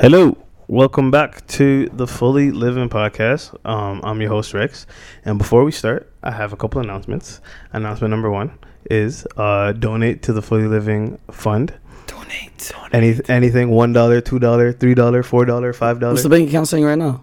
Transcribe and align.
Hello, 0.00 0.34
welcome 0.66 1.10
back 1.10 1.46
to 1.46 1.90
the 1.92 2.06
Fully 2.06 2.52
Living 2.52 2.88
Podcast. 2.88 3.54
Um, 3.66 4.00
I'm 4.02 4.18
your 4.22 4.30
host 4.30 4.54
Rex, 4.54 4.86
and 5.26 5.36
before 5.36 5.62
we 5.62 5.72
start, 5.72 6.10
I 6.22 6.30
have 6.30 6.54
a 6.54 6.56
couple 6.56 6.80
announcements. 6.80 7.42
Announcement 7.74 8.10
number 8.10 8.30
one 8.30 8.58
is 8.90 9.26
uh, 9.36 9.72
donate 9.72 10.22
to 10.22 10.32
the 10.32 10.40
Fully 10.40 10.66
Living 10.68 11.18
Fund. 11.30 11.74
Donate. 12.06 12.72
Any 12.94 13.20
anything 13.28 13.68
one 13.68 13.92
dollar, 13.92 14.22
two 14.22 14.38
dollar, 14.38 14.72
three 14.72 14.94
dollar, 14.94 15.22
four 15.22 15.44
dollar, 15.44 15.74
five 15.74 16.00
dollar. 16.00 16.14
What's 16.14 16.22
the 16.22 16.30
bank 16.30 16.48
account 16.48 16.68
saying 16.68 16.84
right 16.84 16.96
now? 16.96 17.22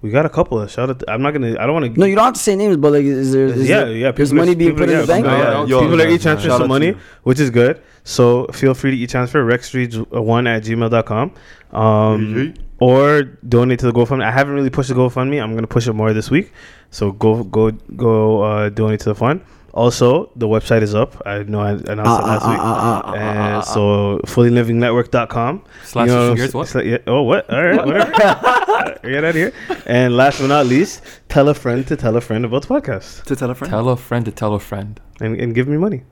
We 0.00 0.10
got 0.10 0.24
a 0.26 0.28
couple 0.28 0.60
of 0.60 0.70
shout 0.70 0.90
out. 0.90 1.02
I'm 1.08 1.22
not 1.22 1.32
gonna. 1.32 1.56
I 1.58 1.66
don't 1.66 1.72
want 1.74 1.92
to. 1.92 2.00
No, 2.00 2.06
you 2.06 2.14
don't 2.14 2.24
have 2.24 2.34
to 2.34 2.40
say 2.40 2.54
names, 2.54 2.76
but 2.76 2.92
like, 2.92 3.02
is 3.04 3.32
there? 3.32 3.46
Is 3.46 3.68
yeah, 3.68 3.84
there, 3.84 3.92
yeah. 3.92 4.10
There's 4.12 4.30
people 4.30 4.44
money 4.44 4.54
being 4.54 4.70
people 4.70 4.86
put 4.86 4.94
are- 4.94 5.00
in 5.00 5.06
the 5.06 5.12
yeah, 5.12 5.22
bank. 5.22 5.26
yeah, 5.26 5.64
Yeah, 5.66 5.80
People 5.80 6.00
are 6.02 6.08
yeah, 6.08 6.14
each 6.14 6.22
transferring 6.22 6.56
some 6.58 6.68
money, 6.68 6.86
you. 6.88 6.98
which 7.24 7.40
is 7.40 7.50
good. 7.50 7.82
So 8.04 8.46
feel 8.52 8.74
free 8.74 8.92
to 8.92 8.96
e-transfer 8.96 9.44
rexstreet1 9.44 10.46
at 10.48 10.62
gmail.com. 10.62 11.32
Um, 11.72 12.54
or 12.80 13.22
donate 13.48 13.80
to 13.80 13.86
the 13.86 13.92
GoFundMe. 13.92 14.22
I 14.22 14.30
haven't 14.30 14.54
really 14.54 14.70
pushed 14.70 14.88
the 14.88 14.94
GoFundMe. 14.94 15.42
I'm 15.42 15.54
gonna 15.54 15.66
push 15.66 15.88
it 15.88 15.92
more 15.94 16.12
this 16.12 16.30
week. 16.30 16.52
So 16.90 17.10
go 17.12 17.42
go 17.44 17.72
go 17.96 18.42
uh, 18.42 18.68
donate 18.68 19.00
to 19.00 19.06
the 19.10 19.14
fund. 19.14 19.40
Also, 19.74 20.30
the 20.34 20.48
website 20.48 20.82
is 20.82 20.94
up. 20.94 21.20
I 21.26 21.42
know 21.44 21.60
I 21.60 21.70
announced 21.72 21.90
it 21.90 21.98
Ah, 22.06 22.22
last 22.24 22.42
ah, 22.44 22.50
week. 22.50 22.60
ah, 22.60 23.12
and 23.14 23.64
so 23.64 24.18
fullylivingnetwork.com. 24.26 25.62
Slash 25.84 26.08
You 26.08 26.14
know, 26.14 26.30
figures, 26.34 26.54
what? 26.54 26.62
it's 26.62 26.74
like- 26.74 26.86
yeah, 26.86 26.98
oh, 27.06 27.22
what? 27.22 27.48
All 27.52 27.62
right, 27.62 27.86
whatever. 27.86 28.10
Get 29.02 29.24
out 29.24 29.30
of 29.30 29.34
here. 29.34 29.52
And 29.86 30.16
last 30.16 30.40
but 30.40 30.48
not 30.48 30.66
least, 30.66 31.02
tell 31.28 31.48
a 31.48 31.54
friend 31.54 31.86
to 31.86 31.96
tell 31.96 32.16
a 32.16 32.20
friend 32.20 32.44
about 32.44 32.62
the 32.62 32.68
podcast 32.68 33.24
To 33.24 33.36
tell 33.36 33.50
a 33.50 33.54
friend. 33.54 33.70
Tell 33.70 33.88
a 33.90 33.96
friend 33.96 34.24
to 34.24 34.32
tell 34.32 34.54
a 34.54 34.60
friend. 34.60 35.00
and, 35.20 35.38
and 35.40 35.54
give 35.54 35.68
me 35.68 35.76
money. 35.76 36.02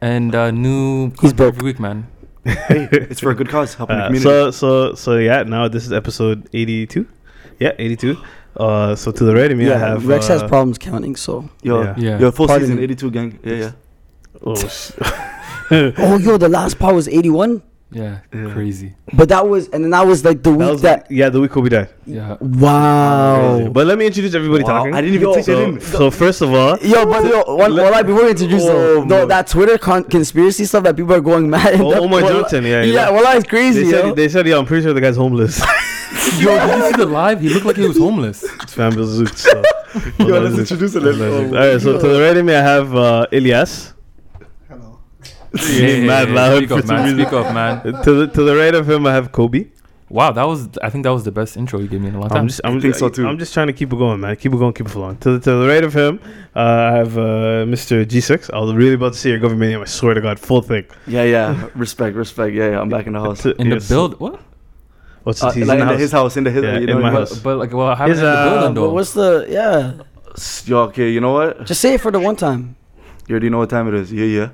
And 0.00 0.34
uh, 0.34 0.50
new 0.50 1.12
He's 1.20 1.32
broke. 1.32 1.54
every 1.54 1.64
week, 1.64 1.80
man. 1.80 2.06
hey, 2.44 2.88
it's 2.92 3.20
for 3.20 3.30
a 3.30 3.34
good 3.34 3.48
cause, 3.48 3.74
helping 3.74 3.96
the 3.96 4.02
Uh, 4.04 4.06
community. 4.06 4.22
so 4.30 4.50
so 4.50 4.94
so 4.94 5.16
yeah. 5.16 5.42
Now 5.42 5.66
this 5.68 5.84
is 5.84 5.92
episode 5.92 6.48
eighty-two. 6.54 7.06
Yeah, 7.58 7.72
eighty-two. 7.78 8.16
Uh, 8.56 8.94
so 8.96 9.12
to 9.12 9.24
the 9.24 9.34
right 9.34 9.50
of 9.52 9.56
me, 9.58 9.66
I 9.66 9.68
yeah, 9.68 9.78
have 9.78 10.06
Rex 10.06 10.26
has 10.28 10.42
uh, 10.42 10.48
problems 10.48 10.78
counting. 10.78 11.14
So, 11.16 11.48
yo, 11.62 11.82
yeah. 11.82 11.94
Yeah. 11.96 12.18
yo, 12.18 12.30
full 12.32 12.46
Pardon 12.48 12.66
season, 12.66 12.76
me. 12.78 12.82
82 12.84 13.10
gang. 13.10 13.38
Yeah, 13.44 13.54
yeah. 13.54 13.70
Oh, 14.42 14.54
sh- 14.56 14.92
oh 15.70 16.18
yo, 16.18 16.36
the 16.38 16.48
last 16.48 16.78
part 16.78 16.94
was 16.94 17.06
81, 17.08 17.62
Yeah, 17.90 18.18
Yeah. 18.34 18.52
crazy. 18.52 18.94
but 19.14 19.28
that 19.28 19.46
was, 19.48 19.68
and 19.68 19.84
then 19.84 19.90
that 19.90 20.06
was 20.06 20.24
like 20.24 20.42
the 20.42 20.50
that 20.50 20.58
week 20.58 20.68
was 20.70 20.82
that. 20.82 21.10
yeah, 21.10 21.28
the 21.28 21.40
week 21.40 21.50
Kobe 21.52 21.68
died. 21.68 21.88
Yeah. 22.06 22.36
Wow. 22.40 23.68
But 23.72 23.86
let 23.86 23.96
me 23.98 24.06
introduce 24.06 24.34
everybody 24.34 24.64
Wow, 24.64 24.78
talking. 24.78 24.94
I 24.94 25.00
didn't 25.02 25.14
even 25.16 25.28
Yo, 25.28 25.34
take 25.34 25.44
that 25.46 25.52
so, 25.52 25.64
in. 25.64 25.80
so 25.80 26.10
first 26.10 26.40
of 26.42 26.52
all, 26.52 26.78
Yo, 26.78 27.04
but 27.06 27.24
yo, 27.24 27.42
one, 27.54 27.74
Let- 27.74 27.82
well, 27.84 27.92
like 27.92 28.06
before 28.06 28.24
we 28.24 28.30
introduce 28.30 28.62
Oh, 28.64 28.66
though, 28.66 29.04
no, 29.04 29.26
that 29.26 29.46
Twitter 29.46 29.78
con- 29.78 30.04
conspiracy 30.04 30.64
stuff 30.64 30.82
that 30.84 30.96
people 30.96 31.14
are 31.14 31.20
going 31.20 31.48
mad. 31.50 31.74
and 31.74 31.82
Oh, 31.82 31.90
that- 31.90 32.00
Omar 32.00 32.22
well, 32.22 32.40
Johnson, 32.42 32.64
yeah, 32.64 32.82
yeah, 32.82 32.92
yeah. 32.92 33.10
well, 33.10 33.22
that's 33.22 33.46
crazy, 33.46 33.84
they 33.84 33.90
yo. 33.90 34.02
said 34.08 34.16
they 34.16 34.28
said 34.28 34.46
yeah, 34.46 34.58
I'm 34.58 34.66
pretty 34.66 34.82
sure 34.84 34.92
the 34.94 35.00
guy's 35.00 35.16
homeless. 35.16 35.62
Yo, 36.38 36.66
did 36.66 36.78
you 36.78 36.90
see 36.90 36.96
the 36.96 37.06
live? 37.06 37.40
He 37.40 37.48
looked 37.48 37.66
like 37.66 37.76
he 37.76 37.86
was 37.86 37.98
homeless. 37.98 38.42
it's 38.42 38.74
Family 38.74 39.04
Zoot. 39.04 39.36
So. 39.36 39.62
Yo, 40.24 40.40
let's 40.40 40.58
introduce 40.58 40.94
it. 40.94 41.02
Let's- 41.02 41.18
All 41.18 41.56
oh, 41.56 41.72
right, 41.72 41.80
so 41.80 42.00
to 42.00 42.08
the 42.08 42.20
right 42.20 42.36
of 42.36 42.44
me, 42.44 42.54
I 42.54 42.62
have 42.62 42.94
uh, 42.94 43.26
Ilyas. 43.32 43.92
Hello. 44.68 45.00
He's 45.52 46.04
mad 46.06 46.30
loud 46.30 46.58
Speak 46.58 46.68
for 46.68 46.78
up, 46.78 46.86
man. 46.86 47.14
Speak 47.14 47.32
up, 47.32 47.54
man. 47.54 47.82
To 48.04 48.12
the 48.14 48.26
to 48.28 48.42
the 48.42 48.56
right 48.56 48.74
of 48.74 48.88
him, 48.88 49.06
I 49.06 49.12
have 49.12 49.32
Kobe. 49.32 49.66
Wow, 50.10 50.32
that 50.32 50.44
was. 50.44 50.68
I 50.82 50.88
think 50.88 51.04
that 51.04 51.12
was 51.12 51.24
the 51.24 51.32
best 51.32 51.56
intro 51.56 51.80
you 51.80 51.88
gave 51.88 52.00
me 52.00 52.08
in 52.08 52.14
a 52.14 52.20
long 52.20 52.30
time. 52.30 52.38
I'm 52.38 52.48
just, 52.48 52.60
I'm, 52.64 52.78
I 52.78 52.80
think 52.80 52.94
so, 52.94 53.10
too. 53.10 53.26
I'm 53.26 53.38
just 53.38 53.52
trying 53.52 53.66
to 53.66 53.74
keep 53.74 53.92
it 53.92 53.96
going, 53.96 54.20
man. 54.20 54.36
Keep 54.36 54.54
it 54.54 54.58
going, 54.58 54.72
keep 54.72 54.86
it 54.86 54.90
flowing. 54.90 55.18
To 55.18 55.32
the, 55.32 55.40
to 55.40 55.50
the 55.56 55.68
right 55.68 55.84
of 55.84 55.92
him, 55.94 56.18
uh, 56.56 56.60
I 56.60 56.96
have 56.96 57.18
uh, 57.18 57.66
Mr. 57.68 58.06
G6. 58.06 58.50
I 58.54 58.58
was 58.58 58.74
really 58.74 58.94
about 58.94 59.12
to 59.12 59.18
say 59.18 59.28
your 59.28 59.38
government 59.38 59.70
name. 59.70 59.82
I 59.82 59.84
swear 59.84 60.14
to 60.14 60.20
God, 60.22 60.40
full 60.40 60.62
thing. 60.62 60.86
Yeah, 61.06 61.24
yeah. 61.24 61.68
Respect, 61.74 62.16
respect. 62.16 62.54
Yeah, 62.54 62.70
yeah. 62.70 62.80
I'm 62.80 62.88
back 62.88 63.06
in 63.06 63.12
the 63.12 63.20
house. 63.20 63.42
To- 63.42 63.54
in 63.56 63.68
the 63.68 63.76
yes. 63.76 63.88
build. 63.88 64.18
What? 64.18 64.40
What's 65.28 65.42
Uh, 65.42 65.50
the 65.50 65.64
like 65.64 65.80
in 65.80 65.88
the- 65.88 65.96
his 65.98 66.10
house, 66.12 66.38
in 66.38 66.44
the 66.44 66.50
his, 66.50 66.64
Yeah, 66.64 66.78
you 66.78 66.88
in 66.88 67.00
my 67.02 67.10
house. 67.10 67.38
But 67.38 67.58
like, 67.58 67.72
well, 67.74 67.88
I 67.88 67.96
haven't 67.96 68.12
His, 68.16 68.18
in 68.20 68.24
the 68.24 68.30
uh, 68.32 68.44
building 68.48 68.74
But 68.74 68.80
though. 68.80 68.92
what's 68.96 69.12
the 69.12 69.30
yeah? 69.56 69.92
Yo, 70.64 70.78
okay, 70.88 71.08
you 71.10 71.20
know 71.20 71.32
what? 71.34 71.66
Just 71.66 71.80
say 71.82 71.94
it 71.94 72.00
for 72.00 72.10
the 72.10 72.18
one 72.20 72.36
time. 72.36 72.76
You 73.26 73.34
already 73.34 73.50
know 73.50 73.58
what 73.58 73.68
time 73.68 73.88
it 73.88 73.94
is. 74.00 74.08
Yeah, 74.10 74.24
yeah. 74.24 74.48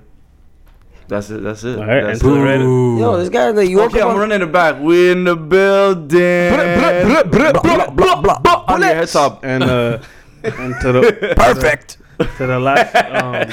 That's 1.07 1.31
it. 1.31 1.43
That's 1.45 1.63
it. 1.63 1.79
All 1.79 1.87
right, 1.87 2.03
That's 2.03 2.21
and 2.23 2.29
to 2.29 2.35
the 2.35 2.41
it. 2.41 2.49
right- 2.51 2.59
Boo. 2.59 2.99
Yo, 2.99 3.17
this 3.19 3.29
guy 3.29 3.51
like 3.51 3.69
you 3.69 3.81
Okay, 3.83 3.99
woke 4.03 4.05
I'm 4.11 4.11
up 4.17 4.17
running 4.19 4.43
it 4.43 4.51
back. 4.51 4.81
We 4.81 5.11
in 5.13 5.23
the 5.25 5.37
building. 5.37 6.51
Blah, 6.51 7.23
blah, 7.23 7.91
blah, 7.93 8.21
blah, 8.23 8.39
blah. 8.41 8.65
On 8.67 8.81
your 8.81 8.95
head 8.95 9.09
top. 9.09 9.45
and 9.45 9.63
uh, 9.63 9.99
and 10.43 10.75
to 10.83 10.91
the 10.93 11.35
Perfect. 11.37 11.99
to 12.39 12.47
the 12.47 12.59
last 12.59 12.95
um, 13.23 13.47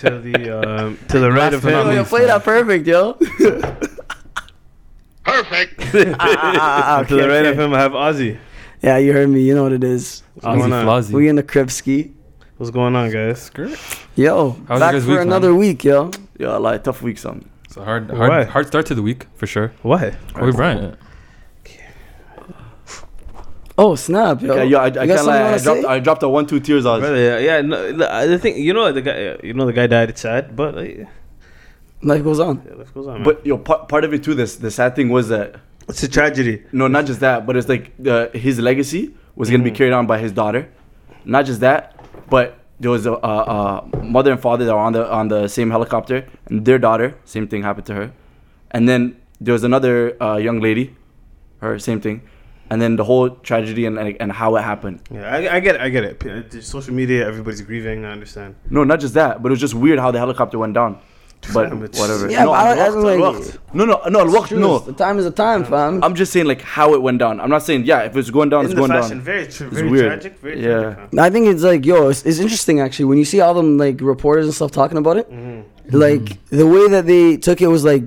to 0.00 0.08
the 0.20 0.36
um, 0.56 0.98
to 1.08 1.18
the 1.20 1.30
right 1.30 1.52
of 1.52 1.64
Last 1.64 1.64
but 1.64 1.72
not 1.72 1.84
Yo, 1.84 1.90
him. 1.90 1.92
you 1.92 1.98
least, 2.00 2.10
play 2.10 2.24
that 2.26 2.42
perfect, 2.44 2.86
yo. 2.86 3.18
Perfect. 5.24 5.80
Ah, 5.94 6.16
ah, 6.20 6.98
ah, 6.98 7.02
to 7.04 7.14
the 7.16 7.22
okay, 7.22 7.28
right 7.28 7.46
of 7.46 7.58
him, 7.58 7.74
I 7.74 7.80
have 7.80 7.92
Ozzy. 7.92 8.38
Yeah, 8.82 8.96
you 8.98 9.12
heard 9.12 9.28
me. 9.28 9.42
You 9.42 9.54
know 9.54 9.62
what 9.62 9.72
it 9.72 9.84
is. 9.84 10.22
What's 10.34 10.46
going 10.46 10.70
Ozzy 10.70 10.72
on? 10.72 10.86
Flozzy. 10.86 11.12
We 11.12 11.28
in 11.28 11.36
the 11.36 11.42
crib 11.42 11.70
ski. 11.70 12.12
What's 12.56 12.70
going 12.70 12.96
on, 12.96 13.10
guys? 13.10 13.42
Skirt. 13.42 13.78
Yo, 14.16 14.56
How's 14.68 14.80
back 14.80 14.92
your 14.92 15.02
for 15.02 15.08
week, 15.08 15.18
man? 15.18 15.26
another 15.28 15.54
week, 15.54 15.84
yo. 15.84 16.10
Yo, 16.38 16.58
like 16.60 16.82
tough 16.84 17.02
week, 17.02 17.18
son. 17.18 17.48
It's 17.64 17.76
a 17.76 17.84
hard, 17.84 18.10
Why? 18.10 18.16
hard, 18.16 18.48
hard 18.48 18.66
start 18.66 18.86
to 18.86 18.94
the 18.94 19.02
week 19.02 19.26
for 19.34 19.46
sure. 19.46 19.72
Why? 19.82 20.14
Kobe 20.34 20.52
Bryant. 20.52 20.98
Oh 23.78 23.94
snap, 23.94 24.42
yo. 24.42 24.54
Yeah, 24.56 24.62
yo, 24.64 24.78
I, 24.78 24.82
I 24.82 24.86
You 24.86 24.92
got 24.92 25.06
can't 25.06 25.18
something 25.18 25.26
lie. 25.34 25.48
you 25.48 25.54
I 25.54 25.58
dropped. 25.58 25.84
I 25.86 25.98
dropped 25.98 26.22
a 26.22 26.28
one, 26.28 26.46
two 26.46 26.60
tears 26.60 26.84
on. 26.84 27.00
Brother, 27.00 27.16
yeah, 27.16 27.38
yeah. 27.38 27.60
No, 27.62 27.90
the, 27.92 28.26
the 28.28 28.38
thing, 28.38 28.58
you 28.58 28.74
know, 28.74 28.92
the 28.92 29.00
guy, 29.02 29.38
you 29.42 29.54
know, 29.54 29.64
the 29.64 29.72
guy 29.72 29.86
died. 29.86 30.10
It's 30.10 30.20
sad, 30.20 30.54
but 30.54 30.76
uh, 30.76 30.80
yeah, 30.82 31.04
Life 32.02 32.24
goes 32.24 32.40
on. 32.40 32.56
life 32.76 32.92
goes 32.94 33.06
on. 33.06 33.14
Man. 33.14 33.22
But 33.24 33.46
yo, 33.46 33.58
part, 33.58 33.88
part 33.88 34.04
of 34.04 34.12
it 34.12 34.24
too. 34.24 34.34
This 34.34 34.56
the 34.56 34.70
sad 34.70 34.96
thing 34.96 35.08
was 35.08 35.28
that 35.28 35.56
it's 35.88 36.02
a 36.02 36.08
tragedy. 36.08 36.62
no, 36.72 36.88
not 36.88 37.06
just 37.06 37.20
that, 37.20 37.46
but 37.46 37.56
it's 37.56 37.68
like 37.68 37.92
uh, 38.06 38.28
his 38.30 38.58
legacy 38.58 39.14
was 39.36 39.50
gonna 39.50 39.62
be 39.62 39.70
carried 39.70 39.92
on 39.92 40.06
by 40.06 40.18
his 40.18 40.32
daughter. 40.32 40.68
Not 41.24 41.46
just 41.46 41.60
that, 41.60 41.94
but 42.28 42.58
there 42.80 42.90
was 42.90 43.06
a, 43.06 43.12
a, 43.12 43.16
a 43.92 43.96
mother 44.02 44.32
and 44.32 44.40
father 44.40 44.64
that 44.64 44.72
were 44.74 44.80
on 44.80 44.92
the 44.92 45.08
on 45.10 45.28
the 45.28 45.46
same 45.48 45.70
helicopter, 45.70 46.26
and 46.46 46.64
their 46.64 46.78
daughter, 46.78 47.14
same 47.24 47.46
thing 47.46 47.62
happened 47.62 47.86
to 47.86 47.94
her. 47.94 48.12
And 48.72 48.88
then 48.88 49.16
there 49.40 49.52
was 49.52 49.62
another 49.64 50.20
uh, 50.22 50.36
young 50.36 50.60
lady, 50.60 50.96
her 51.60 51.78
same 51.78 52.00
thing, 52.00 52.22
and 52.70 52.82
then 52.82 52.96
the 52.96 53.04
whole 53.04 53.30
tragedy 53.30 53.86
and 53.86 53.96
and, 53.98 54.16
and 54.20 54.32
how 54.32 54.56
it 54.56 54.62
happened. 54.62 55.00
Yeah, 55.10 55.32
I, 55.32 55.56
I 55.56 55.60
get 55.60 55.76
it. 55.76 55.80
I 55.80 55.88
get 55.88 56.04
it. 56.04 56.26
Uh, 56.26 56.60
Social 56.60 56.94
media, 56.94 57.24
everybody's 57.26 57.60
grieving. 57.62 58.04
I 58.04 58.10
understand. 58.10 58.56
No, 58.70 58.82
not 58.82 58.98
just 58.98 59.14
that, 59.14 59.40
but 59.42 59.48
it 59.50 59.54
was 59.54 59.60
just 59.60 59.74
weird 59.74 60.00
how 60.00 60.10
the 60.10 60.18
helicopter 60.18 60.58
went 60.58 60.74
down. 60.74 60.98
But 61.52 61.72
it's- 61.72 61.98
whatever. 62.00 62.30
Yeah, 62.30 62.44
no, 62.44 62.52
but 62.52 62.54
I- 62.54 62.72
I'm 62.72 62.78
I 62.78 62.84
locked, 62.84 62.94
was 62.94 62.94
I'm 62.94 63.02
like- 63.02 63.18
locked. 63.18 63.58
no, 63.74 63.84
no, 63.84 64.00
no, 64.08 64.24
look, 64.24 64.46
True, 64.48 64.60
no. 64.60 64.78
The 64.78 64.92
time 64.92 65.18
is 65.18 65.24
the 65.24 65.30
time, 65.32 65.64
fam. 65.64 66.02
I'm 66.04 66.14
just 66.14 66.32
saying 66.32 66.46
like 66.46 66.62
how 66.62 66.94
it 66.94 67.02
went 67.02 67.18
down. 67.18 67.40
I'm 67.40 67.50
not 67.50 67.62
saying 67.64 67.84
yeah, 67.84 68.02
if 68.02 68.16
it's 68.16 68.30
going 68.30 68.48
down, 68.48 68.64
it's 68.64 68.72
In 68.74 68.76
the 68.80 68.86
going 68.86 69.00
fashion, 69.00 69.16
down. 69.18 69.24
very, 69.24 69.46
tr- 69.46 69.64
very 69.64 69.88
weird. 69.90 70.06
tragic. 70.06 70.38
Very 70.40 70.62
Yeah. 70.62 70.80
tragic. 70.94 71.12
man. 71.12 71.24
I 71.24 71.30
think 71.30 71.46
it's 71.48 71.62
like, 71.62 71.84
yo, 71.84 72.08
it's, 72.10 72.22
it's 72.24 72.38
interesting 72.38 72.78
actually 72.80 73.06
when 73.06 73.18
you 73.18 73.24
see 73.24 73.40
all 73.40 73.54
them 73.54 73.76
like 73.76 74.00
reporters 74.00 74.46
and 74.46 74.54
stuff 74.54 74.70
talking 74.70 74.98
about 74.98 75.16
it. 75.16 75.30
Mm-hmm. 75.32 75.96
Like 75.96 76.38
the 76.50 76.66
way 76.66 76.88
that 76.88 77.06
they 77.06 77.36
took 77.38 77.60
it 77.60 77.66
was 77.66 77.84
like, 77.84 78.04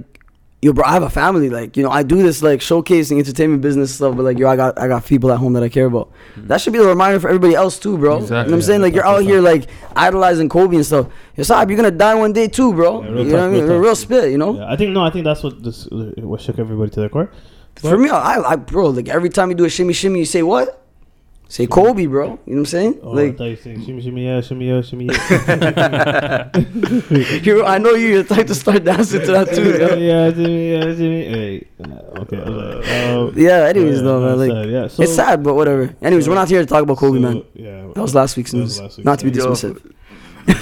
yo, 0.65 0.73
bro, 0.73 0.83
I 0.83 0.93
have 0.93 1.03
a 1.03 1.11
family. 1.11 1.49
Like, 1.51 1.77
you 1.77 1.83
know, 1.83 1.91
I 1.91 2.01
do 2.01 2.23
this 2.23 2.41
like 2.41 2.59
showcasing 2.59 3.19
entertainment 3.19 3.61
business 3.61 3.93
stuff, 3.93 4.15
but 4.15 4.23
like, 4.23 4.39
yo, 4.39 4.49
I 4.49 4.55
got 4.55 4.79
I 4.79 4.87
got 4.87 5.05
people 5.05 5.31
at 5.31 5.37
home 5.37 5.53
that 5.53 5.61
I 5.61 5.69
care 5.69 5.85
about. 5.85 6.11
Mm-hmm. 6.11 6.47
That 6.47 6.59
should 6.59 6.73
be 6.73 6.79
a 6.79 6.87
reminder 6.87 7.19
for 7.19 7.27
everybody 7.27 7.53
else 7.53 7.77
too, 7.77 7.97
bro. 7.99 8.21
You 8.21 8.29
know 8.29 8.43
what 8.43 8.53
I'm 8.53 8.61
saying? 8.63 8.81
Like, 8.81 8.95
you're 8.95 9.05
out 9.05 9.21
here 9.21 9.41
like 9.41 9.69
idolizing 9.95 10.49
Kobe 10.49 10.75
and 10.75 10.85
stuff. 10.85 11.07
Yo, 11.35 11.43
Saab, 11.43 11.69
you're 11.69 11.77
gonna 11.77 11.91
die 11.91 12.15
one 12.15 12.33
day 12.33 12.47
too, 12.47 12.73
bro. 12.73 13.03
Yeah, 13.03 13.09
you 13.09 13.15
real 13.15 13.25
know 13.25 13.33
what 13.33 13.43
I 13.43 13.49
mean? 13.49 13.63
real. 13.65 13.79
Real 13.79 13.95
spit, 13.95 14.31
you 14.31 14.39
know. 14.39 14.55
Yeah, 14.57 14.71
I 14.71 14.75
think 14.75 14.91
no, 14.91 15.03
I 15.03 15.11
think 15.11 15.23
that's 15.23 15.43
what 15.43 15.61
this 15.63 15.87
what 15.91 16.41
shook 16.41 16.57
everybody 16.57 16.89
to 16.89 16.99
their 16.99 17.09
core. 17.09 17.31
For 17.75 17.97
me, 17.97 18.09
I, 18.09 18.41
I, 18.41 18.55
bro, 18.55 18.87
like 18.87 19.09
every 19.09 19.29
time 19.29 19.49
you 19.49 19.55
do 19.55 19.65
a 19.65 19.69
shimmy 19.69 19.93
shimmy, 19.93 20.19
you 20.19 20.25
say 20.25 20.41
what? 20.41 20.84
Say 21.55 21.67
Kobe, 21.67 22.05
bro. 22.07 22.25
You 22.25 22.31
know 22.31 22.35
what 22.35 22.57
I'm 22.57 22.65
saying? 22.65 22.99
Oh, 23.01 23.13
I 23.13 23.15
like, 23.15 23.37
thought 23.37 23.45
you 23.45 23.55
shimmy 23.55 24.01
shimmy 24.01 24.25
yeah, 24.25 24.41
shimmy 24.41 24.67
yeah, 24.67 24.81
shimmy 24.81 25.05
yeah. 25.05 26.49
you 27.47 27.63
I 27.63 27.77
know 27.77 27.91
you're 27.91 28.23
the 28.23 28.35
type 28.35 28.47
to 28.47 28.55
start 28.55 28.83
dancing 28.83 29.21
to 29.21 29.27
that 29.27 29.47
too. 29.55 29.69
yeah, 29.71 29.87
yo. 29.87 29.95
yeah, 29.95 30.33
shimmy 30.33 30.71
yeah, 30.73 30.81
shimmy. 30.81 31.23
Hey, 31.23 31.67
uh, 31.81 32.19
okay. 32.23 32.41
I 32.41 32.49
was 32.49 32.57
like, 32.57 32.89
um, 33.07 33.33
Yeah, 33.37 33.71
anyways, 33.71 33.99
yeah, 33.99 34.01
though, 34.03 34.19
man. 34.19 34.37
Like, 34.37 34.51
sad, 34.51 34.69
yeah. 34.69 34.87
So, 34.89 35.03
it's 35.03 35.15
sad, 35.15 35.43
but 35.43 35.53
whatever. 35.53 35.95
Anyways, 36.01 36.27
we're 36.27 36.35
not 36.35 36.49
here 36.49 36.59
to 36.59 36.65
talk 36.65 36.83
about 36.83 36.97
Kobe, 36.97 37.19
so, 37.19 37.21
man. 37.21 37.41
Yeah. 37.53 37.87
That 37.95 38.01
was 38.01 38.13
last 38.13 38.35
week's 38.35 38.51
news. 38.51 38.81
last 38.81 38.97
week's 38.97 39.05
Not 39.05 39.19
to 39.19 39.25
be 39.25 39.31
news. 39.31 39.45
dismissive. 39.45 39.94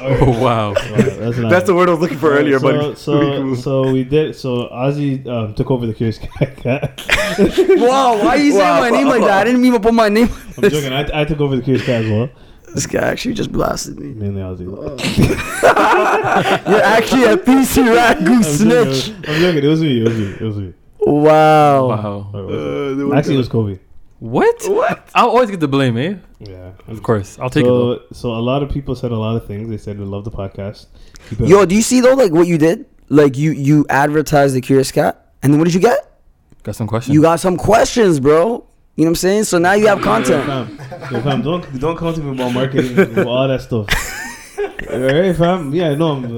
Oh 0.00 0.30
wow. 0.40 0.70
Wow, 0.70 0.74
that's, 0.74 1.36
That's 1.36 1.66
the 1.66 1.74
word 1.74 1.88
I 1.88 1.92
was 1.92 2.00
looking 2.00 2.18
for 2.18 2.30
earlier, 2.30 2.58
so, 2.58 2.72
buddy. 2.72 2.94
So, 2.94 3.54
so 3.56 3.92
we 3.92 4.04
did. 4.04 4.36
So 4.36 4.68
Ozzy 4.68 5.26
um, 5.26 5.54
took 5.54 5.70
over 5.70 5.86
the 5.86 5.94
Curious 5.94 6.18
Cat. 6.18 6.64
wow, 7.78 8.18
why 8.22 8.28
are 8.28 8.36
you 8.36 8.52
saying 8.52 8.62
Wow. 8.62 8.80
my 8.80 8.90
name 8.90 9.08
like 9.08 9.22
that? 9.22 9.38
I 9.38 9.44
didn't 9.44 9.64
even 9.64 9.80
put 9.82 9.94
my 9.94 10.08
name. 10.08 10.28
on 10.28 10.34
I'm 10.56 10.62
this. 10.62 10.72
joking. 10.72 10.92
I, 10.92 11.22
I 11.22 11.24
took 11.24 11.40
over 11.40 11.56
the 11.56 11.62
Curious 11.62 11.84
Cat 11.84 12.04
as 12.04 12.10
well. 12.10 12.30
This 12.74 12.86
guy 12.86 13.00
actually 13.00 13.34
just 13.34 13.50
blasted 13.50 13.98
me. 13.98 14.12
Mainly 14.14 14.42
Ozzy. 14.42 14.64
You're 16.68 16.82
actually 16.82 17.24
a 17.24 17.36
PC 17.36 17.94
ragu 17.94 18.18
I'm 18.18 18.24
joking, 18.26 18.42
snitch. 18.42 19.10
I'm 19.28 19.40
joking. 19.40 19.64
It 19.64 19.68
was 19.68 19.80
me. 19.80 20.00
It 20.00 20.04
was 20.04 20.16
me. 20.16 20.26
It 20.26 20.40
was 20.40 20.56
me. 20.56 20.74
Wow. 21.00 21.88
Wow. 21.88 22.30
Oh, 22.34 23.12
Actually, 23.14 23.34
it 23.34 23.38
was 23.38 23.48
Kobe. 23.48 23.78
What? 24.18 24.62
What? 24.68 25.08
I'll 25.14 25.28
always 25.28 25.50
get 25.50 25.60
the 25.60 25.68
blame, 25.68 25.96
eh? 25.96 26.16
Yeah. 26.40 26.72
Of 26.88 27.02
course, 27.02 27.38
I'll 27.38 27.50
take 27.50 27.64
it. 27.64 27.68
Though. 27.68 27.98
So, 27.98 28.04
so 28.12 28.30
a 28.32 28.40
lot 28.40 28.62
of 28.62 28.70
people 28.70 28.94
said 28.94 29.12
a 29.12 29.16
lot 29.16 29.36
of 29.36 29.46
things. 29.46 29.68
They 29.68 29.78
said 29.78 29.98
they 29.98 30.04
love 30.04 30.24
the 30.24 30.30
podcast. 30.30 30.86
Keep 31.28 31.42
it 31.42 31.48
Yo, 31.48 31.64
do 31.64 31.74
you 31.74 31.82
see 31.82 32.00
though, 32.00 32.14
like 32.14 32.32
what 32.32 32.46
you 32.46 32.58
did? 32.58 32.86
like 33.08 33.36
you 33.36 33.52
you 33.52 33.86
advertised 33.88 34.54
the 34.54 34.60
Curious 34.60 34.92
Cat, 34.92 35.32
and 35.42 35.52
then 35.52 35.58
what 35.58 35.64
did 35.64 35.74
you 35.74 35.80
get? 35.80 36.20
Got 36.62 36.76
some 36.76 36.86
questions. 36.86 37.14
You 37.14 37.22
got 37.22 37.40
some 37.40 37.56
questions, 37.56 38.20
bro. 38.20 38.66
You 38.96 39.04
know 39.04 39.10
what 39.10 39.10
I'm 39.10 39.14
saying? 39.16 39.44
So 39.44 39.58
now 39.58 39.72
you 39.74 39.86
have 39.86 40.00
content. 40.00 40.44
fam, 40.44 40.78
yo, 41.12 41.22
fam, 41.22 41.42
don't 41.42 41.80
don't 41.80 41.96
come 41.96 42.14
to 42.14 42.20
me 42.20 42.32
about 42.32 42.52
marketing 42.52 42.98
and 42.98 43.18
all 43.28 43.46
that 43.48 43.62
stuff. 43.62 43.86
Alright, 44.58 45.36
fam. 45.36 45.72
Yeah, 45.74 45.94
no, 45.94 46.12
I'm, 46.12 46.24
I 46.24 46.28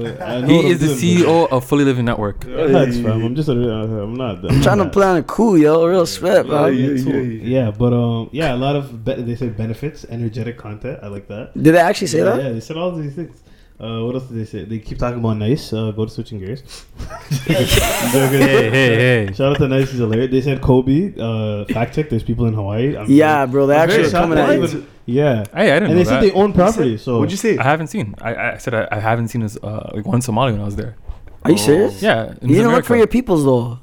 know 0.41 0.47
he 0.47 0.55
what 0.55 0.65
I'm 0.65 0.71
is 0.71 0.79
the 0.79 0.87
doing, 0.87 1.23
CEO 1.23 1.51
of 1.51 1.65
Fully 1.65 1.83
Living 1.85 2.05
Network. 2.05 2.41
but- 2.41 2.49
Relax, 2.49 2.97
fam. 2.97 3.23
I'm 3.23 3.35
just 3.35 3.49
a, 3.49 3.53
uh, 3.53 4.03
I'm 4.03 4.15
not. 4.15 4.43
I'm 4.49 4.61
trying 4.61 4.77
to 4.79 4.89
plan 4.89 5.17
a 5.17 5.23
cool, 5.23 5.57
yo. 5.57 5.85
Real 5.85 6.05
sweat, 6.05 6.45
bro. 6.47 6.67
Yeah, 6.67 7.71
but 7.71 7.93
um, 7.93 8.29
yeah, 8.31 8.53
a 8.53 8.57
lot 8.57 8.75
of 8.75 9.03
be- 9.05 9.21
they 9.21 9.35
say 9.35 9.49
benefits, 9.49 10.05
energetic 10.09 10.57
content. 10.57 10.99
I 11.01 11.07
like 11.07 11.27
that. 11.27 11.53
Did 11.53 11.73
they 11.75 11.79
actually 11.79 12.07
say 12.07 12.19
yeah, 12.19 12.23
that? 12.25 12.43
Yeah, 12.43 12.49
they 12.51 12.59
said 12.59 12.77
all 12.77 12.91
these 12.91 13.15
things. 13.15 13.41
Uh, 13.81 14.05
what 14.05 14.13
else 14.13 14.25
did 14.25 14.37
they 14.37 14.45
say? 14.45 14.63
They 14.63 14.77
keep 14.77 14.99
talking 14.99 15.19
about 15.19 15.37
nice. 15.37 15.73
Uh, 15.73 15.89
go 15.91 16.05
to 16.05 16.11
switching 16.11 16.37
gears. 16.37 16.61
hey, 17.45 17.63
hey, 17.65 18.69
hey. 19.27 19.33
Shout 19.33 19.53
out 19.53 19.57
to 19.57 19.67
nice. 19.67 19.89
He's 19.89 19.99
hilarious. 19.99 20.29
They 20.29 20.41
said 20.41 20.61
Kobe. 20.61 21.13
Uh, 21.17 21.65
fact 21.65 21.95
check. 21.95 22.09
There's 22.09 22.23
people 22.23 22.45
in 22.45 22.53
Hawaii. 22.53 22.95
I'm 22.95 23.09
Yeah, 23.09 23.45
bro. 23.47 23.65
They 23.65 23.75
I'm 23.75 23.81
actually 23.81 23.95
very 23.97 24.07
are 24.07 24.11
shocked 24.11 24.21
coming 24.23 24.35
that 24.37 24.49
at 24.49 24.57
you. 24.59 24.63
even- 24.65 24.87
Yeah, 25.05 25.45
Hey, 25.53 25.71
I 25.71 25.79
didn't 25.79 25.83
and 25.83 25.89
know 25.89 25.95
they 25.95 26.03
that. 26.03 26.09
said 26.09 26.21
they 26.23 26.31
own 26.31 26.53
property. 26.53 26.97
So 26.97 27.17
What'd 27.17 27.31
you 27.31 27.37
say? 27.37 27.57
I 27.57 27.63
haven't 27.63 27.87
seen. 27.87 28.13
I, 28.21 28.35
I 28.53 28.57
said 28.57 28.73
I, 28.75 28.87
I 28.91 28.99
haven't 28.99 29.29
seen 29.29 29.41
this 29.41 29.57
uh, 29.63 29.89
like 29.95 30.05
one 30.05 30.21
Somali 30.21 30.51
when 30.51 30.61
I 30.61 30.65
was 30.65 30.75
there. 30.75 30.95
Are 31.43 31.49
you 31.51 31.57
serious? 31.57 32.01
Yeah, 32.03 32.33
You 32.41 32.55
didn't 32.55 32.71
look 32.71 32.85
for 32.85 32.95
your 32.95 33.07
peoples 33.07 33.43
though. 33.43 33.79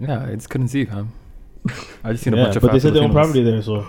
Yeah, 0.00 0.24
I 0.30 0.34
just 0.34 0.48
couldn't 0.48 0.68
see, 0.68 0.86
fam. 0.86 1.12
I 2.02 2.12
just 2.12 2.24
seen 2.24 2.32
a 2.32 2.38
yeah, 2.38 2.44
bunch 2.44 2.56
of. 2.56 2.62
but 2.62 2.72
they 2.72 2.80
said 2.80 2.94
they 2.94 3.00
own 3.00 3.12
property 3.12 3.44
there. 3.44 3.60
So 3.62 3.86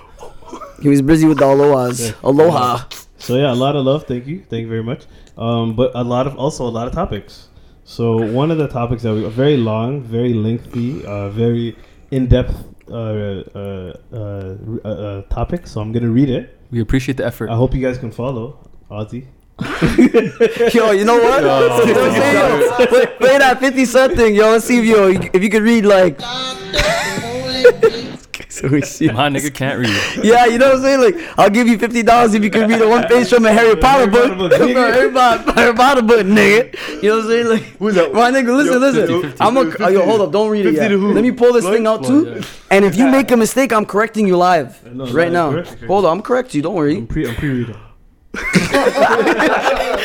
He 0.81 0.89
was 0.89 1.01
busy 1.01 1.25
with 1.25 1.39
the 1.39 1.45
alohas. 1.45 2.05
Yeah. 2.05 2.15
Aloha. 2.29 2.83
so 3.17 3.35
yeah, 3.37 3.51
a 3.51 3.55
lot 3.55 3.77
of 3.77 3.85
love. 3.85 4.03
Thank 4.05 4.27
you, 4.27 4.43
thank 4.49 4.63
you 4.63 4.67
very 4.67 4.83
much. 4.83 5.05
Um, 5.37 5.75
but 5.75 5.91
a 5.95 6.03
lot 6.03 6.27
of 6.27 6.37
also 6.37 6.65
a 6.65 6.69
lot 6.69 6.87
of 6.87 6.93
topics. 6.93 7.49
So 7.85 8.15
one 8.31 8.51
of 8.51 8.57
the 8.57 8.67
topics 8.67 9.03
that 9.03 9.13
we 9.13 9.25
very 9.25 9.57
long, 9.57 10.01
very 10.01 10.33
lengthy, 10.33 11.05
uh, 11.05 11.29
very 11.29 11.75
in 12.11 12.27
depth 12.27 12.55
uh, 12.89 12.93
uh, 12.93 13.93
uh, 14.13 14.13
uh, 14.13 14.87
uh, 14.87 15.21
topic. 15.23 15.67
So 15.67 15.81
I'm 15.81 15.91
gonna 15.91 16.09
read 16.09 16.29
it. 16.29 16.57
We 16.71 16.79
appreciate 16.81 17.17
the 17.17 17.25
effort. 17.25 17.49
I 17.49 17.55
hope 17.55 17.73
you 17.73 17.81
guys 17.81 17.97
can 17.97 18.11
follow 18.11 18.59
Ozzy. 18.89 19.25
Yo, 20.73 20.91
you 20.91 21.05
know 21.05 21.17
what? 21.21 21.41
You 21.41 21.93
know 21.93 22.09
what 22.09 22.79
Yo, 22.79 22.85
play, 22.87 23.05
play 23.17 23.37
that 23.37 23.59
50 23.59 23.85
Cent 23.85 24.15
thing, 24.15 24.33
yo. 24.33 24.49
Let's 24.51 24.65
see 24.65 24.79
if 24.79 24.85
you 24.85 25.29
if 25.33 25.43
you 25.43 25.49
could 25.49 25.61
read 25.61 25.85
like. 25.85 26.19
so 28.59 28.67
we 28.67 28.81
see. 28.81 29.07
My 29.09 29.29
nigga 29.29 29.53
can't 29.53 29.79
read. 29.79 29.89
Yeah, 30.23 30.45
you 30.45 30.57
know 30.57 30.67
what 30.67 30.75
I'm 30.77 30.81
saying? 30.83 31.01
Like, 31.01 31.39
I'll 31.39 31.49
give 31.49 31.67
you 31.67 31.77
fifty 31.77 32.03
dollars 32.03 32.33
if 32.33 32.43
you 32.43 32.49
can 32.49 32.69
read 32.69 32.81
a 32.81 32.87
one 32.87 33.03
page 33.07 33.29
from 33.29 33.45
a 33.45 33.51
Harry 33.51 33.75
Potter 33.75 34.07
book. 34.09 34.29
Potter 34.31 34.35
book, 34.35 34.51
nigga. 34.61 34.73
Bro, 34.73 34.91
Harry 34.91 35.11
Potter, 35.11 35.51
Harry 35.53 35.73
Potter 35.73 36.01
book, 36.03 36.25
nigga. 36.25 37.01
You 37.03 37.09
know 37.09 37.15
what 37.17 37.23
I'm 37.25 37.29
saying? 37.31 37.47
Like, 37.47 37.63
Who's 37.79 37.95
that? 37.95 38.13
my 38.13 38.31
nigga, 38.31 38.55
listen, 38.55 38.73
Yo, 38.73 38.79
listen. 38.79 39.07
50, 39.07 39.21
50. 39.29 39.41
I'm 39.43 39.57
a, 39.57 39.59
oh, 39.79 39.87
yo, 39.89 40.05
hold 40.05 40.21
up, 40.21 40.31
don't 40.31 40.49
read 40.51 40.65
it 40.65 40.73
yet. 40.75 40.91
Let 40.91 41.23
me 41.23 41.31
pull 41.31 41.53
this 41.53 41.63
Floyd? 41.63 41.77
thing 41.77 41.87
out 41.87 42.05
Floyd, 42.05 42.25
too. 42.25 42.39
yeah. 42.39 42.45
And 42.71 42.85
if 42.85 42.95
you 42.95 43.07
make 43.09 43.31
a 43.31 43.37
mistake, 43.37 43.73
I'm 43.73 43.85
correcting 43.85 44.27
you 44.27 44.37
live 44.37 44.83
No, 44.93 45.05
right 45.11 45.31
no, 45.31 45.49
now. 45.49 45.51
correct, 45.51 45.67
correct. 45.69 45.83
Hold 45.85 46.05
on, 46.05 46.17
I'm 46.17 46.21
correct 46.23 46.53
you. 46.53 46.61
Don't 46.61 46.75
worry. 46.75 46.97
I'm 46.97 47.07
pre 47.07 47.27
I'm 47.27 47.35
pre-reading. 47.35 47.75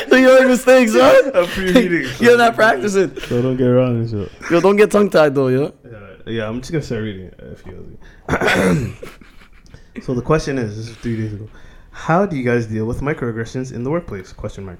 So 0.09 0.17
you 0.17 0.39
make 0.39 0.49
mistakes, 0.49 0.93
huh? 0.95 1.31
I'm 1.35 1.47
pre-reading. 1.47 2.11
You're 2.21 2.37
not 2.39 2.55
practicing. 2.55 3.15
So 3.21 3.43
don't 3.43 3.57
get 3.57 3.67
wrong 3.67 4.01
and 4.01 4.09
shit. 4.11 4.33
Yo, 4.51 4.61
don't 4.61 4.77
get 4.77 4.91
tongue 4.91 5.11
tied 5.11 5.35
though, 5.35 5.49
yo. 5.49 5.73
Yeah, 5.85 5.98
yeah, 6.31 6.49
I'm 6.49 6.61
just 6.61 6.73
gonna 6.73 6.83
start 6.83 7.03
reading 7.03 7.27
it 7.27 7.41
if 7.41 7.67
you 7.67 7.99
So 10.03 10.15
the 10.15 10.23
question 10.23 10.59
is, 10.59 10.77
this 10.77 10.89
is 10.89 10.97
three 10.97 11.17
days 11.17 11.33
ago. 11.33 11.49
How 11.91 12.27
do 12.27 12.37
you 12.37 12.45
guys 12.45 12.67
deal 12.67 12.87
with 12.87 13.01
microaggressions 13.01 13.73
in 13.73 13.83
the 13.83 13.91
workplace? 13.91 14.33
Question 14.33 14.65
mark. 14.67 14.79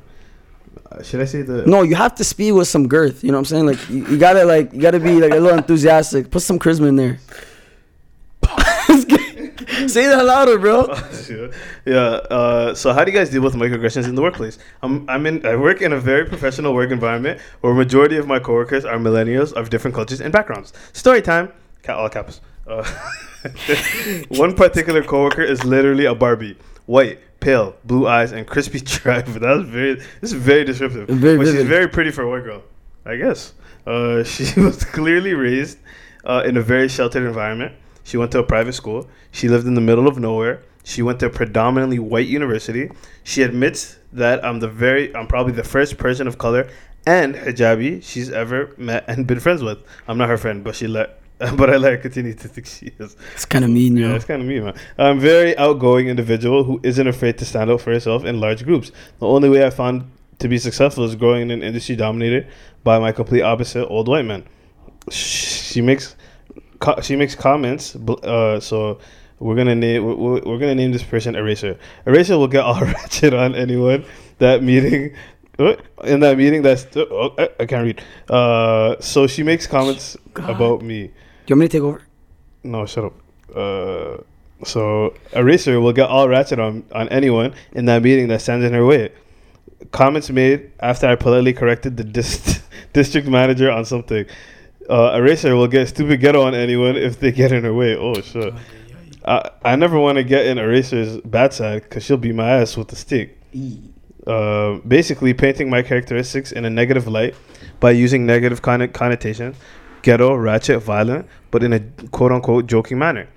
Uh, 0.93 1.03
should 1.03 1.21
I 1.21 1.25
say 1.25 1.43
the 1.43 1.67
No, 1.67 1.83
you 1.83 1.97
have 1.97 2.15
to 2.17 2.25
speak 2.25 2.55
with 2.55 2.69
some 2.69 2.87
girth. 2.87 3.25
You 3.25 3.33
know 3.33 3.39
what 3.39 3.51
I'm 3.51 3.67
saying? 3.67 3.67
Like 3.67 3.91
you, 3.91 4.07
you 4.07 4.19
gotta 4.19 4.45
like 4.45 4.73
you 4.73 4.81
gotta 4.81 5.01
be 5.01 5.21
like 5.21 5.33
a 5.33 5.41
little 5.41 5.59
enthusiastic. 5.59 6.31
Put 6.31 6.43
some 6.43 6.59
charisma 6.59 6.89
in 6.89 6.97
there. 6.97 7.19
Say 9.87 10.07
that 10.07 10.25
louder, 10.25 10.59
bro. 10.59 10.95
Sure. 11.29 11.51
Yeah. 11.85 12.21
Uh, 12.31 12.75
so, 12.75 12.93
how 12.93 13.05
do 13.05 13.13
you 13.13 13.19
guys 13.19 13.31
deal 13.31 13.43
with 13.43 13.55
microaggressions 13.55 14.05
in 14.09 14.15
the 14.15 14.23
workplace? 14.23 14.59
I'm, 14.83 15.09
I'm 15.09 15.27
in. 15.27 15.45
I 15.45 15.57
work 15.57 15.83
in 15.83 15.93
a 15.93 16.01
very 16.01 16.25
professional 16.25 16.75
work 16.75 16.91
environment 16.91 17.41
where 17.61 17.75
majority 17.75 18.17
of 18.17 18.27
my 18.27 18.39
coworkers 18.39 18.85
are 18.85 18.97
millennials 18.97 19.53
of 19.53 19.71
different 19.71 19.95
cultures 19.95 20.21
and 20.21 20.33
backgrounds. 20.33 20.73
Story 20.93 21.23
time. 21.23 21.53
All 21.89 22.09
caps. 22.09 22.41
Uh, 22.67 22.85
one 24.29 24.55
particular 24.55 25.03
coworker 25.03 25.43
is 25.43 25.65
literally 25.65 26.05
a 26.05 26.15
Barbie, 26.15 26.59
white, 26.87 27.19
pale, 27.41 27.77
blue 27.85 28.07
eyes, 28.07 28.33
and 28.33 28.47
crispy 28.47 28.81
tribe. 28.81 29.27
That's 29.27 29.63
very. 29.63 29.95
This 30.21 30.33
is 30.33 30.33
very 30.33 30.65
descriptive. 30.65 31.09
Very 31.09 31.39
but 31.39 31.47
she's 31.47 31.63
very 31.65 31.89
pretty 31.89 32.11
for 32.11 32.23
a 32.23 32.31
white 32.31 32.45
girl, 32.45 32.63
I 33.07 33.17
guess. 33.17 33.55
Uh, 33.87 34.23
she 34.25 34.61
was 34.61 34.85
clearly 34.85 35.35
raised 35.35 35.79
uh, 36.25 36.43
in 36.45 36.57
a 36.57 36.63
very 36.63 36.89
sheltered 36.89 37.27
environment. 37.27 37.75
She 38.09 38.17
went 38.17 38.33
to 38.33 38.39
a 38.39 38.43
private 38.43 38.73
school. 38.73 39.07
She 39.33 39.51
lived 39.51 39.67
in 39.67 39.75
the 39.75 39.83
middle 39.83 40.09
of 40.09 40.19
nowhere. 40.19 40.63
She 40.83 41.03
went 41.03 41.21
to 41.21 41.27
a 41.27 41.31
predominantly 41.31 41.99
white 41.99 42.27
university. 42.27 42.91
She 43.23 43.43
admits 43.43 43.99
that 44.15 44.43
I'm 44.43 44.61
the 44.61 44.69
very, 44.69 45.15
I'm 45.15 45.27
probably 45.27 45.53
the 45.53 45.63
first 45.63 45.99
person 45.99 46.27
of 46.27 46.39
color 46.39 46.71
and 47.07 47.35
hijabi 47.35 48.03
she's 48.03 48.31
ever 48.31 48.73
met 48.79 49.05
and 49.09 49.27
been 49.27 49.41
friends 49.41 49.63
with. 49.63 49.81
I'm 50.09 50.17
not 50.17 50.31
her 50.31 50.39
friend, 50.39 50.65
but 50.65 50.75
she 50.75 50.87
let, 50.87 51.21
but 51.39 51.69
I 51.69 51.77
let 51.77 51.93
her 51.93 51.99
continue 51.99 52.33
to 52.33 52.49
think 52.49 52.67
she 52.67 52.93
is. 52.99 53.15
It's 53.35 53.45
kind 53.45 53.63
of 53.63 53.71
mean, 53.71 53.95
Yeah, 53.99 54.15
it's 54.15 54.25
kind 54.25 54.41
of 54.41 54.49
mean, 54.49 54.65
man. 54.65 54.75
I'm 54.97 55.19
a 55.19 55.21
very 55.21 55.55
outgoing 55.59 56.09
individual 56.09 56.65
who 56.65 56.81
isn't 56.83 57.07
afraid 57.07 57.37
to 57.37 57.45
stand 57.45 57.69
up 57.69 57.83
for 57.83 57.93
herself 57.93 58.25
in 58.25 58.41
large 58.41 58.65
groups. 58.65 58.91
The 59.19 59.27
only 59.27 59.51
way 59.51 59.67
I 59.67 59.69
found 59.69 60.11
to 60.39 60.49
be 60.49 60.57
successful 60.57 61.05
is 61.05 61.15
growing 61.15 61.43
in 61.43 61.51
an 61.51 61.63
industry 61.63 61.95
dominated 61.95 62.47
by 62.85 62.99
my 62.99 63.13
complete 63.13 63.43
opposite, 63.43 63.87
old 63.89 64.09
white 64.09 64.25
men. 64.25 64.45
She 65.11 65.83
makes 65.83 66.17
co- 66.79 67.01
she 67.01 67.17
makes 67.17 67.35
comments. 67.35 67.97
Uh, 67.97 68.61
so 68.61 68.99
we're 69.39 69.57
gonna 69.57 69.75
name 69.75 70.05
we're, 70.05 70.41
we're 70.43 70.59
gonna 70.59 70.75
name 70.75 70.93
this 70.93 71.03
person 71.03 71.35
Eraser. 71.35 71.79
Eraser 72.07 72.39
will 72.39 72.49
get 72.49 72.65
all 72.65 72.81
ratchet 72.85 73.35
on 73.35 73.55
anyone 73.55 74.05
that 74.39 74.63
meeting. 74.63 75.15
In 76.05 76.21
that 76.21 76.39
meeting, 76.39 76.63
that's 76.63 76.87
oh, 76.97 77.35
I, 77.37 77.49
I 77.59 77.67
can't 77.67 77.85
read. 77.85 78.01
Uh, 78.31 78.95
so 79.01 79.27
she 79.27 79.43
makes 79.43 79.67
comments 79.67 80.17
about 80.37 80.83
me. 80.83 81.09
Do 81.09 81.13
you 81.49 81.57
want 81.57 81.61
me 81.61 81.67
to 81.67 81.73
take 81.73 81.83
over? 81.83 82.03
No, 82.63 82.87
shut 82.87 83.07
up. 83.07 83.15
Uh, 83.53 84.19
so 84.65 85.15
Eraser 85.33 85.81
will 85.81 85.93
get 85.93 86.09
all 86.09 86.29
ratchet 86.29 86.61
on, 86.61 86.85
on 86.93 87.09
anyone 87.09 87.55
in 87.73 87.87
that 87.87 88.03
meeting 88.03 88.29
that 88.29 88.41
stands 88.41 88.65
in 88.65 88.73
her 88.73 88.85
way. 88.85 89.11
Comments 89.91 90.29
made 90.31 90.71
after 90.81 91.09
I 91.09 91.17
politely 91.17 91.53
corrected 91.53 91.97
the 91.97 92.05
dis- 92.05 92.63
district 92.93 93.27
manager 93.27 93.71
on 93.71 93.85
something. 93.85 94.27
Uh, 94.89 95.13
Eraser 95.15 95.55
will 95.55 95.69
get 95.69 95.89
stupid 95.89 96.21
ghetto 96.21 96.43
on 96.43 96.55
anyone 96.55 96.97
if 96.97 97.21
they 97.21 97.31
get 97.31 97.53
in 97.53 97.63
her 97.65 97.75
way. 97.75 97.97
Oh 97.97 98.21
shit! 98.21 98.55
I 99.25 99.51
I 99.65 99.77
never 99.77 99.99
want 99.99 100.17
to 100.17 100.25
get 100.25 100.47
in 100.47 100.59
Eraser's 100.59 101.21
bad 101.23 101.53
side 101.53 101.83
because 101.83 102.05
she'll 102.05 102.17
beat 102.17 102.35
my 102.35 102.49
ass 102.49 102.77
with 102.77 102.89
the 102.89 102.97
stick. 102.97 103.39
Uh, 104.27 104.79
basically, 104.87 105.35
painting 105.35 105.71
my 105.71 105.83
characteristics 105.83 106.53
in 106.53 106.65
a 106.65 106.71
negative 106.71 107.07
light 107.07 107.35
by 107.81 107.91
using 107.91 108.27
negative 108.27 108.63
conno- 108.63 108.93
connotation, 108.93 109.55
ghetto, 110.03 110.35
ratchet, 110.35 110.83
violent, 110.83 111.27
but 111.51 111.63
in 111.63 111.73
a 111.73 111.81
quote 112.09 112.33
unquote 112.33 112.67
joking 112.67 112.99
manner. 112.99 113.29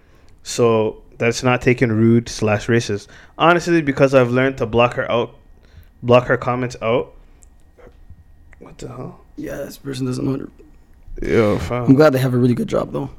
So 0.44 1.04
that's 1.18 1.44
not 1.44 1.62
taken 1.62 1.92
rude 1.92 2.30
slash 2.30 2.68
racist. 2.68 3.08
Honestly, 3.38 3.82
because 3.82 4.14
I've 4.14 4.32
learned 4.32 4.58
to 4.58 4.66
block 4.66 4.96
her 4.96 5.10
out, 5.12 5.36
block 6.02 6.28
her 6.28 6.38
comments 6.38 6.76
out. 6.82 7.14
What 8.60 8.78
the 8.78 8.88
hell? 8.88 9.22
Yeah, 9.38 9.58
this 9.58 9.78
person 9.78 10.06
doesn't 10.06 10.26
know. 10.26 10.48
How 11.22 11.58
to... 11.58 11.74
I'm 11.76 11.96
glad 11.96 12.14
they 12.14 12.20
have 12.20 12.34
a 12.34 12.38
really 12.38 12.54
good 12.56 12.68
job 12.68 12.92
though. 12.92 13.10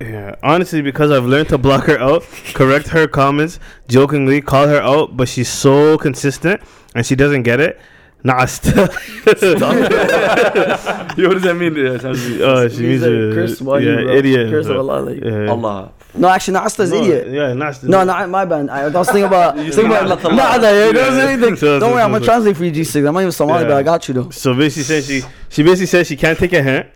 Yeah, 0.00 0.36
honestly, 0.44 0.80
because 0.80 1.10
I've 1.10 1.24
learned 1.24 1.48
to 1.48 1.58
block 1.58 1.84
her 1.86 1.98
out, 1.98 2.22
correct 2.54 2.86
her 2.88 3.08
comments, 3.08 3.58
jokingly 3.88 4.40
call 4.40 4.68
her 4.68 4.80
out, 4.80 5.16
but 5.16 5.28
she's 5.28 5.48
so 5.48 5.98
consistent 5.98 6.60
and 6.94 7.04
she 7.04 7.16
doesn't 7.16 7.42
get 7.42 7.58
it. 7.60 7.80
Nah, 8.22 8.44
still. 8.46 8.76
Yo, 8.76 8.86
what 8.86 9.40
does 11.34 11.42
that 11.42 11.56
mean? 11.58 11.76
Uh, 11.86 11.98
sounds- 11.98 12.40
Uh, 12.40 12.68
she 12.68 12.82
means 12.82 12.90
He's 12.90 13.02
like, 13.02 13.10
uh, 13.10 13.34
curse 13.34 13.60
one, 13.60 13.82
yeah, 13.82 13.94
bro. 14.02 14.14
idiot. 14.14 14.50
Curse 14.50 14.66
of 14.66 14.76
Allah, 14.76 15.00
like- 15.00 15.22
Yeah. 15.24 15.50
Allah. 15.50 15.92
No, 16.14 16.28
actually, 16.28 16.54
Nasta's 16.54 16.90
No, 16.90 17.02
idiot. 17.02 17.28
Yeah, 17.30 17.52
Nas. 17.52 17.82
No, 17.82 18.02
not 18.02 18.28
my 18.30 18.44
band. 18.44 18.70
I, 18.70 18.84
I 18.84 18.88
was 18.88 19.06
thinking 19.08 19.24
about. 19.32 19.56
thinking 19.56 19.86
about 19.86 20.24
Allah. 20.24 20.34
nah, 20.34 20.56
nah, 20.56 20.70
yeah, 20.70 20.86
you 20.86 20.92
know 20.92 21.00
what 21.00 21.12
I'm 21.12 21.18
saying? 21.20 21.40
Like, 21.40 21.58
So- 21.58 21.78
Don't 21.80 21.92
worry, 21.92 22.02
I'm 22.02 22.12
gonna 22.12 22.24
translate 22.24 22.56
for 22.56 22.64
you, 22.64 22.72
G6. 22.72 23.06
I'm 23.06 23.14
not 23.14 23.20
even 23.20 23.32
Somali, 23.32 23.62
Yeah. 23.62 23.68
but 23.68 23.76
I 23.76 23.82
got 23.82 24.08
you 24.08 24.14
though. 24.14 24.30
So 24.30 24.54
basically, 24.54 24.84
said 24.84 25.04
she 25.04 25.22
she 25.48 25.62
basically 25.62 25.86
said 25.86 26.06
she 26.06 26.16
can't 26.16 26.38
take 26.38 26.52
a 26.54 26.62
hint. 26.62 26.86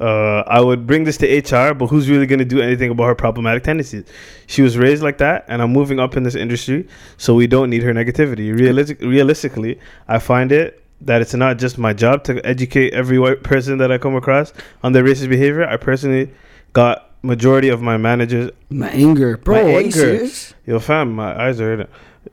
Uh, 0.00 0.40
I 0.46 0.60
would 0.60 0.86
bring 0.86 1.04
this 1.04 1.16
to 1.18 1.26
HR, 1.26 1.72
but 1.72 1.86
who's 1.86 2.10
really 2.10 2.26
gonna 2.26 2.44
do 2.44 2.60
anything 2.60 2.90
about 2.90 3.04
her 3.04 3.14
problematic 3.14 3.62
tendencies? 3.62 4.04
She 4.46 4.62
was 4.62 4.76
raised 4.76 5.02
like 5.02 5.18
that, 5.18 5.44
and 5.46 5.62
I'm 5.62 5.72
moving 5.72 6.00
up 6.00 6.16
in 6.16 6.24
this 6.24 6.34
industry, 6.34 6.88
so 7.16 7.34
we 7.34 7.46
don't 7.46 7.70
need 7.70 7.82
her 7.82 7.92
negativity. 7.92 8.52
Realistic, 8.52 9.00
realistically, 9.00 9.78
I 10.08 10.18
find 10.18 10.50
it 10.50 10.82
that 11.00 11.20
it's 11.20 11.34
not 11.34 11.58
just 11.58 11.78
my 11.78 11.92
job 11.92 12.24
to 12.24 12.44
educate 12.44 12.92
every 12.92 13.18
white 13.18 13.42
person 13.42 13.78
that 13.78 13.92
I 13.92 13.98
come 13.98 14.16
across 14.16 14.52
on 14.82 14.92
their 14.92 15.04
racist 15.04 15.28
behavior. 15.28 15.66
I 15.66 15.76
personally 15.76 16.32
got 16.72 17.10
majority 17.22 17.68
of 17.68 17.80
my 17.80 17.96
managers. 17.96 18.50
My 18.70 18.90
anger, 18.90 19.36
bro. 19.36 19.62
My 19.62 19.70
anger. 19.80 20.26
Yo, 20.66 20.78
fam, 20.78 21.12
my 21.12 21.40
eyes 21.40 21.60
are 21.60 21.76
hurting. 21.76 21.88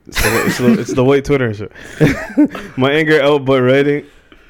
It's 0.06 0.22
the, 0.22 0.46
it's 0.46 0.58
the, 0.58 0.80
it's 0.80 0.94
the 0.94 1.04
white 1.04 1.24
Twitter 1.24 1.46
and 1.46 1.56
shit. 1.56 1.72
my 2.78 2.90
anger 2.90 3.20
out 3.22 3.44
by 3.44 3.58
writing 3.58 4.06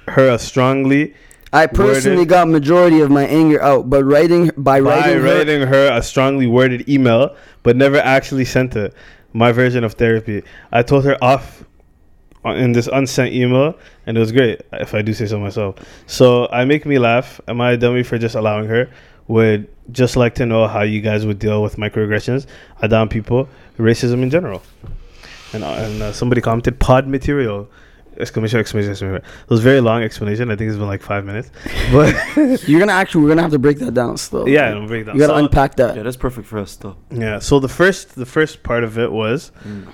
her 0.09 0.37
strongly 0.39 1.15
I 1.53 1.67
personally 1.67 2.17
worded- 2.19 2.29
got 2.29 2.49
majority 2.49 3.01
of 3.01 3.11
my 3.11 3.25
anger 3.27 3.61
out, 3.63 3.91
but 3.91 4.05
writing 4.05 4.51
by 4.57 4.81
by 4.81 4.97
writing, 5.01 5.21
her- 5.23 5.35
writing 5.35 5.61
her 5.63 5.91
a 5.93 6.03
strongly 6.03 6.47
worded 6.47 6.89
email, 6.89 7.37
but 7.63 7.77
never 7.77 7.99
actually 7.99 8.45
sent 8.45 8.75
it. 8.77 8.95
My 9.35 9.53
version 9.53 9.85
of 9.85 9.95
therapy. 9.95 10.43
I 10.73 10.83
told 10.83 11.05
her 11.05 11.17
off 11.23 11.65
in 12.45 12.73
this 12.73 12.87
unsent 12.93 13.33
email, 13.33 13.79
and 14.07 14.17
it 14.17 14.21
was 14.21 14.33
great. 14.33 14.61
If 14.73 14.95
I 14.95 15.03
do 15.03 15.13
say 15.15 15.27
so 15.27 15.39
myself. 15.39 15.77
So 16.07 16.49
I 16.51 16.65
make 16.65 16.85
me 16.85 16.99
laugh. 16.99 17.41
Am 17.49 17.61
I 17.61 17.73
a 17.73 17.77
dummy 17.77 18.03
for 18.03 18.19
just 18.19 18.35
allowing 18.35 18.67
her? 18.67 18.91
Would 19.29 19.69
just 19.91 20.17
like 20.17 20.35
to 20.37 20.47
know 20.47 20.67
how 20.67 20.83
you 20.83 21.01
guys 21.01 21.25
would 21.25 21.39
deal 21.39 21.63
with 21.63 21.77
microaggressions, 21.77 22.47
Adam 22.83 23.09
people, 23.09 23.49
racism 23.79 24.23
in 24.23 24.31
general. 24.31 24.63
And, 25.55 25.65
uh, 25.65 25.69
and 25.69 26.03
uh, 26.03 26.13
somebody 26.13 26.41
commented 26.41 26.79
pod 26.79 27.07
material. 27.07 27.69
Exclamation! 28.19 28.61
Exclamation! 28.61 28.91
Exclamation! 28.91 29.25
It 29.25 29.51
was 29.51 29.61
a 29.61 29.63
very 29.63 29.81
long 29.81 30.03
explanation. 30.03 30.51
I 30.51 30.57
think 30.57 30.69
it's 30.69 30.79
been 30.79 30.87
like 30.87 31.03
five 31.03 31.25
minutes, 31.25 31.51
but 31.91 32.15
you're 32.69 32.79
gonna 32.81 32.93
actually 32.93 33.23
we're 33.23 33.29
gonna 33.31 33.43
have 33.43 33.53
to 33.53 33.59
break 33.59 33.79
that 33.79 33.95
down 33.95 34.17
still. 34.17 34.49
yeah, 34.49 34.75
I'm 34.75 34.87
break 34.87 35.07
down. 35.07 35.15
you 35.17 35.21
gotta 35.21 35.33
So- 35.39 35.45
unpack 35.45 35.77
that. 35.77 35.97
Yeah, 35.97 36.03
that's 36.03 36.17
perfect 36.17 36.47
for 36.47 36.59
us 36.59 36.77
though. 36.77 36.97
Yeah. 37.11 37.39
So 37.39 37.59
the 37.59 37.69
first 37.69 38.15
the 38.17 38.27
first 38.27 38.63
part 38.63 38.85
of 38.85 38.99
it 38.99 39.11
was 39.11 39.51
Mm. 39.67 39.87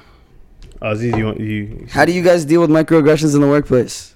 Aziz, 0.83 1.17
you 1.17 1.25
want 1.27 1.41
you 1.41 1.87
How 1.91 2.05
do 2.05 2.13
you 2.13 2.23
guys 2.23 2.45
deal 2.45 2.61
with 2.61 2.71
microaggressions 2.71 3.35
in 3.35 3.41
the 3.41 3.49
workplace? 3.49 4.15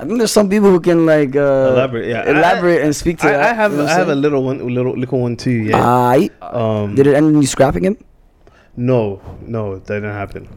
I 0.00 0.04
think 0.04 0.18
there's 0.18 0.30
some 0.30 0.48
people 0.48 0.70
who 0.70 0.78
can 0.78 1.06
like 1.06 1.34
uh, 1.34 1.72
elaborate? 1.74 2.06
Yeah. 2.08 2.28
elaborate 2.30 2.82
and 2.82 2.94
speak 2.94 3.18
to 3.18 3.26
I, 3.28 3.32
that. 3.32 3.40
I 3.50 3.52
have 3.54 3.72
you 3.72 3.78
know 3.78 3.86
I 3.86 3.90
have 3.94 4.08
a 4.08 4.14
little 4.14 4.44
one 4.44 4.58
little 4.72 4.96
little 4.96 5.20
one 5.20 5.36
too. 5.36 5.50
Yeah. 5.50 5.78
Aight. 5.78 6.30
um. 6.42 6.94
Did 6.94 7.06
it 7.08 7.14
end 7.14 7.34
in 7.34 7.40
you 7.42 7.46
scrapping 7.48 7.84
him? 7.84 7.96
no, 8.76 9.20
no, 9.42 9.78
that 9.80 9.88
didn't 9.94 10.12
happen. 10.12 10.48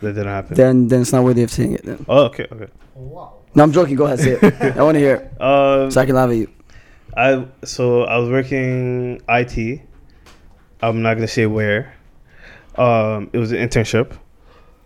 That 0.00 0.12
didn't 0.14 0.26
happen. 0.26 0.54
Then 0.54 0.88
then 0.88 1.00
it's 1.02 1.12
not 1.12 1.24
worthy 1.24 1.42
of 1.42 1.50
saying 1.50 1.72
it. 1.74 1.84
Then 1.84 2.04
oh, 2.08 2.24
okay, 2.24 2.46
okay. 2.50 2.68
Wow. 2.94 3.34
no, 3.54 3.62
I'm 3.62 3.72
joking. 3.72 3.96
Go 3.96 4.04
ahead, 4.04 4.20
say 4.20 4.38
it. 4.40 4.76
I 4.76 4.82
want 4.82 4.94
to 4.96 5.00
hear 5.00 5.14
it 5.16 5.40
Um, 5.40 5.90
so 5.90 6.00
I 6.00 6.06
can 6.06 6.14
laugh 6.14 6.30
at 6.30 6.36
you. 6.36 6.48
I 7.16 7.46
so 7.64 8.02
I 8.04 8.18
was 8.18 8.28
working 8.28 9.20
IT. 9.28 9.80
I'm 10.82 11.02
not 11.02 11.14
gonna 11.14 11.28
say 11.28 11.46
where. 11.46 11.94
Um, 12.76 13.30
it 13.32 13.38
was 13.38 13.52
an 13.52 13.58
internship, 13.58 14.16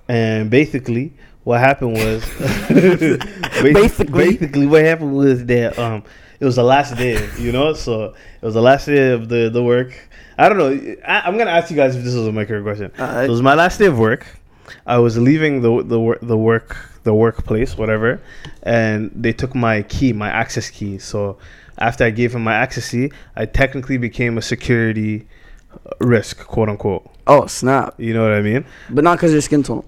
and 0.09 0.51
basically 0.51 1.15
what 1.45 1.61
happened 1.61 1.95
was 1.95 2.23
Basically? 2.69 4.13
basically 4.13 4.67
what 4.67 4.85
happened 4.85 5.17
was 5.17 5.47
that 5.47 5.79
um 5.79 6.03
it 6.41 6.45
was 6.45 6.57
the 6.57 6.63
last 6.63 6.97
day, 6.97 7.29
you 7.39 7.51
know. 7.51 7.73
So 7.73 8.15
it 8.41 8.43
was 8.43 8.55
the 8.55 8.63
last 8.63 8.87
day 8.87 9.13
of 9.13 9.29
the 9.29 9.49
the 9.51 9.63
work. 9.63 9.93
I 10.37 10.49
don't 10.49 10.59
know. 10.59 10.97
I, 11.07 11.23
I'm 11.23 11.37
gonna 11.39 11.51
ask 11.51 11.71
you 11.71 11.77
guys 11.77 11.97
if 11.97 12.05
this 12.05 12.15
was 12.15 12.27
a 12.27 12.33
micro 12.33 12.63
question. 12.63 12.93
Alright. 12.99 13.25
It 13.25 13.31
was 13.31 13.43
my 13.43 13.55
last 13.55 13.79
day 13.79 13.87
of 13.87 13.99
work. 13.99 14.38
I 14.87 14.99
was 14.99 15.19
leaving 15.19 15.63
the 15.63 15.83
the 15.83 16.01
work 16.01 16.21
the 16.21 16.37
work 16.37 16.77
the 17.05 17.15
workplace, 17.15 17.77
whatever, 17.77 18.21
and 18.63 19.11
they 19.15 19.33
took 19.33 19.55
my 19.55 19.83
key, 19.83 20.13
my 20.13 20.29
access 20.29 20.71
key. 20.71 20.99
So 20.99 21.39
after 21.79 22.05
I 22.05 22.11
gave 22.11 22.35
him 22.35 22.45
my 22.45 22.55
access 22.55 22.91
key, 22.91 23.13
I 23.37 23.47
technically 23.47 23.99
became 23.99 24.37
a 24.37 24.43
security 24.43 25.27
uh, 25.73 25.91
risk, 26.01 26.47
quote 26.47 26.69
unquote. 26.69 27.09
Oh 27.27 27.47
snap! 27.47 27.95
You 27.99 28.15
know 28.15 28.23
what 28.23 28.33
I 28.33 28.43
mean? 28.43 28.65
But 28.91 29.05
not 29.05 29.17
because 29.17 29.33
your 29.33 29.41
skin 29.41 29.63
tone. 29.63 29.85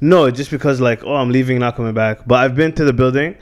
No, 0.00 0.30
just 0.30 0.50
because 0.50 0.80
like, 0.80 1.04
oh, 1.04 1.14
I'm 1.14 1.30
leaving, 1.30 1.58
not 1.58 1.76
coming 1.76 1.94
back. 1.94 2.26
But 2.26 2.36
I've 2.36 2.54
been 2.54 2.72
to 2.74 2.84
the 2.84 2.92
building. 2.92 3.36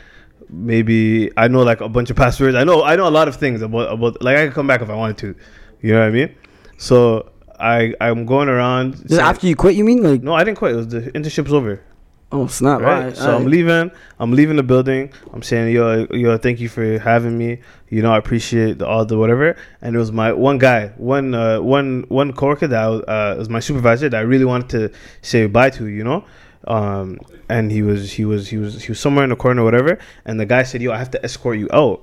Maybe 0.49 1.31
I 1.37 1.49
know 1.49 1.63
like 1.63 1.81
a 1.81 1.89
bunch 1.89 2.11
of 2.11 2.17
passwords. 2.17 2.57
I 2.57 2.65
know 2.65 2.83
I 2.83 2.97
know 2.97 3.09
a 3.09 3.11
lot 3.11 3.29
of 3.29 3.37
things 3.37 3.63
about 3.63 3.93
about 3.93 4.23
like 4.23 4.37
I 4.37 4.45
can 4.45 4.53
come 4.53 4.67
back 4.67 4.81
if 4.83 4.91
I 4.91 4.95
wanted 4.95 5.19
to. 5.19 5.35
You 5.81 5.93
know 5.93 6.01
what 6.01 6.09
I 6.09 6.11
mean? 6.11 6.35
So 6.77 7.32
I 7.63 7.95
I'm 8.01 8.27
going 8.27 8.49
around. 8.49 9.09
Saying- 9.09 9.21
after 9.23 9.47
you 9.47 9.57
quit, 9.57 9.77
you 9.77 9.85
mean 9.85 10.03
like? 10.03 10.23
No, 10.23 10.35
I 10.35 10.45
didn't 10.45 10.59
quit. 10.59 10.73
It 10.73 10.77
was 10.77 10.89
the 10.89 11.01
internship's 11.13 11.53
over. 11.53 11.81
Oh 12.35 12.47
snap! 12.47 12.81
Right. 12.81 13.15
So 13.15 13.37
I'm 13.37 13.45
leaving. 13.45 13.91
I'm 14.19 14.33
leaving 14.33 14.57
the 14.57 14.63
building. 14.63 15.13
I'm 15.35 15.43
saying, 15.43 15.75
yo, 15.75 16.07
yo, 16.13 16.39
thank 16.39 16.61
you 16.61 16.69
for 16.71 16.99
having 16.99 17.37
me. 17.37 17.61
You 17.91 18.01
know, 18.01 18.11
I 18.11 18.17
appreciate 18.17 18.79
the, 18.79 18.87
all 18.87 19.05
the 19.05 19.19
whatever. 19.19 19.55
And 19.83 19.95
it 19.95 19.99
was 19.99 20.13
my 20.13 20.33
one 20.33 20.57
guy, 20.57 20.89
one 20.97 21.35
uh, 21.35 21.61
one 21.61 22.07
one 22.09 22.33
coworker 22.33 22.69
that 22.69 22.83
I 22.83 22.89
was, 22.89 23.03
uh, 23.03 23.35
was 23.39 23.51
my 23.51 23.61
supervisor 23.61 24.09
that 24.09 24.17
I 24.17 24.23
really 24.23 24.47
wanted 24.47 24.71
to 24.71 24.99
say 25.21 25.47
bye 25.47 25.69
to. 25.77 25.87
You 25.87 26.05
know, 26.05 26.25
um, 26.67 27.19
and 27.51 27.71
he 27.71 27.83
was 27.83 28.11
he 28.11 28.25
was 28.25 28.49
he 28.49 28.57
was 28.57 28.83
he 28.83 28.91
was 28.91 28.99
somewhere 28.99 29.25
in 29.25 29.31
the 29.31 29.37
corner, 29.37 29.61
or 29.61 29.67
whatever. 29.67 29.99
And 30.25 30.41
the 30.41 30.47
guy 30.47 30.63
said, 30.63 30.81
yo, 30.81 30.91
I 30.91 30.97
have 30.97 31.11
to 31.11 31.23
escort 31.23 31.59
you 31.59 31.69
out. 31.71 32.01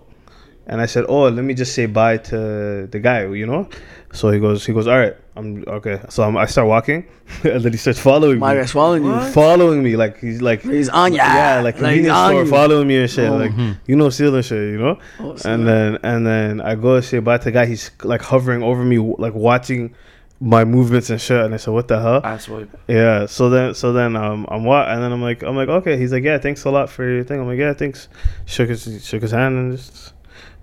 And 0.68 0.80
I 0.80 0.86
said, 0.86 1.06
oh, 1.10 1.28
let 1.28 1.44
me 1.44 1.56
just 1.56 1.74
say 1.74 1.88
bye 1.88 2.18
to 2.18 2.86
the 2.86 3.00
guy. 3.00 3.26
You 3.26 3.48
know. 3.48 3.68
So 4.14 4.30
he 4.30 4.40
goes, 4.40 4.64
he 4.66 4.74
goes, 4.74 4.86
all 4.86 5.00
right, 5.00 5.16
I'm 5.40 5.64
okay. 5.68 6.02
So 6.10 6.24
I'm, 6.24 6.36
I 6.38 6.46
start 6.46 6.68
walking, 6.68 7.06
and 7.44 7.64
then 7.64 7.72
he 7.72 7.78
starts 7.78 8.00
following 8.00 8.38
My 8.40 8.54
me 8.54 8.60
guy's 8.60 8.72
following 8.72 9.04
you. 9.06 9.20
following 9.32 9.82
me 9.82 9.96
like 9.96 10.20
he's 10.20 10.42
like 10.42 10.62
He's 10.62 10.90
on 10.90 11.14
ya. 11.14 11.24
yeah 11.24 11.56
like 11.62 11.76
Like, 11.76 11.76
convenience 11.76 12.06
he's 12.06 12.12
on 12.12 12.30
store 12.32 12.44
you. 12.44 12.50
following 12.50 12.88
me 12.88 12.98
and 12.98 13.10
shit 13.10 13.30
Oh. 13.30 13.38
like 13.38 13.52
you 13.88 13.96
know 13.96 14.10
stealing 14.10 14.42
shit 14.44 14.58
you 14.74 14.78
know 14.78 15.00
Oh, 15.20 15.36
snap. 15.36 15.54
and 15.54 15.68
then 15.68 15.98
and 16.04 16.28
then 16.28 16.62
I 16.62 16.76
go 16.76 16.96
and 16.96 17.06
say 17.06 17.20
bye 17.20 17.38
to 17.38 17.44
the 17.46 17.52
guy 17.52 17.66
he's 17.66 17.92
like 18.04 18.22
hovering 18.22 18.62
over 18.64 18.84
me 18.84 18.98
like 19.00 19.34
watching 19.34 19.96
my 20.42 20.64
movements 20.66 21.10
and 21.10 21.20
shit 21.20 21.40
and 21.44 21.54
I 21.54 21.58
said 21.58 21.74
what 21.74 21.88
the 21.90 22.00
hell 22.00 22.22
Ass 22.24 22.48
wipe. 22.48 22.70
yeah 22.88 23.26
so 23.26 23.50
then 23.50 23.74
so 23.74 23.92
then 23.94 24.16
um 24.16 24.46
I'm 24.50 24.64
what 24.64 24.88
and 24.90 25.02
then 25.04 25.12
I'm 25.12 25.22
like 25.22 25.44
I'm 25.44 25.56
like 25.56 25.70
okay 25.70 25.98
he's 25.98 26.12
like 26.12 26.24
yeah 26.24 26.38
thanks 26.38 26.64
a 26.66 26.70
lot 26.72 26.90
for 26.90 27.04
your 27.10 27.24
thing 27.24 27.40
I'm 27.42 27.48
like 27.48 27.60
yeah 27.60 27.74
thanks 27.74 28.08
shook 28.46 28.70
his 28.70 28.84
shook 29.06 29.22
his 29.22 29.32
hand 29.32 29.58
and 29.58 29.78
just 29.78 30.14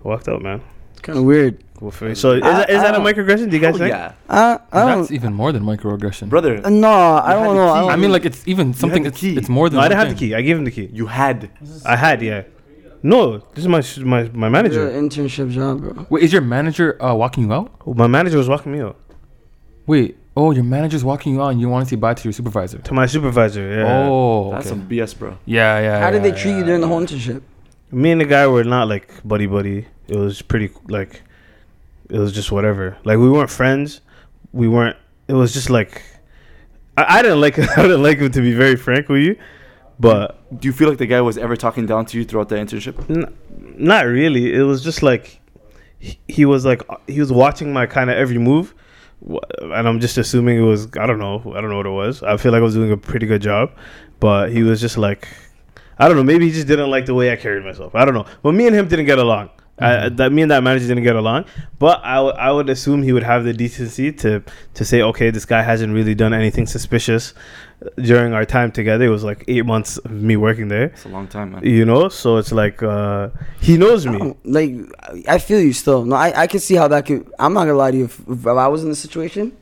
walked 0.03 0.27
out 0.27 0.41
man 0.41 0.61
Kind 1.01 1.19
of 1.19 1.25
weird. 1.25 1.63
Well, 1.79 1.91
so 1.91 2.05
is, 2.07 2.21
that, 2.41 2.69
is 2.71 2.79
I 2.79 2.91
that 2.91 2.95
a 2.95 2.99
microaggression 2.99 3.51
do 3.51 3.55
you 3.55 3.61
guys 3.61 3.75
Oh, 3.75 3.77
think 3.77 3.91
yeah, 3.91 4.13
Uh, 4.27 4.57
I 4.71 4.85
That's 4.85 5.09
don't. 5.09 5.11
even 5.11 5.33
more 5.35 5.51
than 5.51 5.63
microaggression. 5.63 6.27
brother. 6.29 6.59
Uh, 6.65 6.69
no, 6.69 6.89
I 6.89 7.33
don't 7.33 7.55
know. 7.55 7.67
I, 7.69 7.81
don't, 7.81 7.91
I 7.91 7.95
mean, 7.97 8.11
like 8.11 8.25
it's 8.25 8.41
even 8.47 8.73
something. 8.73 9.03
the 9.03 9.09
It's, 9.09 9.19
key. 9.19 9.37
it's 9.37 9.47
more 9.47 9.69
than. 9.69 9.77
no 9.77 9.81
I 9.85 9.87
didn't 9.87 9.99
have 9.99 10.09
the 10.09 10.15
key 10.15 10.33
I 10.33 10.41
gave 10.41 10.57
him 10.57 10.63
the 10.65 10.71
key 10.71 10.89
You 10.91 11.05
had. 11.05 11.49
I 11.85 11.95
had 11.95 12.21
yeah 12.21 12.43
no 13.03 13.37
this 13.53 13.63
is 13.63 13.67
my 13.67 13.81
my 14.03 14.23
my 14.33 14.49
manager 14.49 14.89
an 14.89 15.07
internship 15.07 15.51
job, 15.51 15.81
bro. 15.81 16.07
Wait, 16.09 16.23
is 16.23 16.33
your 16.33 16.41
manager 16.41 16.87
uh, 17.03 17.13
walking 17.13 17.43
you 17.45 17.53
out? 17.53 17.69
my 17.85 18.07
manager 18.07 18.37
was 18.39 18.49
walking 18.49 18.71
me 18.71 18.79
out 18.81 18.97
Wait, 19.85 20.17
oh, 20.35 20.49
your 20.51 20.63
manager's 20.63 21.03
walking 21.03 21.35
you 21.35 21.41
out, 21.43 21.49
and 21.49 21.61
you 21.61 21.69
want 21.69 21.85
to 21.85 21.89
say 21.91 21.95
bye 21.95 22.13
to 22.15 22.23
your 22.23 22.33
supervisor. 22.33 22.79
to 22.79 22.93
my 22.95 23.05
supervisor 23.05 23.63
yeah 23.69 24.07
Oh, 24.09 24.51
That's 24.51 24.65
okay. 24.65 24.69
some 24.69 24.89
BS, 24.89 25.17
bro. 25.19 25.37
yeah, 25.45 25.79
yeah. 25.79 25.99
How 25.99 26.09
did 26.11 26.23
yeah, 26.23 26.31
they 26.31 26.41
treat 26.41 26.51
yeah, 26.53 26.57
you 26.59 26.63
during 26.65 26.81
the 26.81 26.87
whole 26.87 26.99
internship? 26.99 27.41
Me 27.91 28.11
and 28.11 28.21
the 28.21 28.25
guy 28.25 28.47
were 28.47 28.63
not 28.63 28.87
like 28.87 29.09
buddy 29.23 29.45
buddy. 29.47 29.87
It 30.07 30.15
was 30.17 30.41
pretty 30.41 30.71
like 30.87 31.21
it 32.09 32.17
was 32.19 32.31
just 32.33 32.51
whatever. 32.51 32.97
Like 33.03 33.17
we 33.17 33.29
weren't 33.29 33.49
friends. 33.49 34.01
We 34.51 34.67
weren't. 34.67 34.97
It 35.27 35.33
was 35.33 35.53
just 35.53 35.69
like 35.69 36.01
I, 36.95 37.19
I 37.19 37.21
didn't 37.21 37.41
like 37.41 37.57
I 37.77 37.81
didn't 37.83 38.03
like 38.03 38.19
him 38.19 38.31
to 38.31 38.41
be 38.41 38.53
very 38.53 38.75
frank 38.75 39.09
with 39.09 39.21
you, 39.21 39.37
but 39.99 40.59
Do 40.59 40.67
you 40.67 40.73
feel 40.73 40.89
like 40.89 40.97
the 40.97 41.05
guy 41.07 41.21
was 41.21 41.37
ever 41.37 41.55
talking 41.55 41.85
down 41.85 42.05
to 42.07 42.17
you 42.17 42.25
throughout 42.25 42.49
the 42.49 42.55
internship? 42.55 43.09
n- 43.09 43.33
not 43.77 44.05
really. 44.05 44.53
It 44.53 44.63
was 44.63 44.83
just 44.83 45.03
like 45.03 45.39
he, 45.99 46.19
he 46.27 46.45
was 46.45 46.65
like 46.65 46.81
he 47.07 47.19
was 47.19 47.31
watching 47.31 47.73
my 47.73 47.85
kind 47.85 48.09
of 48.09 48.17
every 48.17 48.37
move. 48.37 48.73
And 49.61 49.87
I'm 49.87 49.99
just 49.99 50.17
assuming 50.17 50.59
it 50.59 50.61
was 50.61 50.87
I 50.97 51.05
don't 51.07 51.19
know 51.19 51.39
I 51.55 51.59
don't 51.61 51.69
know 51.69 51.77
what 51.77 51.85
it 51.87 51.89
was. 51.89 52.21
I 52.23 52.37
feel 52.37 52.51
like 52.51 52.59
I 52.59 52.63
was 52.63 52.75
doing 52.75 52.91
a 52.91 52.97
pretty 52.97 53.25
good 53.25 53.41
job, 53.41 53.71
but 54.19 54.51
he 54.51 54.63
was 54.63 54.79
just 54.79 54.97
like 54.97 55.27
I 55.99 56.07
don't 56.07 56.17
know. 56.17 56.23
Maybe 56.23 56.45
he 56.47 56.51
just 56.51 56.67
didn't 56.67 56.89
like 56.89 57.05
the 57.05 57.13
way 57.15 57.31
I 57.31 57.35
carried 57.35 57.63
myself. 57.63 57.95
I 57.95 58.05
don't 58.05 58.13
know. 58.13 58.25
But 58.43 58.53
me 58.53 58.67
and 58.67 58.75
him 58.75 58.87
didn't 58.87 59.05
get 59.05 59.19
along. 59.19 59.49
I, 59.79 60.09
that 60.09 60.31
me 60.31 60.41
and 60.41 60.49
that 60.49 60.63
manager 60.63 60.87
didn't 60.87 61.03
get 61.03 61.15
along. 61.15 61.45
But 61.77 62.01
I, 62.03 62.15
w- 62.15 62.33
I 62.35 62.51
would 62.51 62.67
assume 62.67 63.03
he 63.03 63.13
would 63.13 63.21
have 63.21 63.43
the 63.43 63.53
decency 63.53 64.11
to 64.11 64.41
to 64.73 64.83
say, 64.85 65.03
okay, 65.03 65.29
this 65.29 65.45
guy 65.45 65.61
hasn't 65.61 65.93
really 65.93 66.15
done 66.15 66.33
anything 66.33 66.65
suspicious 66.65 67.35
during 67.97 68.33
our 68.33 68.43
time 68.43 68.71
together. 68.71 69.05
It 69.05 69.09
was 69.09 69.23
like 69.23 69.43
eight 69.47 69.67
months 69.67 69.99
of 69.99 70.09
me 70.09 70.35
working 70.35 70.67
there. 70.67 70.85
It's 70.85 71.05
a 71.05 71.09
long 71.09 71.27
time, 71.27 71.51
man. 71.51 71.63
You 71.63 71.85
know, 71.85 72.09
so 72.09 72.37
it's 72.37 72.51
like 72.51 72.81
uh, 72.81 73.29
he 73.61 73.77
knows 73.77 74.07
me. 74.07 74.17
don't- 74.17 74.45
like, 74.45 74.73
I 75.27 75.37
feel 75.37 75.59
you 75.61 75.73
still. 75.73 76.05
No, 76.05 76.15
I, 76.15 76.33
I 76.41 76.47
can 76.47 76.59
see 76.59 76.73
how 76.73 76.87
that 76.87 77.05
could. 77.05 77.31
I'm 77.37 77.53
not 77.53 77.65
gonna 77.65 77.77
lie 77.77 77.91
to 77.91 77.97
you. 77.97 78.05
If, 78.05 78.19
if 78.27 78.47
I 78.47 78.67
was 78.67 78.81
in 78.81 78.89
this 78.89 78.99
situation, 78.99 79.55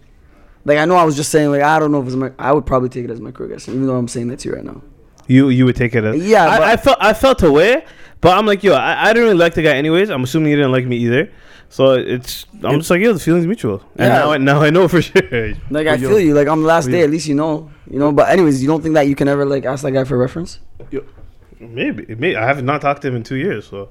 like 0.63 0.77
I 0.77 0.85
know 0.85 0.95
I 0.95 1.03
was 1.03 1.17
just 1.17 1.29
saying, 1.29 1.49
like 1.51 1.61
I 1.61 1.77
don't 1.77 1.91
know 1.91 1.99
if 1.99 2.07
it's 2.07 2.15
my. 2.15 2.31
I 2.39 2.53
would 2.53 2.65
probably 2.65 2.87
take 2.87 3.03
it 3.03 3.11
as 3.11 3.19
my 3.19 3.31
microaggression, 3.31 3.67
even 3.75 3.85
though 3.85 3.97
I'm 3.97 4.07
saying 4.07 4.29
that 4.29 4.39
to 4.39 4.49
you 4.49 4.55
right 4.55 4.63
now. 4.63 4.81
You 5.27 5.49
you 5.49 5.65
would 5.65 5.75
take 5.75 5.95
it 5.95 6.03
as 6.03 6.25
Yeah, 6.25 6.45
I, 6.45 6.73
I 6.73 6.77
felt 6.77 6.97
I 7.01 7.13
felt 7.13 7.41
away, 7.43 7.83
but 8.21 8.37
I'm 8.37 8.45
like 8.45 8.63
yo, 8.63 8.73
I, 8.73 9.09
I 9.09 9.13
didn't 9.13 9.23
really 9.29 9.37
like 9.37 9.53
the 9.55 9.61
guy 9.63 9.75
anyways. 9.75 10.09
I'm 10.09 10.23
assuming 10.23 10.49
he 10.51 10.55
didn't 10.55 10.71
like 10.71 10.85
me 10.85 10.97
either. 10.97 11.31
So 11.69 11.93
it's 11.93 12.45
I'm 12.63 12.79
just 12.79 12.89
like 12.91 13.01
yo, 13.01 13.11
the 13.13 13.19
feeling's 13.19 13.47
mutual. 13.47 13.81
And 13.97 14.07
Yeah. 14.11 14.19
now 14.19 14.31
I, 14.31 14.37
now 14.37 14.61
I 14.61 14.69
know 14.69 14.87
for 14.87 15.01
sure. 15.09 15.53
Like 15.71 15.87
I 15.87 15.95
yo- 15.95 16.09
feel 16.09 16.19
you. 16.19 16.33
Like 16.35 16.47
on 16.47 16.61
the 16.61 16.67
last 16.67 16.85
but 16.85 16.91
day, 16.91 16.99
yo- 16.99 17.05
at 17.05 17.09
least 17.09 17.27
you 17.27 17.35
know. 17.35 17.71
You 17.89 17.99
know. 17.99 18.11
But 18.11 18.29
anyways, 18.29 18.61
you 18.61 18.67
don't 18.67 18.81
think 18.81 18.93
that 18.95 19.07
you 19.07 19.15
can 19.15 19.27
ever 19.27 19.45
like 19.45 19.65
ask 19.65 19.83
that 19.83 19.91
guy 19.91 20.03
for 20.03 20.17
reference? 20.17 20.59
Maybe, 21.59 22.05
maybe 22.15 22.35
I 22.35 22.45
have 22.45 22.63
not 22.63 22.81
talked 22.81 23.01
to 23.03 23.07
him 23.07 23.15
in 23.15 23.23
two 23.23 23.35
years. 23.35 23.67
So 23.67 23.89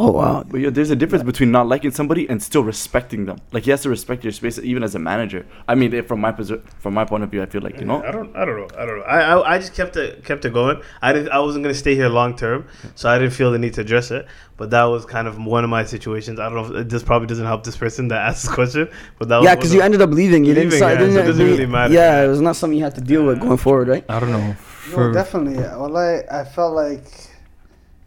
Oh 0.00 0.12
wow. 0.12 0.44
But 0.48 0.60
yeah, 0.60 0.70
there's 0.70 0.90
a 0.90 0.96
difference 0.96 1.24
between 1.24 1.50
not 1.50 1.66
liking 1.66 1.90
somebody 1.90 2.28
and 2.28 2.40
still 2.40 2.62
respecting 2.62 3.26
them. 3.26 3.38
Like 3.50 3.64
he 3.64 3.72
has 3.72 3.82
to 3.82 3.90
respect 3.90 4.22
your 4.22 4.32
space, 4.32 4.56
even 4.60 4.84
as 4.84 4.94
a 4.94 5.00
manager. 5.00 5.44
I 5.66 5.74
mean, 5.74 6.04
from 6.04 6.20
my 6.20 6.30
posi- 6.30 6.62
from 6.78 6.94
my 6.94 7.04
point 7.04 7.24
of 7.24 7.30
view, 7.32 7.42
I 7.42 7.46
feel 7.46 7.62
like 7.62 7.80
you 7.80 7.84
know. 7.84 8.04
I 8.04 8.12
don't 8.12 8.34
I 8.36 8.44
don't 8.44 8.56
know 8.60 8.68
I 8.78 8.86
don't 8.86 8.98
know. 8.98 9.04
I, 9.04 9.18
I 9.20 9.54
I 9.54 9.58
just 9.58 9.74
kept 9.74 9.96
it 9.96 10.24
kept 10.24 10.44
it 10.44 10.52
going. 10.52 10.80
I 11.02 11.12
didn't 11.12 11.30
I 11.30 11.40
wasn't 11.40 11.64
gonna 11.64 11.74
stay 11.74 11.96
here 11.96 12.08
long 12.08 12.36
term, 12.36 12.68
so 12.94 13.08
I 13.08 13.18
didn't 13.18 13.34
feel 13.34 13.50
the 13.50 13.58
need 13.58 13.74
to 13.74 13.80
address 13.80 14.12
it. 14.12 14.26
But 14.56 14.70
that 14.70 14.84
was 14.84 15.04
kind 15.04 15.26
of 15.26 15.44
one 15.44 15.64
of 15.64 15.70
my 15.70 15.84
situations. 15.84 16.38
I 16.38 16.48
don't 16.48 16.54
know. 16.54 16.78
if 16.78 16.88
This 16.88 17.02
probably 17.02 17.26
doesn't 17.26 17.46
help 17.46 17.64
this 17.64 17.76
person 17.76 18.06
that 18.08 18.20
asked 18.28 18.44
this 18.44 18.54
question, 18.54 18.88
but 19.18 19.28
that 19.28 19.42
Yeah, 19.42 19.56
because 19.56 19.74
you 19.74 19.80
ended 19.82 20.00
up 20.00 20.10
leaving. 20.10 20.44
You 20.44 20.54
didn't. 20.54 20.78
Yeah, 20.78 20.90
it 20.90 20.98
didn't 20.98 21.14
so 21.14 21.20
it 21.20 21.26
doesn't 21.26 21.44
really 21.44 21.66
matter. 21.66 21.92
Yeah, 21.92 22.22
it 22.22 22.28
was 22.28 22.40
not 22.40 22.54
something 22.54 22.78
you 22.78 22.84
had 22.84 22.94
to 22.94 23.00
deal 23.00 23.24
with 23.24 23.40
going 23.40 23.56
forward, 23.56 23.88
right? 23.88 24.04
I 24.08 24.20
don't 24.20 24.30
know. 24.30 24.46
No, 24.46 24.54
For, 24.94 25.12
definitely. 25.12 25.58
Well, 25.58 25.96
I 25.96 26.22
I 26.30 26.44
felt 26.44 26.74
like 26.74 27.04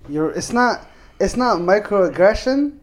you're. 0.08 0.32
It's 0.32 0.54
not. 0.54 0.88
It's 1.22 1.38
not 1.38 1.60
microaggression, 1.60 2.78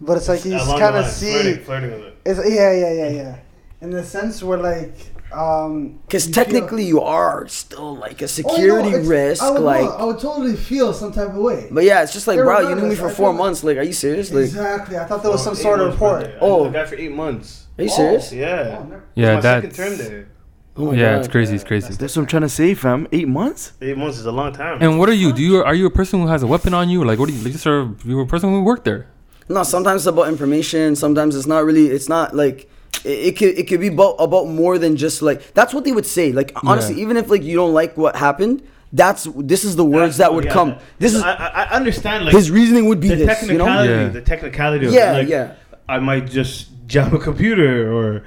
but 0.00 0.16
it's 0.16 0.28
like 0.28 0.44
you 0.44 0.54
Along 0.56 0.66
the 0.68 0.78
kind 0.78 0.96
of 0.96 1.06
see. 1.06 1.32
flirting, 1.32 1.64
flirting 1.64 1.90
with 1.92 2.00
it. 2.00 2.16
It's 2.24 2.40
yeah, 2.48 2.72
yeah, 2.72 2.92
yeah, 2.92 3.08
yeah. 3.10 3.36
In 3.80 3.90
the 3.90 4.04
sense 4.04 4.42
where 4.42 4.58
like, 4.58 4.94
um, 5.32 5.98
Because 6.06 6.24
feel- 6.26 6.34
technically 6.34 6.84
you 6.84 7.00
are 7.00 7.48
still 7.48 7.96
like 7.96 8.20
a 8.22 8.24
Oh, 8.24 8.26
no, 8.26 8.26
security 8.26 8.96
risk, 8.98 9.42
I 9.42 9.50
would, 9.50 9.60
like. 9.62 9.90
I 9.90 10.04
would 10.04 10.20
totally 10.20 10.54
feel 10.56 10.92
some 10.92 11.12
type 11.12 11.28
of 11.30 11.36
way. 11.36 11.68
But 11.70 11.84
yeah, 11.84 12.02
it's 12.02 12.12
just 12.12 12.26
like, 12.28 12.38
bro, 12.38 12.68
you 12.68 12.74
knew 12.76 12.88
me 12.88 12.94
for 12.94 13.08
I 13.08 13.12
four 13.12 13.32
months. 13.32 13.64
Like, 13.64 13.76
are 13.78 13.82
you 13.82 13.92
serious? 13.92 14.30
Like, 14.30 14.44
exactly. 14.44 14.96
I 14.98 15.04
thought 15.04 15.22
there 15.22 15.32
was 15.32 15.40
Oh, 15.40 15.44
some 15.52 15.54
sort 15.56 15.80
of 15.80 15.92
report. 15.94 16.20
brother. 16.22 16.36
I 16.36 16.40
Oh. 16.40 16.58
knew 16.64 16.70
the 16.70 16.78
guy 16.78 16.84
for 16.86 16.94
eight 16.96 17.12
months. 17.12 17.66
are 17.78 17.84
you 17.84 17.90
Oh. 17.90 17.96
serious? 17.96 18.32
Yeah. 18.32 18.46
Oh, 18.78 18.82
never- 18.84 18.94
It 18.94 19.00
was 19.00 19.02
Yeah, 19.16 19.34
my 19.34 19.40
second 19.40 19.74
term 19.74 19.96
there. 19.98 20.26
Oh 20.76 20.86
my 20.86 20.94
yeah, 20.94 21.12
God. 21.12 21.18
it's 21.18 21.28
crazy. 21.28 21.54
It's 21.54 21.64
crazy. 21.64 21.92
That's 21.94 22.16
what 22.16 22.22
I'm 22.22 22.28
trying 22.28 22.42
to 22.42 22.48
say, 22.48 22.74
fam. 22.74 23.06
Eight 23.12 23.28
months? 23.28 23.72
Eight 23.82 23.96
months 23.98 24.18
is 24.18 24.24
a 24.26 24.32
long 24.32 24.52
time. 24.54 24.80
And 24.80 24.98
what 24.98 25.08
are 25.08 25.14
you? 25.14 25.32
Do 25.32 25.42
you 25.42 25.62
are 25.62 25.74
you 25.74 25.86
a 25.86 25.90
person 25.90 26.20
who 26.20 26.28
has 26.28 26.42
a 26.42 26.46
weapon 26.46 26.72
on 26.72 26.88
you? 26.88 27.04
Like, 27.04 27.18
what 27.18 27.28
do 27.28 27.34
you? 27.34 27.42
Like, 27.42 27.52
just 27.52 27.66
are 27.66 27.90
you 28.04 28.20
a 28.20 28.26
person 28.26 28.50
who 28.50 28.62
worked 28.62 28.84
there? 28.84 29.06
No, 29.48 29.62
sometimes 29.64 30.02
it's 30.02 30.06
about 30.06 30.28
information. 30.28 30.96
Sometimes 30.96 31.36
it's 31.36 31.46
not 31.46 31.64
really. 31.64 31.88
It's 31.88 32.08
not 32.08 32.34
like 32.34 32.70
it, 33.04 33.08
it 33.08 33.36
could. 33.36 33.58
It 33.58 33.68
could 33.68 33.80
be 33.80 33.88
about 33.88 34.16
about 34.18 34.48
more 34.48 34.78
than 34.78 34.96
just 34.96 35.20
like. 35.20 35.52
That's 35.52 35.74
what 35.74 35.84
they 35.84 35.92
would 35.92 36.06
say. 36.06 36.32
Like 36.32 36.52
honestly, 36.64 36.94
Yeah. 36.94 37.02
even 37.02 37.16
if 37.18 37.28
like 37.28 37.42
you 37.42 37.54
don't 37.54 37.74
like 37.74 37.98
what 37.98 38.16
happened, 38.16 38.62
that's 38.94 39.28
this 39.36 39.64
is 39.64 39.76
the 39.76 39.84
words 39.84 40.16
that 40.18 40.32
would 40.32 40.46
yeah. 40.46 40.52
come. 40.52 40.76
This 40.98 41.14
is 41.14 41.22
I, 41.22 41.34
I 41.34 41.46
I 41.64 41.70
understand 41.70 42.24
like 42.24 42.34
his 42.34 42.50
reasoning 42.50 42.86
would 42.86 43.00
be 43.00 43.08
the 43.08 43.16
this. 43.16 43.46
You 43.46 43.58
know? 43.58 43.66
Yeah. 43.82 44.08
the 44.08 44.22
technicality 44.22 44.86
of 44.86 44.92
Yeah, 44.94 45.12
it. 45.12 45.18
Like, 45.18 45.28
yeah. 45.28 45.54
I 45.86 45.98
might 45.98 46.26
just 46.30 46.68
jam 46.86 47.14
a 47.14 47.18
computer 47.18 47.92
or 47.92 48.24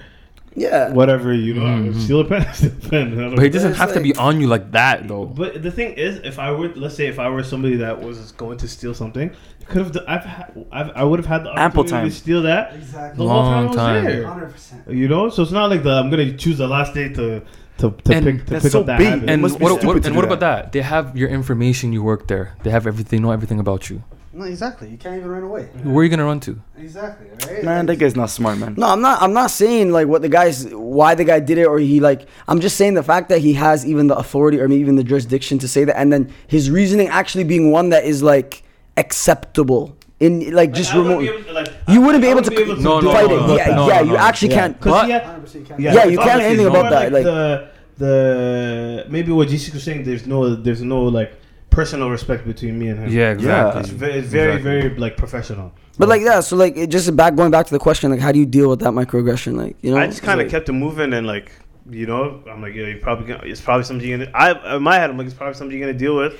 Yeah. 0.58 0.94
whatever, 0.94 1.34
you 1.34 1.54
know, 1.54 1.62
Mhm. 1.66 2.00
steal 2.02 2.22
a 2.22 2.26
pen, 2.26 2.48
steal 2.54 2.72
a 2.72 2.90
pen. 2.90 3.16
But 3.36 3.40
he 3.40 3.48
know. 3.48 3.50
doesn't 3.50 3.72
it's 3.72 3.80
have 3.80 3.94
to 3.94 4.00
be 4.00 4.16
on 4.16 4.40
you 4.40 4.48
like 4.48 4.72
that 4.72 5.08
though. 5.08 5.26
But 5.26 5.62
the 5.62 5.72
thing 5.72 5.94
is, 5.94 6.18
if 6.24 6.40
I 6.40 6.52
were, 6.52 6.70
let's 6.76 6.96
say, 6.96 7.08
if 7.08 7.20
I 7.20 7.28
were 7.30 7.44
somebody 7.44 7.76
that 7.78 8.02
was 8.02 8.32
going 8.34 8.58
to 8.60 8.68
steal 8.68 8.94
something, 8.94 9.32
could 9.68 9.82
have, 9.84 9.98
I've, 10.08 10.24
ha- 10.24 10.48
I've, 10.72 10.92
I 10.96 11.04
would 11.04 11.20
have 11.20 11.26
had 11.26 11.44
the 11.44 11.50
Ample 11.60 11.82
opportunity 11.82 12.08
time. 12.08 12.10
to 12.10 12.16
steal 12.16 12.42
that 12.44 12.74
Exactly. 12.76 13.26
the 13.26 13.30
whole 13.30 13.44
time 13.44 13.52
I 13.52 13.58
Long 13.58 13.68
was 13.68 13.76
time. 13.76 14.24
Hundred 14.24 14.52
percent. 14.52 14.82
You 14.90 15.08
know, 15.10 15.30
so 15.30 15.44
it's 15.44 15.52
not 15.52 15.70
like 15.70 15.84
the 15.84 15.92
I'm 15.92 16.10
gonna 16.10 16.32
choose 16.38 16.58
the 16.60 16.68
last 16.68 16.94
day 16.94 17.10
to 17.10 17.42
to, 17.80 17.92
to 18.06 18.14
And 18.14 18.26
pick 18.26 18.46
to 18.46 18.52
that's 18.54 18.64
pick 18.64 18.72
so 18.72 18.80
up 18.82 18.86
that 18.86 19.00
big. 19.00 19.08
habit. 19.10 19.30
And 19.30 19.44
what, 19.44 19.60
what 19.60 20.06
and 20.06 20.16
what 20.16 20.24
about 20.24 20.40
that. 20.40 20.64
that? 20.66 20.72
They 20.72 20.82
have 20.82 21.18
your 21.18 21.28
information. 21.30 21.92
You 21.92 22.02
work 22.04 22.28
there. 22.28 22.56
They 22.64 22.70
have 22.70 22.88
everything. 22.88 23.22
Know 23.24 23.32
everything 23.32 23.60
about 23.60 23.90
you. 23.90 24.04
No, 24.38 24.44
exactly. 24.44 24.90
You 24.90 24.98
can't 24.98 25.16
even 25.16 25.30
run 25.30 25.44
away. 25.44 25.64
Where 25.84 25.96
are 26.00 26.04
you 26.04 26.10
gonna 26.10 26.26
run 26.26 26.42
to? 26.42 26.60
Exactly. 26.78 27.28
Right. 27.48 27.64
Man, 27.64 27.86
that 27.86 27.96
guy's 27.96 28.18
not 28.18 28.30
smart, 28.30 28.58
man. 28.58 28.76
No, 28.78 28.88
I'm 28.88 29.00
not. 29.02 29.22
I'm 29.22 29.32
not 29.32 29.50
saying 29.50 29.92
like 29.94 30.08
what 30.08 30.22
the 30.22 30.28
guy's 30.30 30.66
why 30.74 31.16
the 31.16 31.24
guy 31.24 31.40
did 31.40 31.58
it 31.58 31.66
or 31.66 31.80
he 31.80 32.02
like. 32.02 32.28
I'm 32.50 32.60
just 32.60 32.76
saying 32.76 32.96
the 32.96 33.04
fact 33.04 33.30
that 33.30 33.40
he 33.40 33.54
has 33.54 33.86
even 33.86 34.08
the 34.08 34.16
authority 34.18 34.60
or 34.60 34.68
maybe 34.68 34.82
even 34.82 34.98
the 34.98 35.06
jurisdiction 35.06 35.58
to 35.60 35.70
say 35.70 35.86
that, 35.86 35.98
and 35.98 36.12
then 36.12 36.34
his 36.48 36.70
reasoning 36.70 37.08
actually 37.08 37.46
being 37.46 37.72
one 37.72 37.90
that 37.90 38.04
is 38.04 38.22
like 38.22 38.64
acceptable 38.98 39.96
in 40.20 40.52
like 40.54 40.74
just 40.74 40.94
I 40.94 40.98
wouldn't 40.98 41.20
remotely. 41.20 41.28
be 41.30 41.34
able 41.36 41.48
to, 41.48 41.54
like, 41.54 41.74
You 41.88 42.02
wouldn't 42.02 42.22
be 42.22 42.28
able 42.30 42.42
to, 42.42 42.50
be 42.52 42.58
able 42.58 42.76
No, 42.78 43.00
to 43.00 43.06
no, 43.06 43.12
fight 43.14 43.30
no, 43.30 43.54
it. 43.54 43.58
yeah, 43.58 43.88
yeah, 43.88 44.02
you 44.02 44.16
actually 44.18 44.50
can't. 44.50 44.80
'Cause 44.80 44.92
But- 44.92 45.06
he 45.06 45.12
had- 45.12 45.24
100% 45.24 45.60
you 45.62 45.66
can't. 45.66 45.80
Yeah, 45.80 45.94
Yeah, 45.94 46.06
you 46.06 46.18
can't 46.18 46.42
anything 46.42 46.68
about 46.68 46.90
that, 46.90 47.12
Like, 47.14 47.24
like- 47.24 47.24
the 47.24 47.68
the 47.98 49.06
maybe 49.10 49.32
what 49.32 49.48
G6 49.48 49.74
was 49.74 49.84
saying. 49.84 50.04
There's 50.04 50.26
no 50.28 50.56
there's 50.56 50.82
no 50.82 51.04
like 51.04 51.32
personal 51.76 52.10
respect 52.10 52.46
between 52.48 52.80
me 52.80 52.88
and 52.88 52.98
him. 53.02 53.10
Yeah, 53.10 53.32
exactly. 53.32 53.82
It's 53.82 53.90
very, 53.90 54.14
it's 54.20 54.28
very, 54.30 54.54
Exactly. 54.56 54.82
very 54.82 54.98
like 54.98 55.18
professional. 55.18 55.74
But 56.00 56.08
like 56.10 56.22
yeah, 56.22 56.40
so 56.40 56.56
like 56.56 56.76
it 56.78 56.88
just 56.90 57.16
back 57.16 57.36
going 57.36 57.52
back 57.52 57.66
to 57.68 57.74
the 57.78 57.80
question, 57.88 58.12
like 58.12 58.20
how 58.20 58.32
do 58.32 58.40
you 58.40 58.46
deal 58.46 58.70
with 58.70 58.80
that 58.80 58.94
microaggression? 58.94 59.56
Like 59.58 59.76
you 59.82 59.92
know, 59.92 59.98
I 59.98 60.08
just 60.08 60.24
kind 60.24 60.40
of 60.40 60.46
like, 60.46 60.52
kept 60.52 60.70
it 60.70 60.74
moving 60.74 61.14
and 61.14 61.28
like 61.28 61.52
you 61.90 62.08
know 62.08 62.42
I'm 62.52 62.62
like 62.64 62.74
yeah 62.74 62.88
you 62.88 62.98
probably 62.98 63.28
gonna, 63.28 63.44
it's 63.44 63.62
probably 63.62 63.84
something 63.84 64.08
you're 64.08 64.18
gonna 64.18 64.32
I 64.34 64.76
in 64.78 64.82
my 64.82 64.96
head 64.96 65.12
I'm 65.12 65.18
like 65.20 65.28
it's 65.28 65.36
probably 65.36 65.54
something 65.54 65.78
you're 65.78 65.86
gonna 65.88 66.00
deal 66.00 66.16
with 66.16 66.34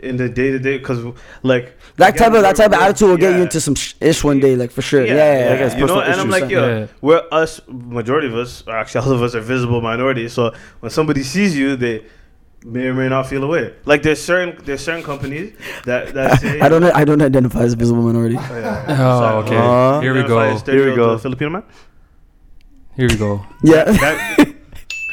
in 0.00 0.16
the 0.16 0.28
day 0.28 0.50
to 0.50 0.58
day 0.58 0.78
because 0.78 0.98
like 1.42 1.76
that 1.96 2.14
again, 2.14 2.30
type 2.30 2.32
of 2.36 2.42
that 2.42 2.56
type 2.56 2.72
of 2.72 2.80
attitude 2.80 3.08
will 3.08 3.16
get 3.16 3.36
you 3.36 3.42
into 3.42 3.60
some 3.60 3.74
sh- 3.74 3.94
ish 4.00 4.22
one 4.24 4.40
day, 4.40 4.54
like 4.56 4.70
for 4.70 4.82
sure. 4.82 5.04
Yeah, 5.04 5.14
Yeah, 5.14 5.16
yeah, 5.16 5.38
yeah, 5.38 5.50
yeah. 5.52 5.58
guess 5.58 5.74
you 5.74 5.86
know, 5.86 6.00
personal 6.00 6.12
and 6.12 6.20
I'm 6.20 6.30
like, 6.30 6.50
yo, 6.50 6.78
yeah. 6.80 6.86
we're 7.00 7.22
us, 7.32 7.60
majority 7.68 8.28
of 8.28 8.34
us, 8.34 8.62
or 8.66 8.76
actually 8.76 9.04
all 9.06 9.12
of 9.12 9.22
us 9.22 9.34
are 9.34 9.40
visible 9.40 9.80
minorities. 9.80 10.32
So 10.32 10.52
when 10.80 10.90
somebody 10.90 11.22
sees 11.22 11.56
you, 11.56 11.74
they 11.76 12.04
may 12.64 12.86
or 12.86 12.94
may 12.94 13.08
not 13.08 13.26
feel 13.26 13.44
away. 13.44 13.74
Like 13.84 14.02
there's 14.02 14.22
certain 14.22 14.62
there's 14.64 14.82
certain 14.84 15.02
companies 15.02 15.54
that 15.84 16.14
that 16.14 16.40
say, 16.40 16.60
I 16.60 16.68
don't 16.68 16.84
I 16.84 17.04
don't 17.04 17.22
identify 17.22 17.60
as 17.60 17.72
a 17.72 17.76
visible 17.76 18.02
minority. 18.02 18.36
Oh, 18.38 18.58
yeah. 18.58 18.84
Oh, 19.00 19.38
okay. 19.42 19.56
Uh, 19.56 20.00
Here 20.00 20.12
we 20.14 20.20
Identify 20.20 20.58
go. 20.66 20.72
Here 20.72 20.90
we 20.90 20.96
go. 20.96 21.18
Filipino 21.18 21.50
man. 21.50 21.62
Here 22.96 23.08
we 23.08 23.16
go. 23.16 23.44
Yeah. 23.62 23.84
That, 23.84 24.54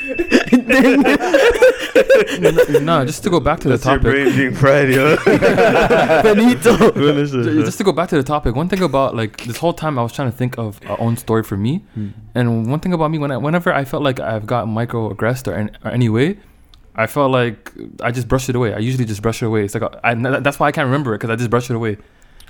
no, 2.82 3.06
just 3.06 3.24
to 3.24 3.30
go 3.30 3.40
back 3.40 3.60
to 3.62 3.70
the 3.70 3.78
that's 3.78 3.86
your 3.86 3.98
topic. 3.98 4.12
brain 4.12 4.36
being 4.36 4.56
fried, 4.56 4.90
yo. 4.90 5.16
Benito. 6.24 6.92
Just 7.64 7.78
to 7.78 7.84
go 7.84 7.92
back 7.92 8.10
to 8.10 8.16
the 8.16 8.24
topic, 8.24 8.56
one 8.56 8.70
thing 8.70 8.82
about 8.84 9.16
like 9.16 9.38
this 9.46 9.58
whole 9.58 9.74
time 9.74 9.98
I 10.00 10.04
was 10.04 10.14
trying 10.14 10.32
to 10.32 10.38
think 10.38 10.58
of 10.58 10.80
our 10.88 11.00
own 11.00 11.18
story 11.18 11.44
for 11.44 11.58
me, 11.58 11.84
and 12.34 12.70
one 12.70 12.80
thing 12.80 12.94
about 12.94 13.12
me 13.12 13.18
when 13.18 13.32
I, 13.32 13.38
whenever 13.38 13.74
I 13.74 13.86
felt 13.86 14.04
like 14.04 14.20
I've 14.20 14.46
got 14.46 14.68
microaggressed 14.68 15.48
or, 15.48 15.54
any, 15.56 15.72
or 15.84 15.92
any 15.92 16.10
way, 16.10 16.38
I 16.96 17.08
felt 17.08 17.32
like 17.32 17.72
I 18.02 18.12
just 18.12 18.28
brushed 18.28 18.50
it 18.50 18.56
away. 18.56 18.74
I 18.74 18.80
usually 18.80 19.06
just 19.06 19.22
brush 19.22 19.42
it 19.42 19.46
away. 19.46 19.66
It's 19.66 19.76
like 19.76 19.84
I, 20.04 20.14
that's 20.40 20.60
why 20.60 20.68
I 20.68 20.72
can't 20.72 20.86
remember 20.86 21.14
it 21.14 21.18
because 21.20 21.30
I 21.30 21.36
just 21.36 21.50
brushed 21.50 21.70
it 21.70 21.76
away. 21.76 21.98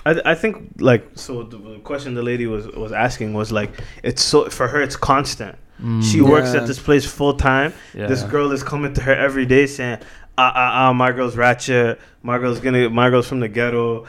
I, 0.05 0.21
I 0.25 0.35
think 0.35 0.73
like 0.79 1.03
so 1.15 1.43
the 1.43 1.79
question 1.79 2.13
the 2.13 2.21
lady 2.23 2.45
was 2.47 2.67
was 2.67 2.91
asking 2.91 3.33
was 3.33 3.51
like 3.51 3.71
it's 4.03 4.21
so 4.23 4.49
for 4.49 4.67
her 4.67 4.81
it's 4.81 4.95
constant. 4.95 5.55
She 6.01 6.19
Mm, 6.19 6.29
works 6.29 6.53
Yeah. 6.53 6.61
at 6.61 6.67
this 6.67 6.79
place 6.79 7.05
full 7.05 7.33
time. 7.33 7.73
This 7.93 8.23
girl 8.23 8.51
is 8.53 8.63
coming 8.63 8.93
to 8.93 9.01
her 9.01 9.13
every 9.13 9.45
day 9.45 9.65
saying, 9.67 9.97
"Ah 10.37 10.51
ah 10.55 10.71
ah, 10.89 10.93
my 10.93 11.11
girl's 11.11 11.35
ratchet. 11.35 11.99
My 12.23 12.37
girl's 12.37 12.59
gonna, 12.61 12.89
my 12.89 13.09
girl's 13.09 13.27
from 13.27 13.41
the 13.41 13.49
ghetto, 13.49 14.05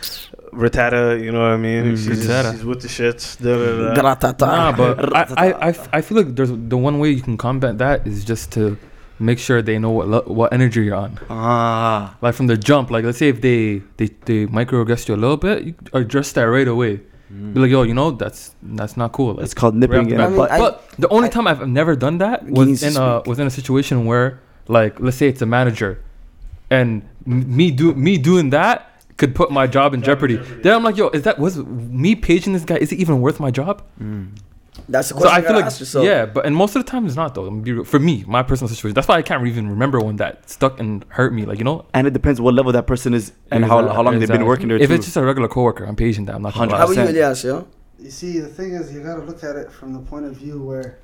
Ratata. 0.52 1.20
You 1.22 1.32
know 1.32 1.40
what 1.40 1.50
I 1.54 1.56
mean? 1.56 1.84
Mm, 1.84 1.96
she's, 1.96 2.26
just, 2.26 2.52
she's 2.52 2.64
with 2.64 2.82
the 2.82 2.88
shits. 2.88 3.36
Da, 3.42 3.56
da, 3.58 3.94
da. 3.94 4.14
Gratata. 4.14 4.46
Nah, 4.46 4.72
but 4.76 5.16
I, 5.16 5.22
I, 5.48 5.52
I, 5.52 5.68
f- 5.70 5.88
I 5.92 6.00
feel 6.02 6.18
like 6.18 6.34
there's 6.36 6.50
the 6.52 6.76
one 6.76 6.98
way 6.98 7.10
you 7.10 7.20
can 7.22 7.36
combat 7.36 7.78
that 7.78 8.06
is 8.06 8.24
just 8.24 8.52
to 8.52 8.78
make 9.18 9.38
sure 9.38 9.62
they 9.62 9.78
know 9.78 9.90
what 9.90 10.08
lo- 10.08 10.24
what 10.26 10.52
energy 10.52 10.84
you're 10.84 10.94
on. 10.96 11.18
Ah. 11.30 12.16
Like 12.20 12.34
from 12.34 12.46
the 12.48 12.56
jump, 12.56 12.90
like 12.90 13.04
let's 13.04 13.18
say 13.18 13.28
if 13.28 13.40
they 13.40 13.82
they, 13.96 14.08
they 14.26 14.46
microaggress 14.46 15.08
you 15.08 15.14
a 15.14 15.20
little 15.24 15.36
bit, 15.36 15.64
you 15.64 15.74
address 15.92 16.32
that 16.32 16.42
right 16.44 16.68
away. 16.68 17.00
Be 17.28 17.58
like, 17.60 17.70
yo, 17.70 17.82
you 17.82 17.92
know, 17.92 18.12
that's 18.12 18.54
that's 18.62 18.96
not 18.96 19.10
cool. 19.12 19.34
Like, 19.34 19.44
It's 19.44 19.52
called 19.54 19.74
nipping 19.74 20.10
in 20.10 20.16
bat. 20.16 20.20
I 20.20 20.24
a 20.26 20.28
mean, 20.28 20.36
butt. 20.38 20.50
I- 20.52 20.58
but 20.58 20.88
the 20.98 21.08
only 21.08 21.28
time 21.28 21.46
I've 21.48 21.66
never 21.68 21.96
done 21.96 22.18
that 22.18 22.44
was 22.48 22.82
in 22.84 22.96
a 22.96 23.22
was 23.26 23.38
in 23.40 23.46
a 23.46 23.50
situation 23.50 24.06
where, 24.06 24.38
like, 24.68 25.00
let's 25.00 25.16
say 25.16 25.26
it's 25.28 25.42
a 25.42 25.46
manager, 25.46 25.98
and 26.70 27.02
m- 27.26 27.56
me 27.56 27.70
do 27.72 27.94
me 27.94 28.16
doing 28.16 28.50
that 28.50 28.92
could 29.16 29.34
put 29.34 29.50
my 29.50 29.66
job 29.66 29.92
in 29.92 30.02
jeopardy. 30.02 30.36
Then 30.36 30.72
I'm 30.76 30.84
like, 30.84 30.96
yo, 30.96 31.08
is 31.08 31.22
that 31.22 31.38
was 31.38 31.56
me 32.04 32.14
paging 32.14 32.52
this 32.52 32.64
guy? 32.64 32.76
Is 32.76 32.92
it 32.92 32.98
even 33.00 33.20
worth 33.20 33.40
my 33.40 33.50
job? 33.50 33.82
That's 34.88 35.08
the 35.08 35.14
So 35.14 35.20
question 35.20 35.34
I 35.34 35.38
you 35.40 35.46
feel 35.46 35.56
like, 35.56 35.64
ask 35.64 35.80
yourself. 35.80 36.04
yeah, 36.04 36.26
but 36.26 36.46
and 36.46 36.54
most 36.54 36.76
of 36.76 36.84
the 36.84 36.90
time 36.90 37.06
it's 37.06 37.16
not 37.16 37.34
though. 37.34 37.46
I'm 37.46 37.60
be 37.60 37.72
real- 37.72 37.84
For 37.84 37.98
me, 37.98 38.24
my 38.26 38.42
personal 38.42 38.68
situation. 38.68 38.94
That's 38.94 39.08
why 39.08 39.16
I 39.16 39.22
can't 39.22 39.44
even 39.46 39.68
remember 39.68 39.98
one 40.00 40.16
that 40.16 40.48
stuck 40.48 40.78
and 40.78 41.04
hurt 41.08 41.32
me. 41.34 41.44
Like 41.44 41.58
you 41.58 41.64
know, 41.64 41.86
And 41.92 42.06
it 42.06 42.12
depends 42.12 42.40
what 42.40 42.54
level 42.54 42.70
that 42.72 42.86
person 42.86 43.12
is 43.14 43.32
and 43.50 43.64
how, 43.64 43.86
how 43.88 44.02
long 44.02 44.18
they've 44.20 44.28
been 44.28 44.44
working 44.46 44.68
there. 44.68 44.76
If 44.78 44.88
too. 44.88 44.94
it's 44.94 45.04
just 45.06 45.16
a 45.16 45.24
regular 45.24 45.48
coworker, 45.48 45.84
I'm 45.84 45.96
patient. 45.96 46.26
That 46.28 46.36
I'm 46.36 46.42
not. 46.42 46.54
gonna 46.54 46.70
lie. 46.72 46.78
How 46.78 46.84
about 46.84 46.96
you, 46.96 47.02
100%. 47.02 47.08
Elias? 47.10 47.44
Yo? 47.44 47.66
You 47.98 48.10
see, 48.10 48.38
the 48.40 48.48
thing 48.48 48.72
is, 48.74 48.92
you 48.92 49.00
gotta 49.02 49.22
look 49.22 49.42
at 49.42 49.56
it 49.56 49.72
from 49.72 49.92
the 49.92 50.00
point 50.00 50.26
of 50.26 50.34
view 50.34 50.62
where, 50.62 50.98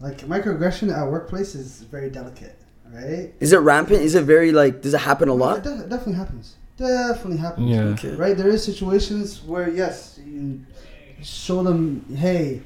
like, 0.00 0.18
microaggression 0.20 0.96
at 0.96 1.06
workplace 1.10 1.54
is 1.56 1.82
very 1.82 2.08
delicate, 2.10 2.56
right? 2.94 3.34
Is 3.40 3.52
it 3.52 3.58
rampant? 3.58 4.00
Is 4.02 4.14
it 4.14 4.22
very 4.24 4.52
like? 4.52 4.80
Does 4.80 4.94
it 4.94 5.00
happen 5.00 5.28
a 5.28 5.34
It, 5.34 5.36
lot? 5.36 5.62
de- 5.64 5.72
it 5.80 5.88
definitely 5.90 6.14
happens. 6.14 6.54
Definitely 6.78 7.38
happens. 7.38 7.68
Yeah. 7.70 7.82
Okay. 7.94 8.14
Right? 8.14 8.36
There 8.36 8.48
is 8.48 8.62
situations 8.64 9.42
where 9.44 9.68
yes, 9.68 10.20
you 10.24 10.60
show 11.22 11.64
them, 11.64 12.04
hey, 12.16 12.62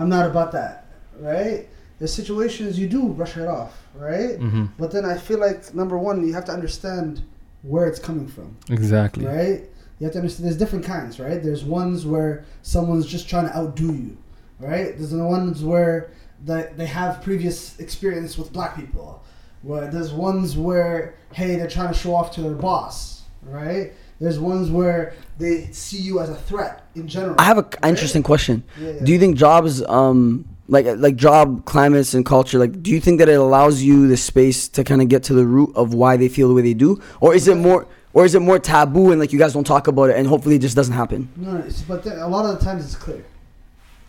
I'm 0.00 0.08
not 0.08 0.26
about 0.26 0.52
that. 0.52 0.86
Right? 1.18 1.68
There's 1.98 2.12
situations 2.14 2.78
you 2.78 2.88
do 2.88 3.08
brush 3.10 3.36
it 3.36 3.46
off. 3.46 3.82
Right? 3.94 4.36
hmm 4.38 4.66
But 4.78 4.90
then 4.92 5.04
I 5.04 5.16
feel 5.18 5.38
like 5.38 5.74
number 5.74 5.98
one, 5.98 6.26
you 6.26 6.32
have 6.32 6.44
to 6.46 6.52
understand 6.52 7.22
where 7.62 7.86
it's 7.86 7.98
coming 7.98 8.26
from. 8.26 8.56
Exactly. 8.70 9.26
right? 9.26 9.60
You 9.98 10.04
have 10.06 10.12
to 10.12 10.18
understand 10.20 10.46
there's 10.46 10.56
different 10.56 10.84
kinds, 10.84 11.20
right? 11.20 11.42
There's 11.42 11.62
ones 11.62 12.06
where 12.06 12.44
someone's 12.62 13.04
just 13.06 13.28
trying 13.28 13.46
to 13.48 13.54
outdo 13.56 13.92
you, 13.92 14.16
right? 14.58 14.96
There's 14.96 15.10
the 15.10 15.22
ones 15.22 15.62
where 15.62 16.10
the, 16.46 16.70
they 16.76 16.86
have 16.86 17.22
previous 17.22 17.78
experience 17.80 18.38
with 18.38 18.50
black 18.50 18.76
people. 18.76 19.22
Where 19.62 19.90
there's 19.90 20.10
ones 20.10 20.56
where 20.56 21.16
hey 21.34 21.56
they're 21.56 21.68
trying 21.68 21.92
to 21.92 21.98
show 21.98 22.14
off 22.14 22.32
to 22.36 22.40
their 22.40 22.54
boss, 22.54 23.24
right? 23.42 23.92
There's 24.20 24.38
ones 24.38 24.70
where 24.70 25.14
they 25.38 25.68
see 25.72 25.96
you 25.96 26.20
as 26.20 26.28
a 26.28 26.34
threat 26.34 26.82
in 26.94 27.08
general. 27.08 27.36
I 27.38 27.44
have 27.44 27.56
a 27.58 27.62
right? 27.62 27.84
interesting 27.84 28.22
question. 28.22 28.62
Yeah, 28.78 28.90
yeah. 28.92 29.00
Do 29.04 29.12
you 29.12 29.18
think 29.18 29.36
jobs, 29.38 29.82
um, 29.84 30.44
like 30.68 30.86
like 30.98 31.16
job 31.16 31.64
climates 31.64 32.12
and 32.14 32.24
culture, 32.24 32.58
like, 32.58 32.82
do 32.82 32.90
you 32.90 33.00
think 33.00 33.18
that 33.18 33.28
it 33.30 33.38
allows 33.40 33.82
you 33.82 34.06
the 34.08 34.16
space 34.18 34.68
to 34.68 34.84
kind 34.84 35.00
of 35.00 35.08
get 35.08 35.22
to 35.24 35.34
the 35.34 35.46
root 35.46 35.72
of 35.74 35.94
why 35.94 36.16
they 36.18 36.28
feel 36.28 36.48
the 36.48 36.54
way 36.54 36.62
they 36.62 36.74
do, 36.74 37.00
or 37.20 37.34
is 37.34 37.48
it 37.48 37.56
more, 37.56 37.86
or 38.12 38.24
is 38.26 38.34
it 38.34 38.40
more 38.40 38.58
taboo 38.58 39.10
and 39.10 39.18
like 39.18 39.32
you 39.32 39.38
guys 39.38 39.54
don't 39.54 39.66
talk 39.66 39.88
about 39.88 40.10
it 40.10 40.16
and 40.16 40.28
hopefully 40.28 40.56
it 40.56 40.60
just 40.60 40.76
doesn't 40.76 40.94
happen? 40.94 41.28
No, 41.36 41.52
no, 41.52 41.60
it's, 41.64 41.80
but 41.80 42.04
a 42.06 42.26
lot 42.28 42.44
of 42.44 42.58
the 42.58 42.64
times 42.64 42.84
it's 42.84 42.94
clear, 42.94 43.24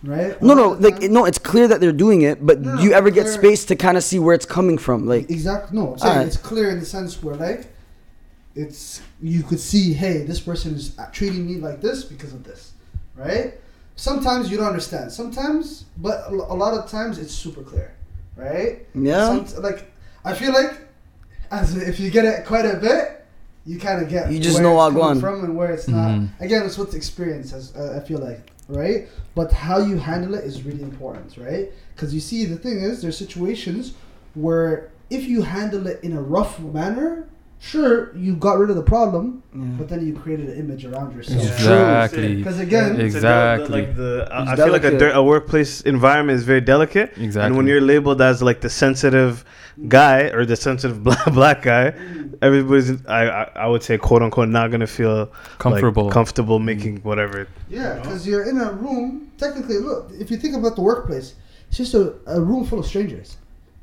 right? 0.04 0.40
No, 0.42 0.54
no, 0.54 0.72
like 0.74 1.00
time- 1.00 1.14
no, 1.14 1.24
it's 1.26 1.40
clear 1.40 1.68
that 1.70 1.80
they're 1.80 1.92
doing 1.94 2.22
it, 2.24 2.46
but 2.46 2.60
No, 2.62 2.78
do 2.78 2.84
you 2.84 2.92
ever 2.94 3.10
get 3.12 3.28
space 3.28 3.64
to 3.66 3.76
kind 3.78 3.96
of 3.98 4.04
see 4.04 4.20
where 4.20 4.36
it's 4.36 4.46
coming 4.46 4.78
from? 4.78 5.08
Like, 5.08 5.30
Exactly. 5.32 5.80
No, 5.80 5.96
Alright. 5.96 6.28
it's 6.28 6.38
clear 6.38 6.70
in 6.70 6.80
the 6.80 6.86
sense 6.86 7.24
where 7.24 7.36
like 7.36 7.74
it's 8.56 9.02
you 9.22 9.44
could 9.44 9.60
see, 9.60 9.94
hey, 9.94 10.24
this 10.24 10.40
person 10.40 10.76
is 10.76 10.96
treating 11.12 11.46
me 11.46 11.56
like 11.56 11.82
this 11.82 12.04
because 12.04 12.34
of 12.34 12.44
this, 12.44 12.74
right? 13.16 13.54
Sometimes 13.96 14.50
you 14.50 14.58
don't 14.58 14.68
understand. 14.68 15.12
Sometimes, 15.12 15.86
but 15.98 16.26
a 16.28 16.34
a 16.34 16.56
lot 16.64 16.74
of 16.74 16.90
times 16.90 17.18
it's 17.20 17.34
super 17.34 17.62
clear, 17.62 17.94
right? 18.36 18.86
Yeah. 18.96 19.46
Some, 19.46 19.62
like 19.64 19.92
I 20.26 20.34
feel 20.34 20.54
like 20.54 20.74
as 21.52 21.76
if 21.78 22.00
you 22.00 22.10
get 22.10 22.26
it 22.26 22.46
quite 22.46 22.66
a 22.66 22.78
bit, 22.78 23.26
you 23.66 23.78
kind 23.80 24.02
of 24.02 24.10
get 24.10 24.32
You 24.32 24.40
just 24.40 24.56
where 24.56 24.64
know 24.64 24.72
it's 24.72 24.96
what 24.96 25.02
coming 25.02 25.20
going. 25.20 25.20
from 25.22 25.44
and 25.46 25.56
where 25.58 25.72
it's 25.72 25.88
not. 25.88 26.12
Mhm. 26.12 26.30
Again, 26.40 26.64
it's 26.66 26.78
with 26.78 26.94
experience. 26.96 27.54
As 27.54 27.76
uh, 27.76 28.00
I 28.02 28.06
feel 28.08 28.20
like, 28.20 28.52
right? 28.68 29.08
But 29.36 29.52
how 29.52 29.78
you 29.80 29.98
handle 29.98 30.34
it 30.36 30.44
is 30.44 30.64
really 30.64 30.82
important, 30.84 31.38
right? 31.38 31.72
Because 31.96 32.14
you 32.14 32.20
see, 32.20 32.46
the 32.46 32.58
thing 32.58 32.82
is, 32.82 33.02
there's 33.02 33.18
situations 33.18 33.94
where 34.34 34.90
if 35.10 35.24
you 35.26 35.42
handle 35.44 35.88
it 35.88 36.00
in 36.04 36.14
a 36.18 36.22
rough 36.22 36.60
manner, 36.60 37.28
sure, 37.62 38.16
you 38.18 38.36
got 38.36 38.58
rid 38.58 38.70
of 38.70 38.76
the 38.76 38.84
problem, 38.84 39.44
but 39.78 39.88
then 39.88 40.06
you 40.06 40.14
created 40.14 40.50
an 40.50 40.58
image 40.58 40.84
around 40.84 41.16
yourself. 41.16 41.42
Exactly. 41.42 42.36
Because 42.36 42.60
again, 42.60 43.00
It's 43.00 43.16
a 43.16 43.22
del- 43.22 43.60
Exactly. 43.62 43.82
like 43.82 43.96
the, 43.96 44.28
I, 44.32 44.54
I 44.54 44.56
feel 44.56 44.72
like 44.72 44.84
a, 44.84 44.92
delicate. 44.92 45.00
dir- 45.00 45.12
a 45.14 45.24
workplace 45.24 45.82
environment 45.82 46.38
is 46.38 46.44
very 46.44 46.62
delicate. 46.62 47.12
Exactly. 47.18 47.46
And 47.46 47.56
when 47.56 47.68
you're 47.68 47.80
labeled 47.80 48.20
as 48.22 48.42
like 48.42 48.62
the 48.62 48.70
sensitive 48.70 49.46
guy 49.88 50.24
or 50.36 50.46
the 50.46 50.56
sensitive 50.56 51.04
black, 51.04 51.26
black 51.34 51.62
guy, 51.62 51.92
mm. 51.92 52.38
everybody's 52.42 53.06
I, 53.06 53.22
I 53.28 53.44
I 53.56 53.68
would 53.68 53.84
say 53.84 53.98
quote 53.98 54.22
unquote 54.24 54.50
not 54.50 54.72
gonna 54.72 54.88
feel 54.88 55.18
like, 55.20 55.60
comfortable. 55.60 56.10
comfortable 56.10 56.60
making 56.60 57.00
mm. 57.00 57.04
whatever. 57.04 57.48
Yeah, 57.70 58.00
because 58.00 58.28
you're 58.28 58.50
in 58.50 58.58
a 58.60 58.72
room. 58.74 59.32
Technically, 59.38 59.78
look, 59.78 60.12
if 60.20 60.30
you 60.32 60.38
think 60.38 60.56
about 60.56 60.76
the 60.76 60.82
workplace, 60.82 61.36
it's 61.68 61.78
just 61.78 61.94
a, 61.94 62.16
a 62.28 62.42
room 62.42 62.66
full 62.66 62.80
of 62.80 62.86
strangers. 62.86 63.38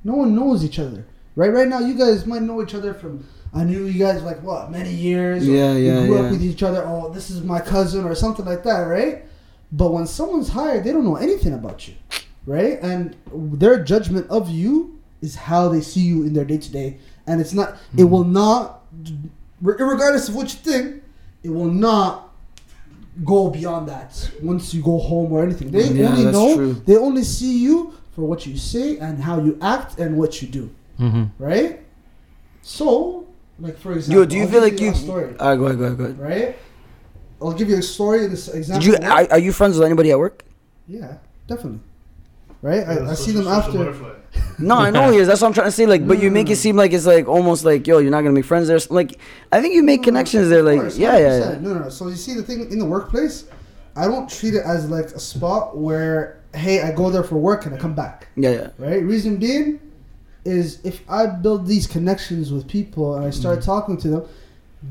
No 0.05 0.15
one 0.15 0.35
knows 0.35 0.65
each 0.65 0.79
other, 0.79 1.07
right? 1.37 1.53
Right 1.53 1.69
now, 1.69 1.79
you 1.81 1.95
guys 1.95 2.27
might 2.27 2.43
know 2.43 2.61
each 2.63 2.75
other 2.75 2.93
from. 2.93 3.25
I 3.55 3.65
knew 3.65 3.85
you 3.87 3.99
guys 3.99 4.23
like 4.23 4.43
what 4.43 4.71
many 4.71 4.93
years. 4.93 5.49
or 5.49 5.53
Yeah, 5.53 5.73
yeah, 5.75 6.01
You 6.01 6.07
grew 6.07 6.17
yeah. 6.19 6.23
up 6.25 6.31
with 6.33 6.43
each 6.43 6.63
other. 6.63 6.83
Oh, 6.87 7.11
this 7.11 7.31
is 7.31 7.43
my 7.43 7.61
cousin 7.61 8.05
or 8.05 8.15
something 8.15 8.45
like 8.45 8.63
that, 8.65 8.81
right? 8.83 9.25
But 9.73 9.93
when 9.93 10.07
someone's 10.07 10.49
hired, 10.49 10.85
they 10.85 10.93
don't 10.93 11.05
know 11.05 11.17
anything 11.17 11.53
about 11.55 11.87
you, 11.89 11.95
right? 12.47 12.79
And 12.83 13.17
their 13.33 13.83
judgment 13.83 14.27
of 14.31 14.49
you 14.51 14.99
is 15.21 15.35
how 15.35 15.69
they 15.69 15.81
see 15.81 16.01
you 16.03 16.23
in 16.25 16.33
their 16.33 16.45
day 16.45 16.59
to 16.59 16.71
day, 16.73 16.99
and 17.27 17.41
it's 17.41 17.53
not. 17.53 17.77
It 17.97 18.05
Hmm. 18.05 18.11
will 18.11 18.25
not, 18.25 18.85
regardless 19.61 20.29
of 20.29 20.35
what 20.37 20.53
you 20.53 20.61
think, 20.61 21.03
it 21.43 21.51
will 21.51 21.71
not 21.71 22.33
go 23.25 23.51
beyond 23.51 23.89
that 23.89 24.31
once 24.43 24.73
you 24.73 24.81
go 24.83 24.99
home 24.99 25.33
or 25.33 25.43
anything. 25.43 25.71
They 25.73 25.89
Yeah, 25.89 26.09
only 26.11 26.25
know 26.27 26.55
true. 26.55 26.77
they 26.87 26.97
only 26.97 27.25
see 27.25 27.59
you 27.59 27.93
for 28.15 28.23
what 28.23 28.47
you 28.47 28.57
say 28.57 28.99
and 28.99 29.21
how 29.23 29.41
you 29.41 29.59
act 29.61 29.99
and 29.99 30.17
what 30.17 30.41
you 30.41 30.49
do, 30.49 30.71
hmm 30.99 31.25
right? 31.39 31.81
So, 32.63 33.18
like 33.59 33.79
for 33.79 33.93
example, 33.93 34.23
Yo, 34.23 34.27
do 34.27 34.37
you 34.37 34.43
I'll 34.43 34.49
feel 34.49 34.61
give 34.65 34.73
like 34.73 34.81
you? 34.81 34.91
a 34.91 34.95
story, 34.95 35.37
All 35.39 35.49
right, 35.49 35.57
go 35.57 35.65
ahead, 35.67 35.79
go 35.79 35.85
ahead, 35.85 35.99
go 35.99 36.05
ahead. 36.05 36.19
right? 36.19 36.57
I'll 37.41 37.53
give 37.53 37.69
you 37.69 37.79
a 37.79 37.83
story 37.83 38.25
in 38.25 38.31
this 38.31 38.47
Did 38.47 38.85
you? 38.85 38.97
Are, 38.97 39.31
are 39.31 39.39
you 39.39 39.53
friends 39.53 39.77
with 39.77 39.87
anybody 39.87 40.11
at 40.11 40.19
work? 40.19 40.45
yeah, 40.87 41.19
definitely. 41.47 41.81
Right, 42.61 42.85
I, 42.85 43.11
I 43.11 43.15
see 43.15 43.33
them 43.33 43.47
after. 43.47 44.15
No, 44.59 44.77
I 44.77 44.91
know 44.91 45.11
he 45.11 45.19
is. 45.19 45.27
That's 45.29 45.41
what 45.41 45.49
I'm 45.49 45.55
trying 45.55 45.69
to 45.69 45.73
say. 45.73 45.87
Like, 45.87 46.07
but 46.07 46.21
you 46.21 46.31
make 46.31 46.49
it 46.49 46.55
hmm. 46.55 46.61
seem 46.61 46.77
like 46.77 46.93
it's 46.93 47.07
like 47.07 47.29
almost 47.29 47.65
like, 47.65 47.87
yo, 47.87 47.99
you're 47.99 48.11
not 48.11 48.21
gonna 48.21 48.33
make 48.33 48.45
friends 48.45 48.69
there. 48.69 48.79
Like, 48.91 49.19
I 49.51 49.61
think 49.61 49.75
you 49.75 49.83
make 49.83 50.03
connections 50.03 50.49
there. 50.49 50.63
Like, 50.63 50.81
course, 50.81 50.99
yeah, 50.99 51.17
yeah, 51.17 51.39
yeah. 51.39 51.59
No, 51.61 51.75
no, 51.75 51.79
no. 51.85 51.89
So 51.89 52.09
you 52.09 52.17
see 52.17 52.35
the 52.35 52.43
thing 52.43 52.71
in 52.71 52.79
the 52.79 52.85
workplace, 52.85 53.45
I 53.97 54.07
don't 54.07 54.29
treat 54.29 54.55
it 54.55 54.65
as 54.65 54.91
like 54.91 55.07
a 55.07 55.21
spot 55.21 55.79
where 55.79 56.41
hey, 56.55 56.83
I 56.83 56.93
go 56.93 57.11
there 57.11 57.23
for 57.23 57.37
work 57.37 57.67
and 57.67 57.75
I 57.75 57.79
come 57.79 57.95
back. 57.95 58.29
Yeah, 58.37 58.51
yeah. 58.51 58.69
right? 58.79 59.03
Reason 59.03 59.37
being 59.37 59.81
is 60.45 60.79
if 60.85 61.03
I 61.09 61.27
build 61.27 61.67
these 61.67 61.87
connections 61.87 62.53
with 62.53 62.67
people 62.69 63.15
and 63.17 63.25
I 63.25 63.29
Mm. 63.29 63.35
start 63.35 63.63
talking 63.63 63.97
to 63.99 64.09
them, 64.09 64.23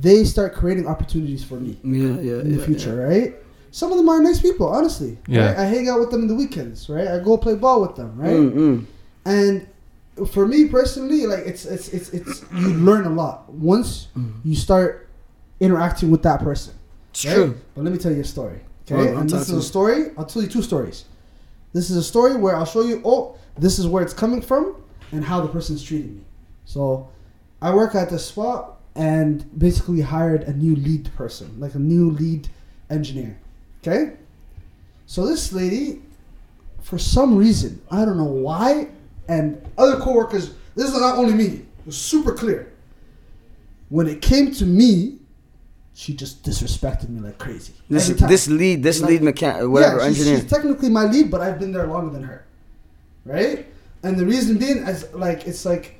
they 0.01 0.23
start 0.23 0.53
creating 0.53 0.85
opportunities 0.87 1.43
for 1.43 1.55
me 1.55 1.79
Yeah, 1.83 2.19
yeah, 2.19 2.41
in 2.41 2.51
the 2.51 2.57
yeah, 2.59 2.65
future, 2.65 2.95
right? 3.07 3.35
Some 3.71 3.91
of 3.91 3.97
them 3.97 4.09
are 4.09 4.21
nice 4.21 4.39
people, 4.41 4.67
honestly. 4.67 5.17
Yeah. 5.27 5.47
right? 5.47 5.57
I 5.57 5.65
hang 5.65 5.87
out 5.89 5.99
with 5.99 6.11
them 6.11 6.21
in 6.23 6.27
the 6.27 6.35
weekends, 6.35 6.89
right? 6.89 7.07
I 7.07 7.19
go 7.19 7.37
play 7.37 7.55
ball 7.55 7.81
with 7.81 7.95
them, 7.95 8.13
right? 8.17 8.33
Mm, 8.35 8.53
mm. 8.53 8.85
And 9.25 9.67
for 10.29 10.47
me 10.47 10.67
personally, 10.67 11.27
like 11.27 11.45
it's 11.45 11.65
it's 11.65 11.89
it's 11.89 12.09
it's 12.09 12.43
you 12.55 12.73
learn 12.73 13.05
a 13.05 13.09
lot 13.09 13.51
once 13.53 14.07
you 14.43 14.55
start 14.55 15.07
interacting 15.59 16.09
with 16.11 16.23
that 16.23 16.39
person. 16.41 16.73
It's 17.11 17.25
right? 17.25 17.35
true. 17.35 17.55
But 17.75 17.83
let 17.83 17.93
me 17.93 17.99
tell 17.99 18.11
you 18.11 18.21
a 18.21 18.25
story. 18.25 18.59
Okay, 18.85 18.95
Alright, 18.95 19.15
and 19.17 19.29
this 19.29 19.49
is 19.49 19.55
a 19.55 19.61
story. 19.61 20.11
I'll 20.17 20.25
tell 20.25 20.41
you 20.41 20.47
two 20.47 20.61
stories. 20.63 21.05
This 21.73 21.89
is 21.89 21.97
a 21.97 22.03
story 22.03 22.35
where 22.35 22.55
I'll 22.55 22.65
show 22.65 22.81
you. 22.81 23.01
Oh, 23.05 23.35
this 23.57 23.77
is 23.79 23.85
where 23.85 24.01
it's 24.03 24.13
coming 24.13 24.41
from 24.41 24.75
and 25.11 25.23
how 25.23 25.41
the 25.41 25.47
person's 25.47 25.83
treating 25.83 26.15
me. 26.17 26.21
So, 26.65 27.07
I 27.61 27.73
work 27.73 27.95
at 27.95 28.09
this 28.09 28.25
spot 28.25 28.77
and 28.95 29.45
basically 29.57 30.01
hired 30.01 30.43
a 30.43 30.53
new 30.53 30.75
lead 30.75 31.09
person, 31.15 31.55
like 31.59 31.75
a 31.75 31.79
new 31.79 32.11
lead 32.11 32.47
engineer. 32.89 33.37
Okay, 33.81 34.13
so 35.05 35.25
this 35.25 35.53
lady, 35.53 36.01
for 36.81 36.97
some 36.97 37.35
reason, 37.37 37.81
I 37.89 38.03
don't 38.05 38.17
know 38.17 38.23
why, 38.25 38.89
and 39.29 39.61
other 39.77 39.97
coworkers. 39.99 40.53
This 40.75 40.87
is 40.93 40.99
not 40.99 41.17
only 41.17 41.33
me. 41.33 41.45
It 41.45 41.85
was 41.85 41.97
super 41.97 42.33
clear. 42.33 42.71
When 43.89 44.07
it 44.07 44.21
came 44.21 44.51
to 44.53 44.65
me, 44.65 45.17
she 45.93 46.13
just 46.13 46.43
disrespected 46.43 47.09
me 47.09 47.21
like 47.21 47.37
crazy. 47.37 47.73
This 47.89 48.09
this 48.09 48.47
lead, 48.47 48.83
this 48.83 48.99
Like- 48.99 49.09
lead 49.11 49.23
mechanic, 49.23 49.67
whatever 49.69 49.99
yeah, 49.99 50.07
she's, 50.09 50.19
engineer. 50.19 50.41
she's 50.41 50.49
technically 50.49 50.89
my 50.89 51.05
lead, 51.05 51.31
but 51.31 51.41
I've 51.41 51.59
been 51.59 51.71
there 51.71 51.87
longer 51.87 52.11
than 52.11 52.23
her, 52.23 52.45
right? 53.25 53.65
And 54.03 54.17
the 54.17 54.25
reason 54.25 54.57
being, 54.57 54.79
as 54.79 55.11
like 55.13 55.47
it's 55.47 55.65
like, 55.65 55.99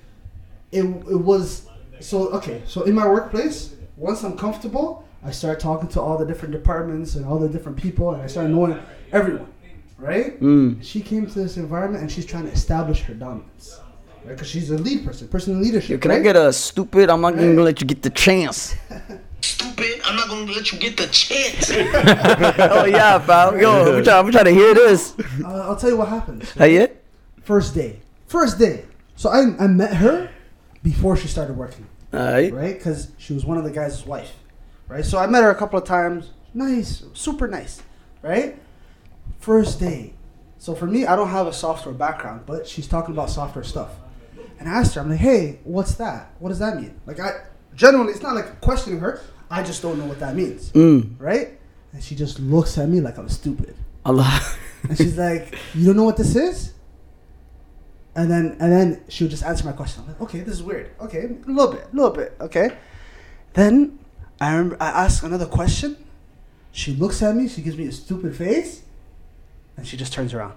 it 0.72 0.84
it 0.84 1.20
was 1.32 1.68
so 2.00 2.30
okay. 2.30 2.62
So 2.68 2.84
in 2.84 2.94
my 2.96 3.08
workplace, 3.08 3.76
once 3.96 4.24
I'm 4.24 4.38
comfortable, 4.38 5.04
I 5.24 5.32
start 5.32 5.60
talking 5.60 5.90
to 5.90 6.02
all 6.02 6.18
the 6.18 6.26
different 6.26 6.54
departments 6.54 7.16
and 7.16 7.26
all 7.26 7.40
the 7.40 7.50
different 7.50 7.78
people, 7.78 8.14
and 8.14 8.22
I 8.22 8.28
start 8.28 8.50
knowing 8.50 8.80
everyone, 9.12 9.52
right? 9.98 10.40
Mm. 10.40 10.84
She 10.84 11.02
came 11.02 11.26
to 11.28 11.34
this 11.40 11.58
environment 11.58 12.02
and 12.04 12.12
she's 12.12 12.26
trying 12.26 12.46
to 12.46 12.52
establish 12.52 13.02
her 13.02 13.14
dominance, 13.16 13.80
right? 14.24 14.36
Because 14.36 14.48
she's 14.48 14.70
a 14.70 14.78
lead 14.78 15.04
person, 15.06 15.28
person 15.28 15.54
in 15.56 15.62
leadership. 15.64 15.90
Yo, 15.90 15.98
can 15.98 16.12
I 16.12 16.20
get 16.20 16.36
a 16.36 16.54
stupid? 16.54 17.10
I'm 17.10 17.22
not 17.22 17.34
Right. 17.34 17.42
gonna 17.42 17.62
let 17.64 17.82
you 17.82 17.88
get 17.88 18.04
the 18.04 18.12
chance. 18.12 18.76
Stupid, 19.40 20.02
I'm 20.04 20.16
not 20.16 20.28
gonna 20.30 20.52
let 20.52 20.72
you 20.72 20.80
get 20.80 20.98
the 20.98 21.08
chance. 21.08 21.70
oh 21.72 22.86
yeah, 22.86 23.18
pal. 23.20 23.58
Yo, 23.60 23.98
I'm 23.98 24.04
trying, 24.04 24.26
I'm 24.26 24.32
trying 24.32 24.46
to 24.46 24.52
hear 24.52 24.74
this. 24.74 25.14
Uh, 25.44 25.48
I'll 25.70 25.76
tell 25.76 25.90
you 25.92 25.98
what 25.98 26.10
happened. 26.10 26.44
Hey, 26.58 26.76
yeah. 26.76 26.88
First 27.48 27.74
day, 27.74 28.02
first 28.28 28.60
day. 28.60 28.84
So 29.16 29.30
I 29.30 29.40
I 29.58 29.68
met 29.68 29.94
her 29.96 30.30
before 30.84 31.16
she 31.16 31.30
started 31.30 31.56
working. 31.56 31.88
Right? 32.54 32.74
Because 32.78 33.12
she 33.18 33.32
was 33.34 33.46
one 33.46 33.58
of 33.58 33.64
the 33.64 33.72
guys' 33.72 34.06
wife, 34.06 34.34
right? 34.90 35.06
So 35.06 35.18
I 35.18 35.28
met 35.28 35.44
her 35.44 35.50
a 35.50 35.56
couple 35.56 35.80
of 35.80 35.86
times. 35.86 36.32
Nice, 36.54 37.04
super 37.14 37.48
nice, 37.48 37.82
right? 38.22 38.60
First 39.40 39.80
day. 39.80 40.14
So 40.58 40.76
for 40.76 40.88
me, 40.88 41.06
I 41.06 41.16
don't 41.16 41.30
have 41.30 41.48
a 41.48 41.54
software 41.54 41.94
background, 41.96 42.42
but 42.46 42.68
she's 42.68 42.86
talking 42.88 43.14
about 43.16 43.30
software 43.30 43.64
stuff. 43.64 43.92
And 44.60 44.68
I 44.68 44.74
asked 44.80 44.96
her, 44.96 45.02
I'm 45.02 45.10
like, 45.10 45.20
hey, 45.20 45.60
what's 45.64 45.96
that? 45.96 46.34
What 46.40 46.50
does 46.50 46.60
that 46.60 46.76
mean? 46.82 47.00
Like, 47.06 47.20
I 47.22 47.30
generally, 47.76 48.12
it's 48.12 48.22
not 48.24 48.36
like 48.36 48.60
questioning 48.60 49.00
her. 49.00 49.22
I 49.50 49.64
just 49.64 49.82
don't 49.82 49.98
know 50.00 50.06
what 50.06 50.20
that 50.20 50.36
means, 50.36 50.72
Mm. 50.74 51.16
right? 51.20 51.58
And 51.94 52.04
she 52.04 52.14
just 52.16 52.40
looks 52.42 52.78
at 52.78 52.90
me 52.90 53.00
like 53.00 53.18
I'm 53.18 53.30
stupid. 53.30 53.74
Allah. 54.04 54.42
And 54.90 54.98
she's 54.98 55.18
like, 55.18 55.56
"You 55.76 55.86
don't 55.88 55.96
know 55.96 56.04
what 56.04 56.18
this 56.18 56.36
is?" 56.36 56.74
And 58.18 58.32
then 58.32 58.58
and 58.60 58.70
then 58.72 59.02
she 59.10 59.24
would 59.24 59.32
just 59.32 59.44
answer 59.44 59.64
my 59.64 59.74
question. 59.74 60.02
I'm 60.02 60.10
like, 60.10 60.22
"Okay, 60.24 60.40
this 60.42 60.56
is 60.56 60.64
weird. 60.64 60.90
Okay, 61.00 61.22
a 61.26 61.52
little 61.52 61.72
bit, 61.72 61.86
a 61.94 61.96
little 61.96 62.12
bit. 62.20 62.36
Okay." 62.42 62.68
Then 63.54 64.00
I 64.42 64.52
remember 64.54 64.76
I 64.82 64.90
ask 65.06 65.24
another 65.24 65.46
question. 65.46 65.96
She 66.72 66.94
looks 66.96 67.22
at 67.22 67.36
me. 67.36 67.48
She 67.48 67.62
gives 67.62 67.78
me 67.78 67.86
a 67.88 67.92
stupid 67.92 68.36
face, 68.36 68.82
and 69.78 69.86
she 69.88 69.96
just 69.98 70.14
turns 70.14 70.34
around. 70.34 70.54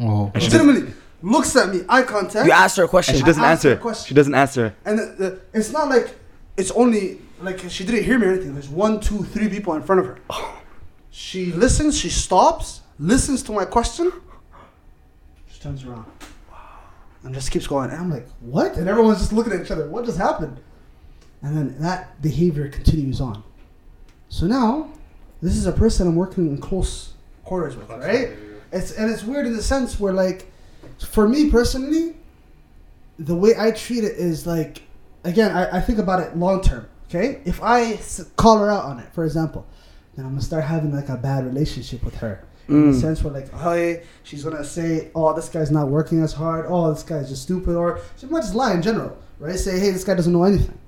Oh, 0.00 0.30
And 0.34 0.42
she 0.42 0.50
Legitimately 0.50 0.92
looks 1.22 1.54
at 1.56 1.72
me, 1.72 1.80
eye 1.88 2.02
contact. 2.02 2.46
You 2.46 2.52
asked 2.52 2.76
her 2.76 2.82
a 2.82 2.86
And 2.86 2.90
question. 2.90 3.14
she 3.16 3.22
doesn't 3.22 3.42
I 3.42 3.52
asked 3.52 3.62
her 3.64 3.70
answer. 3.70 3.80
question. 3.82 4.06
She 4.08 4.14
doesn't 4.14 4.34
answer. 4.34 4.74
And 4.84 4.98
the, 4.98 5.04
the, 5.22 5.40
it's 5.58 5.70
not 5.72 5.88
like 5.88 6.16
it's 6.56 6.70
only 6.72 7.20
like 7.40 7.58
she 7.70 7.84
didn't 7.84 8.04
hear 8.04 8.18
me 8.18 8.26
or 8.26 8.32
anything. 8.32 8.54
There's 8.54 8.68
one, 8.68 8.98
two, 9.00 9.22
three 9.24 9.48
people 9.48 9.74
in 9.74 9.82
front 9.82 10.00
of 10.00 10.06
her. 10.06 10.18
She 11.10 11.52
listens. 11.52 11.96
She 11.98 12.10
stops. 12.10 12.80
Listens 12.98 13.42
to 13.44 13.52
my 13.52 13.64
question. 13.64 14.12
She 15.50 15.60
turns 15.60 15.84
around. 15.84 16.04
And 17.24 17.34
just 17.34 17.50
keeps 17.50 17.66
going. 17.66 17.90
And 17.90 18.00
I'm 18.00 18.10
like, 18.10 18.28
what? 18.40 18.76
And 18.76 18.88
everyone's 18.88 19.18
just 19.18 19.32
looking 19.32 19.52
at 19.52 19.60
each 19.60 19.70
other. 19.70 19.88
What 19.88 20.04
just 20.04 20.18
happened? 20.18 20.60
And 21.42 21.56
then 21.56 21.76
that 21.80 22.20
behavior 22.22 22.68
continues 22.68 23.20
on. 23.20 23.42
So 24.28 24.46
now, 24.46 24.90
this 25.40 25.56
is 25.56 25.66
a 25.66 25.72
person 25.72 26.06
I'm 26.06 26.16
working 26.16 26.48
in 26.48 26.58
close 26.58 27.14
quarters 27.44 27.76
with, 27.76 27.88
right? 27.90 28.30
It's 28.72 28.92
and 28.92 29.10
it's 29.10 29.24
weird 29.24 29.46
in 29.46 29.56
the 29.56 29.62
sense 29.62 29.98
where 29.98 30.12
like, 30.12 30.50
for 30.98 31.28
me 31.28 31.50
personally, 31.50 32.16
the 33.18 33.34
way 33.34 33.54
I 33.58 33.70
treat 33.70 34.04
it 34.04 34.16
is 34.16 34.46
like, 34.46 34.82
again, 35.24 35.56
I, 35.56 35.78
I 35.78 35.80
think 35.80 35.98
about 35.98 36.20
it 36.20 36.36
long 36.36 36.60
term. 36.62 36.88
Okay, 37.08 37.40
if 37.46 37.62
I 37.62 37.98
call 38.36 38.58
her 38.58 38.70
out 38.70 38.84
on 38.84 38.98
it, 39.00 39.12
for 39.14 39.24
example, 39.24 39.66
then 40.14 40.26
I'm 40.26 40.32
gonna 40.32 40.42
start 40.42 40.64
having 40.64 40.94
like 40.94 41.08
a 41.08 41.16
bad 41.16 41.46
relationship 41.46 42.04
with 42.04 42.16
her. 42.16 42.44
In 42.68 42.90
the 42.92 42.96
Mm. 42.96 43.00
sense 43.00 43.24
where 43.24 43.32
like, 43.32 43.52
hey, 43.60 44.02
she's 44.24 44.44
gonna 44.44 44.62
say, 44.64 45.10
oh, 45.14 45.32
this 45.34 45.48
guy's 45.48 45.70
not 45.70 45.88
working 45.88 46.22
as 46.22 46.34
hard. 46.34 46.66
Oh, 46.68 46.92
this 46.92 47.02
guy's 47.02 47.28
just 47.30 47.42
stupid, 47.44 47.74
or 47.76 48.00
she 48.18 48.26
might 48.26 48.42
just 48.42 48.54
lie 48.54 48.74
in 48.74 48.82
general, 48.82 49.16
right? 49.38 49.56
Say, 49.58 49.78
hey, 49.80 49.90
this 49.90 50.04
guy 50.04 50.14
doesn't 50.14 50.32
know 50.32 50.44
anything, 50.44 50.78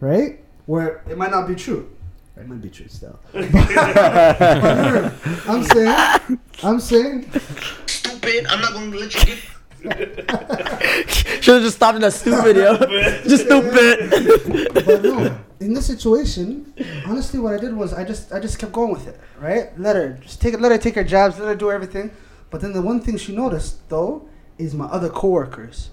right? 0.00 0.38
where 0.66 1.02
it 1.10 1.16
might 1.18 1.30
not 1.32 1.48
be 1.48 1.54
true. 1.56 1.90
It 2.36 2.46
might 2.48 2.60
be 2.62 2.70
true 2.70 2.86
still. 2.88 3.18
But 3.32 3.44
her, 3.46 5.14
I'm 5.48 5.62
saying, 5.64 6.38
I'm 6.62 6.80
saying, 6.80 7.30
Stupid. 7.86 8.46
I'm 8.48 8.60
not 8.60 8.72
gonna 8.72 8.96
let 8.96 9.14
you 9.14 9.24
get. 9.34 9.38
Should 9.82 11.54
have 11.54 11.62
just 11.62 11.76
stopped 11.76 11.96
in 11.96 12.02
that 12.02 12.12
stupid 12.12 12.56
yo. 12.56 12.76
just 13.24 13.44
stupid. 13.44 14.74
but 14.74 15.02
no. 15.02 15.38
In 15.60 15.74
this 15.74 15.86
situation, 15.86 16.72
honestly, 17.06 17.40
what 17.40 17.54
I 17.54 17.58
did 17.58 17.74
was 17.74 17.92
I 17.92 18.04
just 18.04 18.32
I 18.32 18.40
just 18.40 18.58
kept 18.58 18.72
going 18.72 18.92
with 18.92 19.08
it. 19.08 19.18
Right? 19.40 19.76
Let 19.78 19.96
her 19.96 20.18
just 20.22 20.40
take 20.40 20.54
it. 20.54 20.60
Let 20.60 20.72
her 20.72 20.78
take 20.78 20.94
her 20.94 21.04
jabs. 21.04 21.38
Let 21.38 21.48
her 21.48 21.56
do 21.56 21.70
everything. 21.70 22.10
But 22.50 22.60
then 22.60 22.72
the 22.72 22.82
one 22.82 23.00
thing 23.00 23.16
she 23.16 23.34
noticed 23.34 23.88
though 23.88 24.28
is 24.58 24.74
my 24.74 24.86
other 24.86 25.08
coworkers 25.08 25.90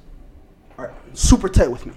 are 0.77 0.93
super 1.13 1.49
tight 1.49 1.71
with 1.71 1.85
me. 1.85 1.93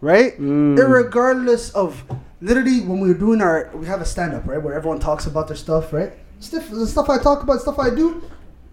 Right? 0.00 0.36
Mm. 0.38 0.76
Irregardless 0.78 1.72
of 1.74 2.02
literally 2.40 2.80
when 2.80 2.98
we 2.98 3.08
were 3.08 3.14
doing 3.14 3.40
our 3.40 3.70
we 3.74 3.86
have 3.86 4.00
a 4.00 4.04
stand 4.04 4.34
up 4.34 4.46
right 4.46 4.60
where 4.60 4.74
everyone 4.74 4.98
talks 4.98 5.26
about 5.26 5.46
their 5.46 5.56
stuff 5.56 5.92
right. 5.92 6.12
Stuff 6.40 6.70
the 6.70 6.86
stuff 6.88 7.08
I 7.08 7.18
talk 7.18 7.44
about, 7.44 7.60
stuff 7.60 7.78
I 7.78 7.90
do. 7.90 8.22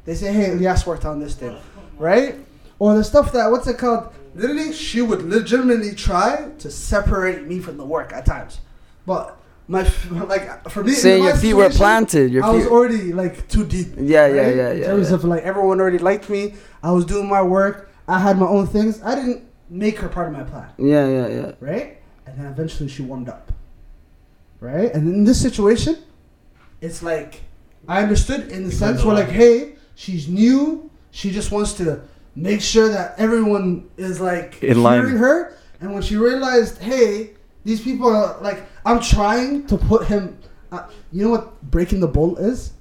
They 0.05 0.15
say, 0.15 0.33
hey, 0.33 0.53
Elias 0.53 0.87
worked 0.87 1.05
on 1.05 1.19
this 1.19 1.35
thing, 1.35 1.55
right? 1.99 2.35
Or 2.79 2.95
the 2.95 3.03
stuff 3.03 3.31
that 3.33 3.51
what's 3.51 3.67
it 3.67 3.77
called? 3.77 4.13
Literally, 4.35 4.73
she 4.73 5.01
would 5.01 5.21
legitimately 5.23 5.93
try 5.95 6.49
to 6.59 6.71
separate 6.71 7.45
me 7.45 7.59
from 7.59 7.77
the 7.77 7.85
work 7.85 8.13
at 8.13 8.25
times, 8.25 8.61
but 9.05 9.37
my 9.67 9.83
like 10.11 10.69
for 10.69 10.83
me, 10.83 10.91
in 10.91 10.95
Saying 10.95 11.23
my 11.23 11.29
your 11.29 11.37
feet 11.37 11.53
were 11.53 11.63
situation, 11.63 11.77
planted. 11.77 12.31
Your 12.31 12.43
I 12.43 12.49
was 12.49 12.65
already 12.67 13.13
like 13.13 13.47
too 13.47 13.65
deep. 13.65 13.89
Yeah, 13.97 14.27
yeah, 14.27 14.49
yeah, 14.49 14.71
In 14.71 14.79
yeah, 14.79 14.85
terms 14.87 15.09
yeah. 15.09 15.15
of 15.15 15.23
like 15.25 15.43
everyone 15.43 15.79
already 15.79 15.99
liked 15.99 16.29
me. 16.29 16.55
I 16.81 16.91
was 16.91 17.05
doing 17.05 17.27
my 17.27 17.41
work. 17.41 17.91
I 18.07 18.17
had 18.19 18.37
my 18.39 18.47
own 18.47 18.65
things. 18.65 19.01
I 19.03 19.13
didn't 19.15 19.43
make 19.69 19.99
her 19.99 20.09
part 20.09 20.27
of 20.27 20.33
my 20.33 20.43
plan 20.43 20.67
Yeah, 20.79 21.07
yeah, 21.07 21.27
yeah. 21.27 21.51
right? 21.59 21.97
And 22.25 22.39
then 22.39 22.47
eventually 22.47 22.89
she 22.89 23.03
warmed 23.03 23.29
up, 23.29 23.51
right? 24.59 24.91
And 24.93 25.07
in 25.13 25.23
this 25.25 25.39
situation, 25.39 25.97
it's 26.81 27.03
like 27.03 27.41
I 27.87 28.01
understood 28.01 28.51
in 28.51 28.63
the 28.65 28.71
sense 28.71 29.03
where 29.03 29.13
like, 29.15 29.29
hey, 29.29 29.73
she's 29.95 30.27
new. 30.27 30.88
She 31.11 31.31
just 31.31 31.51
wants 31.51 31.73
to 31.73 32.01
make 32.35 32.61
sure 32.61 32.89
that 32.89 33.15
everyone 33.17 33.89
is 33.97 34.19
like 34.21 34.61
In 34.63 34.83
line. 34.83 35.01
hearing 35.01 35.17
her. 35.17 35.55
And 35.81 35.93
when 35.93 36.01
she 36.03 36.15
realized, 36.17 36.77
hey, 36.79 37.31
these 37.63 37.81
people 37.81 38.07
are 38.13 38.39
like, 38.41 38.63
I'm 38.85 38.99
trying 38.99 39.65
to 39.67 39.77
put 39.77 40.07
him. 40.07 40.37
Uh, 40.71 40.87
you 41.11 41.23
know 41.23 41.29
what 41.31 41.61
breaking 41.71 41.99
the 41.99 42.07
bull 42.07 42.37
is? 42.37 42.73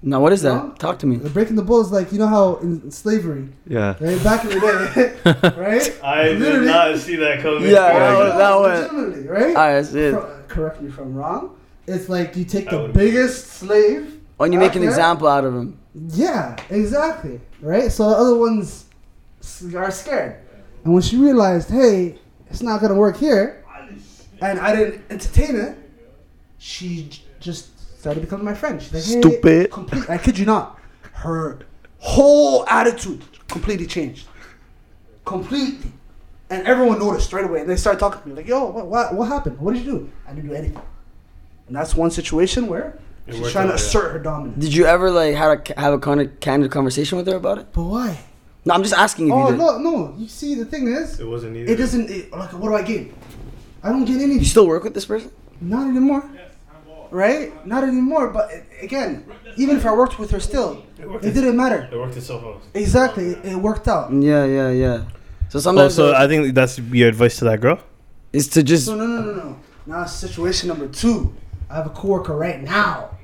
Now 0.00 0.20
what 0.20 0.32
is 0.32 0.42
that? 0.42 0.54
No? 0.54 0.70
Talk 0.78 1.00
to 1.00 1.06
me. 1.06 1.16
The 1.16 1.28
breaking 1.28 1.56
the 1.56 1.62
bull 1.62 1.80
is 1.80 1.90
like 1.90 2.12
you 2.12 2.18
know 2.18 2.28
how 2.28 2.56
in 2.56 2.88
slavery, 2.92 3.48
Yeah. 3.66 3.96
right? 3.98 4.22
Back 4.22 4.44
in 4.44 4.50
the 4.50 4.60
day, 4.60 5.50
right? 5.60 6.00
I 6.04 6.22
did 6.34 6.62
not 6.62 6.96
see 6.98 7.16
that 7.16 7.40
coming. 7.40 7.64
Yeah, 7.64 7.72
that 7.98 8.12
No, 8.12 8.18
was- 8.20 8.32
that 8.38 8.54
was- 8.60 8.92
legitimately, 8.92 9.28
right? 9.28 9.56
Alright, 9.56 9.82
that's 9.82 9.94
it. 9.94 10.14
Correct 10.46 10.80
me 10.80 10.88
if 10.88 10.98
I'm 10.98 11.14
wrong. 11.16 11.56
It's 11.88 12.08
like 12.08 12.36
you 12.36 12.44
take 12.44 12.68
I 12.68 12.76
the 12.76 12.82
would- 12.82 12.92
biggest 12.92 13.48
slave. 13.48 14.20
Oh, 14.38 14.44
and 14.44 14.52
you 14.54 14.60
make 14.60 14.76
an 14.76 14.82
there. 14.82 14.90
example 14.90 15.26
out 15.26 15.44
of 15.44 15.52
him. 15.52 15.77
Yeah, 16.08 16.56
exactly. 16.70 17.40
Right. 17.60 17.90
So 17.90 18.08
the 18.10 18.16
other 18.16 18.36
ones 18.36 18.86
are 19.74 19.90
scared, 19.90 20.40
and 20.84 20.92
when 20.92 21.02
she 21.02 21.16
realized, 21.16 21.70
hey, 21.70 22.18
it's 22.50 22.62
not 22.62 22.80
gonna 22.80 22.94
work 22.94 23.16
here, 23.16 23.64
and 24.40 24.58
I 24.60 24.74
didn't 24.74 25.04
entertain 25.10 25.56
it, 25.56 25.76
she 26.58 27.10
just 27.40 27.98
started 27.98 28.20
becoming 28.20 28.44
my 28.44 28.54
friend. 28.54 28.80
She's 28.80 28.92
like, 28.92 29.04
hey, 29.04 29.20
Stupid. 29.20 29.70
Complete. 29.70 30.08
I 30.08 30.18
kid 30.18 30.38
you 30.38 30.46
not. 30.46 30.78
Her 31.12 31.58
whole 31.98 32.66
attitude 32.68 33.24
completely 33.48 33.86
changed. 33.86 34.28
Completely. 35.24 35.92
And 36.50 36.66
everyone 36.66 36.98
noticed 36.98 37.26
straight 37.26 37.44
away. 37.44 37.60
And 37.60 37.68
they 37.68 37.76
started 37.76 37.98
talking 37.98 38.22
to 38.22 38.28
me 38.28 38.34
like, 38.34 38.46
yo, 38.46 38.66
what, 38.66 38.86
what, 38.86 39.14
what 39.14 39.28
happened? 39.28 39.58
What 39.58 39.74
did 39.74 39.84
you 39.84 39.92
do? 39.92 40.12
I 40.26 40.32
didn't 40.32 40.48
do 40.48 40.54
anything. 40.54 40.80
And 41.66 41.76
that's 41.76 41.94
one 41.94 42.10
situation 42.10 42.66
where 42.66 42.98
It 43.28 43.34
she's 43.36 43.52
trying 43.52 43.66
to 43.68 43.74
out, 43.74 43.80
yeah. 43.80 43.86
assert 43.86 44.12
her 44.12 44.18
dominance. 44.18 44.58
Did 44.64 44.74
you 44.74 44.86
ever 44.86 45.10
like 45.10 45.34
have 45.34 45.52
a 45.68 45.80
have 45.80 45.92
a 45.94 45.98
kind 45.98 46.20
of 46.20 46.40
candid 46.40 46.70
conversation 46.70 47.18
with 47.18 47.26
her 47.26 47.36
about 47.36 47.58
it? 47.58 47.66
But 47.72 47.82
why? 47.82 48.18
No, 48.64 48.74
I'm 48.74 48.82
just 48.82 48.94
asking 48.94 49.28
if 49.28 49.32
Oh, 49.34 49.44
you 49.46 49.50
did. 49.52 49.58
no, 49.58 49.78
no. 49.78 50.14
You 50.18 50.28
see, 50.28 50.54
the 50.54 50.64
thing 50.64 50.88
is, 50.88 51.20
It 51.20 51.26
wasn't 51.26 51.56
either. 51.56 51.72
it 51.72 51.76
doesn't, 51.76 52.10
it, 52.10 52.32
like, 52.32 52.52
what 52.52 52.68
do 52.68 52.74
I 52.74 52.82
gain? 52.82 53.14
I 53.82 53.88
don't 53.90 54.04
get 54.04 54.16
anything. 54.16 54.40
You 54.40 54.44
still 54.44 54.66
work 54.66 54.82
with 54.84 54.92
this 54.94 55.06
person? 55.06 55.30
Not 55.60 55.86
anymore. 55.88 56.28
Right? 57.10 57.64
Not 57.66 57.84
anymore. 57.84 58.28
But 58.28 58.50
again, 58.82 59.24
even 59.56 59.76
if 59.76 59.86
I 59.86 59.92
worked 59.94 60.18
with 60.18 60.30
her 60.32 60.40
still, 60.40 60.84
worked 61.02 61.24
it 61.24 61.32
didn't 61.32 61.56
matter. 61.56 61.88
It 61.90 61.96
worked 61.96 62.16
itself 62.16 62.44
out. 62.44 62.62
Exactly. 62.74 63.28
It, 63.30 63.44
it 63.52 63.56
worked 63.56 63.88
out. 63.88 64.12
Yeah, 64.12 64.44
yeah, 64.44 64.70
yeah. 64.70 65.04
So 65.48 65.58
sometimes 65.60 65.98
Also, 65.98 66.12
uh, 66.12 66.18
I 66.22 66.28
think 66.28 66.54
that's 66.54 66.78
your 66.78 67.08
advice 67.08 67.38
to 67.38 67.44
that 67.46 67.60
girl. 67.62 67.78
is 68.34 68.48
to 68.48 68.62
just 68.62 68.84
So 68.86 68.94
no, 68.94 69.06
no, 69.06 69.22
no, 69.22 69.32
no. 69.32 69.56
Now 69.86 70.04
situation 70.04 70.68
number 70.68 70.88
two. 70.88 71.34
I 71.70 71.76
have 71.76 71.86
a 71.86 71.90
coworker 71.90 72.36
right 72.36 72.62
now. 72.62 73.16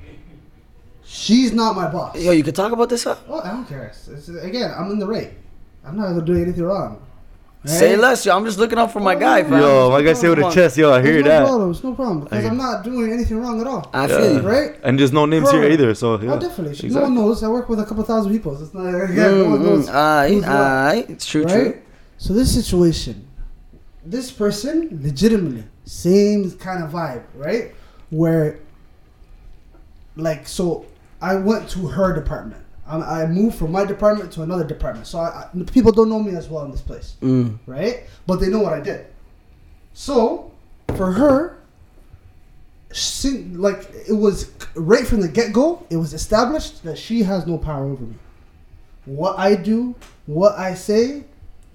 She's 1.05 1.53
not 1.53 1.75
my 1.75 1.87
boss. 1.87 2.17
yo, 2.19 2.31
you 2.31 2.43
can 2.43 2.53
talk 2.53 2.71
about 2.71 2.89
this. 2.89 3.03
Huh? 3.03 3.15
Oh, 3.29 3.39
I 3.41 3.51
don't 3.51 3.67
care. 3.67 3.85
It's, 3.87 4.07
it's- 4.07 4.43
again, 4.43 4.73
I'm 4.75 4.91
in 4.91 4.99
the 4.99 5.07
right. 5.07 5.33
I'm 5.85 5.95
not 5.95 6.07
gonna 6.09 6.25
do 6.25 6.35
anything 6.35 6.63
wrong. 6.63 7.01
Say 7.65 7.95
less, 7.95 8.23
yo. 8.27 8.35
I'm 8.37 8.45
just 8.45 8.59
looking 8.59 8.77
out 8.77 8.91
for 8.91 8.99
my 8.99 9.15
Oh, 9.15 9.19
guy, 9.19 9.41
no, 9.41 9.49
fam. 9.49 9.59
Yo, 9.59 9.89
my 9.89 10.01
guy 10.03 10.13
say 10.13 10.29
with 10.29 10.37
a 10.37 10.51
chest. 10.51 10.77
Yo, 10.77 10.91
I 10.91 11.01
hear 11.01 11.13
There's 11.13 11.25
no 11.25 11.29
that. 11.31 11.45
problem. 11.45 11.71
It's 11.71 11.83
no 11.83 11.93
problem 11.95 12.19
because 12.25 12.45
I'm 12.45 12.57
not 12.57 12.83
doing 12.83 13.11
anything 13.11 13.37
wrong 13.41 13.59
at 13.59 13.65
all. 13.65 13.89
I 13.91 14.07
feel 14.07 14.33
you. 14.33 14.39
Right? 14.41 14.75
And 14.83 14.99
there's 14.99 15.11
no 15.11 15.25
names 15.25 15.49
Bro. 15.49 15.61
here 15.61 15.71
either. 15.71 15.95
So 15.95 16.13
oh, 16.13 16.21
yeah. 16.21 16.33
Oh, 16.33 16.39
definitely. 16.39 16.89
No 16.89 17.01
one 17.01 17.15
knows. 17.15 17.41
I 17.41 17.47
work 17.47 17.67
with 17.67 17.79
a 17.79 17.85
couple 17.85 18.03
thousand 18.03 18.31
people. 18.33 18.55
So 18.55 18.65
it's 18.65 18.73
not 18.73 18.87
again. 18.89 19.15
no 19.15 19.49
one 19.49 19.63
knows. 19.63 19.89
Alright, 19.89 20.31
who's 20.31 20.43
what. 20.43 20.51
alright. 20.51 21.09
It's 21.09 21.25
true, 21.25 21.43
right? 21.43 21.53
true. 21.53 21.81
So 22.17 22.33
this 22.33 22.53
situation, 22.53 23.27
this 24.05 24.31
person, 24.31 24.99
legitimately, 25.01 25.63
same 25.85 26.51
kind 26.51 26.83
of 26.83 26.91
vibe, 26.91 27.23
right? 27.35 27.73
Where, 28.11 28.59
like, 30.15 30.47
so 30.47 30.85
I 31.31 31.35
went 31.35 31.69
to 31.71 31.87
her 31.87 32.13
department. 32.13 32.63
I, 32.87 32.97
I 33.23 33.25
moved 33.27 33.55
from 33.57 33.71
my 33.71 33.83
department 33.85 34.31
to 34.33 34.43
another 34.43 34.63
department. 34.63 35.07
So 35.07 35.17
I, 35.19 35.47
I, 35.53 35.63
people 35.77 35.91
don't 35.91 36.09
know 36.09 36.19
me 36.21 36.35
as 36.35 36.47
well 36.49 36.63
in 36.65 36.71
this 36.71 36.81
place, 36.81 37.15
Mm. 37.21 37.57
right? 37.65 38.03
But 38.27 38.35
they 38.39 38.47
know 38.49 38.59
what 38.59 38.73
I 38.73 38.81
did. 38.81 39.07
So 39.93 40.51
for 40.95 41.11
her, 41.13 41.57
she, 42.93 43.29
like 43.67 43.89
it 44.07 44.13
was 44.13 44.51
right 44.75 45.05
from 45.05 45.21
the 45.21 45.27
get 45.27 45.51
go, 45.51 45.85
it 45.89 45.97
was 45.97 46.13
established 46.13 46.83
that 46.83 46.97
she 46.97 47.23
has 47.23 47.45
no 47.47 47.57
power 47.57 47.85
over 47.85 48.03
me. 48.03 48.15
What 49.05 49.37
I 49.37 49.55
do, 49.55 49.95
what 50.25 50.53
I 50.57 50.73
say, 50.75 51.23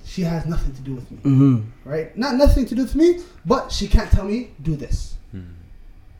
she 0.04 0.22
has 0.22 0.46
nothing 0.46 0.74
to 0.74 0.80
do 0.80 0.94
with 0.94 1.10
me. 1.10 1.18
Mm-hmm. 1.18 1.88
Right? 1.88 2.16
Not 2.16 2.36
nothing 2.36 2.66
to 2.66 2.74
do 2.74 2.82
with 2.82 2.94
me, 2.94 3.20
but 3.44 3.70
she 3.70 3.86
can't 3.88 4.10
tell 4.10 4.24
me 4.24 4.50
do 4.62 4.76
this. 4.76 5.16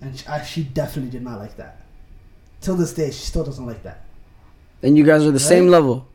And 0.02 0.18
she, 0.18 0.26
I, 0.26 0.42
she 0.42 0.64
definitely 0.64 1.10
did 1.10 1.22
not 1.22 1.38
like 1.38 1.56
that. 1.58 1.79
Till 2.60 2.76
this 2.76 2.92
day, 2.92 3.10
she 3.10 3.24
still 3.24 3.44
doesn't 3.44 3.66
like 3.66 3.82
that. 3.84 4.04
And 4.82 4.96
you 4.96 5.04
guys 5.04 5.24
are 5.24 5.30
the 5.30 5.40
same 5.40 5.68
level. 5.68 6.06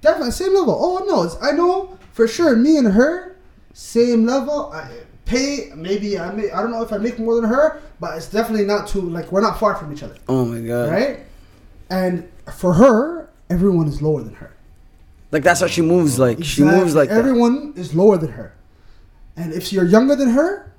Definitely 0.00 0.32
same 0.32 0.54
level. 0.54 0.76
Oh 0.78 1.04
no, 1.06 1.22
it's, 1.22 1.36
I 1.42 1.52
know 1.52 1.98
for 2.12 2.26
sure. 2.26 2.56
Me 2.56 2.76
and 2.76 2.88
her, 2.92 3.36
same 3.72 4.26
level. 4.26 4.72
I 4.72 4.90
pay 5.24 5.70
maybe 5.76 6.18
I 6.18 6.32
may 6.32 6.50
I 6.50 6.60
don't 6.60 6.70
know 6.72 6.82
if 6.82 6.92
I 6.92 6.98
make 6.98 7.18
more 7.18 7.34
than 7.36 7.44
her, 7.44 7.80
but 8.00 8.16
it's 8.16 8.26
definitely 8.28 8.66
not 8.66 8.88
too 8.88 9.00
like 9.02 9.30
we're 9.30 9.40
not 9.40 9.58
far 9.60 9.74
from 9.76 9.92
each 9.92 10.02
other, 10.02 10.16
Oh 10.28 10.44
my 10.44 10.60
god. 10.60 10.90
right? 10.90 11.20
And 11.88 12.28
for 12.52 12.74
her, 12.74 13.28
everyone 13.48 13.86
is 13.86 14.02
lower 14.02 14.22
than 14.22 14.34
her. 14.34 14.50
Like 15.30 15.42
that's 15.44 15.60
how 15.60 15.66
she 15.68 15.82
moves. 15.82 16.18
Like 16.18 16.42
she 16.42 16.64
moves 16.64 16.94
like 16.94 17.10
everyone 17.10 17.74
is 17.76 17.94
lower 17.94 18.16
than 18.18 18.32
her, 18.32 18.54
and 19.36 19.52
if 19.52 19.72
you're 19.72 19.84
younger 19.86 20.16
than 20.16 20.30
her, 20.30 20.71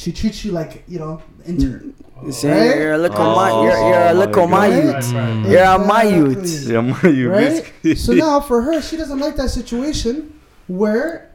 she 0.00 0.12
treats 0.12 0.44
you 0.44 0.52
like 0.52 0.84
you 0.86 0.98
know 1.00 1.20
intern. 1.44 1.92
You're 2.22 2.32
saying 2.32 2.68
Right? 2.70 2.78
you're 2.78 2.92
a 2.92 2.98
little 2.98 3.20
Oh 3.20 3.34
my, 3.34 3.50
you're, 3.62 3.78
you're 3.88 4.06
a 4.06 4.14
my 4.14 4.24
little 4.24 4.46
my 4.46 4.66
youth. 4.68 5.06
Mm. 5.12 5.50
You're 5.50 5.62
a 5.64 5.78
my 5.78 6.02
Exactly. 6.04 6.18
youth. 6.18 6.70
Yeah, 6.70 6.80
man, 6.80 7.16
you 7.16 7.30
right? 7.30 7.98
so 7.98 8.12
now 8.12 8.40
for 8.40 8.62
her, 8.62 8.80
she 8.80 8.96
doesn't 8.96 9.18
like 9.18 9.34
that 9.36 9.50
situation 9.50 10.38
where 10.68 11.30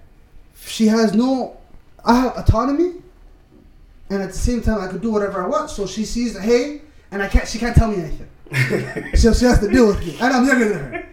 she 0.73 0.88
has 0.88 1.13
no 1.13 1.58
autonomy, 2.06 2.89
and 4.10 4.21
at 4.21 4.30
the 4.32 4.38
same 4.49 4.62
time 4.62 4.80
I 4.82 4.88
could 4.88 5.02
do 5.02 5.12
whatever 5.12 5.43
I 5.43 5.47
want. 5.47 5.69
So 5.69 5.86
she 5.86 6.06
sees 6.06 6.34
that 6.36 6.43
hey, 6.43 6.82
and 7.12 7.21
I 7.21 7.28
can't. 7.28 7.47
She 7.47 7.60
can't 7.60 7.76
tell 7.76 7.89
me 7.91 7.97
anything. 8.04 8.30
so 9.15 9.34
she 9.34 9.45
has 9.45 9.60
to 9.60 9.67
deal 9.69 9.88
with 9.88 9.99
me, 10.06 10.13
and 10.21 10.34
I'm 10.34 10.45
younger 10.47 10.69
than 10.69 10.80
her, 10.93 11.10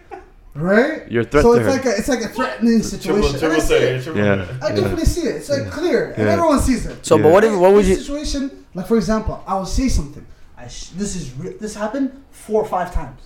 right? 0.53 1.09
You're 1.11 1.21
a 1.23 1.25
threat 1.25 1.43
so 1.43 1.53
to 1.53 1.59
it's 1.59 1.65
her. 1.67 1.71
like 1.71 1.85
a, 1.85 1.97
it's 1.97 2.07
like 2.07 2.21
a 2.21 2.27
threatening 2.27 2.81
situation. 2.83 3.31
triple 3.39 3.51
and 3.51 3.53
I 3.53 3.59
see 3.59 3.73
it. 3.75 3.79
threat. 3.79 4.03
Triple 4.03 4.23
Yeah. 4.23 4.57
I 4.61 4.71
definitely 4.71 5.05
see 5.05 5.21
it. 5.21 5.35
It's 5.37 5.49
like 5.49 5.69
clear, 5.71 6.11
and 6.17 6.27
everyone 6.27 6.59
sees 6.59 6.85
it. 6.85 7.05
So, 7.05 7.15
Yeah. 7.17 7.23
but 7.23 7.31
what 7.31 7.43
if 7.43 7.53
what 7.57 7.73
would 7.73 7.85
you? 7.85 7.95
situation, 7.95 8.65
like 8.73 8.87
for 8.87 8.97
example, 8.97 9.43
I 9.47 9.57
would 9.57 9.67
say 9.67 9.87
something. 9.89 10.25
I 10.57 10.67
sh- 10.67 10.89
this 10.89 11.15
is 11.15 11.33
re- 11.35 11.55
this 11.59 11.75
happened 11.75 12.11
four 12.31 12.61
or 12.61 12.67
five 12.67 12.93
times. 12.93 13.21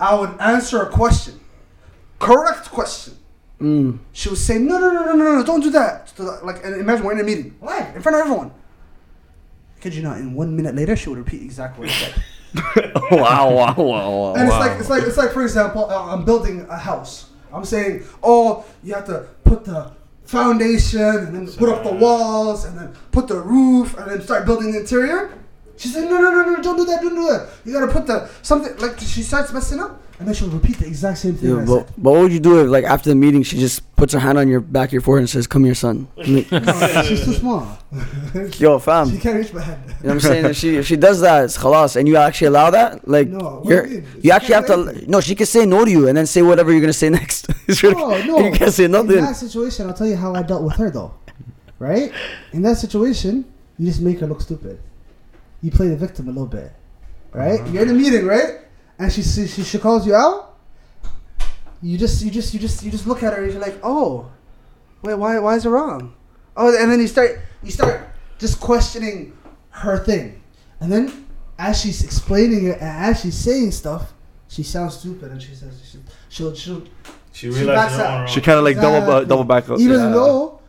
I 0.00 0.14
would 0.14 0.38
answer 0.40 0.82
a 0.82 0.90
question, 0.90 1.40
correct 2.18 2.70
question. 2.70 3.14
Mm. 3.60 3.98
She 4.12 4.28
would 4.28 4.36
say, 4.38 4.58
no, 4.58 4.78
no, 4.78 4.90
no, 4.92 5.02
no, 5.04 5.14
no, 5.14 5.36
no, 5.36 5.42
don't 5.44 5.62
do 5.62 5.70
that. 5.70 6.12
Like, 6.44 6.62
and 6.62 6.78
imagine 6.78 7.06
we're 7.06 7.12
in 7.12 7.20
a 7.20 7.24
meeting, 7.24 7.56
live, 7.62 7.96
in 7.96 8.02
front 8.02 8.16
of 8.16 8.20
everyone. 8.20 8.50
Kid 9.80 9.94
you 9.94 10.02
not, 10.02 10.18
in 10.18 10.34
one 10.34 10.54
minute 10.54 10.74
later, 10.74 10.94
she 10.96 11.08
would 11.08 11.16
repeat 11.18 11.40
exactly 11.42 11.86
what 11.86 11.94
I 11.94 11.98
said. 11.98 12.22
wow, 13.10 13.50
wow, 13.50 13.74
wow, 13.76 13.76
wow. 13.76 14.34
And 14.34 14.42
it's 14.42 14.50
wow. 14.50 14.60
like, 14.60 14.80
it's 14.80 14.90
like, 14.90 15.02
it's 15.02 15.16
like, 15.16 15.32
for 15.32 15.42
example, 15.42 15.90
uh, 15.90 16.12
I'm 16.12 16.24
building 16.24 16.66
a 16.68 16.76
house. 16.76 17.30
I'm 17.52 17.64
saying, 17.64 18.04
oh, 18.22 18.64
you 18.82 18.94
have 18.94 19.06
to 19.06 19.28
put 19.44 19.64
the 19.64 19.92
foundation 20.24 21.00
and 21.00 21.34
then 21.34 21.46
put 21.54 21.68
up 21.68 21.84
the 21.84 21.92
walls 21.92 22.64
and 22.64 22.78
then 22.78 22.94
put 23.12 23.28
the 23.28 23.40
roof 23.40 23.96
and 23.96 24.10
then 24.10 24.20
start 24.20 24.44
building 24.44 24.72
the 24.72 24.80
interior. 24.80 25.32
She 25.76 25.88
said, 25.88 26.04
no, 26.08 26.18
no, 26.20 26.30
no, 26.30 26.42
no, 26.54 26.62
don't 26.62 26.76
do 26.76 26.84
that, 26.86 27.02
don't 27.02 27.14
do 27.14 27.26
that. 27.28 27.48
You 27.64 27.72
gotta 27.72 27.92
put 27.92 28.06
the 28.06 28.28
something 28.42 28.76
like 28.78 28.98
she 29.00 29.22
starts 29.22 29.52
messing 29.52 29.80
up 29.80 30.02
and 30.18 30.26
then 30.26 30.34
she'll 30.34 30.48
repeat 30.48 30.78
the 30.78 30.86
exact 30.86 31.18
same 31.18 31.34
thing. 31.34 31.50
Yeah, 31.50 31.64
but, 31.66 31.88
but 31.98 32.10
what 32.12 32.20
would 32.22 32.32
you 32.32 32.40
do 32.40 32.60
if, 32.64 32.68
like, 32.70 32.84
after 32.84 33.10
the 33.10 33.14
meeting, 33.14 33.42
she 33.42 33.58
just 33.58 33.94
puts 33.96 34.14
her 34.14 34.18
hand 34.18 34.38
on 34.38 34.48
your 34.48 34.60
back 34.60 34.88
of 34.88 34.92
your 34.94 35.02
forehead 35.02 35.20
and 35.22 35.28
says, 35.30 35.46
"Come 35.46 35.64
here, 35.64 35.74
son." 35.74 36.08
Like, 36.16 36.50
No, 36.50 37.02
she's 37.02 37.22
too 37.24 37.34
small. 37.34 37.78
Yo, 38.58 38.78
fam. 38.78 39.08
She 39.08 39.14
You 39.16 39.20
can't 39.20 39.36
reach 39.36 39.52
my 39.52 39.60
head. 39.60 39.86
know 39.86 39.94
what 40.00 40.10
I'm 40.12 40.20
saying? 40.20 40.44
If 40.46 40.56
she 40.56 40.76
if 40.76 40.86
she 40.86 40.96
does 40.96 41.20
that, 41.20 41.44
it's 41.44 41.58
khalas, 41.58 41.96
and 41.96 42.08
you 42.08 42.16
actually 42.16 42.46
allow 42.48 42.70
that, 42.70 43.06
like, 43.06 43.28
No, 43.28 43.62
you're 43.66 43.86
you 43.86 44.04
you 44.22 44.30
actually 44.30 44.54
have 44.54 44.66
to. 44.66 44.76
make 44.86 44.96
it. 44.96 45.08
No, 45.08 45.20
she 45.20 45.34
can 45.34 45.46
say 45.46 45.66
no 45.66 45.84
to 45.84 45.90
you 45.90 46.08
and 46.08 46.16
then 46.16 46.24
say 46.26 46.40
whatever 46.40 46.72
you're 46.72 46.80
gonna 46.80 46.92
say 46.94 47.10
next. 47.20 47.48
It's 47.68 47.82
really- 47.82 47.96
No, 47.96 48.22
no. 48.24 48.38
you 48.38 48.52
can't 48.52 48.72
say 48.72 48.84
In 48.84 48.92
that 48.92 49.36
situation, 49.36 49.86
I'll 49.86 49.94
tell 49.94 50.06
you 50.06 50.16
how 50.16 50.34
I 50.34 50.42
dealt 50.42 50.62
with 50.62 50.76
her 50.76 50.90
though. 50.90 51.12
Right? 51.78 52.10
In 52.52 52.62
that 52.62 52.78
situation, 52.78 53.44
you 53.78 53.86
just 53.86 54.00
make 54.00 54.20
her 54.20 54.26
look 54.26 54.40
stupid. 54.40 54.78
You 55.62 55.70
play 55.70 55.88
the 55.88 55.96
victim 55.96 56.26
a 56.28 56.30
little 56.30 56.46
bit. 56.46 56.72
Right? 57.32 57.60
Uh-huh. 57.60 57.70
You're 57.72 57.82
in 57.82 57.90
a 57.90 57.94
meeting, 57.94 58.26
right? 58.26 58.60
And 58.98 59.12
she, 59.12 59.22
she 59.22 59.46
she 59.46 59.62
she 59.62 59.78
calls 59.78 60.06
you 60.06 60.14
out. 60.14 60.54
You 61.82 61.98
just 61.98 62.24
you 62.24 62.30
just 62.30 62.54
you 62.54 62.60
just 62.60 62.82
you 62.82 62.90
just 62.90 63.06
look 63.06 63.22
at 63.22 63.32
her 63.34 63.42
and 63.44 63.52
you're 63.52 63.60
like, 63.60 63.78
oh, 63.82 64.30
wait, 65.02 65.14
why 65.14 65.38
why 65.38 65.54
is 65.56 65.66
it 65.66 65.68
wrong? 65.68 66.14
Oh, 66.56 66.74
and 66.74 66.90
then 66.90 67.00
you 67.00 67.06
start 67.06 67.38
you 67.62 67.70
start 67.70 68.08
just 68.38 68.60
questioning 68.60 69.36
her 69.70 69.98
thing, 70.02 70.42
and 70.80 70.90
then 70.90 71.26
as 71.58 71.80
she's 71.80 72.02
explaining 72.04 72.66
it 72.68 72.78
and 72.80 73.04
as 73.12 73.20
she's 73.20 73.34
saying 73.36 73.70
stuff, 73.72 74.12
she 74.48 74.62
sounds 74.62 74.96
stupid 74.98 75.30
and 75.32 75.42
she 75.42 75.54
says 75.54 75.78
she, 75.90 75.98
she'll 76.30 76.54
she'll 76.54 76.82
She 77.32 77.48
She 77.48 77.48
realized 77.50 77.76
backs 77.76 77.94
her 77.96 78.02
out. 78.04 78.10
own 78.14 78.18
wrong. 78.20 78.28
She 78.28 78.40
kind 78.40 78.58
of 78.58 78.64
like 78.64 78.76
double 78.76 78.96
Exactly. 78.98 79.20
bu- 79.24 79.28
double 79.28 79.44
back 79.44 79.68
up. 79.68 79.78
even 79.78 80.00
yeah. 80.00 80.08
though 80.08 80.60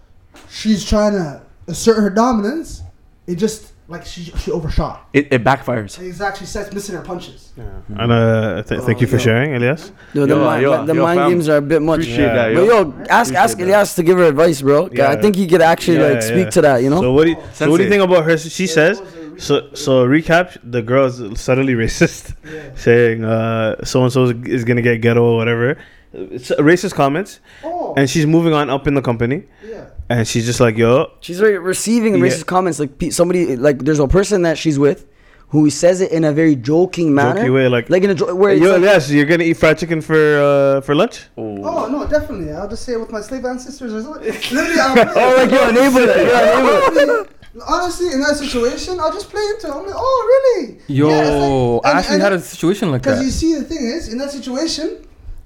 she's 0.49 0.83
trying 0.85 1.13
to 1.13 1.41
assert 1.67 1.95
her 2.01 2.09
dominance, 2.09 2.81
it 3.25 3.35
just 3.35 3.71
like 3.89 4.05
she 4.05 4.23
she 4.23 4.51
overshot. 4.51 5.07
it, 5.13 5.31
it 5.31 5.43
backfires. 5.43 5.99
Exactly, 5.99 6.45
she 6.45 6.49
starts 6.49 6.73
missing 6.73 6.95
her 6.95 7.01
punches. 7.01 7.53
Yeah. 7.57 7.63
And 8.01 8.11
uh, 8.11 8.63
th- 8.63 8.81
thank 8.81 8.97
Oh, 8.97 9.01
you 9.01 9.07
for 9.07 9.15
yo. 9.15 9.19
sharing, 9.27 9.55
Elias. 9.55 9.91
Yo, 10.13 10.25
the 10.25 10.35
Yo, 10.35 10.43
mind, 10.45 10.61
yo, 10.61 10.85
the 10.85 10.93
yo, 10.95 11.01
mind 11.03 11.19
fam. 11.19 11.29
games 11.31 11.47
are 11.49 11.57
a 11.57 11.61
bit 11.61 11.81
much. 11.81 12.01
Appreciate 12.01 12.25
Yeah. 12.25 12.33
that, 12.35 12.55
But 12.55 12.65
yo. 12.65 12.81
yo, 12.81 12.93
ask 13.09 13.33
ask 13.33 13.53
Appreciate 13.53 13.57
that. 13.57 13.63
Elias 13.77 13.95
to 13.95 14.03
give 14.03 14.17
her 14.17 14.25
advice, 14.25 14.61
bro. 14.61 14.89
Yeah. 14.91 15.09
I 15.11 15.15
think 15.21 15.35
he 15.37 15.47
could 15.47 15.61
actually 15.61 15.97
Yeah, 15.99 16.07
like 16.09 16.21
speak 16.21 16.49
to 16.51 16.61
that. 16.61 16.83
You 16.83 16.89
know. 16.89 17.01
So 17.01 17.13
what 17.13 17.23
do 17.25 17.29
you, 17.31 17.37
so 17.53 17.69
what 17.71 17.77
do 17.77 17.83
you 17.83 17.89
think 17.89 18.03
about 18.03 18.25
her? 18.25 18.37
She 18.37 18.67
says 18.67 19.01
so. 19.37 19.69
So 19.73 20.05
recap: 20.05 20.57
the 20.63 20.81
girl's 20.81 21.17
suddenly 21.39 21.73
racist, 21.83 22.35
Yeah. 22.43 22.75
saying 22.75 23.23
uh, 23.23 23.83
so 23.85 24.03
and 24.03 24.11
so 24.11 24.25
is 24.45 24.63
gonna 24.65 24.81
get 24.81 24.99
ghetto 25.01 25.23
or 25.23 25.37
whatever. 25.37 25.77
It's 26.13 26.49
racist 26.51 26.93
comments, 26.95 27.39
Oh, 27.63 27.93
and 27.97 28.09
she's 28.09 28.25
moving 28.25 28.53
on 28.53 28.69
up 28.69 28.87
in 28.87 28.93
the 28.95 29.01
company, 29.01 29.43
yeah. 29.63 29.85
And 30.09 30.27
she's 30.27 30.45
just 30.45 30.59
like, 30.59 30.77
"Yo, 30.77 31.11
She's 31.21 31.41
re- 31.41 31.57
receiving 31.57 32.15
Yeah. 32.15 32.21
racist 32.25 32.45
comments 32.45 32.79
like 32.79 32.97
pe- 32.97 33.09
somebody 33.09 33.55
like 33.55 33.79
there's 33.85 33.99
a 33.99 34.07
person 34.07 34.41
that 34.43 34.57
she's 34.57 34.77
with 34.79 35.05
who 35.49 35.69
says 35.69 36.01
it 36.01 36.11
in 36.11 36.23
a 36.25 36.33
very 36.33 36.55
joking 36.57 37.13
manner, 37.15 37.39
jokey 37.41 37.53
way, 37.53 37.67
like, 37.69 37.89
like 37.89 38.03
in 38.03 38.09
a 38.09 38.15
jo- 38.15 38.35
where 38.35 38.51
it's 38.51 38.61
yo, 38.61 38.73
like, 38.73 38.81
yes, 38.81 39.09
you're 39.09 39.25
gonna 39.25 39.45
eat 39.45 39.55
fried 39.55 39.77
chicken 39.77 40.01
for 40.01 40.15
uh, 40.15 40.81
for 40.81 40.93
lunch." 40.95 41.25
Oh 41.37 41.87
no, 41.89 42.05
definitely. 42.07 42.51
I'll 42.51 42.67
just 42.67 42.83
say 42.83 42.93
it 42.93 42.99
with 42.99 43.11
my 43.11 43.21
slave 43.21 43.45
ancestors 43.45 43.93
or 43.93 44.01
something. 44.01 44.23
Literally, 44.55 44.79
I'll 44.79 44.99
oh 45.15 45.35
like 45.37 45.51
you're 45.51 45.69
unable 45.69 45.99
to, 45.99 46.23
you're 46.27 46.43
unable 46.43 47.25
to. 47.25 47.29
Honestly, 47.67 48.11
in 48.13 48.19
that 48.21 48.35
situation, 48.35 48.99
I'll 48.99 49.11
just 49.11 49.29
play 49.31 49.41
into 49.41 49.65
it. 49.67 49.71
I'm 49.71 49.83
like, 49.83 49.95
oh, 49.97 50.19
really? 50.59 50.77
Yo, 50.87 51.09
Yeah, 51.09 51.21
it's 51.21 51.83
like- 51.85 51.95
I 51.95 51.97
actually 51.97 52.13
and- 52.15 52.23
had 52.23 52.33
a 52.33 52.39
situation 52.39 52.91
like 52.91 53.01
that. 53.01 53.09
Because 53.15 53.25
you 53.25 53.31
see, 53.31 53.55
the 53.55 53.63
thing 53.63 53.83
is, 53.83 54.09
in 54.13 54.19
that 54.19 54.29
situation, 54.31 54.99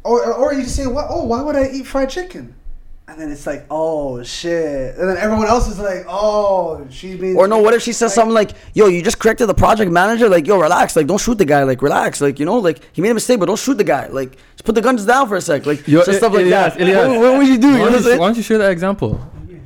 or 0.03 0.33
or 0.33 0.53
you 0.53 0.63
just 0.63 0.75
say, 0.75 0.87
"What? 0.87 1.05
Oh, 1.09 1.23
why 1.23 1.41
would 1.41 1.55
I 1.55 1.69
eat 1.69 1.85
fried 1.87 2.09
chicken?" 2.09 2.55
And 3.11 3.19
then 3.19 3.29
it's 3.29 3.45
like, 3.45 3.65
"Oh 3.69 4.23
shit!" 4.23 4.95
And 4.95 5.09
then 5.09 5.17
everyone 5.17 5.45
else 5.47 5.67
is 5.67 5.77
like, 5.77 6.05
"Oh, 6.07 6.87
she 6.89 7.15
means." 7.15 7.35
Or 7.35 7.45
no, 7.45 7.57
what 7.57 7.73
if 7.73 7.81
she 7.81 7.91
says 7.91 8.13
something 8.13 8.33
like, 8.33 8.51
"Yo, 8.73 8.87
you 8.87 9.01
just 9.01 9.19
corrected 9.19 9.49
the 9.49 9.53
project 9.53 9.91
manager. 9.91 10.29
Like, 10.29 10.47
yo, 10.47 10.57
relax. 10.57 10.95
Like, 10.95 11.07
don't 11.07 11.19
shoot 11.19 11.37
the 11.37 11.43
guy. 11.43 11.63
Like, 11.63 11.81
relax. 11.81 12.21
Like, 12.21 12.39
you 12.39 12.45
know, 12.45 12.57
like 12.59 12.79
he 12.93 13.01
made 13.01 13.09
a 13.09 13.13
mistake, 13.13 13.37
but 13.41 13.47
don't 13.47 13.59
shoot 13.59 13.77
the 13.77 13.83
guy. 13.83 14.07
Like, 14.07 14.37
just 14.53 14.63
put 14.63 14.75
the 14.75 14.81
guns 14.81 15.05
down 15.05 15.27
for 15.27 15.35
a 15.35 15.41
sec. 15.41 15.65
Like, 15.65 15.85
Yo, 15.89 16.05
just 16.05 16.19
stuff 16.19 16.31
like 16.31 16.45
Elias, 16.45 16.75
that. 16.75 16.81
Elias. 16.81 17.07
What, 17.09 17.19
what 17.19 17.37
would 17.39 17.47
you 17.49 17.57
do? 17.57 17.71
Why, 17.73 17.79
don't 17.79 17.91
you, 17.91 17.99
saying? 17.99 18.19
why 18.19 18.27
don't 18.27 18.37
you 18.37 18.43
share 18.43 18.59
that 18.59 18.71
example? 18.71 19.19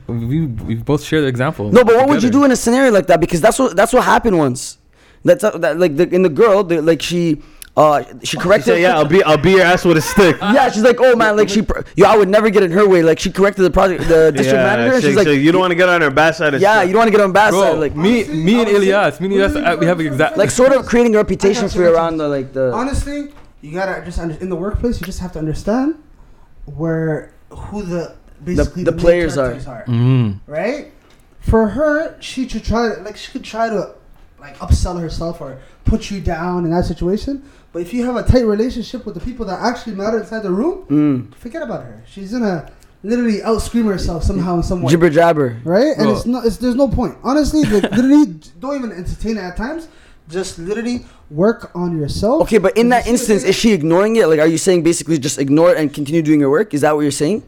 We 0.07 0.47
we 0.47 0.73
both 0.73 1.03
share 1.03 1.21
the 1.21 1.27
example. 1.27 1.71
No, 1.71 1.83
but 1.83 1.97
what 1.97 2.09
would 2.09 2.23
you 2.23 2.31
do 2.31 2.45
in 2.45 2.51
a 2.51 2.55
scenario 2.55 2.91
like 2.91 3.05
that? 3.07 3.19
Because 3.19 3.41
that's 3.41 3.59
what 3.59 3.75
that's 3.75 3.93
what 3.93 4.05
happened 4.05 4.39
once. 4.39 4.79
That's 5.23 5.43
uh, 5.43 5.55
that, 5.59 5.77
like 5.77 5.97
the, 5.97 6.09
in 6.09 6.23
the 6.23 6.29
girl, 6.29 6.63
the, 6.63 6.81
like 6.81 7.01
she 7.01 7.41
uh 7.77 8.03
she 8.21 8.25
She 8.27 8.37
corrected. 8.37 8.65
said, 8.75 8.81
"Yeah, 8.81 8.95
I'll 8.97 9.05
be 9.05 9.21
I'll 9.23 9.37
be 9.37 9.51
your 9.51 9.61
ass 9.63 9.83
with 9.83 9.97
a 9.97 10.01
stick." 10.01 10.37
Yeah, 10.41 10.69
she's 10.71 10.83
like, 10.83 10.97
oh 10.99 11.15
man, 11.15 11.35
like 11.35 11.49
she, 11.49 11.61
pr- 11.61 11.81
yo, 11.97 12.05
I 12.07 12.15
would 12.17 12.29
never 12.29 12.49
get 12.49 12.63
in 12.63 12.71
her 12.71 12.87
way. 12.87 13.03
Like 13.03 13.19
she 13.19 13.31
corrected 13.31 13.65
the 13.65 13.71
project, 13.71 14.07
the 14.07 14.31
district 14.31 14.63
manager. 14.63 14.93
And 14.93 15.01
she- 15.03 15.09
she's 15.09 15.17
like, 15.17 15.27
she- 15.27 15.33
you 15.41 15.51
don't 15.51 15.59
want 15.59 15.71
to 15.71 15.75
get 15.75 15.89
on 15.89 16.01
her 16.01 16.09
bad 16.09 16.35
side. 16.35 16.53
Of 16.53 16.61
yeah, 16.61 16.79
shit. 16.79 16.87
you 16.87 16.93
don't 16.93 17.01
want 17.01 17.07
to 17.07 17.17
get 17.17 17.21
on 17.21 17.33
bad 17.33 17.49
Bro, 17.51 17.61
side. 17.61 17.79
Like, 17.79 17.95
me, 17.95 18.23
Honestly, 18.23 18.35
me 18.37 18.53
and 18.53 18.69
honestly, 18.69 18.89
Elias, 18.91 19.19
me 19.19 19.25
and 19.25 19.35
Elias, 19.35 19.53
really 19.55 19.65
uh, 19.65 19.75
we 19.77 19.85
have 19.87 19.97
good 19.97 20.07
exact. 20.07 20.37
like 20.37 20.51
sort 20.51 20.71
of 20.71 20.85
creating 20.85 21.15
a 21.15 21.17
reputation 21.17 21.67
for 21.67 21.77
you, 21.79 21.83
you 21.83 21.89
I 21.89 21.91
got 21.93 21.97
around 21.99 22.17
the 22.17 22.27
like 22.29 22.53
the. 22.53 22.71
honestly, 22.73 23.33
you 23.61 23.71
gotta 23.73 24.05
just 24.05 24.19
under, 24.19 24.35
in 24.35 24.49
the 24.49 24.55
workplace. 24.55 24.99
You 25.01 25.05
just 25.05 25.19
have 25.19 25.33
to 25.33 25.39
understand 25.39 25.95
where 26.65 27.33
who 27.49 27.83
the 27.83 28.15
basically 28.43 28.83
the 28.83 28.91
main 28.91 28.99
players 29.01 29.37
are. 29.37 29.53
are. 29.67 29.85
Mm. 29.87 30.39
right? 30.47 30.91
For 31.41 31.67
her, 31.69 32.15
she 32.21 32.47
should 32.47 32.63
try 32.63 32.95
to 32.95 33.01
like 33.01 33.17
she 33.17 33.31
could 33.31 33.43
try 33.43 33.69
to 33.69 33.95
like 34.39 34.57
upsell 34.59 34.99
herself 34.99 35.41
or 35.41 35.59
put 35.85 36.11
you 36.11 36.19
down 36.19 36.65
in 36.65 36.71
that 36.71 36.85
situation. 36.85 37.43
But 37.71 37.81
if 37.81 37.93
you 37.93 38.05
have 38.05 38.15
a 38.15 38.23
tight 38.23 38.45
relationship 38.45 39.05
with 39.05 39.15
the 39.15 39.21
people 39.21 39.45
that 39.47 39.59
actually 39.61 39.95
matter 39.95 40.19
inside 40.19 40.43
the 40.43 40.51
room, 40.51 40.85
Mm, 40.89 41.35
forget 41.35 41.61
about 41.61 41.83
her. 41.83 42.03
She's 42.07 42.31
gonna 42.31 42.69
literally 43.03 43.43
out 43.43 43.61
scream 43.61 43.85
herself 43.85 44.23
somehow 44.23 44.55
in 44.57 44.63
some 44.63 44.81
way. 44.81 44.91
jibber 44.91 45.09
jabber. 45.09 45.57
Right? 45.63 45.95
And 45.97 46.09
it's 46.09 46.25
not 46.25 46.45
it's, 46.45 46.57
there's 46.57 46.75
no 46.75 46.87
point. 46.87 47.17
Honestly, 47.23 47.63
like, 47.63 47.83
literally 47.91 48.25
don't 48.59 48.75
even 48.77 48.91
entertain 48.91 49.37
it 49.37 49.41
at 49.41 49.57
times. 49.57 49.87
Just 50.27 50.57
literally 50.57 51.05
work 51.29 51.69
on 51.75 51.95
yourself. 51.99 52.41
Okay, 52.43 52.57
but 52.57 52.75
in 52.75 52.89
that 52.89 52.99
you 52.99 53.03
see 53.03 53.27
the 53.27 53.33
instance, 53.33 53.43
is 53.43 53.55
she 53.55 53.73
ignoring 53.73 54.15
it? 54.15 54.27
Like, 54.27 54.39
are 54.39 54.47
you 54.47 54.57
saying 54.57 54.81
basically 54.81 55.19
just 55.19 55.37
ignore 55.37 55.71
it 55.71 55.77
and 55.77 55.93
continue 55.93 56.23
doing 56.23 56.39
your 56.39 56.49
work? 56.49 56.73
Is 56.73 56.81
that 56.81 56.95
what 56.95 57.01
you're 57.01 57.11
saying? 57.11 57.43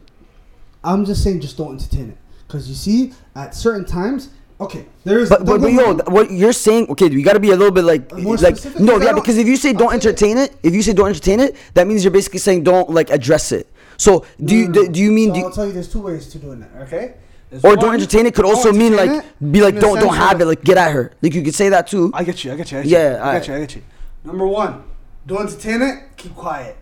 I'm 0.84 1.04
just 1.04 1.24
saying 1.24 1.40
just 1.40 1.56
don't 1.56 1.72
entertain 1.72 2.10
it. 2.10 2.18
Cause 2.46 2.68
you 2.68 2.74
see, 2.74 3.12
at 3.34 3.54
certain 3.54 3.84
times, 3.84 4.30
okay, 4.60 4.84
there's 5.04 5.28
But, 5.28 5.44
but, 5.46 5.60
but 5.60 5.72
yo, 5.72 5.94
what 6.08 6.30
you're 6.30 6.52
saying, 6.52 6.88
okay, 6.90 7.08
you 7.10 7.22
got 7.24 7.34
to 7.34 7.40
be 7.40 7.50
a 7.50 7.56
little 7.56 7.72
bit 7.72 7.84
like, 7.84 8.12
More 8.12 8.36
like 8.36 8.56
specific? 8.56 8.80
no, 8.80 9.00
yeah, 9.00 9.12
because 9.12 9.38
if 9.38 9.46
you 9.46 9.56
say 9.56 9.72
don't 9.72 9.92
entertain 9.92 10.36
it, 10.38 10.54
if 10.62 10.74
you 10.74 10.82
say 10.82 10.92
don't 10.92 11.08
entertain 11.08 11.40
it, 11.40 11.56
that 11.74 11.86
means 11.86 12.04
you're 12.04 12.10
basically 12.12 12.40
saying 12.40 12.64
don't 12.64 12.90
like 12.90 13.10
address 13.10 13.52
it. 13.52 13.68
So 13.96 14.24
do 14.42 14.54
you 14.54 14.68
No, 14.68 14.72
no, 14.72 14.82
do, 14.82 14.88
mm. 14.88 14.92
do 14.92 15.00
you 15.00 15.12
mean 15.12 15.28
So 15.28 15.34
do 15.34 15.38
you- 15.40 15.44
I'll 15.46 15.52
tell 15.52 15.66
you, 15.66 15.72
there's 15.72 15.92
two 15.92 16.00
ways 16.00 16.26
to 16.28 16.38
doing 16.38 16.62
it. 16.62 16.70
Okay. 16.82 17.14
There's 17.50 17.64
or 17.64 17.70
one- 17.70 17.78
don't 17.78 17.94
entertain 17.94 18.26
it 18.26 18.34
could 18.34 18.44
also 18.44 18.72
mean 18.72 18.94
like 18.94 19.10
it 19.10 19.24
be 19.52 19.60
like 19.62 19.78
don't 19.80 19.98
don't 19.98 20.14
have 20.14 20.40
it 20.40 20.44
like 20.44 20.62
get 20.62 20.76
at 20.76 20.92
her. 20.92 21.12
Like 21.22 21.34
you 21.34 21.42
could 21.42 21.54
say 21.54 21.68
that 21.70 21.86
too. 21.86 22.10
I 22.14 22.22
get 22.24 22.44
you. 22.44 22.52
I 22.52 22.56
get 22.56 22.70
you. 22.70 22.78
I 22.78 22.82
get 22.82 22.90
Yeah, 22.90 22.98
you. 23.10 23.16
I 23.16 23.18
alright. 23.20 23.42
get 23.42 23.48
you. 23.48 23.54
I 23.54 23.60
get 23.60 23.74
you. 23.76 23.82
Number 24.24 24.46
one, 24.46 24.82
don't 25.26 25.40
entertain 25.42 25.80
it. 25.82 25.94
Keep 26.16 26.34
quiet. 26.36 26.76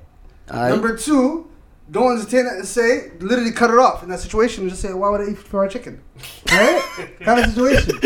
Alright. 0.51 0.71
Number 0.71 0.97
two, 0.97 1.47
don't 1.90 2.18
entertain 2.18 2.46
it 2.46 2.53
and 2.55 2.66
say 2.66 3.11
literally 3.20 3.53
cut 3.53 3.70
it 3.70 3.79
off 3.79 4.03
in 4.03 4.09
that 4.09 4.20
situation 4.20 4.62
and 4.62 4.70
just 4.70 4.83
say 4.83 4.92
why 4.92 5.09
would 5.11 5.20
I 5.20 5.31
eat 5.31 5.38
fried 5.38 5.70
chicken, 5.70 6.01
right? 6.51 6.83
kind 7.20 7.40
of 7.40 7.46
situation. 7.53 8.01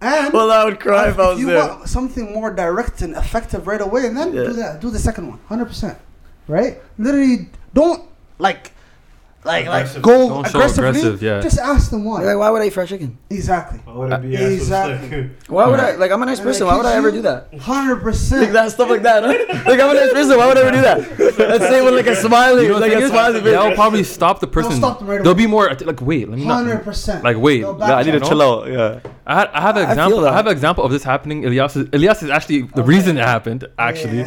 And 0.00 0.32
well, 0.32 0.50
I 0.52 0.64
would 0.64 0.78
cry 0.78 1.08
if 1.08 1.16
you 1.38 1.48
want 1.48 1.88
something 1.88 2.32
more 2.32 2.52
direct 2.52 3.00
and 3.02 3.14
effective 3.16 3.66
right 3.66 3.80
away, 3.80 4.06
and 4.06 4.16
then 4.16 4.32
Yeah. 4.34 4.44
do 4.44 4.52
that. 4.54 4.80
Do 4.80 4.90
the 4.90 4.98
second 4.98 5.28
one, 5.28 5.38
hundred 5.46 5.66
percent. 5.66 5.98
Right? 6.48 6.80
Literally, 6.98 7.48
don't 7.74 8.04
like, 8.38 8.72
like, 9.46 9.66
like 9.66 9.86
Aggressive. 9.86 10.02
go 10.02 10.28
Don't 10.28 10.44
show 10.44 10.58
aggressively. 10.58 10.88
aggressive, 10.90 11.22
yeah. 11.22 11.40
Just 11.40 11.58
ask 11.58 11.90
them 11.90 12.04
why. 12.04 12.22
Like, 12.22 12.36
why 12.36 12.50
would 12.50 12.60
I 12.62 12.66
eat 12.66 12.72
fried 12.74 12.88
chicken? 12.88 13.16
Exactly. 13.30 13.78
Why 13.84 13.94
would 13.94 14.12
I 14.12 14.18
be 14.18 14.28
your 14.28 14.38
ass 14.38 14.42
with 14.42 14.52
a 14.52 14.54
Exactly. 14.56 15.08
stick? 15.08 15.30
Why 15.48 15.66
would 15.68 15.80
I? 15.80 15.92
Like 15.96 16.10
I'm 16.10 16.22
a 16.22 16.26
nice 16.26 16.38
And 16.38 16.46
it 16.46 16.50
person. 16.50 16.66
Why 16.66 16.76
would 16.76 16.86
I 16.86 16.94
ever 16.94 17.10
do 17.10 17.22
that? 17.22 17.54
Hundred 17.60 18.02
percent. 18.02 18.42
Like 18.42 18.50
percent. 18.50 18.52
that 18.52 18.72
stuff 18.72 18.90
like 18.90 19.02
that. 19.02 19.22
Huh? 19.24 19.62
Like 19.70 19.80
I'm 19.80 19.90
a 19.90 19.94
nice 19.94 20.12
person. 20.12 20.36
Why 20.36 20.46
would 20.48 20.58
I 20.58 20.60
ever 20.66 20.70
do 20.76 20.82
that? 20.82 21.38
Let's 21.38 21.64
say 21.68 21.82
with 21.82 21.94
like 21.94 22.06
a 22.06 22.16
smiley, 22.16 22.64
You 22.64 22.68
know, 22.70 22.78
like 22.78 22.92
a 22.92 22.94
thing 22.96 23.02
is, 23.04 23.10
smiley 23.10 23.40
face. 23.40 23.52
that'll 23.52 23.74
probably 23.74 24.04
stop 24.04 24.40
the 24.40 24.46
person. 24.46 24.72
stop 24.72 24.98
them 24.98 25.08
right 25.08 25.14
away. 25.16 25.24
They'll 25.24 25.34
be 25.34 25.46
more 25.46 25.68
like, 25.72 26.00
wait, 26.00 26.28
let 26.28 26.38
me 26.38 26.44
not. 26.44 26.64
Hundred 26.64 26.82
percent. 26.84 27.22
Like, 27.24 27.36
wait. 27.38 27.62
Go 27.62 27.76
Yeah, 27.78 27.94
I 27.96 28.02
need 28.02 28.12
to 28.12 28.20
back. 28.20 28.28
chill 28.28 28.42
out. 28.42 28.68
Yeah. 28.68 29.00
I, 29.26 29.34
had, 29.40 29.48
I 29.48 29.60
have 29.60 29.76
an 29.76 29.82
I 29.82 29.86
feel 29.86 29.92
example. 29.92 30.20
that. 30.22 30.32
I 30.32 30.36
have 30.36 30.46
an 30.46 30.52
example 30.52 30.84
of 30.84 30.90
this 30.92 31.02
happening. 31.04 31.44
Elias 31.46 31.76
is, 31.76 31.88
Elias 31.92 32.22
is 32.22 32.30
actually 32.30 32.62
the 32.62 32.82
reason 32.82 33.16
it 33.16 33.24
happened. 33.24 33.66
Actually, 33.78 34.24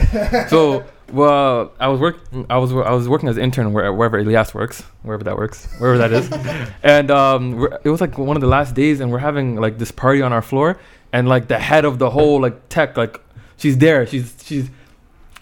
so 0.47 0.83
well, 1.11 1.71
I 1.79 1.87
was 1.87 1.99
work. 1.99 2.17
I 2.49 2.57
was 2.57 2.71
I 2.73 2.91
was 2.91 3.07
working 3.09 3.29
as 3.29 3.37
an 3.37 3.43
intern 3.43 3.73
where, 3.73 3.91
wherever 3.93 4.17
Elias 4.19 4.53
works, 4.53 4.81
wherever 5.03 5.23
that 5.23 5.37
works, 5.37 5.67
wherever 5.79 5.97
that 5.97 6.11
is, 6.11 6.31
and 6.83 7.11
um, 7.11 7.67
it 7.83 7.89
was 7.89 8.01
like 8.01 8.17
one 8.17 8.37
of 8.37 8.41
the 8.41 8.47
last 8.47 8.75
days, 8.75 8.99
and 8.99 9.11
we're 9.11 9.19
having 9.19 9.55
like 9.55 9.77
this 9.77 9.91
party 9.91 10.21
on 10.21 10.31
our 10.33 10.41
floor, 10.41 10.79
and 11.13 11.27
like 11.27 11.47
the 11.47 11.59
head 11.59 11.85
of 11.85 11.99
the 11.99 12.09
whole 12.09 12.41
like 12.41 12.69
tech, 12.69 12.97
like 12.97 13.19
she's 13.57 13.77
there, 13.77 14.05
she's 14.07 14.35
she's. 14.43 14.69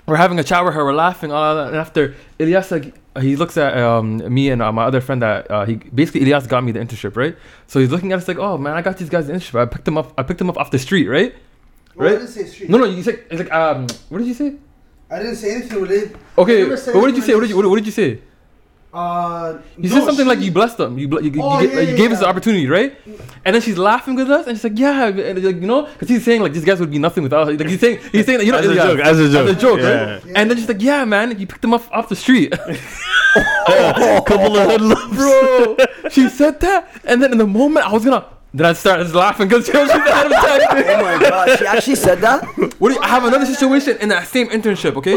We're 0.06 0.16
having 0.16 0.40
a 0.40 0.44
chat 0.44 0.64
with 0.64 0.74
her. 0.74 0.86
We're 0.86 0.94
laughing. 0.94 1.34
All 1.34 1.56
that, 1.56 1.68
and 1.68 1.76
after 1.76 2.16
Elias, 2.40 2.72
like 2.72 2.96
he 3.20 3.36
looks 3.36 3.58
at 3.58 3.78
um, 3.78 4.18
me 4.34 4.50
and 4.50 4.62
uh, 4.62 4.72
my 4.72 4.86
other 4.86 5.02
friend 5.02 5.22
that 5.22 5.52
uh, 5.52 5.66
he 5.66 5.76
basically 5.76 6.22
Elias 6.22 6.48
got 6.48 6.64
me 6.64 6.72
the 6.72 6.80
internship, 6.80 7.18
right? 7.18 7.36
So 7.68 7.80
he's 7.82 7.92
looking 7.92 8.14
at 8.14 8.20
us 8.20 8.28
like, 8.28 8.38
oh 8.38 8.58
man, 8.58 8.74
I 8.74 8.82
got 8.82 8.98
these 8.98 9.10
guys 9.10 9.28
the 9.28 9.34
internship. 9.34 9.60
I 9.60 9.66
picked 9.66 9.84
them 9.84 9.98
up. 9.98 10.14
I 10.18 10.24
picked 10.24 10.38
them 10.40 10.50
up 10.50 10.58
off 10.58 10.72
the 10.72 10.80
street, 10.80 11.08
right? 11.08 11.36
Well, 11.96 12.08
I 12.08 12.12
Right? 12.12 12.20
didn't 12.20 12.32
say 12.32 12.46
street. 12.46 12.70
No, 12.70 12.78
no. 12.78 12.86
You 12.86 13.04
said 13.04 13.20
it's 13.30 13.40
like 13.42 13.52
um, 13.52 13.88
what 14.08 14.20
did 14.20 14.28
you 14.28 14.34
say? 14.34 14.54
I 15.10 15.20
didn't 15.20 15.36
say 15.38 15.56
anything 15.56 15.82
related. 15.82 16.18
Okay, 16.38 16.66
but 16.68 16.96
what 16.96 17.08
did 17.08 17.16
you 17.16 17.22
say? 17.24 17.34
What 17.34 17.42
did 17.42 17.50
you 17.50 17.58
what, 17.58 17.66
what 17.70 17.76
did 17.78 17.86
you 17.86 17.92
say? 17.92 18.20
Uh, 18.94 19.60
You 19.78 19.90
no, 19.90 19.96
said 19.98 20.06
something 20.06 20.26
she- 20.26 20.30
like 20.30 20.40
you 20.40 20.52
blessed 20.52 20.78
them. 20.78 20.98
You, 20.98 21.08
ble- 21.08 21.22
you, 21.22 21.30
you, 21.32 21.42
Oh, 21.44 21.60
you, 21.60 21.70
yeah, 21.70 21.82
you 21.82 21.90
yeah, 21.92 21.96
gave 21.96 22.12
us 22.12 22.20
the 22.20 22.28
opportunity, 22.28 22.68
right? 22.68 22.98
And 23.46 23.54
then 23.54 23.62
she's 23.62 23.78
laughing 23.78 24.16
with 24.16 24.30
us, 24.32 24.48
and 24.48 24.58
she's 24.58 24.64
like, 24.64 24.80
"Yeah," 24.80 25.08
and 25.08 25.44
like, 25.44 25.56
you 25.58 25.68
know, 25.68 25.84
because 25.86 26.08
he's 26.10 26.24
saying 26.26 26.42
like 26.42 26.54
these 26.54 26.64
guys 26.66 26.80
would 26.80 26.90
be 26.90 26.98
nothing 26.98 27.22
without. 27.24 27.48
Like 27.48 27.68
he's 27.68 27.80
saying, 27.80 28.00
he's 28.12 28.26
saying 28.26 28.40
that 28.40 28.46
you 28.46 28.52
know, 28.54 28.58
As 28.60 28.66
a 28.68 28.74
yeah, 28.74 28.84
joke, 28.88 29.00
as 29.00 29.20
a 29.20 29.30
joke. 29.30 29.50
as 29.50 29.56
a 29.56 29.60
joke, 29.60 29.80
Yeah. 29.80 30.14
right? 30.14 30.24
And 30.36 30.50
then 30.50 30.58
she's 30.58 30.68
like, 30.68 30.82
"Yeah, 30.82 31.06
man, 31.06 31.38
you 31.38 31.46
picked 31.46 31.62
them 31.62 31.74
up 31.74 31.84
off 31.92 32.10
the 32.10 32.16
street." 32.16 32.52
couple 34.26 34.58
of 34.58 34.70
hoodlums. 34.72 35.16
bro. 35.16 35.78
She 36.10 36.30
said 36.30 36.60
that, 36.62 36.90
and 37.04 37.22
then 37.22 37.32
in 37.34 37.38
the 37.38 37.46
moment 37.48 37.86
I 37.86 37.92
was 37.92 38.04
gonna, 38.06 38.26
then 38.54 38.66
I 38.66 38.74
started 38.74 39.14
laughing 39.14 39.48
because 39.48 39.66
she 39.66 39.72
was 39.78 39.90
ahead 39.90 40.26
of 40.26 40.32
time. 40.32 40.62
Oh 40.88 41.02
my 41.04 41.30
god, 41.30 41.58
she 41.60 41.66
actually 41.66 41.96
said 41.96 42.20
that. 42.22 42.44
What 42.80 42.90
do 42.90 42.96
you, 42.96 43.02
I 43.02 43.08
have 43.08 43.24
another 43.26 43.46
situation 43.46 43.98
in 44.00 44.10
that 44.10 44.28
same 44.28 44.48
internship, 44.50 44.96
okay? 44.98 45.16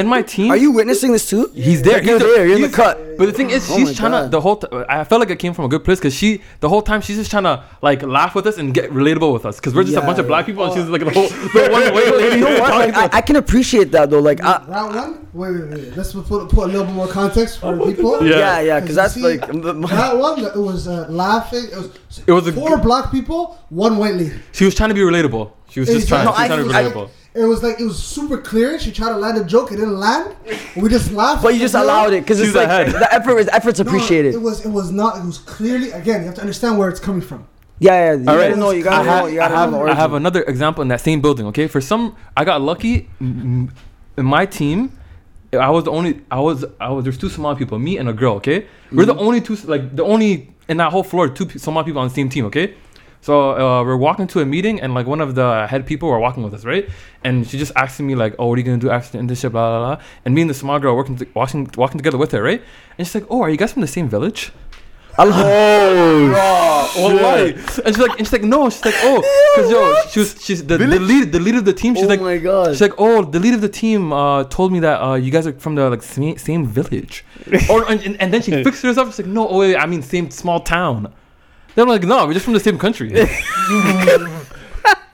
In 0.00 0.06
my 0.06 0.22
team, 0.22 0.50
Are 0.50 0.56
you 0.56 0.70
witnessing 0.72 1.12
this 1.12 1.28
too? 1.28 1.50
He's 1.54 1.82
there. 1.82 1.94
Like, 1.94 2.04
you're 2.04 2.18
he's 2.18 2.28
there. 2.36 2.46
You're 2.46 2.56
in 2.56 2.62
the 2.62 2.68
cut. 2.68 2.98
But 3.18 3.26
the 3.26 3.32
thing 3.32 3.50
is, 3.50 3.68
Oh 3.70 3.76
she's 3.76 3.88
my 3.88 3.94
trying 4.08 4.24
to 4.24 4.28
the 4.30 4.40
whole. 4.40 4.56
T- 4.56 4.68
I 4.88 5.02
felt 5.04 5.20
like 5.20 5.30
it 5.30 5.38
came 5.38 5.54
from 5.54 5.64
a 5.64 5.68
good 5.68 5.84
place 5.84 5.98
because 5.98 6.14
she 6.14 6.40
the 6.60 6.68
whole 6.68 6.82
time 6.82 7.00
she's 7.00 7.16
just 7.16 7.30
trying 7.30 7.42
to 7.44 7.64
like 7.82 8.02
laugh 8.02 8.34
with 8.34 8.46
us 8.46 8.58
and 8.58 8.72
get 8.72 8.90
relatable 8.90 9.32
with 9.32 9.44
us 9.44 9.56
because 9.56 9.74
we're 9.74 9.82
just 9.82 9.96
a 9.96 10.00
Yeah, 10.00 10.06
bunch 10.06 10.18
of 10.18 10.26
black 10.28 10.46
people 10.46 10.64
and 10.64 10.72
she's 10.74 10.88
like 10.88 11.04
the 11.04 11.10
whole 11.10 11.28
the 11.28 11.68
one 11.72 11.82
white 11.94 12.14
lady. 12.14 12.36
You 12.36 12.44
know 12.44 12.60
what? 12.60 12.70
Like, 12.70 12.94
I, 12.94 13.18
I 13.18 13.20
can 13.22 13.36
appreciate 13.36 13.90
that 13.92 14.10
though. 14.10 14.20
Like, 14.20 14.40
I, 14.42 14.64
Round 14.68 14.94
one? 14.94 15.28
Wait, 15.32 15.50
wait, 15.52 15.70
wait. 15.70 15.96
Let's 15.96 16.12
put, 16.12 16.26
put 16.28 16.52
a 16.52 16.66
little 16.66 16.84
bit 16.84 16.94
more 16.94 17.08
context 17.08 17.60
for 17.60 17.74
the 17.76 17.84
people. 17.86 18.24
yeah, 18.26 18.60
yeah, 18.60 18.80
because 18.80 18.90
you 18.90 18.96
that's 18.96 19.14
see, 19.14 19.22
like. 19.22 19.40
that 19.40 20.16
one, 20.18 20.44
it 20.44 20.56
was 20.56 20.88
uh, 20.88 21.06
laughing. 21.08 21.64
It 21.72 21.76
was, 21.76 22.22
It 22.26 22.32
was 22.32 22.46
a 22.48 22.52
four 22.68 22.78
black 22.78 23.10
people, 23.10 23.58
one 23.70 23.96
white 23.98 24.14
lady. 24.14 24.36
She 24.52 24.64
was 24.64 24.74
trying 24.74 24.88
to 24.90 24.94
be 24.94 25.00
relatable. 25.02 25.52
She 25.70 25.80
was 25.80 25.88
just 25.88 26.08
trying. 26.08 26.24
No, 26.24 26.32
she 26.32 26.34
was 26.34 26.40
I 26.40 26.46
trying 26.48 26.58
to 26.60 26.64
be 26.66 26.72
think- 26.72 26.86
I- 26.86 26.90
relatable. 27.00 27.10
It 27.34 27.44
was 27.44 27.62
like 27.62 27.78
it 27.78 27.84
was 27.84 28.02
super 28.02 28.38
clear. 28.38 28.80
She 28.80 28.90
tried 28.90 29.10
to 29.10 29.16
land 29.16 29.38
a 29.38 29.44
joke, 29.44 29.70
it 29.70 29.76
didn't 29.76 30.00
land. 30.00 30.34
We 30.74 30.88
just 30.88 31.12
laughed. 31.12 31.42
But 31.42 31.54
you 31.54 31.60
just 31.60 31.74
allowed 31.74 32.12
it 32.12 32.22
because 32.22 32.40
it's 32.40 32.54
like 32.54 32.64
ahead. 32.66 32.88
the 32.90 33.12
effort 33.14 33.36
is 33.38 33.48
effort's 33.48 33.78
No, 33.78 33.86
appreciated. 33.86 34.34
It 34.34 34.38
was. 34.42 34.64
It 34.64 34.70
was 34.70 34.90
not. 34.90 35.18
It 35.18 35.24
was 35.24 35.38
clearly. 35.38 35.90
Again, 35.92 36.20
you 36.22 36.26
have 36.26 36.34
to 36.36 36.40
understand 36.40 36.78
where 36.78 36.88
it's 36.88 36.98
coming 36.98 37.20
from. 37.20 37.46
yeah, 37.78 37.92
yeah. 37.92 38.12
You 38.14 38.18
All 38.20 38.36
gotta 38.36 38.56
know. 38.56 38.70
You 38.70 38.80
I 38.80 38.82
gotta 38.82 39.04
know. 39.04 39.10
have, 39.12 39.30
You 39.30 39.36
gotta 39.36 39.54
have, 39.56 39.70
know 39.70 39.84
the 39.84 39.92
I 39.92 39.94
have 39.94 40.12
another 40.14 40.42
example 40.44 40.82
in 40.82 40.88
that 40.88 41.00
same 41.02 41.20
building. 41.20 41.46
Okay, 41.48 41.68
for 41.68 41.80
some, 41.80 42.16
I 42.36 42.44
got 42.44 42.60
lucky. 42.62 43.08
mm, 43.22 43.70
In 44.16 44.24
my 44.24 44.44
team, 44.46 44.98
I 45.52 45.70
was 45.70 45.84
the 45.84 45.92
only. 45.92 46.22
I 46.30 46.40
was. 46.40 46.64
I 46.80 46.88
was. 46.90 47.04
There's 47.04 47.18
two 47.18 47.28
Somali 47.28 47.56
people, 47.56 47.78
me 47.78 47.98
and 47.98 48.08
a 48.08 48.12
girl. 48.12 48.34
Okay, 48.36 48.66
we're 48.90 49.04
the 49.06 49.14
only 49.16 49.40
two. 49.40 49.54
Like 49.56 49.94
the 49.94 50.02
only 50.04 50.50
in 50.68 50.76
that 50.76 50.92
whole 50.92 51.02
floor, 51.02 51.28
two 51.28 51.46
pe- 51.46 51.58
Somali 51.58 51.84
people 51.86 52.00
on 52.00 52.08
the 52.08 52.14
same 52.14 52.28
team. 52.28 52.44
Okay. 52.46 52.74
So 53.20 53.50
uh, 53.50 53.82
we're 53.84 53.96
walking 53.96 54.28
to 54.28 54.40
a 54.40 54.46
meeting, 54.46 54.80
and 54.80 54.94
like 54.94 55.06
one 55.06 55.20
of 55.20 55.34
the 55.34 55.66
head 55.66 55.86
people 55.86 56.08
were 56.08 56.20
walking 56.20 56.44
with 56.44 56.54
us, 56.54 56.64
right? 56.64 56.88
And 57.24 57.46
she 57.46 57.58
just 57.58 57.72
asking 57.74 58.06
me 58.06 58.14
like, 58.14 58.34
"Oh, 58.38 58.46
what 58.46 58.54
are 58.54 58.60
you 58.60 58.64
gonna 58.64 58.78
do 58.78 58.90
after 58.90 59.18
the 59.18 59.24
internship?" 59.24 59.52
Blah 59.52 59.78
blah 59.78 59.96
blah. 59.96 60.04
And 60.24 60.34
me 60.34 60.42
and 60.42 60.50
the 60.50 60.54
small 60.54 60.78
girl 60.78 60.94
working, 60.96 61.16
to, 61.16 61.26
walking, 61.34 61.68
walking 61.76 61.98
together 61.98 62.16
with 62.18 62.30
her, 62.32 62.42
right? 62.42 62.62
And 62.96 63.06
she's 63.06 63.14
like, 63.14 63.26
"Oh, 63.28 63.42
are 63.42 63.50
you 63.50 63.56
guys 63.56 63.72
from 63.72 63.82
the 63.82 63.88
same 63.88 64.08
village?" 64.08 64.52
Oh, 65.20 66.92
Wallahi. 66.96 67.54
And 67.54 67.94
she's 67.94 67.98
like, 67.98 68.10
and 68.18 68.26
she's 68.26 68.32
like, 68.32 68.42
no. 68.44 68.70
She's 68.70 68.84
like, 68.84 68.94
oh, 68.98 69.20
because 69.56 69.70
yo, 69.70 69.94
she 70.10 70.20
was, 70.20 70.44
she's 70.44 70.64
the, 70.64 70.78
the 70.78 70.86
lead, 71.00 71.32
the 71.32 71.40
lead 71.40 71.56
of 71.56 71.64
the 71.64 71.72
team. 71.72 71.94
She's 71.94 72.04
oh 72.04 72.08
like, 72.08 72.20
my 72.20 72.38
god. 72.38 72.70
she's 72.70 72.80
like, 72.80 72.94
oh, 72.98 73.24
the 73.24 73.40
lead 73.40 73.54
of 73.54 73.60
the 73.60 73.68
team 73.68 74.12
uh, 74.12 74.44
told 74.44 74.72
me 74.72 74.80
that 74.80 75.00
uh, 75.02 75.14
you 75.14 75.30
guys 75.30 75.46
are 75.46 75.52
from 75.54 75.74
the 75.74 75.90
like 75.90 76.02
same, 76.02 76.36
same 76.38 76.66
village. 76.66 77.24
or 77.70 77.88
and, 77.90 78.00
and- 78.02 78.20
and 78.20 78.32
then 78.32 78.42
she 78.42 78.50
fixed 78.64 78.82
herself. 78.82 79.08
She's 79.08 79.20
like, 79.20 79.28
no, 79.28 79.48
oh 79.48 79.58
wait, 79.58 79.76
I 79.76 79.86
mean 79.86 80.02
same 80.02 80.30
small 80.30 80.60
town. 80.60 81.12
Then 81.74 81.82
I'm 81.84 81.88
like, 81.88 82.02
no, 82.04 82.26
we're 82.26 82.32
just 82.34 82.44
from 82.44 82.54
the 82.54 82.60
same 82.60 82.78
country. 82.78 83.10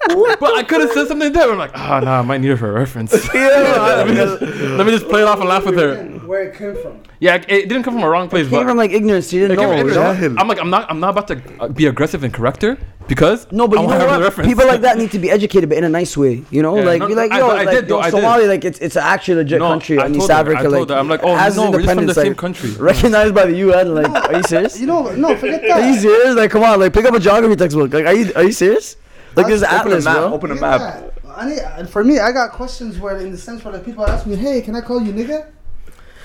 but 0.09 0.55
I 0.55 0.62
could 0.62 0.80
have 0.80 0.92
said 0.92 1.09
something 1.09 1.32
there. 1.32 1.50
I'm 1.50 1.59
like, 1.59 1.72
ah, 1.74 2.00
nah, 2.00 2.18
I 2.18 2.22
might 2.22 2.40
need 2.40 2.48
her 2.48 2.57
for 2.57 2.70
a 2.70 2.72
reference. 2.72 3.12
let, 3.34 4.07
me 4.07 4.14
just, 4.14 4.40
let 4.42 4.86
me 4.86 4.92
just 4.92 5.09
play 5.09 5.22
it 5.22 5.28
off 5.28 5.40
and 5.40 5.48
laugh 5.48 5.64
with 5.64 5.76
her. 5.76 6.05
Where 6.26 6.44
it 6.44 6.57
came 6.57 6.74
from. 6.80 7.02
Yeah, 7.20 7.36
it, 7.36 7.44
it 7.48 7.68
didn't 7.68 7.84
come 7.84 7.94
from 7.94 8.02
a 8.02 8.09
wrong 8.09 8.28
place, 8.28 8.46
It 8.46 8.50
Came 8.50 8.61
but 8.61 8.68
from 8.68 8.76
like 8.76 8.90
ignorance. 8.90 9.32
You 9.32 9.40
didn't 9.48 9.57
know. 9.57 9.68
from 9.68 9.88
you 9.88 9.94
know? 9.94 10.12
ignorance. 10.12 10.40
I'm 10.40 10.48
like, 10.48 10.61
I'm 10.61 10.70
not, 10.70 10.90
I'm 10.90 11.00
not 11.00 11.11
about 11.11 11.28
to 11.28 11.42
uh, 11.61 11.68
be 11.68 11.86
aggressive 11.86 12.22
and 12.24 12.34
correct 12.34 12.62
her 12.62 12.76
because 13.07 13.50
No, 13.52 13.68
but 13.68 13.78
I 13.78 13.82
you 13.82 13.88
want 13.88 13.98
know 14.00 14.05
her 14.05 14.09
for 14.09 14.14
the 14.14 14.18
what? 14.20 14.24
reference. 14.24 14.48
People 14.48 14.66
like 14.66 14.80
that 14.82 14.98
need 14.98 15.11
to 15.12 15.18
be 15.18 15.30
educated, 15.30 15.68
but 15.68 15.78
in 15.78 15.84
a 15.84 15.88
nice 15.88 16.16
way. 16.16 16.44
You 16.50 16.62
know, 16.62 16.76
Yeah, 16.76 16.84
like 16.84 17.00
no, 17.00 17.09
be 17.09 17.14
like, 17.14 17.30
I- 17.32 17.38
yo, 17.38 17.48
but 17.48 17.59
I 17.59 17.62
like 17.64 17.76
did, 17.76 17.88
though, 17.88 18.05
yo, 18.05 18.26
I 18.28 18.38
did. 18.40 18.48
Like 18.48 18.64
it's 18.64 18.78
it's 18.80 18.96
an 18.96 19.02
actually 19.05 19.36
legit 19.36 19.59
No, 19.59 19.68
country 19.68 19.98
I 19.98 20.07
in 20.07 20.12
told 20.12 20.22
East 20.22 20.30
her, 20.30 20.36
I 20.36 20.40
Africa. 20.40 20.62
told 20.62 20.72
like, 20.72 20.88
her, 20.88 20.94
I'm 20.96 21.09
like, 21.09 21.20
oh, 21.22 21.34
has 21.36 21.57
no, 21.57 21.70
we're 21.70 21.82
just 21.82 21.94
from 21.94 22.07
the 22.07 22.14
same 22.14 22.28
like, 22.28 22.36
country. 22.36 22.70
Recognized 22.78 23.34
by 23.34 23.46
the 23.46 23.57
UN. 23.57 23.94
Like, 23.94 24.11
are 24.11 24.36
you 24.36 24.42
serious? 24.42 24.78
You 24.80 24.86
know, 24.86 25.14
no, 25.14 25.36
forget 25.36 25.62
that. 25.62 25.70
Are 25.70 25.88
you 25.88 25.98
serious? 25.98 26.36
Like, 26.36 26.50
come 26.50 26.62
on, 26.62 26.80
like, 26.80 26.92
pick 26.92 27.05
up 27.05 27.14
a 27.14 27.20
geography 27.20 27.57
textbook. 27.57 27.92
Like, 27.92 28.07
are 28.07 28.14
you 28.14 28.32
are 28.34 28.44
you 28.44 28.52
serious? 28.52 28.96
Like, 29.37 29.47
there's 29.49 29.62
an 29.62 29.68
Open 29.68 29.76
a 29.76 29.80
atlas, 29.80 30.05
map. 30.05 30.16
bro. 30.16 30.32
Open 30.35 30.51
a 30.51 30.55
Forget 30.55 30.70
map. 30.80 30.80
that. 30.80 31.12
I 31.37 31.49
need, 31.49 31.59
uh, 31.61 31.85
for 31.87 32.05
me, 32.05 32.18
I 32.20 32.30
got 32.32 32.53
questions 32.53 32.99
where, 32.99 33.16
in 33.18 33.32
the 33.32 33.39
sense 33.39 33.64
where 33.64 33.74
like 33.74 33.85
people 33.85 34.07
ask 34.07 34.24
me, 34.26 34.37
"Hey, 34.37 34.61
can 34.61 34.76
I 34.76 34.80
call 34.80 35.03
you 35.03 35.12
nigga? 35.12 35.47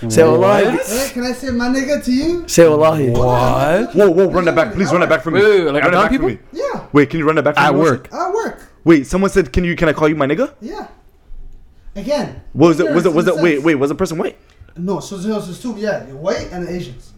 Say 0.07 0.23
wallahi. 0.23 0.77
Hey, 0.77 1.09
can 1.11 1.23
I 1.23 1.31
say 1.33 1.49
my 1.49 1.67
nigga 1.69 2.03
to 2.05 2.11
you?" 2.11 2.47
Say 2.47 2.67
wallahi. 2.69 3.09
What? 3.09 3.95
Whoa, 3.95 4.09
whoa, 4.11 4.29
run 4.29 4.45
that 4.45 4.55
back. 4.55 4.73
Please 4.73 4.91
run 4.91 5.01
that 5.01 5.09
back 5.09 5.23
for 5.23 5.31
me. 5.31 5.41
Wait, 5.41 5.49
wait, 5.49 5.65
wait, 5.65 5.73
like 5.73 5.83
run 5.83 5.93
it 5.93 5.97
Adnan 5.97 6.01
back 6.03 6.11
for 6.11 6.13
people? 6.13 6.27
me. 6.29 6.37
Yeah, 6.53 6.83
Wait, 6.93 7.09
can 7.09 7.19
you 7.19 7.25
run 7.25 7.35
that 7.35 7.43
back 7.43 7.55
for 7.55 7.61
At 7.61 7.73
me? 7.73 7.79
work. 7.81 8.13
at 8.13 8.33
work. 8.33 8.61
Wait, 8.83 9.07
someone 9.07 9.31
said, 9.31 9.51
"Can 9.51 9.63
you? 9.63 9.75
Can 9.75 9.89
I 9.89 9.93
call 9.93 10.07
you 10.07 10.15
my 10.15 10.27
nigga?" 10.27 10.53
Yeah. 10.61 10.87
Again. 11.95 12.41
What 12.53 12.67
was 12.69 12.79
it? 12.79 12.93
Was 12.93 13.05
it? 13.05 13.13
Was 13.13 13.27
in 13.27 13.37
it? 13.37 13.41
Wait, 13.41 13.63
wait. 13.63 13.75
Was 13.75 13.89
the 13.89 13.95
person 13.95 14.17
white? 14.19 14.37
No, 14.77 14.99
so 14.99 15.17
there's 15.17 15.45
there's 15.47 15.61
two. 15.61 15.75
Yeah, 15.77 16.05
you're 16.07 16.15
white 16.15 16.49
and 16.51 16.67
Asians. 16.69 17.08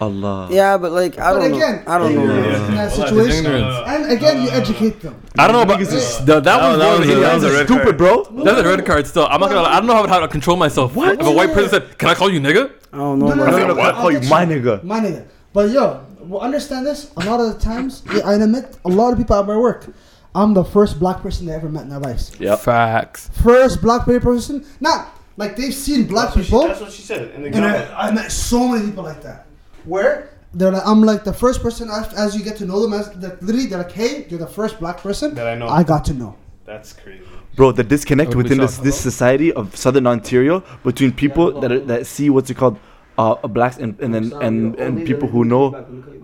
Allah. 0.00 0.48
Yeah, 0.50 0.76
but 0.76 0.92
like, 0.92 1.18
I 1.18 1.32
But 1.32 1.38
don't 1.40 1.54
again, 1.54 1.84
know. 1.86 1.92
I 1.92 1.98
don't 1.98 2.14
know. 2.14 2.22
ignorance 2.22 2.68
in 2.68 2.74
that 2.74 2.96
Well, 2.98 3.06
situation. 3.08 3.46
ignorance. 3.46 3.88
And 3.88 4.12
again, 4.12 4.42
you 4.42 4.50
educate 4.50 5.00
them. 5.00 5.14
I 5.38 5.46
don't 5.46 5.56
know 5.56 5.62
about 5.62 5.78
the, 5.80 6.40
that 6.40 6.60
one. 6.62 6.78
that 6.78 6.98
was 6.98 7.06
was 7.06 7.08
a- 7.08 7.20
that 7.20 7.34
was 7.34 7.44
a 7.44 7.52
red 7.52 7.66
Stupid, 7.66 7.82
card. 7.84 7.96
bro. 7.98 8.24
That's 8.44 8.60
a 8.60 8.64
red 8.68 8.84
card 8.86 9.06
still. 9.06 9.26
I'm 9.26 9.40
not 9.40 9.50
gonna. 9.50 9.68
I 9.68 9.78
don't 9.78 9.86
know 9.86 9.94
how, 9.94 10.06
how 10.06 10.20
to 10.20 10.28
control 10.28 10.56
myself. 10.56 10.94
What? 10.94 11.20
If 11.20 11.26
a 11.26 11.30
white 11.30 11.52
person 11.52 11.70
said, 11.70 11.98
"Can 11.98 12.08
I 12.10 12.14
call 12.14 12.30
you 12.30 12.40
nigga?" 12.40 12.72
I 12.92 12.98
don't 12.98 13.18
know, 13.18 13.28
No, 13.28 13.34
no, 13.34 13.42
bro. 13.44 13.50
no, 13.50 13.56
I'm 13.56 13.68
no, 13.68 13.74
gonna 13.74 13.88
I'll 13.88 13.94
call 14.02 14.12
you 14.12 14.20
my 14.28 14.44
nigga. 14.44 14.82
My 14.84 15.00
nigga. 15.00 15.26
But 15.52 15.70
yo, 15.70 16.04
well, 16.20 16.40
understand 16.42 16.84
this. 16.86 17.10
A 17.16 17.20
lot 17.24 17.40
of 17.40 17.54
the 17.54 17.58
times, 17.60 18.02
I 18.24 18.34
admit, 18.34 18.76
a 18.84 18.88
lot 18.88 19.12
of 19.12 19.18
people 19.18 19.36
at 19.36 19.46
my 19.46 19.56
work, 19.56 19.86
I'm 20.34 20.52
the 20.52 20.64
first 20.64 20.98
black 21.00 21.22
person 21.22 21.46
they 21.46 21.54
ever 21.54 21.68
met 21.70 21.84
in 21.84 21.88
their 21.88 21.98
lives. 22.00 22.32
Yeah, 22.38 22.56
Facts. 22.56 23.30
First 23.42 23.80
black 23.80 24.04
person. 24.04 24.64
Not 24.80 25.08
like 25.38 25.56
they've 25.56 25.72
seen 25.74 26.06
black 26.06 26.34
people. 26.34 26.66
That's 26.68 26.80
what 26.80 26.92
she 26.92 27.02
said. 27.02 27.34
In 27.34 27.44
And 27.54 27.64
I, 27.64 28.08
I 28.08 28.10
met 28.10 28.30
so 28.32 28.68
many 28.68 28.86
people 28.86 29.04
like 29.04 29.22
that. 29.22 29.45
Where 29.86 30.30
they're 30.52 30.72
like, 30.72 30.86
I'm 30.86 31.02
like 31.02 31.24
the 31.24 31.32
first 31.32 31.62
person 31.62 31.90
as, 31.90 32.12
as 32.14 32.36
you 32.36 32.44
get 32.44 32.56
to 32.58 32.66
know 32.66 32.80
them 32.80 32.92
as 32.92 33.10
that 33.20 33.42
literally 33.42 33.66
they're 33.66 33.78
like, 33.78 33.92
hey, 33.92 34.26
you're 34.28 34.38
the 34.38 34.46
first 34.46 34.78
black 34.80 34.98
person 34.98 35.34
That 35.34 35.46
I 35.46 35.54
know. 35.54 35.68
I 35.68 35.82
got 35.82 36.04
to 36.06 36.14
know. 36.14 36.36
That's 36.64 36.92
crazy. 36.92 37.22
Bro, 37.54 37.72
the 37.72 37.84
disconnect 37.84 38.34
I 38.34 38.36
within 38.36 38.58
this 38.58 38.76
this 38.78 39.00
society 39.00 39.52
of 39.52 39.74
Southern 39.76 40.06
Ontario 40.06 40.62
between 40.84 41.12
people 41.12 41.60
that 41.60 41.72
are, 41.72 41.80
that 41.80 42.06
see 42.06 42.28
what's 42.28 42.50
it 42.50 42.54
called, 42.54 42.78
uh, 43.16 43.34
blacks 43.48 43.78
and 43.78 43.98
and 44.00 44.12
then 44.14 44.32
and 44.42 44.74
and 44.78 45.06
people 45.06 45.28
who 45.28 45.44
know 45.44 45.74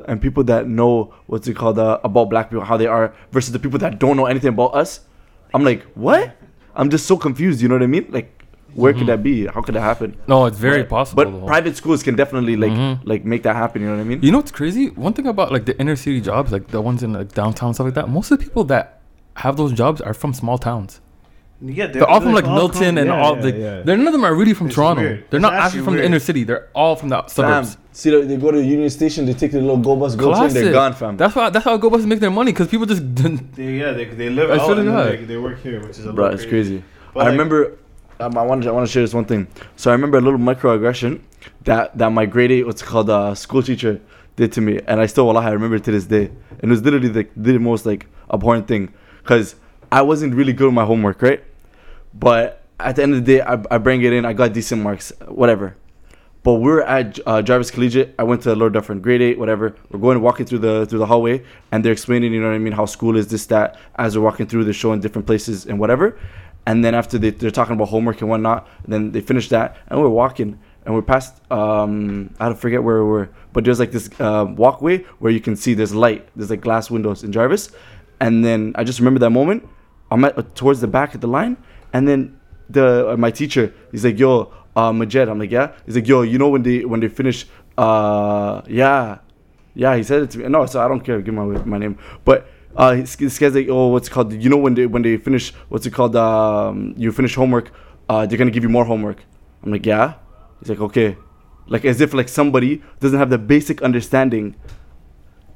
and 0.08 0.20
people 0.20 0.44
that 0.44 0.66
know 0.66 1.14
what's 1.26 1.48
it 1.48 1.54
called 1.54 1.78
uh, 1.78 2.00
about 2.04 2.28
black 2.28 2.50
people 2.50 2.64
how 2.64 2.76
they 2.76 2.86
are 2.86 3.14
versus 3.30 3.52
the 3.52 3.58
people 3.58 3.78
that 3.78 3.98
don't 3.98 4.16
know 4.16 4.26
anything 4.26 4.48
about 4.48 4.74
us. 4.74 5.00
I'm 5.54 5.64
like, 5.64 5.84
what? 5.94 6.36
I'm 6.74 6.90
just 6.90 7.06
so 7.06 7.16
confused. 7.16 7.60
You 7.62 7.68
know 7.68 7.76
what 7.76 7.82
I 7.82 7.86
mean? 7.86 8.06
Like, 8.10 8.41
where 8.74 8.92
could 8.92 9.06
that 9.06 9.22
be? 9.22 9.46
How 9.46 9.60
could 9.62 9.74
that 9.74 9.80
happen? 9.82 10.16
No, 10.26 10.46
it's 10.46 10.58
very 10.58 10.84
possible. 10.84 11.24
But 11.24 11.30
though. 11.32 11.46
private 11.46 11.76
schools 11.76 12.02
can 12.02 12.14
definitely 12.16 12.56
like 12.56 12.72
Mhm. 12.72 13.00
like 13.04 13.24
make 13.24 13.42
that 13.44 13.56
happen. 13.56 13.82
You 13.82 13.88
know 13.88 13.94
what 13.96 14.00
I 14.00 14.04
mean? 14.04 14.20
You 14.22 14.30
know 14.32 14.38
what's 14.38 14.50
crazy? 14.50 14.88
One 14.90 15.12
thing 15.12 15.26
about 15.26 15.52
like 15.52 15.64
the 15.66 15.78
inner 15.80 15.96
city 15.96 16.20
jobs, 16.20 16.52
like 16.52 16.68
the 16.68 16.80
ones 16.80 17.02
in 17.02 17.12
like 17.12 17.32
downtown 17.32 17.74
stuff 17.74 17.86
like 17.86 17.94
that. 17.94 18.08
Most 18.08 18.30
of 18.30 18.38
the 18.38 18.44
people 18.44 18.64
that 18.64 19.00
have 19.36 19.56
those 19.56 19.72
jobs 19.72 20.00
are 20.00 20.14
from 20.14 20.34
small 20.34 20.58
towns. 20.58 21.00
Yeah, 21.64 21.86
They're, 21.86 22.04
all 22.04 22.20
from 22.20 22.32
like 22.32 22.44
Milton 22.44 22.98
and 22.98 23.08
all. 23.08 23.36
yeah, 23.36 23.40
the, 23.42 23.50
yeah. 23.52 23.82
They're 23.84 23.96
none 23.96 24.08
of 24.08 24.12
them 24.12 24.24
are 24.24 24.34
really 24.34 24.52
from 24.52 24.66
It's 24.66 24.74
Toronto. 24.74 25.00
weird. 25.02 25.24
They're 25.30 25.38
It's 25.38 25.42
not 25.42 25.52
actually 25.52 25.66
actually 25.66 25.82
from 25.84 25.94
the 25.94 26.04
inner 26.04 26.18
city. 26.18 26.42
They're 26.42 26.68
all 26.74 26.96
from 26.96 27.08
the 27.10 27.24
suburbs. 27.28 27.76
See, 27.92 28.10
they, 28.10 28.22
they 28.22 28.36
go 28.36 28.50
to 28.50 28.58
the 28.58 28.64
Union 28.66 28.90
Station, 28.90 29.26
they 29.26 29.32
take 29.32 29.52
the 29.52 29.60
little 29.60 29.76
go 29.76 29.94
bus, 29.94 30.16
go 30.16 30.24
train, 30.30 30.34
Classic. 30.38 30.64
they're 30.64 30.72
gone, 30.72 30.92
fam. 30.94 31.16
That's 31.16 31.36
why. 31.36 31.50
That's 31.50 31.64
how 31.64 31.76
go 31.76 31.88
buses 31.88 32.06
make 32.08 32.18
their 32.18 32.32
money 32.32 32.50
because 32.50 32.66
people 32.66 32.86
just. 32.86 33.02
They, 33.54 33.78
yeah, 33.78 33.92
they, 33.92 34.06
they 34.06 34.28
live 34.28 34.50
I 34.50 34.56
out 34.58 34.76
and 34.76 34.88
they, 34.88 35.24
they 35.24 35.36
work 35.36 35.60
here, 35.62 35.78
which 35.86 35.98
is 36.00 36.06
a 36.06 36.12
Bro, 36.12 36.24
little 36.24 36.40
it's 36.40 36.48
crazy. 36.48 36.82
But 37.14 37.20
I 37.20 37.22
like- 37.24 37.32
remember. 37.32 37.78
Um, 38.22 38.38
I 38.38 38.42
want 38.42 38.62
to. 38.62 38.68
I 38.68 38.72
want 38.72 38.86
to 38.86 38.92
share 38.92 39.02
this 39.02 39.12
one 39.12 39.24
thing. 39.24 39.48
So 39.74 39.90
I 39.90 39.94
remember 39.94 40.16
a 40.16 40.20
little 40.20 40.38
microaggression 40.38 41.20
that 41.62 41.98
that 41.98 42.12
my 42.12 42.24
grade 42.24 42.52
eight, 42.52 42.64
what's 42.64 42.80
called, 42.80 43.10
uh, 43.10 43.34
school 43.34 43.64
teacher 43.64 44.00
did 44.36 44.52
to 44.52 44.60
me, 44.60 44.78
and 44.86 45.00
I 45.00 45.06
still, 45.06 45.26
wallah, 45.26 45.40
I 45.40 45.50
remember 45.50 45.76
it 45.76 45.84
to 45.84 45.90
this 45.90 46.04
day. 46.04 46.30
And 46.60 46.64
it 46.64 46.68
was 46.68 46.82
literally 46.82 47.08
the 47.08 47.26
the 47.36 47.58
most 47.58 47.84
like 47.84 48.06
abhorrent 48.32 48.68
thing, 48.68 48.94
cause 49.24 49.56
I 49.90 50.02
wasn't 50.02 50.34
really 50.36 50.52
good 50.52 50.66
with 50.66 50.74
my 50.74 50.84
homework, 50.84 51.20
right? 51.20 51.42
But 52.14 52.62
at 52.78 52.94
the 52.94 53.02
end 53.02 53.14
of 53.14 53.24
the 53.24 53.38
day, 53.38 53.40
I, 53.42 53.60
I 53.72 53.78
bring 53.78 54.02
it 54.02 54.12
in. 54.12 54.24
I 54.24 54.34
got 54.34 54.52
decent 54.52 54.82
marks, 54.82 55.12
whatever. 55.26 55.76
But 56.44 56.54
we 56.54 56.70
were 56.70 56.82
at 56.82 57.18
uh, 57.26 57.40
Jarvis 57.42 57.70
Collegiate. 57.70 58.14
I 58.18 58.24
went 58.24 58.42
to 58.42 58.52
a 58.52 58.56
Lord 58.56 58.72
Dufferin, 58.72 59.00
grade 59.00 59.22
eight, 59.22 59.38
whatever. 59.38 59.76
We're 59.90 60.00
going 60.00 60.20
walking 60.20 60.46
through 60.46 60.58
the 60.60 60.86
through 60.86 61.00
the 61.00 61.06
hallway, 61.06 61.44
and 61.72 61.84
they're 61.84 61.92
explaining, 61.92 62.32
you 62.32 62.40
know 62.40 62.48
what 62.48 62.54
I 62.54 62.58
mean, 62.58 62.72
how 62.72 62.86
school 62.86 63.16
is 63.16 63.26
this 63.28 63.46
that. 63.46 63.78
As 63.96 64.16
we're 64.16 64.24
walking 64.24 64.46
through, 64.46 64.64
they're 64.64 64.72
showing 64.72 65.00
different 65.00 65.26
places 65.26 65.66
and 65.66 65.80
whatever. 65.80 66.18
And 66.66 66.84
then 66.84 66.94
after 66.94 67.18
they, 67.18 67.30
they're 67.30 67.50
talking 67.50 67.74
about 67.74 67.88
homework 67.88 68.20
and 68.20 68.30
whatnot, 68.30 68.68
then 68.86 69.10
they 69.10 69.20
finish 69.20 69.48
that, 69.48 69.76
and 69.88 70.00
we're 70.00 70.08
walking, 70.08 70.58
and 70.84 70.94
we're 70.94 71.02
past. 71.02 71.40
Um, 71.50 72.32
I 72.38 72.46
don't 72.46 72.58
forget 72.58 72.82
where 72.84 73.02
we 73.02 73.10
were, 73.10 73.30
but 73.52 73.64
there's 73.64 73.80
like 73.80 73.90
this 73.90 74.08
uh, 74.20 74.46
walkway 74.48 74.98
where 75.18 75.32
you 75.32 75.40
can 75.40 75.56
see 75.56 75.74
there's 75.74 75.94
light. 75.94 76.28
There's 76.36 76.50
like 76.50 76.60
glass 76.60 76.90
windows 76.90 77.24
in 77.24 77.32
Jarvis, 77.32 77.72
and 78.20 78.44
then 78.44 78.72
I 78.76 78.84
just 78.84 79.00
remember 79.00 79.18
that 79.20 79.30
moment. 79.30 79.68
I'm 80.10 80.24
at 80.24 80.38
uh, 80.38 80.42
towards 80.54 80.80
the 80.80 80.86
back 80.86 81.14
of 81.14 81.20
the 81.20 81.26
line, 81.26 81.56
and 81.92 82.06
then 82.06 82.38
the 82.70 83.10
uh, 83.10 83.16
my 83.16 83.32
teacher 83.32 83.74
he's 83.90 84.04
like, 84.04 84.18
"Yo, 84.18 84.52
uh, 84.76 84.92
Majed. 84.92 85.28
I'm 85.28 85.38
like, 85.38 85.50
yeah. 85.50 85.72
He's 85.84 85.96
like, 85.96 86.06
yo, 86.06 86.22
you 86.22 86.38
know 86.38 86.48
when 86.48 86.62
they 86.62 86.84
when 86.84 87.00
they 87.00 87.08
finish, 87.08 87.46
uh, 87.76 88.62
yeah, 88.68 89.18
yeah. 89.74 89.96
He 89.96 90.02
said 90.02 90.22
it 90.22 90.30
to 90.30 90.38
me. 90.38 90.48
No, 90.48 90.66
so 90.66 90.80
I 90.80 90.88
don't 90.88 91.00
care. 91.00 91.20
Give 91.20 91.34
my 91.34 91.44
my 91.44 91.78
name, 91.78 91.98
but. 92.24 92.46
Uh, 92.76 92.94
this 92.94 93.16
this 93.16 93.38
guy's 93.38 93.54
like, 93.54 93.68
oh, 93.68 93.88
what's 93.88 94.08
it 94.08 94.10
called? 94.10 94.32
You 94.32 94.48
know 94.48 94.56
when 94.56 94.74
they 94.74 94.86
when 94.86 95.02
they 95.02 95.16
finish, 95.16 95.52
what's 95.68 95.86
it 95.86 95.92
called? 95.92 96.16
Um, 96.16 96.94
you 96.96 97.12
finish 97.12 97.34
homework, 97.34 97.70
uh, 98.08 98.26
they're 98.26 98.38
gonna 98.38 98.50
give 98.50 98.62
you 98.62 98.70
more 98.70 98.84
homework. 98.84 99.24
I'm 99.62 99.70
like, 99.70 99.86
yeah. 99.86 100.14
He's 100.60 100.70
like, 100.70 100.80
okay, 100.80 101.16
like 101.66 101.84
as 101.84 102.00
if 102.00 102.14
like 102.14 102.28
somebody 102.28 102.82
doesn't 103.00 103.18
have 103.18 103.30
the 103.30 103.38
basic 103.38 103.82
understanding 103.82 104.56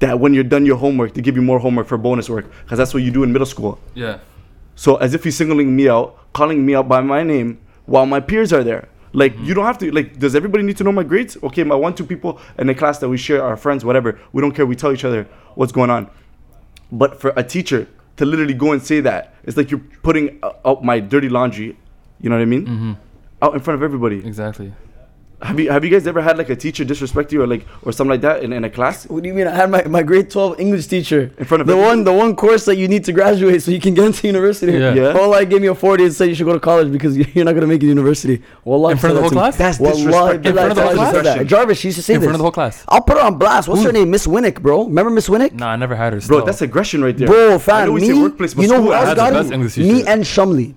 that 0.00 0.20
when 0.20 0.34
you're 0.34 0.44
done 0.44 0.66
your 0.66 0.76
homework, 0.76 1.14
they 1.14 1.22
give 1.22 1.36
you 1.36 1.42
more 1.42 1.58
homework 1.58 1.86
for 1.86 1.96
bonus 1.96 2.28
work, 2.28 2.50
because 2.64 2.76
that's 2.76 2.92
what 2.92 3.02
you 3.02 3.10
do 3.10 3.22
in 3.22 3.32
middle 3.32 3.46
school. 3.46 3.78
Yeah. 3.94 4.18
So 4.74 4.96
as 4.96 5.14
if 5.14 5.24
he's 5.24 5.36
singling 5.36 5.74
me 5.74 5.88
out, 5.88 6.18
calling 6.34 6.66
me 6.66 6.74
out 6.74 6.86
by 6.86 7.00
my 7.00 7.22
name 7.22 7.60
while 7.86 8.04
my 8.04 8.20
peers 8.20 8.52
are 8.52 8.62
there. 8.62 8.88
Like 9.12 9.34
you 9.38 9.54
don't 9.54 9.64
have 9.64 9.78
to 9.78 9.90
like 9.90 10.18
does 10.18 10.34
everybody 10.34 10.64
need 10.64 10.76
to 10.76 10.84
know 10.84 10.92
my 10.92 11.02
grades? 11.02 11.38
Okay, 11.42 11.64
my 11.64 11.74
one 11.74 11.94
two 11.94 12.04
people 12.04 12.38
in 12.58 12.66
the 12.66 12.74
class 12.74 12.98
that 12.98 13.08
we 13.08 13.16
share 13.16 13.42
our 13.42 13.56
friends, 13.56 13.84
whatever. 13.84 14.20
We 14.34 14.42
don't 14.42 14.52
care, 14.52 14.66
we 14.66 14.76
tell 14.76 14.92
each 14.92 15.04
other 15.04 15.26
what's 15.54 15.72
going 15.72 15.88
on. 15.88 16.10
But 16.92 17.20
for 17.20 17.32
a 17.36 17.42
teacher 17.42 17.88
to 18.16 18.24
literally 18.24 18.54
go 18.54 18.72
and 18.72 18.82
say 18.82 19.00
that, 19.00 19.34
it's 19.44 19.56
like 19.56 19.70
you're 19.70 19.82
putting 20.02 20.40
out 20.64 20.84
my 20.84 21.00
dirty 21.00 21.28
laundry, 21.28 21.76
you 22.20 22.30
know 22.30 22.36
what 22.36 22.42
I 22.42 22.46
mean? 22.46 22.66
Mm-hmm. 22.66 22.92
Out 23.42 23.54
in 23.54 23.60
front 23.60 23.76
of 23.76 23.82
everybody. 23.82 24.18
Exactly. 24.26 24.72
Have 25.42 25.60
you 25.60 25.70
have 25.70 25.84
you 25.84 25.90
guys 25.90 26.06
ever 26.06 26.22
had 26.22 26.38
like 26.38 26.48
a 26.48 26.56
teacher 26.56 26.82
disrespect 26.82 27.30
you 27.30 27.42
or 27.42 27.46
like 27.46 27.66
or 27.82 27.92
something 27.92 28.10
like 28.10 28.22
that 28.22 28.42
in, 28.42 28.54
in 28.54 28.64
a 28.64 28.70
class? 28.70 29.06
What 29.06 29.22
do 29.22 29.28
you 29.28 29.34
mean? 29.34 29.46
I 29.46 29.54
had 29.54 29.70
my, 29.70 29.84
my 29.84 30.02
grade 30.02 30.30
twelve 30.30 30.58
English 30.58 30.86
teacher 30.86 31.30
In 31.36 31.44
front 31.44 31.60
of 31.60 31.66
the 31.66 31.74
everybody? 31.74 31.96
one 31.98 32.04
the 32.04 32.12
one 32.14 32.34
course 32.34 32.64
that 32.64 32.76
you 32.76 32.88
need 32.88 33.04
to 33.04 33.12
graduate 33.12 33.62
so 33.62 33.70
you 33.70 33.78
can 33.78 33.92
get 33.92 34.06
into 34.06 34.26
university. 34.26 34.72
Yeah. 34.72 34.94
Yeah. 34.94 35.12
Wallah 35.12 35.44
gave 35.44 35.60
me 35.60 35.66
a 35.68 35.74
forty 35.74 36.04
and 36.04 36.12
said 36.14 36.30
you 36.30 36.34
should 36.34 36.46
go 36.46 36.54
to 36.54 36.60
college 36.60 36.90
because 36.90 37.18
you're 37.34 37.44
not 37.44 37.52
gonna 37.52 37.66
make 37.66 37.76
it 37.76 37.80
to 37.80 37.86
university. 37.88 38.42
Wallah 38.64 38.92
In 38.92 38.96
front 38.96 39.14
of 39.14 39.22
the 39.22 39.28
whole 39.28 39.28
that 39.28 39.28
to 39.28 39.34
me. 39.34 39.40
class? 39.40 39.56
That's 39.58 39.78
Wallahi, 39.78 40.38
disrespectful. 40.38 40.48
In 40.48 40.54
front 40.54 40.70
of 40.70 40.76
the 40.76 40.82
whole 40.82 40.94
ta'ala, 40.94 41.06
she 41.06 41.12
said 41.16 41.22
class? 41.22 41.36
that. 41.38 41.46
Jarvis, 41.46 41.78
she 41.80 41.88
used 41.88 41.96
to 41.98 42.02
say 42.02 42.14
In 42.14 42.20
this. 42.20 42.26
In 42.26 42.30
front 42.30 42.34
of 42.36 42.38
the 42.38 42.44
whole 42.44 42.52
class. 42.52 42.84
I'll 42.88 43.02
put 43.02 43.18
her 43.18 43.22
on 43.22 43.36
blast. 43.36 43.68
What's 43.68 43.82
her 43.82 43.92
name? 43.92 44.10
Miss 44.10 44.26
Winnick, 44.26 44.62
bro. 44.62 44.84
Remember 44.84 45.10
Miss 45.10 45.28
Winnick? 45.28 45.52
Nah, 45.52 45.68
I 45.68 45.76
never 45.76 45.94
had 45.96 46.14
her. 46.14 46.20
Bro, 46.20 46.38
still. 46.38 46.46
that's 46.46 46.62
aggression 46.62 47.04
right 47.04 47.14
there. 47.16 47.26
Bro, 47.28 47.56
I 47.56 47.58
fam, 47.58 47.86
know 47.88 47.92
we 47.92 48.00
me, 48.00 48.06
say 48.06 48.14
workplace, 48.22 48.54
but 48.54 48.62
you 48.62 48.68
know 48.68 48.76
who 48.80 48.84
school, 48.88 48.92
I 48.94 48.98
else 49.00 49.08
had 49.08 49.16
got 49.18 49.30
the 49.34 49.38
it? 49.38 49.42
best 49.42 49.52
English 49.52 49.76
Me 49.76 50.06
and 50.06 50.22
Shumley. 50.24 50.74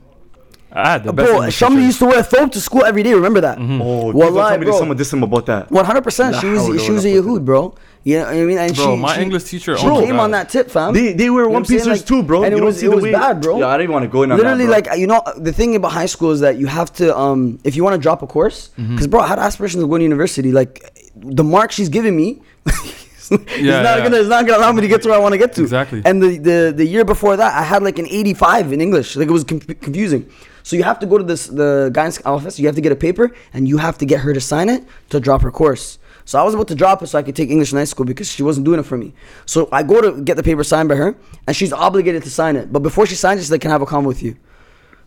I 0.72 0.92
had 0.92 1.04
the 1.04 1.14
best. 1.14 1.28
Bro, 1.28 1.36
English 1.38 1.60
Shumley 1.60 1.82
used 1.84 2.00
to 2.00 2.06
wear 2.06 2.20
a 2.20 2.24
thobe 2.24 2.52
to 2.52 2.62
school 2.62 2.84
every 2.86 3.02
day. 3.04 3.14
Remember 3.14 3.42
that? 3.42 3.58
Oh, 3.58 3.62
please 3.64 3.72
don't 3.72 4.14
Wallahi, 4.14 4.50
tell 4.52 4.60
me 4.60 4.66
bro. 4.66 4.78
someone 4.80 4.98
dissed 4.98 5.14
him 5.14 5.24
about 5.24 5.46
that. 5.48 5.72
One 5.72 5.84
hundred 5.86 6.04
percent. 6.04 6.36
She 6.36 6.48
La 6.48 6.54
was 6.54 6.62
hawla 6.82 6.86
she 6.86 6.92
was 6.92 7.06
a 7.06 7.20
wala 7.22 7.40
bro. 7.40 7.76
You 8.04 8.20
know 8.20 8.26
what 8.26 8.34
I 8.34 8.46
mean? 8.46 8.58
And 8.58 8.74
Bro, 8.76 8.96
she, 8.96 9.02
my 9.02 9.16
she, 9.16 9.22
English 9.24 9.44
teacher. 9.44 9.78
she 9.78 9.86
oh 9.86 10.00
came 10.00 10.16
God. 10.16 10.24
on 10.24 10.32
that 10.32 10.48
tip, 10.50 10.70
fam. 10.72 10.94
They 10.94 11.14
they 11.14 11.30
were 11.30 11.44
one 11.50 11.54
what 11.54 11.60
I'm 11.60 11.66
saying? 11.66 11.82
piecers 11.82 11.88
Like- 11.88 12.06
too, 12.06 12.24
bro. 12.24 12.44
and 12.44 12.52
you 12.52 12.58
it 12.58 12.60
don't 12.62 12.66
was- 12.68 12.80
see 12.80 12.86
it 12.86 12.90
the 12.90 12.96
was 12.96 13.04
way. 13.04 13.12
bad, 13.12 13.42
bro. 13.42 13.58
Yeah, 13.60 13.68
I 13.68 13.78
didn't 13.78 13.92
want 13.92 14.04
to 14.04 14.10
go 14.10 14.24
in 14.24 14.32
on 14.32 14.38
Literally, 14.38 14.68
that, 14.68 14.88
like 14.88 14.98
you 15.00 15.06
know, 15.08 15.22
the 15.38 15.52
thing 15.52 15.76
about 15.76 15.92
high 15.92 16.06
school 16.06 16.32
is 16.32 16.40
that 16.40 16.58
you 16.58 16.68
have 16.68 16.94
to, 16.94 17.18
um, 17.18 17.60
if 17.66 17.76
you 17.76 17.84
want 17.84 17.96
to 17.96 18.02
drop 18.02 18.22
a 18.22 18.28
course, 18.28 18.70
Mm-hmm. 18.78 18.92
because 18.96 19.08
bro, 19.08 19.20
I 19.22 19.28
had 19.28 19.40
aspirations 19.40 19.84
of 19.84 19.90
going 19.90 20.00
to 20.00 20.04
university. 20.06 20.52
Like 20.54 20.74
the 21.16 21.44
mark 21.44 21.72
she's 21.74 21.90
giving 21.90 22.16
me, 22.16 22.42
yeah, 22.66 22.72
it's 23.18 23.32
not 23.32 23.42
Yeah, 23.60 23.82
yeah. 23.82 24.04
gonna, 24.04 24.18
it's 24.18 24.30
not 24.30 24.46
gonna 24.48 24.60
allow 24.60 24.72
me 24.72 24.82
to 24.82 24.88
get 24.88 25.02
to 25.02 25.10
where 25.10 25.18
I 25.18 25.22
want 25.22 25.34
to 25.34 25.38
get 25.38 25.52
to. 25.56 25.62
Exactly. 25.64 26.02
And 26.06 26.22
the, 26.24 26.38
the 26.38 26.74
the 26.78 26.86
year 26.86 27.04
before 27.04 27.36
that, 27.36 27.54
I 27.54 27.64
had 27.64 27.84
like 27.84 28.00
an 28.00 28.08
85 28.08 28.72
in 28.72 28.80
English. 28.80 29.18
Like 29.18 29.28
it 29.28 29.32
was 29.32 29.44
com- 29.44 29.60
confusing. 29.60 30.30
So 30.70 30.76
you 30.76 30.84
have 30.84 31.00
to 31.00 31.08
go 31.08 31.18
to 31.18 31.24
this 31.24 31.48
the 31.48 31.90
guidance 31.92 32.22
office. 32.26 32.60
You 32.60 32.68
have 32.68 32.76
to 32.76 32.82
get 32.82 32.92
a 32.92 32.96
paper, 32.96 33.32
and 33.54 33.68
you 33.68 33.78
have 33.78 33.98
to 33.98 34.06
get 34.06 34.20
her 34.20 34.36
to 34.36 34.40
sign 34.40 34.70
it 34.70 34.84
to 35.10 35.20
drop 35.20 35.42
her 35.42 35.50
course. 35.50 35.98
So 36.26 36.38
I 36.40 36.44
was 36.44 36.54
about 36.54 36.68
to 36.68 36.76
drop 36.76 37.02
it 37.02 37.08
so 37.08 37.18
I 37.18 37.24
could 37.24 37.36
take 37.36 37.50
English 37.50 37.72
in 37.72 37.80
high 37.80 37.90
school 37.94 38.06
because 38.06 38.32
she 38.32 38.44
wasn't 38.44 38.66
doing 38.68 38.80
it 38.80 38.86
for 38.86 38.96
me. 38.96 39.16
So 39.48 39.68
I 39.72 39.82
go 39.82 40.00
to 40.00 40.22
get 40.22 40.38
the 40.38 40.44
paper 40.44 40.64
signed 40.64 40.88
by 40.88 40.94
her, 40.94 41.16
and 41.48 41.56
she's 41.56 41.74
obligated 41.74 42.22
to 42.22 42.30
sign 42.30 42.56
it. 42.56 42.72
But 42.72 42.84
before 42.84 43.08
she 43.08 43.16
signs 43.16 43.40
it, 43.40 43.46
she's 43.46 43.52
like, 43.52 43.62
"Can 43.62 43.72
I 43.72 43.74
have 43.74 43.82
a 43.82 43.88
convo 43.88 44.06
with 44.06 44.22
you?" 44.22 44.36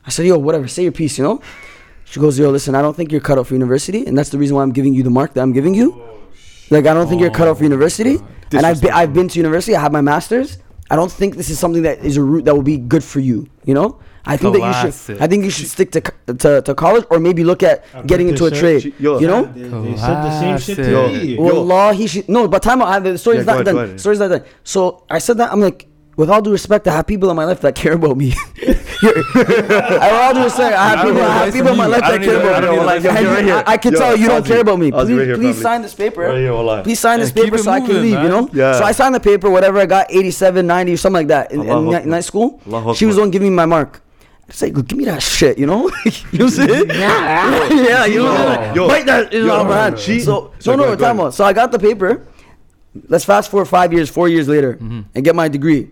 I 0.05 0.11
said, 0.11 0.27
"Yo, 0.27 0.37
whatever, 0.37 0.67
say 0.67 0.83
your 0.83 0.91
piece, 0.91 1.17
you 1.17 1.23
know." 1.23 1.41
She 2.07 2.19
goes, 2.19 2.37
"Yo, 2.41 2.51
listen, 2.51 2.75
I 2.75 2.83
don't 2.83 2.97
think 2.97 3.13
you're 3.13 3.27
cut 3.31 3.39
out 3.39 3.47
for 3.47 3.55
university, 3.55 4.05
and 4.05 4.19
that's 4.19 4.31
the 4.31 4.39
reason 4.39 4.57
why 4.57 4.65
I'm 4.65 4.73
giving 4.73 4.95
you 4.95 5.05
the 5.05 5.15
mark 5.19 5.35
that 5.35 5.43
I'm 5.43 5.53
giving 5.53 5.75
you. 5.77 5.89
Like, 6.71 6.87
I 6.87 6.93
don't 6.93 7.07
think 7.07 7.21
you're 7.21 7.31
cut 7.31 7.47
out 7.47 7.59
for 7.59 7.63
university, 7.63 8.19
and 8.51 8.67
I've 8.67 8.81
been, 8.81 8.93
I've 8.93 9.15
been 9.15 9.29
to 9.29 9.39
university. 9.39 9.77
I 9.77 9.81
have 9.81 9.93
my 9.93 10.01
master's. 10.01 10.59
I 10.93 10.97
don't 10.97 11.11
think 11.11 11.37
this 11.41 11.49
is 11.49 11.59
something 11.59 11.83
that 11.89 12.05
is 12.05 12.17
a 12.19 12.23
route 12.23 12.45
that 12.45 12.55
will 12.55 12.63
be 12.75 12.77
good 12.77 13.03
for 13.03 13.21
you. 13.21 13.49
You 13.65 13.73
know, 13.73 13.99
I 14.27 14.37
think 14.37 14.53
that 14.57 14.63
you 14.69 14.75
should. 14.93 15.23
I 15.23 15.27
think 15.27 15.43
you 15.45 15.51
should 15.51 15.69
stick 15.77 15.91
to 15.97 16.01
to, 16.45 16.61
to 16.69 16.73
college, 16.75 17.05
or 17.11 17.19
maybe 17.19 17.43
look 17.45 17.63
at 17.63 17.83
getting 18.07 18.29
into 18.29 18.45
a 18.45 18.49
Apprenticeship. 18.49 18.93
trade. 18.93 18.95
She- 18.99 19.05
yo, 19.05 19.19
you 19.19 19.27
know." 19.27 19.43
They, 19.49 19.63
they 19.63 19.97
said 19.97 20.17
the 20.29 20.41
same 20.41 20.59
shit 20.59 20.77
to 20.77 20.85
Classic. 20.93 21.23
me. 21.23 21.35
Yo. 21.37 21.43
Wallahi, 21.43 22.07
she 22.07 22.21
no, 22.29 22.47
but 22.47 22.63
time 22.63 22.83
out. 22.83 23.03
The 23.03 23.17
story's 23.17 23.39
Yeah, 23.41 23.45
not 23.45 23.55
ahead, 23.55 23.67
go 23.67 23.73
done. 23.73 23.85
ahead. 23.87 24.01
Story's 24.01 24.19
not 24.21 24.29
done. 24.29 24.45
So 24.65 25.05
I 25.09 25.19
said 25.19 25.39
that 25.39 25.51
I'm 25.51 25.61
like, 25.65 25.89
with 26.21 26.29
all 26.29 26.43
due 26.43 26.53
respect, 26.53 26.87
I 26.87 26.93
have 26.93 27.07
people 27.07 27.31
in 27.31 27.37
my 27.37 27.47
life 27.47 27.63
that 27.63 27.75
care 27.75 27.95
about 27.95 28.17
me. 28.19 28.35
I 29.03 29.09
with 30.13 30.21
all 30.23 30.35
due 30.35 30.45
respect, 30.45 30.77
I 30.77 30.89
have 30.91 30.99
I 30.99 31.03
don't 31.05 31.13
people, 31.15 31.23
I 31.29 31.45
have 31.45 31.53
people 31.55 31.71
in 31.73 31.77
my 31.77 31.85
you. 31.87 31.91
life 31.91 32.03
I 32.03 32.11
that 32.11 32.19
don't 32.19 32.25
care 32.25 32.39
need- 32.43 32.49
I 32.49 32.59
about 32.59 32.73
me. 32.73 32.87
Like, 32.87 33.03
you. 33.03 33.53
I, 33.53 33.61
I, 33.61 33.73
I 33.73 33.77
can 33.77 33.93
tell 33.95 34.17
you 34.17 34.29
don't 34.29 34.47
care 34.47 34.61
about 34.61 34.79
me. 34.79 34.91
Please, 34.93 35.37
please 35.37 35.61
sign 35.61 35.83
this 35.83 35.95
paper. 35.95 36.23
Right 36.23 36.39
here, 36.39 36.53
wallah. 36.53 36.83
Please 36.83 37.01
sign 37.01 37.21
this 37.21 37.33
paper 37.33 37.59
so 37.59 37.71
I 37.71 37.81
can 37.81 38.01
leave. 38.03 38.21
You 38.23 38.29
know. 38.29 38.49
So 38.53 38.85
I 38.85 38.93
signed 38.93 39.15
the 39.15 39.21
paper. 39.21 39.51
Whatever 39.51 39.79
I 39.81 39.87
got, 39.87 40.07
87, 40.11 40.67
90, 40.67 40.93
or 40.93 40.97
something 40.97 41.15
like 41.15 41.29
that 41.29 41.53
in, 41.53 41.63
in, 41.63 41.69
Allahu 41.71 41.91
ni- 41.91 41.97
Akbar. 41.97 42.11
night 42.11 42.25
school. 42.25 42.61
Allahu 42.67 42.95
She 42.95 43.07
was 43.07 43.17
the 43.17 43.21
Akbar. 43.23 43.27
one 43.27 43.31
giving 43.31 43.51
me 43.51 43.57
my 43.57 43.67
mark. 43.67 44.03
I 44.49 44.53
said, 44.53 44.75
"Give 44.87 44.99
me 44.99 45.05
that 45.07 45.23
shit," 45.23 45.57
you 45.59 45.67
know. 45.67 45.89
you 46.05 46.39
know 46.39 46.45
what 46.47 46.59
I'm 46.59 46.69
saying? 46.69 46.89
yeah, 46.91 48.05
you 48.05 48.19
know. 48.23 48.25
what 48.25 48.41
I'm 48.41 48.65
saying? 48.65 48.77
Yo. 48.77 48.89
Bite 48.89 49.07
that 49.07 49.33
in 49.33 49.47
Yo. 49.47 49.65
my 49.65 49.77
hand. 49.77 49.99
She- 49.99 50.21
So 50.21 50.53
So 50.59 50.73
no, 50.73 50.85
go 50.85 50.91
no, 50.91 50.97
go 50.97 51.05
time 51.05 51.21
out. 51.21 51.35
So 51.35 51.45
I 51.45 51.53
got 51.53 51.73
the 51.73 51.79
paper. 51.79 52.27
Let's 53.09 53.25
fast 53.25 53.51
forward 53.51 53.67
five 53.67 53.93
years, 53.93 54.11
four 54.11 54.29
years 54.29 54.49
later, 54.49 54.75
mm-hmm. 54.75 55.01
and 55.15 55.25
get 55.25 55.35
my 55.35 55.49
degree. 55.49 55.91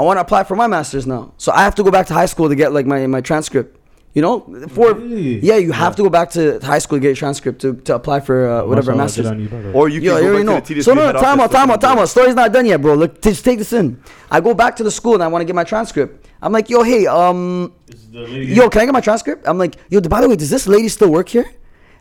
I 0.00 0.02
want 0.02 0.16
to 0.16 0.22
apply 0.22 0.44
for 0.44 0.56
my 0.56 0.66
master's 0.66 1.06
now, 1.06 1.34
so 1.36 1.52
I 1.52 1.60
have 1.62 1.74
to 1.74 1.82
go 1.82 1.90
back 1.90 2.06
to 2.06 2.14
high 2.14 2.24
school 2.32 2.48
to 2.48 2.54
get 2.54 2.72
like 2.72 2.86
my, 2.86 3.06
my 3.06 3.20
transcript. 3.20 3.76
You 4.14 4.22
know, 4.22 4.40
for 4.70 4.94
Really? 4.94 5.38
yeah, 5.40 5.56
you 5.58 5.72
have 5.72 5.94
to 5.96 6.02
go 6.02 6.08
back 6.08 6.30
to 6.30 6.58
high 6.60 6.78
school 6.80 6.96
to 6.96 7.00
get 7.00 7.08
your 7.08 7.16
transcript 7.16 7.60
to, 7.60 7.74
to 7.86 7.94
apply 7.94 8.20
for 8.20 8.48
uh, 8.48 8.64
whatever 8.64 8.94
master's. 8.96 9.30
you, 9.30 9.48
brother. 9.48 9.72
Or 9.72 9.88
you 9.90 10.00
can 10.00 10.06
Yo, 10.06 10.16
you 10.16 10.22
go 10.22 10.28
already 10.30 10.44
know. 10.44 10.58
to 10.60 10.74
the 10.74 10.82
So 10.82 10.94
no, 10.94 11.12
no, 11.12 11.20
time 11.20 11.38
out, 11.38 11.52
time 11.52 11.70
out, 11.70 11.80
time 11.82 11.98
out. 11.98 12.08
Story's 12.08 12.34
not 12.34 12.50
done 12.50 12.64
yet, 12.66 12.80
bro. 12.80 12.94
Look, 12.94 13.20
just 13.22 13.44
take 13.44 13.58
this 13.58 13.72
in. 13.74 14.02
I 14.30 14.40
go 14.40 14.52
back 14.54 14.74
to 14.76 14.82
the 14.82 14.90
school 14.90 15.14
and 15.14 15.22
I 15.22 15.28
want 15.28 15.42
to 15.42 15.46
get 15.50 15.54
my 15.54 15.64
transcript. 15.64 16.26
I'm 16.42 16.50
like, 16.50 16.70
yo, 16.70 16.82
hey, 16.82 17.06
um, 17.06 17.72
Is 17.88 18.08
the 18.10 18.20
lady- 18.20 18.54
yo, 18.54 18.68
can 18.70 18.80
I 18.80 18.84
get 18.86 18.94
my 18.94 19.00
transcript? 19.02 19.46
I'm 19.46 19.58
like, 19.58 19.76
yo, 19.90 20.00
by 20.00 20.20
the 20.22 20.28
way, 20.30 20.34
does 20.34 20.50
this 20.50 20.66
lady 20.66 20.88
still 20.88 21.10
work 21.12 21.28
here? 21.28 21.48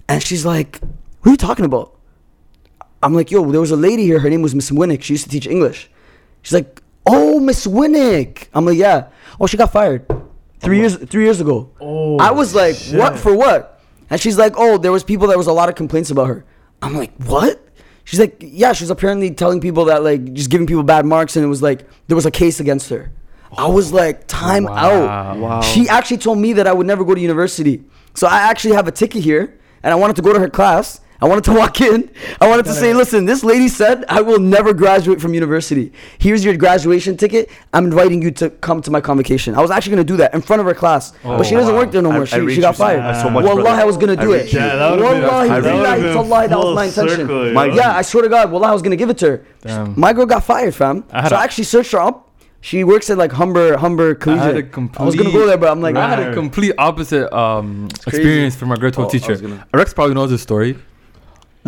And 0.08 0.24
she's 0.24 0.46
like, 0.46 0.80
who 1.22 1.30
are 1.30 1.34
you 1.34 1.38
talking 1.38 1.66
about? 1.66 1.96
I'm 3.04 3.14
like, 3.14 3.30
yo, 3.30 3.50
there 3.52 3.62
was 3.62 3.72
a 3.72 3.76
lady 3.78 4.04
here. 4.06 4.20
Her 4.20 4.30
name 4.32 4.42
was 4.42 4.56
Miss 4.56 4.72
Winnick. 4.72 5.04
She 5.04 5.14
used 5.14 5.26
to 5.26 5.30
teach 5.30 5.46
English. 5.46 5.92
She's 6.42 6.54
like, 6.54 6.82
oh, 7.10 7.40
Miss 7.40 7.68
Winnick. 7.68 8.48
I'm 8.54 8.66
like, 8.66 8.78
yeah. 8.78 9.10
Oh, 9.40 9.48
she 9.48 9.58
got 9.58 9.72
fired 9.72 10.06
three 10.60 10.80
years 10.80 10.98
three 10.98 11.24
years 11.24 11.42
ago. 11.42 11.72
Oh, 11.80 12.18
I 12.18 12.32
was 12.32 12.54
like, 12.54 12.76
what 12.94 13.18
for 13.18 13.36
what? 13.36 13.82
And 14.10 14.20
she's 14.20 14.38
like, 14.38 14.54
oh, 14.58 14.78
there 14.78 14.92
was 14.92 15.04
people. 15.04 15.28
There 15.28 15.38
was 15.38 15.48
a 15.48 15.54
lot 15.54 15.70
of 15.70 15.76
complaints 15.76 16.10
about 16.12 16.28
her. 16.28 16.46
I'm 16.82 16.96
like, 16.96 17.14
what? 17.24 17.66
She's 18.04 18.20
like, 18.20 18.38
yeah. 18.40 18.74
She's 18.74 18.90
apparently 18.90 19.32
telling 19.32 19.62
people 19.62 19.86
that 19.86 20.04
like 20.04 20.34
just 20.34 20.50
giving 20.50 20.68
people 20.68 20.84
bad 20.84 21.06
marks, 21.06 21.36
and 21.36 21.46
it 21.46 21.50
was 21.50 21.62
like 21.62 21.88
there 22.08 22.16
was 22.16 22.26
a 22.26 22.32
case 22.32 22.60
against 22.60 22.90
her. 22.90 23.12
I 23.58 23.68
was 23.68 23.92
oh, 23.92 23.96
like, 23.96 24.28
time 24.28 24.68
out. 24.68 25.40
Wow. 25.40 25.62
She 25.62 25.90
actually 25.90 26.18
told 26.18 26.38
me 26.38 26.54
that 26.54 26.68
I 26.68 26.74
would 26.74 26.86
never 26.86 27.04
go 27.04 27.16
to 27.16 27.22
university. 27.22 27.84
So 28.14 28.28
I 28.28 28.42
actually 28.42 28.76
have 28.76 28.88
a 28.88 28.92
ticket 28.92 29.24
here, 29.24 29.60
and 29.82 29.92
I 29.92 29.96
wanted 29.96 30.16
to 30.18 30.22
go 30.22 30.34
to 30.34 30.40
her 30.40 30.50
class. 30.50 31.02
I 31.22 31.28
wanted 31.28 31.44
to 31.46 31.54
walk 31.54 31.82
in. 31.82 32.10
I 32.40 32.48
wanted 32.48 32.66
to 32.66 32.74
say, 32.74 32.94
listen, 32.94 33.26
this 33.26 33.44
lady 33.44 33.68
said 33.68 34.06
I 34.08 34.22
will 34.22 34.40
never 34.40 34.74
graduate 34.74 35.20
from 35.20 35.34
university. 35.34 35.92
Here's 36.18 36.46
your 36.46 36.56
graduation 36.56 37.18
ticket. 37.18 37.50
I'm 37.74 37.86
inviting 37.86 38.22
you 38.22 38.32
to 38.32 38.50
come 38.50 38.82
to 38.84 38.92
my 38.92 39.02
convocation. 39.02 39.54
I 39.54 39.62
was 39.62 39.70
actually 39.70 39.96
going 39.96 40.08
to 40.08 40.14
do 40.14 40.18
that 40.18 40.34
in 40.34 40.42
front 40.42 40.62
of 40.62 40.66
her 40.66 40.74
class. 40.74 41.12
but 41.24 41.44
she 41.44 41.56
doesn't 41.56 41.74
wow. 41.74 41.82
work 41.82 41.92
there 41.92 42.02
no 42.02 42.12
more. 42.14 42.22
I 42.22 42.26
she, 42.26 42.40
rate 42.40 42.56
she 42.56 42.62
got 42.62 42.70
you 42.70 42.78
so- 42.78 42.84
fired. 42.86 43.22
so 43.22 43.30
much, 43.30 43.44
Wallahi, 43.44 43.64
brother. 43.64 43.82
I 43.82 43.84
was 43.84 43.98
going 43.98 44.16
to 44.16 44.16
do 44.16 44.32
rate 44.34 44.46
it. 44.46 44.54
you. 44.54 44.60
Yeah, 44.60 44.76
that 44.78 44.92
would've 44.92 45.22
been- 45.22 45.24
I 45.30 45.60
billahi, 45.60 46.14
tallahi, 46.14 46.48
that 46.48 46.58
was 46.58 46.76
my 46.76 46.86
intention. 46.86 47.18
circle. 47.28 47.52
My- 47.54 47.66
Yeah, 47.66 47.98
I 47.98 48.02
swear 48.02 48.24
to 48.24 48.30
God, 48.30 48.52
Wallah, 48.52 48.68
I 48.70 48.74
was 48.74 48.82
going 48.82 48.92
to 48.92 48.98
give 48.98 49.10
it 49.10 49.18
to 49.20 49.26
her. 49.28 49.46
Damn. 49.62 50.00
My 50.00 50.14
girl 50.14 50.26
got 50.26 50.44
fired, 50.46 50.74
fam. 50.74 51.04
I 51.12 51.28
so 51.28 51.36
a- 51.36 51.40
I 51.40 51.44
actually 51.44 51.66
searched 51.66 51.92
her 51.92 52.00
up. 52.00 52.28
She 52.62 52.84
works 52.84 53.10
at 53.10 53.18
like 53.18 53.32
Humber 53.32 53.78
Humber 53.78 54.12
I 54.12 54.14
Collegiate. 54.16 54.46
had 54.46 54.56
a 54.56 54.60
I 54.60 54.62
complete. 54.70 55.06
was 55.06 55.16
gonna 55.16 55.32
go 55.32 55.46
there, 55.48 55.58
but 55.58 55.70
I'm 55.72 55.80
like, 55.82 55.96
I 55.96 56.10
had 56.10 56.20
a 56.20 56.34
complete 56.34 56.74
opposite 56.78 57.34
um, 57.34 57.88
experience 58.06 58.56
from 58.56 58.68
my 58.70 58.76
grade 58.76 58.94
12 58.94 59.08
Oh, 59.08 59.12
teacher. 59.12 59.36
gonna- 59.38 59.66
Rex 59.74 59.94
probably 59.94 60.14
knows 60.16 60.30
this 60.30 60.42
story. 60.42 60.78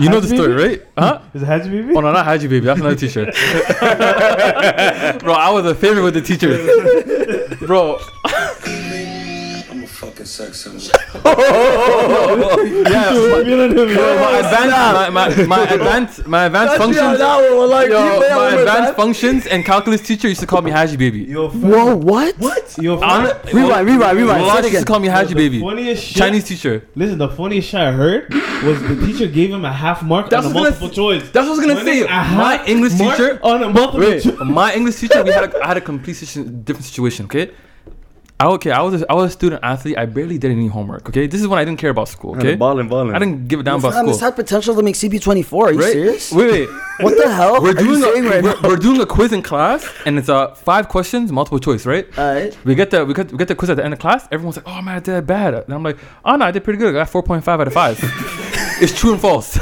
You 0.02 0.10
know 0.10 0.20
the 0.20 0.28
story, 0.28 0.56
baby? 0.56 0.80
right? 0.80 0.88
Huh? 0.98 1.22
Is 1.34 1.44
it 1.44 1.46
Haji 1.46 1.70
baby? 1.70 1.94
Oh 1.96 2.00
no, 2.02 2.12
not 2.12 2.26
Haji 2.26 2.48
baby. 2.48 2.66
That's 2.66 2.80
another 2.80 2.96
teacher. 2.96 3.26
Bro, 5.20 5.34
I 5.34 5.50
was 5.52 5.66
a 5.66 5.76
favorite 5.76 6.04
with 6.04 6.14
the 6.16 6.22
teachers. 6.22 6.60
Bro, 7.68 8.00
fucking 10.12 10.26
sex 10.26 10.62
symbol. 10.62 10.82
yeah. 12.92 13.12
My, 13.12 14.10
my 14.30 14.40
advanced, 14.40 14.76
my, 14.76 15.10
my, 15.10 15.46
my 15.46 15.64
advanced, 15.68 16.28
my 16.28 16.46
advanced 16.46 16.78
functions. 16.78 17.20
Yo, 17.20 17.68
my 17.70 18.54
advanced 18.60 18.96
functions 18.96 19.46
and 19.48 19.66
calculus 19.66 20.02
teacher 20.02 20.28
used 20.28 20.42
to 20.42 20.48
call 20.48 20.62
me 20.62 20.72
Haji 20.72 20.98
baby. 20.98 21.20
Yo, 21.24 21.50
fam- 21.50 21.62
Whoa, 21.62 21.96
what? 21.96 22.38
What? 22.38 22.78
Yo, 22.80 23.00
On, 23.00 23.28
fam- 23.28 23.56
Rewind, 23.56 23.88
rewind, 23.88 24.18
rewind. 24.18 24.42
Wallah 24.44 24.62
Say 24.62 24.68
it 24.70 24.74
used 24.74 24.86
to 24.88 24.92
call 24.92 25.00
me 25.00 25.08
Haji 25.08 25.34
the 25.34 25.50
baby. 25.50 25.96
shit- 25.96 26.18
Chinese 26.18 26.44
teacher. 26.46 26.88
Listen, 26.96 27.18
the 27.18 27.30
funniest 27.30 27.70
shit 27.70 27.80
I 27.80 27.92
heard 27.92 28.34
was 28.64 28.82
the 28.82 28.96
teacher 29.06 29.28
gave 29.28 29.52
him 29.52 29.66
a 29.66 29.74
half 29.74 30.04
mark 30.04 30.30
That's 30.30 30.46
on 30.46 30.52
a 30.52 30.56
what 30.56 30.66
I 30.68 30.70
was 30.72 30.80
multiple 30.82 31.04
choice. 31.04 31.24
That's 31.32 31.36
what 31.36 31.46
I 31.48 31.50
was 31.50 31.60
gonna 31.60 31.76
When 31.76 31.86
say. 31.86 32.02
a 32.04 32.08
My 32.08 32.64
English 32.66 32.94
teacher. 32.94 33.40
on 33.44 33.64
a 33.64 33.70
multiple 33.70 34.02
choice. 34.02 34.26
my 34.46 34.74
English 34.74 34.96
teacher, 34.98 35.24
we 35.24 35.32
had 35.32 35.54
a, 35.54 35.64
I 35.64 35.68
had 35.70 35.78
a 35.78 35.82
complete 35.82 36.18
different 36.66 36.86
situation. 36.86 37.26
Okay, 37.26 37.52
I, 38.42 38.48
okay, 38.56 38.72
I 38.72 38.82
was 38.82 39.02
a, 39.04 39.12
I 39.12 39.14
was 39.14 39.26
a 39.30 39.34
student 39.34 39.60
athlete. 39.64 39.98
I 40.00 40.06
barely 40.08 40.40
did 40.40 40.50
any 40.50 40.68
homework. 40.68 41.08
Okay, 41.10 41.28
this 41.28 41.40
is 41.42 41.48
when 41.48 41.60
I 41.60 41.64
didn't 41.66 41.80
care 41.80 41.92
about 41.92 42.08
school. 42.08 42.36
Okay, 42.38 42.56
balling, 42.56 42.88
balling. 42.88 43.14
I 43.14 43.20
didn't 43.20 43.48
give 43.48 43.60
a 43.60 43.64
damn 43.64 43.76
about 43.80 43.94
Fam, 43.94 44.04
school. 44.06 44.12
this 44.14 44.20
had 44.22 44.36
potential 44.36 44.74
to 44.76 44.82
make 44.82 44.96
CP24. 44.96 45.54
Are 45.62 45.72
you 45.74 45.80
Right? 45.80 45.92
serious? 45.94 46.32
Wait, 46.32 46.52
wait. 46.52 46.70
What 47.02 47.18
the 47.18 47.32
hell? 47.34 47.62
We're 47.62 47.72
are 47.72 47.74
doing 47.74 48.00
you 48.00 48.06
a, 48.28 48.30
right 48.30 48.44
we're, 48.44 48.54
now? 48.62 48.68
we're 48.70 48.76
doing 48.78 49.00
a 49.02 49.06
quiz 49.06 49.32
in 49.32 49.42
class, 49.44 49.88
and 50.06 50.18
it's 50.20 50.30
uh 50.30 50.54
five 50.56 50.88
questions, 50.88 51.32
multiple 51.32 51.60
choice, 51.60 51.86
right? 51.86 52.06
Alright. 52.18 52.58
We 52.66 52.74
get 52.76 52.90
the 52.92 53.06
we 53.06 53.14
get 53.14 53.32
we 53.32 53.38
get 53.38 53.48
the 53.48 53.56
quiz 53.56 53.70
at 53.72 53.78
the 53.78 53.84
end 53.86 53.94
of 53.94 54.00
class. 54.00 54.28
Everyone's 54.32 54.58
like, 54.58 54.68
"Oh 54.68 54.82
man, 54.82 54.96
I 54.98 55.00
did 55.00 55.14
that 55.16 55.26
bad," 55.28 55.54
and 55.56 55.74
I'm 55.74 55.84
like, 55.84 55.98
"Oh 56.26 56.36
no, 56.36 56.46
I 56.46 56.52
did 56.52 56.64
pretty 56.64 56.78
good. 56.78 56.90
I 56.96 57.00
got 57.04 57.10
4.5 57.10 57.48
out 57.48 57.68
of 57.68 57.74
five. 57.74 57.98
it's 58.82 58.98
true 59.00 59.14
and 59.14 59.22
false. 59.22 59.54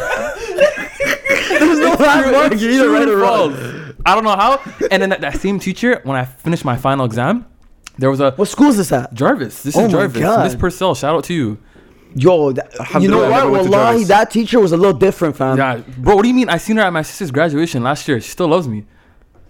There's 1.60 1.80
no 1.80 1.94
last 2.00 2.32
mark. 2.32 2.60
You're 2.62 2.72
either 2.72 2.90
right 2.90 3.08
or 3.08 3.18
wrong. 3.18 3.54
I 4.06 4.16
don't 4.16 4.24
know 4.24 4.36
how. 4.36 4.60
And 4.92 5.02
then 5.02 5.10
that, 5.10 5.22
that 5.22 5.38
same 5.40 5.60
teacher, 5.60 6.02
when 6.04 6.18
I 6.18 6.26
finished 6.26 6.64
my 6.66 6.78
final 6.78 7.06
exam, 7.06 7.46
there 8.00 8.10
was 8.10 8.20
a 8.20 8.32
What 8.32 8.48
school 8.48 8.70
is 8.70 8.78
this 8.78 8.92
at? 8.92 9.14
Jarvis. 9.14 9.62
This 9.64 9.76
Oh 9.76 9.82
is 9.86 9.86
my 9.94 10.00
Jarvis. 10.00 10.22
God. 10.22 10.44
Miss 10.46 10.56
Purcell. 10.56 10.96
Shout 10.96 11.16
out 11.16 11.24
to 11.26 11.34
you. 11.34 11.58
Yo, 12.16 12.52
that, 12.54 12.72
you 12.74 13.08
know 13.08 13.24
Alhamdulillah, 13.24 13.30
what? 13.30 13.64
never 13.64 13.70
Wallahi, 13.70 14.04
that 14.06 14.32
teacher 14.32 14.60
was 14.60 14.72
a 14.72 14.78
little 14.78 14.98
different, 14.98 15.36
fam. 15.38 15.58
Yeah, 15.58 15.78
bro. 16.00 16.16
What 16.16 16.24
do 16.24 16.28
you 16.28 16.34
mean? 16.34 16.50
I 16.50 16.58
seen 16.58 16.78
her 16.78 16.82
at 16.84 16.92
my 16.92 17.04
sister's 17.04 17.30
graduation 17.30 17.84
last 17.84 18.08
year. 18.08 18.20
She 18.20 18.30
still 18.32 18.48
loves 18.48 18.68
me, 18.68 18.86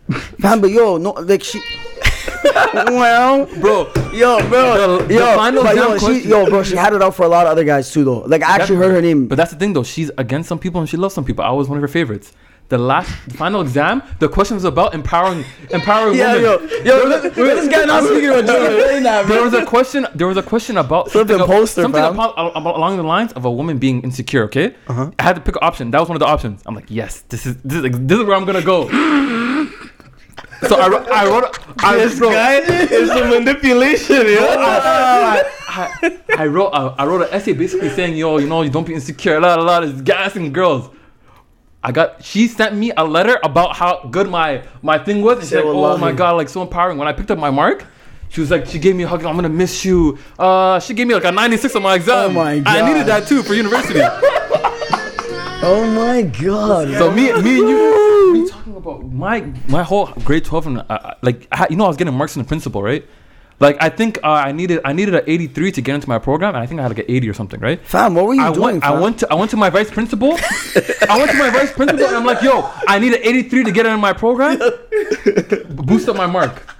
Fam, 0.41 0.59
but 0.59 0.69
yo, 0.69 0.97
no, 0.97 1.11
like 1.11 1.41
she. 1.41 1.61
well, 2.73 3.45
bro. 3.61 3.87
yo, 4.11 4.39
bro, 4.49 4.97
The- 4.99 5.05
the 5.07 5.13
yo, 5.13 5.35
final 5.35 5.63
yo, 5.75 5.97
she, 5.97 6.27
yo, 6.27 6.45
bro, 6.49 6.63
she 6.63 6.75
had 6.75 6.93
it 6.93 7.01
out 7.01 7.15
for 7.15 7.23
a 7.23 7.27
lot 7.29 7.45
of 7.45 7.51
other 7.53 7.63
guys 7.63 7.91
too, 7.93 8.03
though. 8.03 8.19
Like 8.19 8.43
I 8.43 8.55
actually 8.57 8.75
heard 8.77 8.91
her 8.91 9.01
name. 9.01 9.27
But 9.27 9.35
that's 9.35 9.51
the 9.51 9.57
thing, 9.57 9.71
though. 9.73 9.83
She's 9.83 10.11
against 10.17 10.49
some 10.49 10.59
people 10.59 10.81
and 10.81 10.89
she 10.89 10.97
loves 10.97 11.13
some 11.13 11.23
people. 11.25 11.43
I 11.45 11.51
was 11.51 11.67
one 11.69 11.77
of 11.77 11.81
her 11.81 11.87
favorites. 11.87 12.33
The 12.69 12.77
last 12.77 13.09
the 13.27 13.35
final 13.35 13.61
exam, 13.61 14.03
the 14.19 14.29
question 14.29 14.53
was 14.55 14.63
about 14.63 14.93
empowering 14.93 15.43
empowering 15.71 16.17
yeah, 16.19 16.33
women. 16.35 16.69
yo, 16.85 16.97
yo, 16.99 17.07
look, 17.09 17.33
this 17.33 17.67
guy 17.67 17.83
not 17.85 18.03
speaking 18.03 18.29
about 18.29 18.45
saying 18.47 19.03
that, 19.03 19.27
There 19.27 19.41
was 19.43 19.55
a 19.55 19.65
question. 19.65 20.05
There 20.13 20.27
was 20.27 20.37
a 20.37 20.43
question 20.43 20.77
about 20.77 21.09
something, 21.09 21.39
poster, 21.39 21.81
something 21.81 22.03
about, 22.03 22.33
about 22.37 22.75
along 22.77 22.97
the 22.97 23.03
lines 23.03 23.31
of 23.33 23.45
a 23.45 23.51
woman 23.51 23.79
being 23.79 24.01
insecure. 24.03 24.43
Okay, 24.43 24.75
Uh-huh. 24.87 25.09
I 25.17 25.23
had 25.23 25.35
to 25.35 25.41
pick 25.41 25.55
an 25.55 25.63
option. 25.63 25.89
That 25.89 25.99
was 25.99 26.09
one 26.09 26.15
of 26.15 26.19
the 26.19 26.27
options. 26.27 26.61
I'm 26.67 26.75
like, 26.75 26.85
yes, 26.89 27.21
this 27.29 27.47
is 27.47 27.57
this 27.63 27.83
is, 27.83 27.89
this 28.07 28.17
is 28.19 28.23
where 28.25 28.37
I'm 28.37 28.45
gonna 28.45 28.61
go. 28.61 28.87
so 30.67 30.75
I 30.79 30.87
wrote, 30.89 31.07
I 31.09 31.25
wrote, 31.27 31.59
I 31.83 31.95
This 31.97 32.19
wrote, 32.19 32.33
guy 32.33 32.55
is 32.99 33.09
a 33.09 33.25
manipulation, 33.29 34.27
yo. 34.27 34.45
I, 34.59 35.43
I, 35.67 36.19
I 36.37 36.45
wrote 36.45 36.69
a, 36.71 36.93
I 37.01 37.05
wrote 37.07 37.21
an 37.23 37.29
essay 37.31 37.53
basically 37.53 37.89
saying, 37.89 38.15
yo, 38.15 38.37
you 38.37 38.47
know, 38.47 38.61
you 38.61 38.69
don't 38.69 38.85
be 38.85 38.93
insecure, 38.93 39.39
la 39.39 39.55
la 39.55 39.63
la, 39.63 39.81
it's 39.81 40.01
gassing 40.01 40.51
girls. 40.53 40.89
I 41.83 41.91
got 41.91 42.23
she 42.23 42.47
sent 42.47 42.75
me 42.75 42.91
a 42.95 43.05
letter 43.05 43.39
about 43.43 43.75
how 43.75 44.03
good 44.11 44.29
my 44.29 44.63
my 44.81 44.97
thing 44.99 45.21
was 45.21 45.37
and 45.39 45.47
she's 45.47 45.55
like, 45.55 45.63
oh 45.65 45.97
my 45.97 46.11
god, 46.11 46.31
like 46.35 46.49
so 46.49 46.61
empowering. 46.61 46.97
When 46.97 47.07
I 47.07 47.13
picked 47.13 47.31
up 47.31 47.37
my 47.39 47.51
mark, 47.51 47.85
she 48.29 48.41
was 48.41 48.51
like, 48.51 48.65
she 48.65 48.79
gave 48.79 48.95
me 48.95 49.03
a 49.03 49.07
hug, 49.07 49.23
I'm 49.23 49.35
gonna 49.35 49.47
miss 49.49 49.85
you. 49.85 50.17
Uh 50.37 50.79
she 50.79 50.93
gave 50.93 51.07
me 51.07 51.13
like 51.13 51.23
a 51.23 51.31
96 51.31 51.75
on 51.77 51.83
my 51.83 51.95
exam. 51.95 52.31
Oh 52.31 52.33
my 52.33 52.59
god, 52.59 52.77
I 52.77 52.87
needed 52.91 53.07
that 53.07 53.27
too 53.27 53.43
for 53.43 53.53
university. 53.53 54.01
Oh 55.61 55.85
my 55.93 56.21
god. 56.21 56.87
so 56.97 57.11
me 57.11 57.33
me 57.41 57.59
and 57.59 57.69
you 57.69 58.31
we 58.31 58.49
talking 58.49 58.77
about 58.77 59.03
my 59.11 59.41
my 59.67 59.83
whole 59.83 60.07
grade 60.23 60.45
12 60.45 60.67
and 60.67 60.77
uh, 60.79 60.83
uh, 60.89 61.13
like 61.21 61.47
I, 61.51 61.67
you 61.69 61.75
know 61.75 61.83
I 61.83 61.89
was 61.89 61.97
getting 61.97 62.13
marks 62.13 62.35
in 62.37 62.41
the 62.41 62.47
principal, 62.47 62.81
right? 62.81 63.05
Like 63.59 63.77
I 63.81 63.89
think 63.89 64.19
uh, 64.23 64.27
I 64.27 64.51
needed 64.53 64.79
I 64.85 64.93
needed 64.93 65.15
an 65.15 65.23
83 65.27 65.71
to 65.73 65.81
get 65.81 65.95
into 65.95 66.07
my 66.07 66.17
program, 66.17 66.55
and 66.55 66.63
I 66.63 66.65
think 66.65 66.79
I 66.79 66.83
had 66.83 66.91
like 66.91 66.99
an 66.99 67.05
80 67.09 67.29
or 67.29 67.33
something, 67.33 67.59
right? 67.59 67.79
Fam, 67.85 68.15
what 68.15 68.25
were 68.25 68.33
you 68.33 68.41
I 68.41 68.53
doing? 68.53 68.79
went, 68.79 68.83
I 68.83 68.99
went 68.99 69.19
to 69.19 69.31
I 69.31 69.35
went 69.35 69.51
to 69.51 69.57
my 69.57 69.69
vice 69.69 69.91
principal. 69.91 70.31
I 70.33 71.17
went 71.17 71.31
to 71.31 71.37
my 71.37 71.49
vice 71.49 71.73
principal 71.73 72.05
and 72.05 72.15
I'm 72.15 72.25
like, 72.25 72.41
yo, 72.41 72.69
I 72.87 72.99
need 72.99 73.13
an 73.13 73.19
83 73.21 73.65
to 73.65 73.71
get 73.71 73.85
into 73.85 73.97
my 73.97 74.13
program. 74.13 74.59
Boost 75.69 76.07
up 76.07 76.15
my 76.15 76.27
mark. 76.27 76.75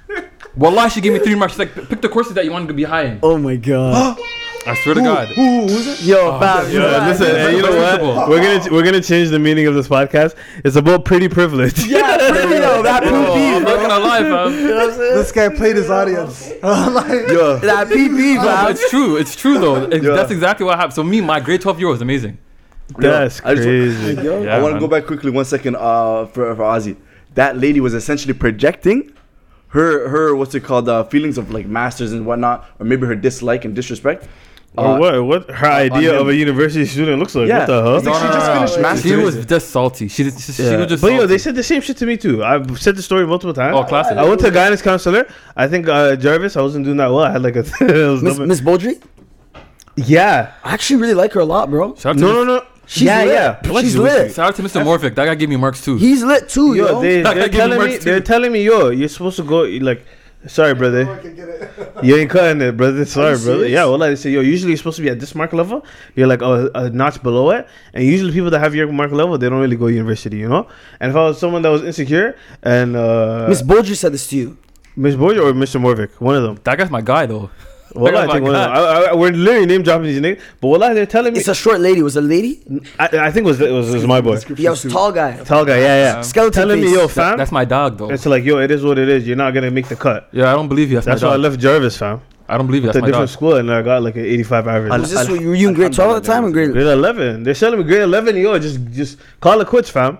Wallah, 0.55 0.89
she 0.89 1.01
gave 1.01 1.13
me 1.13 1.19
three 1.19 1.35
marks. 1.35 1.53
She's 1.53 1.59
like, 1.59 1.73
pick 1.89 2.01
the 2.01 2.09
courses 2.09 2.33
that 2.33 2.45
you 2.45 2.51
wanted 2.51 2.67
to 2.69 2.73
be 2.73 2.83
high 2.83 3.03
in. 3.03 3.19
Oh 3.23 3.37
my 3.37 3.55
god. 3.55 4.17
I 4.67 4.75
swear 4.75 4.95
to 4.95 5.01
God. 5.01 5.29
Yo, 6.01 6.39
fam. 6.39 6.71
Yo, 6.71 6.81
fam. 6.81 7.07
listen, 7.07 7.25
hey, 7.27 7.55
you 7.55 7.61
know 7.61 7.75
what? 7.75 8.29
We're 8.29 8.41
gonna 8.41 8.71
we're 8.73 8.83
gonna 8.83 9.01
change 9.01 9.29
the 9.29 9.39
meaning 9.39 9.67
of 9.67 9.73
this 9.73 9.87
podcast. 9.87 10.35
It's 10.63 10.75
about 10.75 11.05
pretty 11.05 11.27
privilege. 11.29 11.85
Yeah, 11.87 12.17
pretty 12.31 12.55
yo, 12.55 12.83
that 12.83 13.03
Bro, 13.07 13.33
I'm 13.33 13.61
PP, 13.61 13.63
not 13.63 13.87
gonna 13.89 14.03
lie, 14.05 14.19
fam. 14.19 14.51
This 15.19 15.31
guy 15.31 15.49
played 15.49 15.75
his 15.77 15.89
audience. 15.89 16.49
like, 16.63 17.27
Yo, 17.29 17.57
that 17.59 17.87
PP, 17.87 18.35
No, 18.35 18.41
but 18.43 18.55
fam. 18.55 18.71
it's 18.71 18.89
true. 18.89 19.15
It's 19.17 19.35
true 19.35 19.57
though. 19.59 19.83
It's- 19.83 20.03
Yeah. 20.03 20.13
That's 20.15 20.31
exactly 20.31 20.65
what 20.65 20.75
happened. 20.77 20.93
So 20.93 21.03
me, 21.03 21.21
my 21.21 21.39
grade 21.39 21.61
12 21.61 21.79
year 21.79 21.87
was 21.89 22.01
amazing. 22.01 22.37
That's 22.97 23.41
I 23.43 23.55
just- 23.55 23.65
crazy. 23.65 24.13
Yeah, 24.21 24.55
I 24.57 24.61
want 24.61 24.75
to 24.75 24.79
go 24.79 24.87
back 24.87 25.05
quickly 25.05 25.31
one 25.31 25.45
second 25.45 25.75
uh, 25.77 26.25
for, 26.27 26.55
for 26.55 26.63
Ozzy. 26.63 26.97
That 27.35 27.57
lady 27.57 27.79
was 27.79 27.93
essentially 27.93 28.33
projecting 28.33 29.13
her 29.69 30.09
her 30.09 30.35
what's 30.35 30.53
it 30.55 30.61
called 30.63 30.87
uh, 30.89 31.03
feelings 31.05 31.37
of 31.37 31.51
like 31.51 31.65
masters 31.67 32.11
and 32.11 32.25
whatnot, 32.25 32.65
or 32.79 32.85
maybe 32.85 33.05
her 33.07 33.15
dislike 33.15 33.65
and 33.65 33.75
disrespect. 33.75 34.27
Or 34.77 34.85
Uh, 34.85 34.99
what? 34.99 35.23
What 35.25 35.49
her 35.49 35.67
idea 35.67 36.13
of 36.19 36.27
a 36.29 36.35
university 36.35 36.85
student 36.85 37.17
looks 37.19 37.33
like? 37.33 37.47
Yeah. 37.47 37.59
What 37.59 37.67
the 37.67 37.81
hell? 37.81 37.95
It's 37.97 38.05
like 38.05 38.21
she 38.21 38.27
just 38.27 38.51
finished 38.53 38.75
She 38.75 38.81
masters. 38.81 39.23
was 39.37 39.45
just 39.45 39.69
salty. 39.71 40.07
She, 40.07 40.23
did- 40.25 40.39
she, 40.39 40.51
she 40.53 40.75
was 40.75 40.87
just. 40.87 41.01
but 41.01 41.07
yo, 41.11 41.17
salty. 41.19 41.27
they 41.27 41.37
said 41.39 41.55
the 41.55 41.63
same 41.63 41.81
shit 41.81 41.97
to 41.97 42.05
me 42.05 42.17
too. 42.17 42.43
I've 42.43 42.79
said 42.79 42.95
the 42.95 43.01
story 43.01 43.25
multiple 43.25 43.53
times. 43.53 43.75
Oh, 43.75 43.83
classic. 43.83 44.15
I 44.17 44.23
went 44.29 44.39
to 44.41 44.47
a 44.47 44.51
guidance 44.51 44.81
counselor. 44.83 45.27
I 45.55 45.67
think 45.67 45.87
uh, 45.87 46.15
Jarvis. 46.15 46.55
I 46.55 46.61
wasn't 46.61 46.85
doing 46.85 46.97
that 46.97 47.07
well. 47.07 47.23
I 47.23 47.31
had 47.31 47.41
like 47.41 47.55
a. 47.55 47.63
Miss, 47.81 48.37
dumb- 48.37 48.47
Miss 48.47 48.61
Beaudry? 48.61 49.01
yeah. 49.95 50.53
I 50.63 50.73
actually 50.73 51.01
really 51.01 51.13
like 51.15 51.33
her 51.33 51.39
a 51.39 51.45
lot, 51.45 51.69
bro. 51.69 51.95
Shout 51.95 52.11
out 52.11 52.13
to 52.13 52.19
No, 52.21 52.31
no, 52.31 52.43
no. 52.43 52.65
She's 52.91 53.03
yeah, 53.03 53.23
lit. 53.23 53.33
yeah. 53.33 53.81
She's 53.81 53.91
She 53.93 53.99
was- 53.99 54.13
lit. 54.13 54.33
Shout 54.33 54.49
out 54.49 54.55
to 54.55 54.63
Mr. 54.63 54.83
Morvick. 54.83 55.13
That 55.13 55.25
guy 55.25 55.35
gave 55.35 55.47
me 55.49 55.57
marks 55.57 55.83
too. 55.85 55.95
He's 55.97 56.23
lit 56.23 56.49
too, 56.49 56.73
yo. 56.73 56.87
Yo, 56.87 57.01
They, 57.01 57.21
they're, 57.37 57.47
telling 57.49 57.79
me. 57.79 57.87
marks 57.87 58.03
They're 58.03 58.19
telling 58.19 58.51
me, 58.51 58.63
yo, 58.63 58.89
you're 58.89 59.07
supposed 59.07 59.37
to 59.37 59.43
go. 59.43 59.61
Like, 59.89 60.03
sorry, 60.47 60.73
brother. 60.73 61.03
You 62.01 62.15
ain't 62.15 62.29
cutting 62.31 62.61
it, 62.61 62.77
brother. 62.77 63.03
Sorry, 63.05 63.37
brother. 63.37 63.67
Yeah, 63.67 63.83
well, 63.85 63.97
like 63.97 64.11
they 64.11 64.15
say, 64.15 64.29
yo, 64.31 64.39
usually 64.39 64.71
you're 64.71 64.77
supposed 64.77 64.95
to 64.97 65.01
be 65.03 65.09
at 65.09 65.19
this 65.19 65.35
mark 65.35 65.51
level. 65.53 65.85
You're 66.15 66.27
like 66.27 66.41
a, 66.41 66.71
a 66.73 66.89
notch 66.89 67.21
below 67.21 67.49
it, 67.51 67.67
and 67.93 68.03
usually 68.05 68.31
people 68.31 68.49
that 68.51 68.59
have 68.59 68.73
your 68.73 68.89
mark 68.91 69.11
level, 69.11 69.37
they 69.37 69.49
don't 69.49 69.59
really 69.59 69.75
go 69.75 69.87
university, 69.87 70.37
you 70.37 70.47
know. 70.47 70.67
And 71.01 71.11
if 71.11 71.15
I 71.17 71.25
was 71.27 71.37
someone 71.39 71.61
that 71.63 71.69
was 71.69 71.83
insecure 71.83 72.37
and 72.63 72.95
uh, 72.95 73.45
Miss 73.49 73.61
Beaudry 73.61 73.95
said 73.97 74.13
this 74.13 74.27
to 74.27 74.37
you. 74.37 74.57
Miss 74.95 75.15
Boyd 75.15 75.37
or 75.37 75.51
Mr. 75.53 75.79
Morvick, 75.79 76.11
one 76.21 76.35
of 76.35 76.43
them. 76.43 76.57
that 76.63 76.77
guy's 76.77 76.89
my 76.89 77.01
guy 77.01 77.25
though. 77.25 77.49
Oh 77.95 78.01
well, 78.01 78.17
I 78.17 78.25
Oh 78.25 78.31
think 78.31 78.43
my 78.43 78.49
one 78.51 78.55
of 78.55 78.61
them. 78.61 78.73
God. 78.73 79.03
I, 79.07 79.11
I, 79.11 79.15
we're 79.15 79.31
literally 79.31 79.65
name 79.65 79.83
dropping 79.83 80.03
these 80.07 80.19
niggas, 80.21 80.41
but 80.61 80.67
what 80.67 80.79
they're 80.93 81.05
telling 81.05 81.33
me, 81.33 81.39
It's 81.39 81.47
a 81.47 81.55
short 81.55 81.79
lady. 81.79 82.01
Was 82.03 82.15
it 82.17 82.23
a 82.23 82.27
lady? 82.27 82.61
I, 82.99 83.05
I 83.05 83.31
think 83.31 83.45
it 83.45 83.49
was 83.51 83.59
it 83.61 83.71
was, 83.71 83.89
it 83.91 83.95
was 83.95 84.07
my 84.07 84.21
boy, 84.21 84.37
Yeah, 84.57 84.67
it 84.67 84.69
was 84.71 84.83
tall 84.83 85.11
guy. 85.11 85.37
tall 85.43 85.65
guy. 85.65 85.77
Yeah, 85.79 86.15
yeah. 86.15 86.21
Skeleton 86.21 86.53
telling 86.53 86.79
me, 86.81 86.87
face. 86.87 86.95
yo, 86.95 87.07
That- 87.07 87.13
fam. 87.13 87.37
that's 87.37 87.51
my 87.51 87.65
dog 87.65 87.97
though. 87.97 88.09
it's 88.11 88.25
like, 88.25 88.43
yo, 88.43 88.59
it 88.59 88.71
is 88.71 88.83
what 88.83 88.97
it 88.99 89.09
is. 89.09 89.27
You're 89.27 89.37
not 89.37 89.53
gonna 89.53 89.71
make 89.71 89.87
the 89.87 89.95
cut. 89.95 90.29
Yeah, 90.31 90.51
I 90.51 90.53
don't 90.53 90.67
believe 90.67 90.89
you. 90.89 90.95
That's, 90.97 91.05
That's 91.07 91.21
my 91.21 91.29
why 91.29 91.33
I 91.33 91.37
left 91.37 91.59
Jarvis, 91.59 91.97
fam. 91.97 92.21
I 92.47 92.57
don't 92.57 92.65
believe 92.65 92.81
you. 92.83 92.89
It's 92.89 92.95
That's 92.95 93.01
a 93.03 93.05
my 93.05 93.11
different 93.11 93.29
dog. 93.29 93.37
school, 93.37 93.55
and 93.57 93.71
I 93.71 93.81
got 93.83 94.01
like 94.01 94.15
an 94.15 94.25
85 94.25 94.67
average. 94.67 94.91
Was 95.01 95.11
this 95.11 95.29
what 95.29 95.39
you 95.39 95.49
were 95.49 95.55
you 95.55 95.67
in 95.69 95.75
grade 95.75 95.93
12 95.93 96.15
at 96.17 96.23
the 96.23 96.27
time 96.27 96.45
or 96.45 96.51
grade? 96.51 96.71
Grade 96.71 96.87
11. 96.87 97.43
They're 97.43 97.53
selling 97.53 97.77
me 97.79 97.85
grade 97.85 98.01
11. 98.01 98.35
Yo, 98.37 98.57
just 98.57 98.79
just 98.91 99.17
call 99.39 99.61
it 99.61 99.67
quits, 99.67 99.89
fam. 99.89 100.17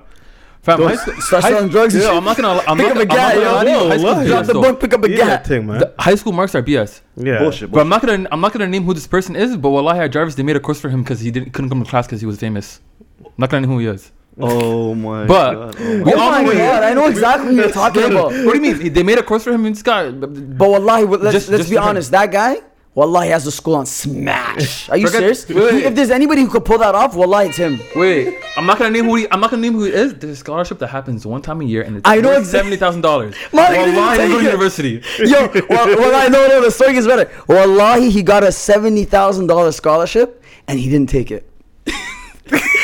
Fam, 0.62 0.78
Don't 0.80 0.89
high 0.89 0.95
school, 0.97 1.14
Start 1.22 1.43
high- 1.43 1.51
selling 1.51 1.70
drugs 1.70 1.93
and 1.95 2.03
Yeah, 2.03 2.10
shit. 2.10 2.18
I'm 2.18 2.24
not 2.26 2.36
gonna. 2.38 2.62
I'm 2.68 2.78
Pick 2.78 2.88
not, 2.88 2.91
up 2.91 2.97
a 2.97 3.01
I'm 3.01 3.07
not 3.07 3.16
guy, 3.18 3.34
gonna 3.36 3.45
yo. 3.45 3.53
lie 3.53 3.64
to. 3.64 3.72
High 3.89 3.97
school 3.97 4.26
Drop 4.28 4.45
the 4.45 4.53
though. 4.53 4.62
book, 4.62 4.80
pick 4.82 4.93
up 4.93 5.03
a 5.05 5.10
Yeah, 5.10 5.18
guy. 5.18 5.38
thing, 5.38 5.68
man. 5.68 5.80
The 5.80 5.93
high 5.97 6.16
school 6.16 6.34
marks 6.34 6.53
are 6.53 6.62
BS. 6.62 7.01
yeah. 7.16 7.39
bullshit. 7.39 7.72
But 7.72 7.80
I'm 7.80 7.89
not 7.89 8.01
gonna. 8.05 8.28
I'm 8.32 8.41
not 8.41 8.51
gonna 8.51 8.68
name 8.68 8.84
who 8.84 8.93
this 8.93 9.07
person 9.07 9.36
is. 9.38 9.55
But 9.55 9.70
wallahi, 9.70 9.99
at 9.99 10.12
Jarvis, 10.12 10.36
they 10.36 10.43
made 10.43 10.57
a 10.57 10.60
course 10.60 10.80
for 10.82 10.89
him 10.89 11.01
because 11.03 11.22
he 11.22 11.32
didn't 11.32 11.53
couldn't 11.53 11.70
come 11.70 11.82
to 11.84 11.89
class 11.89 12.07
because 12.07 12.20
he 12.20 12.28
was 12.28 12.38
famous. 12.39 12.82
I'm 13.26 13.32
not 13.38 13.49
gonna 13.49 13.62
name 13.68 13.72
who 13.72 13.80
he 13.80 13.88
is. 13.88 14.12
Oh 14.41 14.95
my 14.95 15.26
But- 15.26 15.53
god. 15.53 15.76
Oh 15.80 16.03
We 16.03 16.14
Oh 16.14 16.32
my 16.32 16.43
know 16.43 16.53
god, 16.53 16.84
I 16.84 16.93
know 16.93 17.07
exactly 17.07 17.47
what 17.55 17.55
you're 17.55 17.72
talking 17.72 18.03
about. 18.03 18.26
What 18.45 18.53
do 18.53 18.55
you 18.55 18.62
mean? 18.76 18.93
They 18.93 19.03
made 19.03 19.18
a 19.18 19.24
course 19.24 19.43
for 19.45 19.51
him 19.51 19.66
and 19.66 19.76
this 19.76 19.82
guy. 19.84 20.12
But 20.12 20.70
wallahi, 20.70 21.05
let's, 21.05 21.34
Just- 21.34 21.49
let's 21.49 21.62
just 21.62 21.70
be 21.70 21.76
for 21.78 21.82
him. 21.84 21.88
honest. 21.89 22.12
That 22.12 22.32
guy, 22.32 22.57
wallahi, 22.96 23.30
has 23.30 23.46
the 23.46 23.52
school 23.52 23.76
on 23.76 23.86
smash. 23.86 24.90
Are 24.92 24.98
you 24.98 25.08
Forget- 25.08 25.20
serious? 25.38 25.48
wait, 25.50 25.74
wait. 25.74 25.84
If 25.86 25.96
there's 25.96 26.10
anybody 26.12 26.42
who 26.42 26.50
could 26.50 26.66
pull 26.66 26.78
that 26.80 26.96
off, 26.96 27.16
wallahi, 27.16 27.50
it's 27.50 27.58
him. 27.58 27.80
Wait, 27.96 28.38
I'm 28.58 28.66
not 28.66 28.78
gonna 28.78 28.90
name 28.92 29.06
who 29.06 29.16
he. 29.16 29.28
I'm 29.32 29.40
not 29.40 29.52
gonna 29.52 29.62
name 29.62 29.74
who 29.74 29.84
he 29.86 29.92
is. 29.92 30.14
There's 30.16 30.34
a 30.34 30.36
scholarship 30.36 30.80
that 30.80 30.88
happens 30.88 31.26
one 31.26 31.42
time 31.42 31.62
a 31.62 31.64
year, 31.64 31.82
and 31.84 31.98
it's 31.98 32.10
I 32.10 32.20
know 32.22 32.44
seventy 32.44 32.76
thousand 32.78 33.02
dollars. 33.02 33.36
My 33.54 33.64
nigga 33.68 33.86
didn't 33.86 33.96
Wallahi, 33.96 34.18
take 34.18 34.28
go 34.30 34.34
to 34.34 34.40
it. 34.40 34.44
university. 34.44 35.04
Yo, 35.20 35.48
well, 35.70 36.00
wallahi, 36.00 36.30
no, 36.30 36.48
no, 36.48 36.62
the 36.62 36.72
story 36.72 36.94
gets 36.94 37.08
better. 37.08 37.32
Wallahi, 37.48 38.10
he 38.10 38.22
got 38.24 38.44
a 38.44 38.52
seventy 38.52 39.06
thousand 39.06 39.48
dollar 39.48 39.72
scholarship 39.72 40.44
and 40.68 40.80
he 40.80 40.90
didn't 40.90 41.10
take 41.10 41.32
it. 41.32 41.46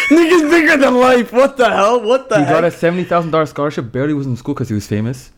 Niggas 0.09 0.49
bigger 0.51 0.77
than 0.77 0.95
life. 0.99 1.33
What 1.33 1.57
the 1.57 1.67
hell? 1.69 1.99
What 2.03 2.29
the 2.29 2.37
He 2.39 2.45
got 2.45 2.63
a 2.63 2.69
seventy 2.69 3.03
thousand 3.03 3.31
dollars 3.31 3.49
scholarship. 3.49 3.91
Barely 3.91 4.13
was 4.13 4.27
in 4.27 4.37
school 4.37 4.53
because 4.53 4.69
he 4.69 4.75
was 4.75 4.85
famous. 4.85 5.31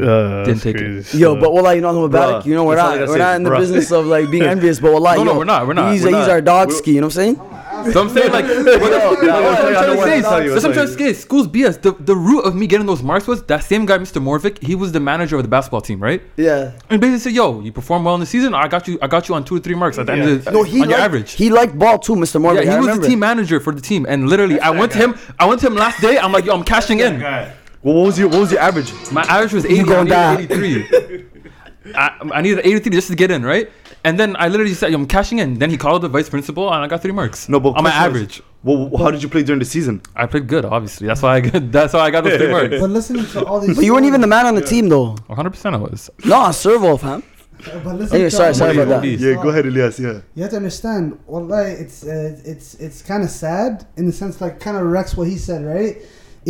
And 0.00 0.08
Uh, 0.08 0.44
didn't 0.44 0.62
that's 0.62 0.62
take 0.62 0.76
it. 0.76 1.14
Yo, 1.14 1.34
but 1.36 1.52
wallahi, 1.52 1.76
you 1.76 1.82
know 1.82 1.90
I'm 1.90 1.96
about 2.04 2.34
Bruh, 2.34 2.40
it. 2.40 2.46
You 2.48 2.54
know 2.54 2.64
we're 2.64 2.76
that's 2.76 2.86
all 2.86 2.92
I 2.92 2.96
not 2.96 3.00
gotta 3.06 3.12
we're 3.12 3.18
not 3.18 3.36
in 3.36 3.42
the 3.44 3.50
bruh. 3.50 3.58
business 3.58 3.90
of 3.92 4.06
like 4.06 4.30
being 4.30 4.42
envious, 4.54 4.80
but 4.80 4.92
wallahi, 4.92 5.18
No, 5.18 5.24
no, 5.24 5.32
yo, 5.32 5.38
we're 5.38 5.44
not, 5.44 5.66
we're 5.66 5.72
not, 5.74 5.92
He's, 5.92 6.02
we're 6.02 6.08
he's 6.08 6.26
not. 6.26 6.30
our 6.30 6.40
dog 6.40 6.68
We're- 6.68 6.78
ski. 6.78 6.92
You 6.94 7.00
know 7.00 7.06
what 7.08 7.16
I'm 7.16 7.36
saying? 7.36 7.40
So 7.92 8.00
I'm 8.00 8.08
saying 8.08 8.32
like, 8.32 8.44
what, 8.44 8.64
what, 8.66 8.80
what, 8.80 8.92
I'll 8.92 9.46
I'm 9.46 9.56
tell 9.56 9.70
you, 9.70 9.76
I 9.78 9.84
trying 9.84 9.96
to 9.96 10.02
say, 10.02 10.20
tell 10.20 10.42
you, 10.42 10.50
that's 10.50 10.64
what 10.64 10.70
I'm 10.70 10.74
trying 10.74 10.86
to 10.88 10.92
say. 10.98 11.12
School's 11.12 11.46
BS. 11.46 11.80
The 11.80 11.92
the 11.92 12.16
root 12.16 12.40
of 12.40 12.56
me 12.56 12.66
getting 12.66 12.86
those 12.88 13.04
marks 13.04 13.28
was 13.28 13.44
that 13.44 13.62
same 13.62 13.86
guy, 13.86 13.98
Mr. 13.98 14.20
Morvick. 14.20 14.60
He 14.60 14.74
was 14.74 14.90
the 14.90 14.98
manager 14.98 15.36
of 15.36 15.42
the 15.44 15.48
basketball 15.48 15.80
team, 15.80 16.02
right? 16.02 16.20
Yeah. 16.36 16.72
And 16.90 17.00
basically 17.00 17.20
said, 17.20 17.32
"Yo, 17.34 17.60
you 17.60 17.70
perform 17.70 18.02
well 18.04 18.14
in 18.14 18.20
the 18.20 18.26
season. 18.26 18.52
I 18.52 18.66
got 18.66 18.88
you. 18.88 18.98
I 19.00 19.06
got 19.06 19.28
you 19.28 19.36
on 19.36 19.44
two 19.44 19.54
or 19.54 19.60
three 19.60 19.76
marks 19.76 19.96
at 19.96 20.06
the 20.06 20.12
end 20.12 20.22
of 20.28 20.44
the, 20.44 20.50
No, 20.50 20.64
he 20.64 20.80
on 20.82 20.88
your 20.90 20.98
liked, 20.98 21.04
average." 21.04 21.32
He 21.34 21.50
liked 21.50 21.78
ball 21.78 22.00
too, 22.00 22.16
Mr. 22.16 22.40
Morgan. 22.40 22.64
yeah, 22.64 22.70
he 22.70 22.76
I 22.76 22.80
was 22.80 22.86
remember. 22.88 23.02
the 23.02 23.08
team 23.10 23.20
manager 23.20 23.60
for 23.60 23.72
the 23.72 23.80
team, 23.80 24.06
and 24.08 24.28
literally, 24.28 24.58
I 24.58 24.70
went 24.70 24.90
to 24.92 24.98
him. 24.98 25.14
I 25.38 25.44
went 25.46 25.60
to 25.60 25.68
him 25.68 25.76
last 25.76 26.00
day. 26.00 26.18
I'm 26.18 26.32
like, 26.32 26.46
"Yo, 26.46 26.54
I'm 26.54 26.64
cashing 26.64 26.98
in." 26.98 27.20
Well, 27.82 27.94
what 27.94 28.06
was 28.06 28.18
your 28.18 28.28
what 28.28 28.40
was 28.40 28.52
your 28.52 28.60
average? 28.60 28.92
My 29.12 29.22
average 29.22 29.52
was 29.52 29.64
80, 29.64 29.82
gonna 29.84 30.00
I 30.00 30.04
die. 30.04 30.36
needed 30.36 30.52
83. 30.52 31.24
I, 31.94 32.18
I 32.34 32.42
needed 32.42 32.66
83 32.66 32.90
just 32.92 33.08
to 33.08 33.14
get 33.16 33.30
in, 33.30 33.44
right? 33.44 33.70
And 34.04 34.18
then 34.18 34.36
I 34.38 34.48
literally 34.48 34.74
said, 34.74 34.92
I'm 34.92 35.06
cashing 35.06 35.38
in. 35.38 35.58
Then 35.58 35.70
he 35.70 35.76
called 35.76 36.02
the 36.02 36.08
vice 36.08 36.28
principal, 36.28 36.72
and 36.72 36.84
I 36.84 36.86
got 36.86 37.02
three 37.02 37.12
marks. 37.12 37.48
No, 37.48 37.58
but 37.60 37.70
on 37.70 37.82
my 37.84 37.90
question 37.90 38.02
is, 38.16 38.22
average, 38.38 38.42
Well, 38.62 38.96
how 38.98 39.10
did 39.10 39.22
you 39.22 39.28
play 39.28 39.42
during 39.42 39.58
the 39.58 39.64
season? 39.64 40.02
I 40.14 40.26
played 40.26 40.46
good. 40.46 40.64
Obviously, 40.64 41.06
that's 41.06 41.22
why 41.22 41.36
I 41.36 41.40
got. 41.40 41.72
That's 41.72 41.94
why 41.94 42.00
I 42.00 42.10
got 42.10 42.24
those 42.24 42.36
three 42.38 42.50
marks. 42.50 42.78
But 42.80 42.90
listening 42.90 43.26
to 43.26 43.44
all 43.44 43.60
these. 43.60 43.74
But 43.76 43.84
you 43.84 43.92
weren't 43.94 44.06
even 44.06 44.20
the 44.20 44.26
man 44.26 44.46
on 44.46 44.54
the 44.54 44.60
stories- 44.66 44.70
team 44.70 44.88
though. 44.88 45.10
100 45.26 45.50
percent 45.50 45.74
I 45.74 45.78
was. 45.78 46.10
No, 46.24 46.50
servo, 46.52 46.96
fam. 46.96 47.22
But 47.58 47.96
listen 47.96 48.14
Anyway, 48.16 48.30
to 48.30 48.36
sorry, 48.36 48.48
all 48.48 48.54
sorry 48.54 48.72
these 48.74 48.82
about 48.84 48.88
that. 48.90 48.98
stories. 49.00 49.22
Yeah, 49.22 49.34
go 49.42 49.48
ahead, 49.48 49.66
Elias. 49.66 49.98
Yeah. 49.98 50.20
You 50.36 50.42
have 50.42 50.50
to 50.52 50.56
understand, 50.58 51.18
wallahi, 51.26 51.72
it's 51.72 52.04
uh, 52.04 52.40
it's 52.44 52.74
it's 52.74 53.02
kind 53.02 53.24
of 53.24 53.30
sad 53.30 53.84
in 53.96 54.06
the 54.06 54.12
sense 54.12 54.40
like 54.40 54.60
kind 54.60 54.76
of 54.76 54.84
wrecks 54.84 55.16
what 55.16 55.26
he 55.26 55.36
said, 55.36 55.64
right? 55.64 55.96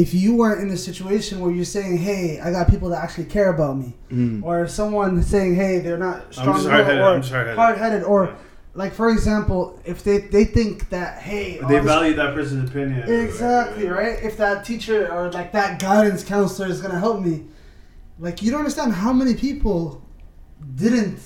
If 0.02 0.14
you 0.14 0.36
weren't 0.36 0.60
in 0.62 0.70
a 0.70 0.76
situation 0.76 1.40
where 1.40 1.50
you're 1.50 1.64
saying, 1.64 1.98
"Hey, 1.98 2.38
I 2.40 2.52
got 2.52 2.70
people 2.70 2.88
that 2.90 3.02
actually 3.02 3.24
care 3.24 3.50
about 3.56 3.76
me," 3.82 3.96
Mm. 4.12 4.44
or 4.44 4.68
someone 4.68 5.22
saying, 5.22 5.56
"Hey, 5.56 5.80
they're 5.80 5.98
not 6.08 6.32
strong 6.32 6.54
just 6.54 6.66
enough," 6.66 6.76
hard-headed, 6.86 7.00
or 7.02 7.04
I'm 7.14 7.22
hard-headed. 7.22 7.56
hard-headed, 7.56 8.02
or 8.04 8.24
Yeah. 8.26 8.30
like 8.74 8.94
for 8.94 9.10
example, 9.10 9.80
if 9.84 10.04
they 10.04 10.18
they 10.18 10.44
think 10.44 10.90
that, 10.90 11.18
"Hey, 11.28 11.58
They 11.68 11.76
this- 11.76 11.84
value 11.84 12.14
that 12.14 12.32
person's 12.34 12.70
opinion. 12.70 13.02
Exactly 13.08 13.88
right. 13.88 14.16
If 14.22 14.36
that 14.36 14.64
teacher 14.64 15.08
or 15.12 15.32
like 15.32 15.50
that 15.52 15.80
guidance 15.80 16.22
counselor 16.22 16.68
is 16.68 16.80
gonna 16.80 17.00
help 17.00 17.20
me, 17.24 17.46
like 18.20 18.40
you 18.42 18.50
don't 18.52 18.60
understand 18.60 18.92
how 18.92 19.12
many 19.12 19.34
people 19.34 20.00
didn't 20.76 21.18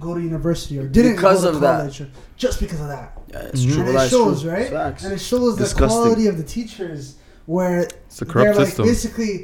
go 0.00 0.14
to 0.14 0.20
university 0.20 0.78
or 0.78 0.86
didn't 0.86 1.16
Because 1.16 1.42
go 1.44 1.50
to 1.50 1.56
of 1.56 1.60
that. 1.62 1.78
college 1.78 2.00
or- 2.02 2.08
just 2.36 2.60
because 2.60 2.80
of 2.80 2.88
that. 2.88 3.12
Yeah, 3.30 3.38
it's 3.52 3.64
Mhm. 3.64 3.72
true. 3.72 3.82
And 3.86 3.96
it 3.96 4.10
shows, 4.10 4.42
true. 4.42 4.50
right? 4.50 4.68
Facts. 4.70 5.04
And 5.04 5.12
it 5.14 5.20
shows 5.20 5.56
the 5.56 5.68
quality 5.86 6.26
of 6.26 6.36
the 6.36 6.42
teachers 6.44 7.14
where 7.54 7.80
It's 8.08 8.20
a 8.20 8.24
they're 8.24 8.32
corrupt 8.32 8.58
like 8.58 8.66
system. 8.68 8.84
basically, 8.92 9.34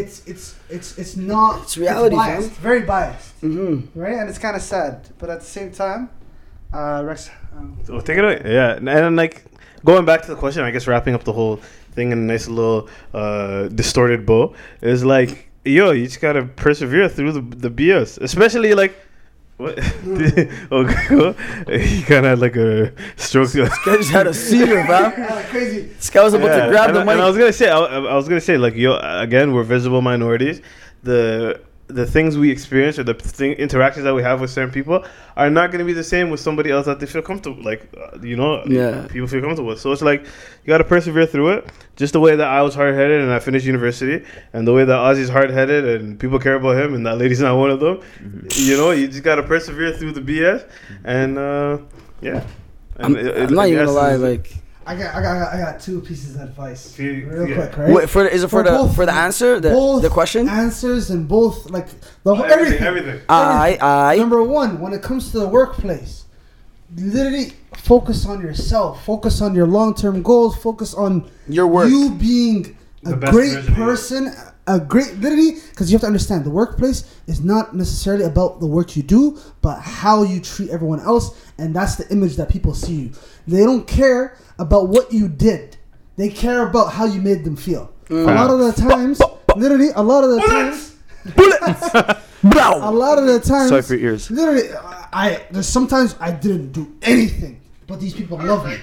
it's 0.00 0.16
it's 0.26 0.54
it's 0.76 0.98
it's 0.98 1.14
not 1.16 1.62
It's 1.62 1.76
reality, 1.78 2.16
biased, 2.16 2.50
fam. 2.52 2.62
very 2.68 2.82
biased, 2.94 3.30
Mm-hmm. 3.40 3.76
right? 4.02 4.16
And 4.20 4.26
it's 4.30 4.38
kind 4.46 4.56
of 4.58 4.62
sad, 4.62 4.94
but 5.18 5.30
at 5.34 5.38
the 5.44 5.50
same 5.58 5.70
time, 5.84 6.02
uh, 6.78 7.02
Rex. 7.08 7.30
Um, 7.56 7.78
So 7.86 8.00
take 8.00 8.18
it 8.18 8.24
away. 8.24 8.38
Yeah, 8.44 8.76
and, 8.78 8.88
and 8.88 9.16
like 9.16 9.36
going 9.84 10.04
back 10.04 10.20
to 10.26 10.30
the 10.34 10.36
question, 10.44 10.60
I 10.68 10.70
guess 10.74 10.86
wrapping 10.86 11.14
up 11.14 11.24
the 11.24 11.32
whole 11.32 11.56
thing 11.96 12.12
in 12.12 12.18
a 12.18 12.26
nice 12.34 12.46
little 12.48 12.88
uh, 13.14 13.68
distorted 13.80 14.20
bow 14.26 14.54
is 14.82 15.02
like, 15.04 15.32
yo, 15.64 15.90
you 15.92 16.04
just 16.06 16.20
gotta 16.20 16.42
persevere 16.64 17.08
through 17.08 17.32
the 17.38 17.42
the 17.68 17.70
BS, 17.70 18.18
especially 18.28 18.74
like. 18.82 18.94
What? 19.60 19.78
oh, 20.70 20.84
he 21.68 22.00
kind 22.02 22.24
of 22.24 22.30
had 22.30 22.38
like 22.38 22.56
a 22.56 22.92
stroke. 23.16 23.54
I 23.56 23.96
just 23.96 24.10
had 24.10 24.26
a 24.26 24.32
seizure, 24.32 24.78
uh, 24.88 25.42
crazy. 25.50 25.82
This 25.82 26.08
guy 26.08 26.24
was 26.24 26.32
about 26.32 26.46
Yeah, 26.46 26.64
to 26.64 26.70
grab 26.70 26.88
and, 26.88 26.96
the 26.96 27.00
and 27.02 27.20
I 27.20 27.26
was 27.28 27.36
gonna 27.36 27.52
say, 27.52 27.68
I, 27.68 27.78
I 27.78 28.14
was 28.14 28.26
gonna 28.26 28.40
say, 28.40 28.56
like, 28.56 28.74
yo, 28.74 28.96
again, 28.96 29.52
we're 29.52 29.64
visible 29.64 30.00
minorities. 30.00 30.62
The 31.02 31.60
the 31.94 32.06
things 32.06 32.38
we 32.38 32.50
experience 32.50 32.98
or 32.98 33.04
the 33.04 33.14
thing, 33.14 33.52
interactions 33.52 34.04
that 34.04 34.14
we 34.14 34.22
have 34.22 34.40
with 34.40 34.50
certain 34.50 34.70
people 34.70 35.04
are 35.36 35.50
not 35.50 35.70
gonna 35.72 35.84
be 35.84 35.92
the 35.92 36.04
same 36.04 36.30
with 36.30 36.40
somebody 36.40 36.70
else 36.70 36.86
that 36.86 37.00
they 37.00 37.06
feel 37.06 37.22
comfortable, 37.22 37.62
like, 37.62 37.82
uh, 37.96 38.18
you 38.22 38.36
know, 38.36 38.62
Yeah. 38.66 39.06
people 39.10 39.28
feel 39.28 39.40
comfortable 39.40 39.68
with. 39.70 39.80
So 39.80 39.92
it's 39.92 40.02
like 40.02 40.20
you 40.22 40.68
gotta 40.68 40.84
persevere 40.84 41.26
through 41.26 41.50
it. 41.50 41.68
Just 41.96 42.12
the 42.14 42.20
way 42.20 42.34
that 42.36 42.46
I 42.46 42.62
was 42.62 42.74
hard 42.74 42.94
headed 42.94 43.20
and 43.20 43.30
I 43.32 43.38
finished 43.40 43.66
university, 43.66 44.24
and 44.52 44.66
the 44.66 44.72
way 44.72 44.84
that 44.84 44.96
Ozzy's 44.98 45.28
hard 45.28 45.50
headed 45.50 45.84
and 46.00 46.18
people 46.18 46.38
care 46.38 46.54
about 46.54 46.76
him, 46.76 46.94
and 46.94 47.04
that 47.06 47.18
lady's 47.18 47.40
not 47.48 47.56
one 47.58 47.70
of 47.70 47.80
them. 47.80 48.00
You 48.56 48.76
know, 48.76 48.90
you 48.92 49.06
just 49.08 49.22
gotta 49.22 49.42
persevere 49.42 49.92
through 49.92 50.12
the 50.12 50.20
BS, 50.22 50.64
and 51.04 51.38
uh, 51.38 51.78
yeah. 52.22 52.42
I'm, 52.98 53.16
And 53.16 53.26
it- 53.28 53.36
I'm 53.48 53.54
not 53.54 53.68
even 53.68 53.84
gonna 53.86 53.92
lie, 53.96 54.16
like, 54.16 54.52
I 54.90 54.96
got, 54.96 55.14
I 55.14 55.22
got, 55.22 55.54
I 55.54 55.58
got 55.58 55.80
two 55.80 56.00
pieces 56.00 56.34
of 56.36 56.42
advice, 56.42 56.92
If 56.92 56.98
you- 57.00 57.28
real 57.30 57.48
yeah. 57.48 57.54
quick, 57.56 57.76
right? 57.78 57.92
wait, 57.94 58.10
for 58.10 58.22
the, 58.24 58.34
is 58.34 58.42
it 58.42 58.48
for, 58.48 58.62
For 58.64 58.70
the 58.70 58.76
both- 58.76 58.94
for 58.96 59.06
the 59.06 59.12
answer, 59.12 59.60
the 59.60 59.70
both 59.70 60.02
the 60.02 60.08
question? 60.10 60.48
answers 60.48 61.10
and 61.10 61.28
both 61.28 61.70
like 61.70 61.88
the 62.24 62.34
whole 62.34 62.44
everything, 62.44 62.82
everything. 62.82 63.08
everything. 63.10 63.26
I 63.28 63.78
I 63.80 64.16
Number 64.16 64.42
one, 64.42 64.80
when 64.80 64.92
it 64.92 65.02
comes 65.02 65.30
to 65.32 65.38
the 65.38 65.48
workplace, 65.48 66.24
literally 66.96 67.52
focus 67.76 68.26
on 68.26 68.40
yourself. 68.40 69.04
Focus 69.04 69.40
on 69.40 69.54
your 69.54 69.66
long-term 69.66 70.22
goals. 70.22 70.56
Focus 70.56 70.92
on 70.94 71.30
your 71.48 71.66
work. 71.66 71.88
you 71.88 72.10
being 72.10 72.76
a 73.06 73.10
The 73.10 73.16
best 73.16 73.32
great 73.32 73.52
version 73.54 73.68
of 73.72 73.78
you. 73.78 73.84
person. 73.84 74.32
A 74.70 74.78
great, 74.78 75.16
literally, 75.16 75.56
because 75.70 75.90
you 75.90 75.96
have 75.96 76.02
to 76.02 76.06
understand 76.06 76.44
the 76.44 76.50
workplace 76.50 77.02
is 77.26 77.42
not 77.42 77.74
necessarily 77.74 78.22
about 78.22 78.60
the 78.60 78.66
work 78.66 78.94
you 78.94 79.02
do, 79.02 79.36
but 79.62 79.80
how 79.80 80.22
you 80.22 80.38
treat 80.40 80.70
everyone 80.70 81.00
else, 81.00 81.36
and 81.58 81.74
that's 81.74 81.96
the 81.96 82.08
image 82.12 82.36
that 82.36 82.48
people 82.48 82.72
see 82.72 82.94
you. 82.94 83.10
They 83.48 83.64
don't 83.64 83.84
care 83.84 84.36
about 84.60 84.86
what 84.86 85.12
you 85.12 85.26
did; 85.26 85.76
they 86.14 86.28
care 86.28 86.68
about 86.68 86.92
how 86.92 87.04
you 87.04 87.20
made 87.20 87.42
them 87.42 87.56
feel. 87.56 87.92
A 88.10 88.14
lot 88.14 88.48
of 88.50 88.60
the 88.60 88.70
times, 88.80 89.20
literally, 89.56 89.88
a 89.96 90.02
lot 90.02 90.22
of 90.22 90.30
the 90.30 90.40
times, 90.40 90.94
a 92.84 92.92
lot 92.92 93.18
of 93.18 93.26
the 93.26 93.40
times, 93.40 93.70
Sorry 93.70 93.82
for 93.82 93.96
your 93.96 94.12
ears. 94.12 94.30
Literally, 94.30 94.68
I 95.12 95.46
there's 95.50 95.66
sometimes 95.66 96.14
I 96.20 96.30
didn't 96.30 96.70
do 96.70 96.94
anything, 97.02 97.60
but 97.88 97.98
these 97.98 98.14
people 98.14 98.38
love 98.38 98.66
me, 98.66 98.76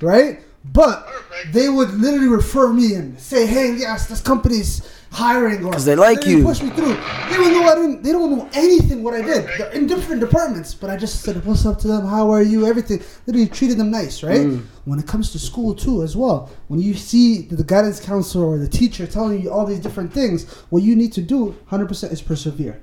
right? 0.00 0.38
But 0.64 1.08
they 1.50 1.68
would 1.68 1.90
literally 1.94 2.28
refer 2.28 2.72
me 2.72 2.94
and 2.94 3.18
say, 3.18 3.44
"Hey, 3.46 3.74
yes, 3.74 4.06
this 4.06 4.20
company's 4.20 4.88
hiring," 5.12 5.64
or 5.64 5.72
'Cause 5.72 5.84
they 5.84 5.94
like 5.94 6.18
literally 6.18 6.38
you. 6.38 6.44
Push 6.44 6.62
me 6.62 6.70
through, 6.70 6.96
even 7.32 7.52
though 7.52 7.64
I 7.64 7.74
didn't. 7.76 8.02
They 8.02 8.12
don't 8.12 8.30
know 8.36 8.48
anything 8.54 9.02
what 9.02 9.14
I 9.14 9.22
did. 9.22 9.46
They're 9.58 9.70
in 9.70 9.86
different 9.86 10.20
departments, 10.20 10.74
but 10.74 10.90
I 10.90 10.96
just 10.96 11.22
said, 11.22 11.44
"What's 11.46 11.64
up 11.66 11.78
to 11.80 11.88
them? 11.88 12.06
How 12.06 12.30
are 12.30 12.42
you? 12.42 12.66
Everything." 12.66 13.00
Literally 13.26 13.48
treated 13.48 13.78
them 13.78 13.90
nice, 13.90 14.22
right? 14.22 14.40
Mm. 14.46 14.62
When 14.84 14.98
it 14.98 15.06
comes 15.06 15.30
to 15.32 15.38
school 15.38 15.74
too, 15.74 16.02
as 16.02 16.16
well, 16.16 16.48
when 16.68 16.80
you 16.80 16.94
see 16.94 17.42
the 17.50 17.62
guidance 17.62 18.00
counselor 18.00 18.46
or 18.46 18.58
the 18.58 18.68
teacher 18.68 19.06
telling 19.06 19.42
you 19.42 19.50
all 19.50 19.66
these 19.66 19.80
different 19.80 20.12
things, 20.12 20.46
what 20.70 20.82
you 20.82 20.96
need 20.96 21.12
to 21.12 21.22
do, 21.22 21.54
hundred 21.66 21.88
percent, 21.88 22.12
is 22.12 22.20
persevere 22.20 22.78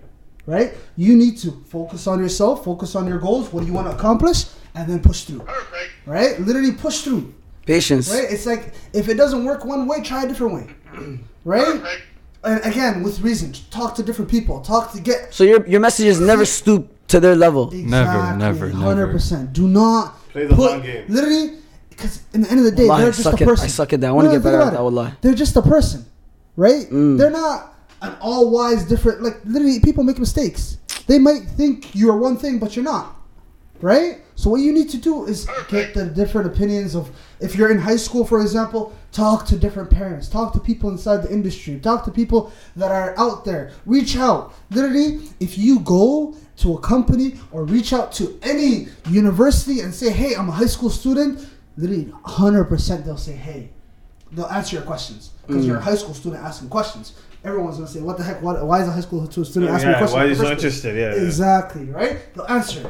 right? 0.45 0.73
You 0.97 1.15
need 1.15 1.38
to 1.39 1.51
focus 1.67 2.07
on 2.07 2.19
yourself, 2.19 2.65
focus 2.65 2.95
on 2.95 3.07
your 3.07 3.19
goals, 3.19 3.53
what 3.53 3.61
do 3.61 3.67
you 3.67 3.73
want 3.73 3.88
to 3.88 3.95
accomplish, 3.95 4.45
and 4.73 4.89
then 4.89 4.99
push 4.99 5.25
through. 5.25 5.41
Perfect. 5.41 5.91
Right? 6.07 6.39
Literally 6.41 6.71
push 6.71 7.01
through. 7.01 7.34
patience. 7.65 8.09
Right? 8.09 8.25
It's 8.32 8.47
like 8.47 8.73
if 8.93 9.09
it 9.09 9.13
doesn't 9.15 9.45
work 9.45 9.63
one 9.63 9.88
way, 9.88 10.01
try 10.01 10.23
a 10.23 10.27
different 10.27 10.53
way. 10.55 10.67
Right? 11.45 11.80
And 12.44 12.64
again, 12.64 13.04
with 13.04 13.20
reason, 13.22 13.54
talk 13.70 13.96
to 13.96 14.04
different 14.04 14.32
people. 14.32 14.62
Talk 14.62 14.92
to 14.94 15.02
get 15.02 15.34
So 15.34 15.44
your 15.44 15.66
your 15.68 15.80
message 15.82 16.06
is 16.08 16.20
never 16.20 16.46
stoop 16.46 16.88
to 17.08 17.20
their 17.20 17.36
level. 17.36 17.70
Never, 17.72 18.36
never, 18.38 18.70
hundred 18.70 19.12
percent. 19.12 19.52
Do 19.54 19.68
not 19.68 20.16
Play 20.32 20.46
the 20.46 20.56
put 20.56 20.72
long 20.72 20.82
game. 20.82 21.06
literally 21.10 21.58
because 21.90 22.22
in 22.34 22.42
the 22.44 22.50
end 22.50 22.60
of 22.60 22.66
the 22.66 22.72
day, 22.72 22.86
Wallahi, 22.88 23.02
they're 23.02 23.10
I 23.10 23.12
just 23.12 23.24
suck 23.24 23.42
a 23.42 23.44
it. 23.44 23.48
person. 23.48 23.66
I 23.66 23.68
suck 23.68 23.92
it 23.94 24.00
down. 24.00 24.12
I 24.12 24.14
want 24.14 24.28
to 24.30 24.34
get 24.34 24.44
better 24.44 24.62
at 24.62 24.72
that. 24.72 24.80
it. 24.80 24.84
Wallahi. 24.84 25.14
They're 25.22 25.34
just 25.34 25.56
a 25.58 25.62
person, 25.62 26.06
right? 26.56 26.86
Mm. 26.90 27.18
They're 27.18 27.30
not 27.32 27.74
an 28.02 28.16
all 28.22 28.50
wise, 28.52 28.86
different. 28.86 29.22
Like 29.22 29.38
literally, 29.44 29.80
people 29.82 30.04
make 30.06 30.18
mistakes. 30.20 30.78
They 31.08 31.20
might 31.20 31.42
think 31.58 31.94
you're 31.94 32.16
one 32.16 32.38
thing, 32.38 32.58
but 32.60 32.76
you're 32.76 32.86
not, 32.86 33.18
right? 33.82 34.20
So 34.40 34.50
what 34.50 34.62
you 34.62 34.72
need 34.72 34.90
to 34.92 34.98
do 34.98 35.26
is 35.26 35.50
get 35.68 35.94
the 35.94 36.06
different 36.06 36.48
opinions 36.48 36.96
of. 36.96 37.12
If 37.42 37.58
you're 37.58 37.72
in 37.72 37.78
high 37.78 37.98
school, 37.98 38.24
for 38.26 38.40
example, 38.40 38.94
talk 39.12 39.46
to 39.48 39.58
different 39.58 39.90
parents, 39.90 40.30
talk 40.30 40.54
to 40.54 40.62
people 40.62 40.90
inside 40.90 41.24
the 41.24 41.30
industry, 41.30 41.78
talk 41.78 42.06
to 42.06 42.12
people 42.12 42.54
that 42.78 42.90
are 42.90 43.14
out 43.20 43.44
there. 43.44 43.74
Reach 43.86 44.16
out. 44.16 44.54
Literally, 44.72 45.20
if 45.42 45.58
you 45.58 45.82
go 45.82 46.38
to 46.58 46.76
a 46.76 46.80
company 46.80 47.38
or 47.52 47.66
reach 47.66 47.92
out 47.92 48.14
to 48.14 48.40
any 48.42 48.88
university 49.10 49.82
and 49.82 49.94
say, 49.94 50.10
"Hey, 50.10 50.36
I'm 50.36 50.48
a 50.48 50.54
high 50.54 50.72
school 50.76 50.90
student," 50.90 51.46
literally, 51.76 52.10
hundred 52.24 52.66
percent 52.66 53.04
they'll 53.04 53.18
say, 53.18 53.34
"Hey." 53.36 53.72
they'll 54.32 54.46
answer 54.46 54.76
your 54.76 54.86
questions 54.86 55.32
because 55.48 55.66
you're 55.66 55.78
a 55.78 55.82
high 55.82 55.96
school 55.96 56.14
student 56.14 56.44
asking 56.44 56.70
questions. 56.70 57.14
Everyone's 57.44 57.78
gonna 57.78 57.90
say, 57.90 58.00
"What 58.00 58.18
the 58.18 58.24
heck? 58.24 58.42
What, 58.44 58.64
why 58.64 58.82
is 58.82 58.88
a 58.88 58.92
high 58.92 59.02
school 59.02 59.26
student 59.30 59.72
asking 59.72 59.90
me 59.90 59.94
Yeah, 59.94 59.98
questions?" 59.98 60.14
why 60.14 60.22
in 60.22 60.28
are 60.28 60.30
you 60.30 60.36
the 60.36 60.46
so 60.46 60.52
interested? 60.52 60.96
Yeah, 60.96 61.16
yeah. 61.16 61.26
exactly 61.26 61.86
right. 61.86 62.34
They'll 62.34 62.46
answer. 62.46 62.90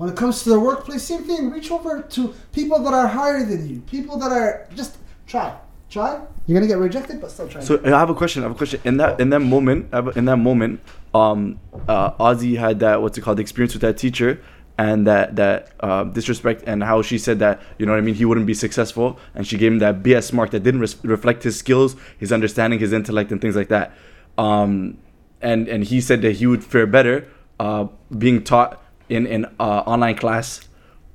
When 0.00 0.08
it 0.08 0.16
comes 0.16 0.42
to 0.44 0.48
the 0.48 0.58
workplace, 0.58 1.02
same 1.02 1.24
thing. 1.24 1.50
Reach 1.50 1.70
over 1.70 2.00
to 2.00 2.34
people 2.52 2.78
that 2.84 2.94
are 2.94 3.06
higher 3.06 3.44
than 3.44 3.68
you, 3.68 3.82
people 3.82 4.16
that 4.16 4.32
are 4.32 4.66
just 4.74 4.96
try, 5.26 5.54
try. 5.90 6.22
You're 6.46 6.58
gonna 6.58 6.66
get 6.66 6.78
rejected, 6.78 7.20
but 7.20 7.30
still 7.30 7.46
try. 7.46 7.60
So 7.60 7.78
I 7.84 7.90
have 7.90 8.08
a 8.08 8.14
question. 8.14 8.42
I 8.42 8.46
have 8.46 8.52
a 8.52 8.54
question. 8.54 8.80
In 8.84 8.96
that 8.96 9.20
in 9.20 9.28
that 9.28 9.40
moment, 9.40 9.92
in 10.16 10.24
that 10.24 10.38
moment, 10.38 10.80
um, 11.12 11.60
uh, 11.86 12.12
Ozzy 12.12 12.56
had 12.56 12.80
that 12.80 13.02
what's 13.02 13.18
it 13.18 13.20
called? 13.20 13.38
Experience 13.38 13.74
with 13.74 13.82
that 13.82 13.98
teacher 13.98 14.40
and 14.78 15.06
that 15.06 15.36
that 15.36 15.72
uh, 15.80 16.04
disrespect 16.04 16.64
and 16.66 16.82
how 16.82 17.02
she 17.02 17.18
said 17.18 17.38
that 17.40 17.60
you 17.76 17.84
know 17.84 17.92
what 17.92 17.98
I 17.98 18.00
mean. 18.00 18.14
He 18.14 18.24
wouldn't 18.24 18.46
be 18.46 18.54
successful, 18.54 19.18
and 19.34 19.46
she 19.46 19.58
gave 19.58 19.70
him 19.70 19.80
that 19.80 20.02
BS 20.02 20.32
mark 20.32 20.50
that 20.52 20.62
didn't 20.62 20.80
reflect 21.02 21.42
his 21.42 21.58
skills, 21.58 21.94
his 22.16 22.32
understanding, 22.32 22.78
his 22.78 22.94
intellect, 22.94 23.32
and 23.32 23.38
things 23.38 23.54
like 23.54 23.68
that. 23.68 23.92
Um, 24.38 24.96
and 25.42 25.68
and 25.68 25.84
he 25.84 26.00
said 26.00 26.22
that 26.22 26.36
he 26.36 26.46
would 26.46 26.64
fare 26.64 26.86
better 26.86 27.28
uh, 27.58 27.88
being 28.16 28.42
taught 28.42 28.82
in 29.10 29.26
in 29.26 29.44
uh, 29.58 29.82
online 29.92 30.16
class. 30.16 30.60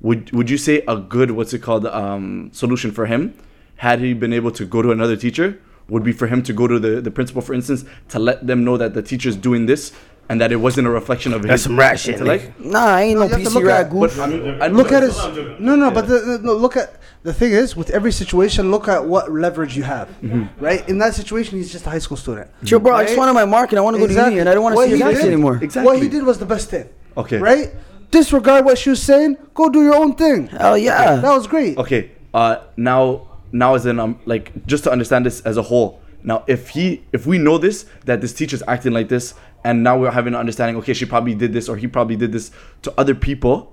Would 0.02 0.30
would 0.32 0.48
you 0.50 0.58
say 0.58 0.82
a 0.86 0.96
good 0.96 1.30
what's 1.32 1.52
it 1.54 1.62
called 1.62 1.86
um, 1.86 2.50
solution 2.52 2.90
for 2.92 3.06
him 3.06 3.32
had 3.76 3.98
he 4.00 4.12
been 4.14 4.32
able 4.32 4.50
to 4.52 4.64
go 4.64 4.82
to 4.82 4.90
another 4.92 5.16
teacher 5.16 5.58
would 5.88 6.02
be 6.04 6.12
for 6.12 6.26
him 6.26 6.42
to 6.42 6.52
go 6.52 6.66
to 6.66 6.78
the, 6.78 7.00
the 7.00 7.10
principal 7.10 7.40
for 7.42 7.54
instance 7.54 7.84
to 8.08 8.18
let 8.18 8.46
them 8.46 8.64
know 8.64 8.76
that 8.76 8.92
the 8.94 9.02
teacher's 9.02 9.36
doing 9.36 9.66
this 9.66 9.92
and 10.28 10.40
that 10.40 10.50
it 10.52 10.56
wasn't 10.56 10.86
a 10.86 10.90
reflection 10.90 11.32
of 11.32 11.42
That's 11.42 11.52
his 11.52 11.62
some 11.62 11.78
rat 11.78 12.00
shit, 12.00 12.14
intellect. 12.14 12.58
Nah, 12.58 12.78
I 12.98 13.02
ain't 13.02 13.18
no 13.20 13.26
No, 13.28 13.36
you 13.38 13.44
have 13.44 13.44
to 13.44 13.48
PC 13.50 13.54
look 13.54 13.64
rat 13.64 13.86
at- 13.86 13.90
goof. 13.92 14.16
But 14.16 14.22
I 14.22 14.26
mean, 14.26 14.62
I 14.62 14.66
Look 14.66 14.90
at 14.92 15.02
his. 15.04 15.16
I'm. 15.18 15.64
No, 15.64 15.76
no, 15.76 15.90
but 15.92 16.08
the, 16.08 16.18
the, 16.18 16.38
no, 16.42 16.54
look 16.54 16.76
at 16.76 16.98
the 17.22 17.32
thing 17.32 17.52
is 17.52 17.76
with 17.76 17.90
every 17.90 18.10
situation. 18.12 18.70
Look 18.72 18.88
at 18.88 19.04
what 19.06 19.30
leverage 19.32 19.76
you 19.76 19.84
have, 19.84 20.08
Mm-hmm. 20.20 20.64
right? 20.64 20.86
In 20.88 20.98
that 20.98 21.14
situation, 21.14 21.56
he's 21.58 21.70
just 21.70 21.86
a 21.86 21.90
high 21.90 22.00
school 22.00 22.16
student. 22.16 22.50
Yo, 22.62 22.78
bro, 22.80 22.94
I 22.96 23.04
just 23.04 23.12
Right? 23.12 23.18
wanted 23.18 23.34
my 23.34 23.44
mark 23.44 23.70
and 23.70 23.78
I 23.78 23.82
want 23.82 23.94
to 23.96 24.00
go 24.00 24.06
to 24.06 24.12
Exactly. 24.12 24.32
uni 24.34 24.40
and 24.40 24.48
I 24.50 24.54
don't 24.54 24.64
want 24.64 24.72
to 24.74 24.76
What 24.76 24.90
see 24.90 24.96
your 24.98 25.08
he 25.08 25.14
face 25.14 25.24
anymore. 25.24 25.58
Exactly. 25.62 25.86
What 25.86 26.02
he 26.02 26.08
did 26.08 26.24
was 26.24 26.38
the 26.40 26.46
best 26.54 26.70
thing. 26.70 26.88
Okay. 27.16 27.38
Right? 27.38 27.72
Disregard 28.10 28.64
what 28.64 28.78
she 28.78 28.90
was 28.90 29.02
saying. 29.02 29.36
Go 29.54 29.68
do 29.68 29.82
your 29.82 29.96
own 29.96 30.14
thing. 30.14 30.46
Hell 30.48 30.78
yeah. 30.78 31.16
That 31.16 31.32
was 31.32 31.46
great. 31.46 31.76
Okay. 31.78 32.10
Uh, 32.32 32.58
now, 32.76 33.26
now 33.52 33.74
as 33.74 33.86
in 33.86 33.98
um, 33.98 34.18
like 34.26 34.52
just 34.66 34.84
to 34.84 34.90
understand 34.92 35.26
this 35.26 35.40
as 35.42 35.56
a 35.56 35.62
whole. 35.62 36.00
Now, 36.22 36.44
if 36.46 36.70
he, 36.70 37.04
if 37.12 37.26
we 37.26 37.38
know 37.38 37.56
this 37.58 37.86
that 38.04 38.20
this 38.20 38.32
teacher's 38.32 38.62
acting 38.66 38.92
like 38.92 39.08
this, 39.08 39.34
and 39.64 39.82
now 39.82 39.98
we're 39.98 40.10
having 40.10 40.34
an 40.34 40.40
understanding. 40.40 40.76
Okay, 40.76 40.92
she 40.92 41.04
probably 41.06 41.34
did 41.34 41.52
this, 41.52 41.68
or 41.68 41.76
he 41.76 41.86
probably 41.86 42.16
did 42.16 42.32
this 42.32 42.50
to 42.82 42.92
other 42.98 43.14
people. 43.14 43.72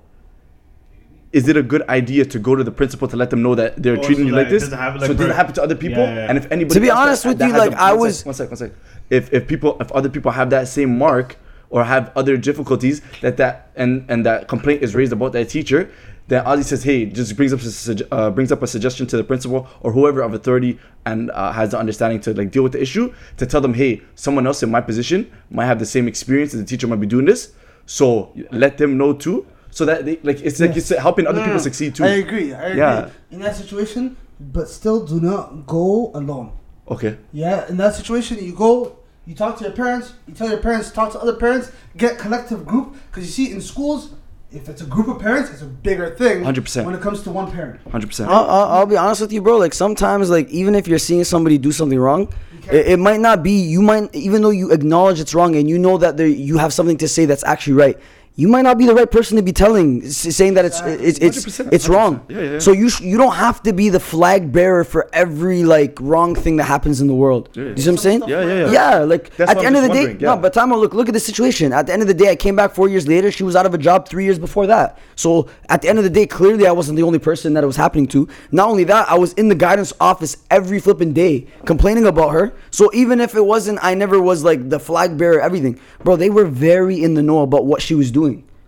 Is 1.32 1.48
it 1.48 1.56
a 1.56 1.62
good 1.64 1.82
idea 1.88 2.24
to 2.26 2.38
go 2.38 2.54
to 2.54 2.62
the 2.62 2.70
principal 2.70 3.08
to 3.08 3.16
let 3.16 3.30
them 3.30 3.42
know 3.42 3.56
that 3.56 3.82
they're 3.82 3.98
Oh, 3.98 4.02
treating 4.02 4.24
so 4.24 4.28
you 4.28 4.30
that 4.32 4.36
like 4.36 4.46
it 4.46 4.50
this? 4.50 4.62
doesn't 4.64 4.78
happen, 4.78 5.00
so 5.00 5.06
like, 5.06 5.10
it 5.10 5.14
doesn't 5.14 5.30
for- 5.32 5.36
happen 5.36 5.54
to 5.54 5.62
other 5.64 5.74
people. 5.74 5.98
Yeah, 6.04 6.14
yeah. 6.14 6.26
And 6.28 6.38
if 6.38 6.50
anybody 6.52 6.74
To 6.74 6.80
be 6.80 6.88
else 6.90 6.98
honest 7.00 7.22
that- 7.24 7.28
with 7.30 7.38
that 7.38 7.46
you, 7.48 7.52
has 7.54 7.60
like, 7.68 7.72
a- 7.72 7.80
I 7.82 7.92
one 7.92 8.00
was- 8.02 8.18
sec, 8.18 8.26
one 8.26 8.34
sec, 8.34 8.48
one 8.50 8.56
sec. 8.56 8.70
If 9.10 9.32
if 9.32 9.48
people, 9.48 9.76
if 9.80 9.90
other 9.92 10.08
people 10.08 10.30
have 10.30 10.50
that 10.50 10.68
same 10.68 10.96
mark 10.96 11.36
or 11.74 11.82
have 11.82 12.12
other 12.14 12.36
difficulties 12.36 12.96
that 13.20 13.36
that 13.36 13.54
and 13.74 13.92
and 14.08 14.24
that 14.24 14.46
complaint 14.46 14.80
is 14.86 14.94
raised 14.94 15.12
about 15.12 15.32
that 15.32 15.48
teacher, 15.48 15.90
then 16.28 16.44
Ozzy 16.44 16.62
says, 16.64 16.82
hey, 16.84 17.04
just 17.06 17.36
brings 17.36 17.52
up 17.52 17.60
a, 17.60 18.14
uh, 18.14 18.30
brings 18.30 18.52
up 18.52 18.62
a 18.62 18.66
suggestion 18.66 19.04
to 19.08 19.16
the 19.16 19.24
principal 19.24 19.66
or 19.80 19.90
whoever 19.90 20.20
of 20.22 20.32
authority 20.34 20.78
and 21.04 21.30
uh, 21.32 21.50
has 21.52 21.72
the 21.72 21.78
understanding 21.78 22.20
to 22.20 22.32
like 22.32 22.50
deal 22.52 22.62
with 22.62 22.72
the 22.72 22.80
issue 22.80 23.12
to 23.38 23.44
tell 23.44 23.60
them, 23.60 23.74
hey, 23.74 24.00
someone 24.14 24.46
else 24.46 24.62
in 24.62 24.70
my 24.70 24.80
position 24.80 25.30
might 25.50 25.66
have 25.66 25.80
the 25.80 25.90
same 25.96 26.06
experience 26.06 26.54
and 26.54 26.62
the 26.62 26.66
teacher 26.72 26.86
might 26.86 27.00
be 27.00 27.08
doing 27.08 27.26
this, 27.26 27.52
so 27.86 28.32
let 28.52 28.78
them 28.78 28.96
know 28.96 29.12
too, 29.12 29.44
so 29.70 29.84
that 29.84 30.04
they 30.06 30.16
like 30.22 30.40
it's 30.42 30.60
like 30.60 30.76
it's 30.76 30.90
helping 30.90 31.26
other 31.26 31.40
No, 31.40 31.46
no, 31.46 31.46
people 31.46 31.58
no. 31.58 31.62
succeed 31.70 31.90
too. 31.96 32.04
I 32.04 32.14
agree. 32.24 32.54
I 32.54 32.62
agree. 32.68 32.78
Yeah. 32.78 33.10
In 33.32 33.40
that 33.40 33.56
situation, 33.56 34.16
but 34.38 34.68
still 34.68 35.04
do 35.04 35.18
not 35.20 35.66
go 35.66 36.12
alone. 36.14 36.52
Okay. 36.86 37.16
Yeah, 37.32 37.66
in 37.68 37.76
that 37.78 37.94
situation, 37.96 38.38
you 38.44 38.54
go, 38.54 38.96
you 39.26 39.34
talk 39.34 39.56
to 39.58 39.64
your 39.64 39.72
parents, 39.72 40.14
you 40.26 40.34
tell 40.34 40.48
your 40.48 40.58
parents, 40.58 40.90
talk 40.90 41.12
to 41.12 41.18
other 41.18 41.34
parents, 41.34 41.72
get 41.96 42.18
collective 42.18 42.66
group. 42.66 42.96
Because 43.10 43.24
you 43.24 43.46
see, 43.46 43.52
in 43.52 43.60
schools, 43.60 44.10
if 44.50 44.68
it's 44.68 44.82
a 44.82 44.86
group 44.86 45.08
of 45.08 45.18
parents, 45.18 45.50
it's 45.50 45.62
a 45.62 45.66
bigger 45.66 46.14
thing. 46.14 46.42
100%. 46.42 46.84
When 46.84 46.94
it 46.94 47.00
comes 47.00 47.22
to 47.22 47.30
one 47.30 47.50
parent. 47.50 47.80
Hundred 47.90 48.08
percent. 48.08 48.30
I'll, 48.30 48.44
I'll, 48.44 48.68
I'll 48.70 48.86
be 48.86 48.96
honest 48.96 49.20
with 49.20 49.32
you, 49.32 49.42
bro. 49.42 49.56
Like 49.56 49.74
sometimes, 49.74 50.30
like 50.30 50.48
even 50.48 50.74
if 50.74 50.86
you're 50.86 50.98
seeing 50.98 51.24
somebody 51.24 51.58
do 51.58 51.72
something 51.72 51.98
wrong, 51.98 52.32
it, 52.70 52.88
it 52.88 52.98
might 52.98 53.20
not 53.20 53.42
be. 53.42 53.52
You 53.52 53.82
might, 53.82 54.14
even 54.14 54.42
though 54.42 54.50
you 54.50 54.70
acknowledge 54.70 55.20
it's 55.20 55.34
wrong 55.34 55.56
and 55.56 55.68
you 55.68 55.78
know 55.78 55.98
that 55.98 56.16
there, 56.16 56.26
you 56.26 56.58
have 56.58 56.72
something 56.72 56.98
to 56.98 57.08
say 57.08 57.24
that's 57.24 57.44
actually 57.44 57.74
right. 57.74 57.98
You 58.36 58.48
might 58.48 58.62
not 58.62 58.78
be 58.78 58.86
the 58.86 58.94
right 58.96 59.08
person 59.08 59.36
to 59.36 59.44
be 59.44 59.52
telling, 59.52 60.10
saying 60.10 60.54
that 60.54 60.64
it's 60.64 60.80
it's 60.80 61.18
it's, 61.20 61.38
100%, 61.46 61.72
it's 61.72 61.88
wrong. 61.88 62.26
Yeah, 62.28 62.36
yeah, 62.40 62.50
yeah. 62.54 62.58
So 62.58 62.72
you 62.72 62.88
sh- 62.88 63.02
you 63.02 63.16
don't 63.16 63.36
have 63.36 63.62
to 63.62 63.72
be 63.72 63.90
the 63.90 64.00
flag 64.00 64.50
bearer 64.50 64.82
for 64.82 65.08
every 65.12 65.62
like 65.62 65.96
wrong 66.00 66.34
thing 66.34 66.56
that 66.56 66.64
happens 66.64 67.00
in 67.00 67.06
the 67.06 67.14
world. 67.14 67.50
Yeah. 67.52 67.66
You 67.66 67.76
see 67.76 67.82
what 67.82 67.92
I'm 67.92 67.96
saying? 67.98 68.22
Yeah, 68.26 68.44
yeah, 68.44 68.54
yeah. 68.54 68.72
Yeah, 68.72 68.98
like 69.04 69.36
That's 69.36 69.52
at 69.52 69.54
the 69.58 69.60
I'm 69.60 69.66
end 69.66 69.76
of 69.76 69.82
the 69.84 69.88
day, 69.90 70.12
yeah. 70.18 70.34
no, 70.34 70.36
but 70.36 70.52
time 70.52 70.72
look 70.72 70.94
look 70.94 71.06
at 71.06 71.14
the 71.14 71.20
situation. 71.20 71.72
At 71.72 71.86
the 71.86 71.92
end 71.92 72.02
of 72.02 72.08
the 72.08 72.14
day, 72.14 72.28
I 72.28 72.34
came 72.34 72.56
back 72.56 72.74
four 72.74 72.88
years 72.88 73.06
later. 73.06 73.30
She 73.30 73.44
was 73.44 73.54
out 73.54 73.66
of 73.66 73.74
a 73.74 73.78
job 73.78 74.08
three 74.08 74.24
years 74.24 74.40
before 74.40 74.66
that. 74.66 74.98
So 75.14 75.48
at 75.68 75.82
the 75.82 75.88
end 75.88 75.98
of 75.98 76.04
the 76.04 76.10
day, 76.10 76.26
clearly 76.26 76.66
I 76.66 76.72
wasn't 76.72 76.96
the 76.96 77.04
only 77.04 77.20
person 77.20 77.54
that 77.54 77.62
it 77.62 77.68
was 77.68 77.76
happening 77.76 78.08
to. 78.08 78.26
Not 78.50 78.68
only 78.68 78.82
that, 78.82 79.08
I 79.08 79.14
was 79.14 79.32
in 79.34 79.48
the 79.48 79.54
guidance 79.54 79.92
office 80.00 80.38
every 80.50 80.80
flipping 80.80 81.12
day 81.12 81.46
complaining 81.66 82.04
about 82.04 82.30
her. 82.30 82.52
So 82.72 82.90
even 82.94 83.20
if 83.20 83.36
it 83.36 83.46
wasn't, 83.46 83.78
I 83.80 83.94
never 83.94 84.20
was 84.20 84.42
like 84.42 84.70
the 84.70 84.80
flag 84.80 85.16
bearer, 85.16 85.40
everything, 85.40 85.78
bro. 86.02 86.16
They 86.16 86.30
were 86.30 86.46
very 86.46 87.00
in 87.00 87.14
the 87.14 87.22
know 87.22 87.42
about 87.42 87.64
what 87.64 87.80
she 87.80 87.94
was 87.94 88.10
doing. 88.10 88.23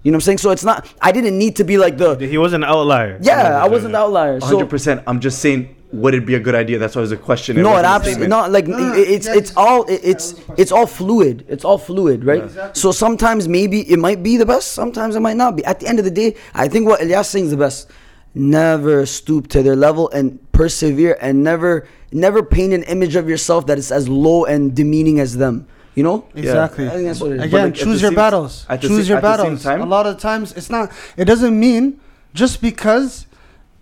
You 0.06 0.12
know 0.12 0.18
what 0.18 0.22
I'm 0.22 0.26
saying? 0.26 0.38
So 0.38 0.52
it's 0.52 0.62
not. 0.62 0.86
I 1.02 1.10
didn't 1.10 1.36
need 1.36 1.56
to 1.56 1.64
be 1.64 1.78
like 1.78 1.98
the. 1.98 2.14
He 2.14 2.38
was 2.38 2.52
an 2.52 2.62
outlier. 2.62 3.18
Yeah, 3.20 3.60
I 3.60 3.66
wasn't 3.66 3.90
the 3.90 3.98
outlier. 3.98 4.38
So 4.38 4.46
hundred 4.46 4.70
percent. 4.70 5.02
I'm 5.08 5.18
just 5.18 5.40
saying, 5.40 5.74
would 5.90 6.14
it 6.14 6.24
be 6.24 6.36
a 6.36 6.38
good 6.38 6.54
idea? 6.54 6.78
That's 6.78 6.94
why 6.94 7.00
it 7.00 7.08
was 7.10 7.10
a 7.10 7.16
question. 7.16 7.60
no, 7.60 7.76
it 7.76 7.84
absolutely 7.84 8.28
not. 8.28 8.52
Like 8.52 8.68
No, 8.68 8.78
no, 8.78 8.94
it- 8.94 9.08
it's 9.08 9.26
yeah, 9.26 9.32
it's 9.40 9.50
it's- 9.50 9.56
all 9.56 9.82
it- 9.94 10.02
it's 10.04 10.26
was 10.30 10.34
the 10.34 10.42
question. 10.42 10.62
it's 10.62 10.70
all 10.70 10.86
fluid. 10.86 11.44
It's 11.48 11.64
all 11.64 11.76
fluid, 11.78 12.24
right? 12.24 12.44
Exactly. 12.44 12.80
So 12.80 12.92
sometimes 12.92 13.48
maybe 13.48 13.80
it 13.90 13.98
might 13.98 14.22
be 14.22 14.36
the 14.36 14.46
best. 14.46 14.70
Sometimes 14.80 15.16
it 15.16 15.20
might 15.26 15.36
not 15.36 15.56
be. 15.56 15.64
At 15.64 15.80
the 15.80 15.88
end 15.88 15.98
of 15.98 16.04
the 16.04 16.12
day, 16.12 16.36
I 16.54 16.68
think 16.68 16.86
what 16.86 17.02
Elias 17.02 17.28
saying 17.28 17.46
is 17.46 17.50
the 17.50 17.56
best. 17.56 17.90
Never 18.32 19.06
stoop 19.06 19.48
to 19.48 19.62
their 19.64 19.74
level 19.74 20.08
and 20.10 20.38
persevere, 20.52 21.18
and 21.20 21.42
never 21.42 21.88
never 22.12 22.44
paint 22.44 22.72
an 22.74 22.84
image 22.84 23.16
of 23.16 23.28
yourself 23.28 23.66
that 23.66 23.76
is 23.76 23.90
as 23.90 24.08
low 24.08 24.44
and 24.44 24.72
demeaning 24.72 25.18
as 25.18 25.36
them. 25.38 25.66
You 25.96 26.02
know? 26.04 26.26
Exactly. 26.34 26.86
I 26.86 26.90
think 26.90 27.06
that's 27.08 27.20
what 27.20 27.32
it 27.32 27.36
is. 27.38 27.42
Again, 27.44 27.64
like, 27.64 27.74
choose 27.74 28.00
your 28.02 28.10
same- 28.10 28.16
battles. 28.16 28.66
at 28.68 28.80
the 28.82 28.88
Choose 28.88 29.08
your 29.08 29.18
at 29.18 29.22
the 29.22 29.36
same 29.36 29.44
battles. 29.44 29.62
time- 29.64 29.80
a 29.82 29.86
lot 29.86 30.06
of 30.06 30.18
times, 30.18 30.52
it's 30.52 30.70
not. 30.70 30.92
It 31.16 31.24
doesn't 31.24 31.58
mean 31.58 31.98
just 32.34 32.60
because 32.60 33.26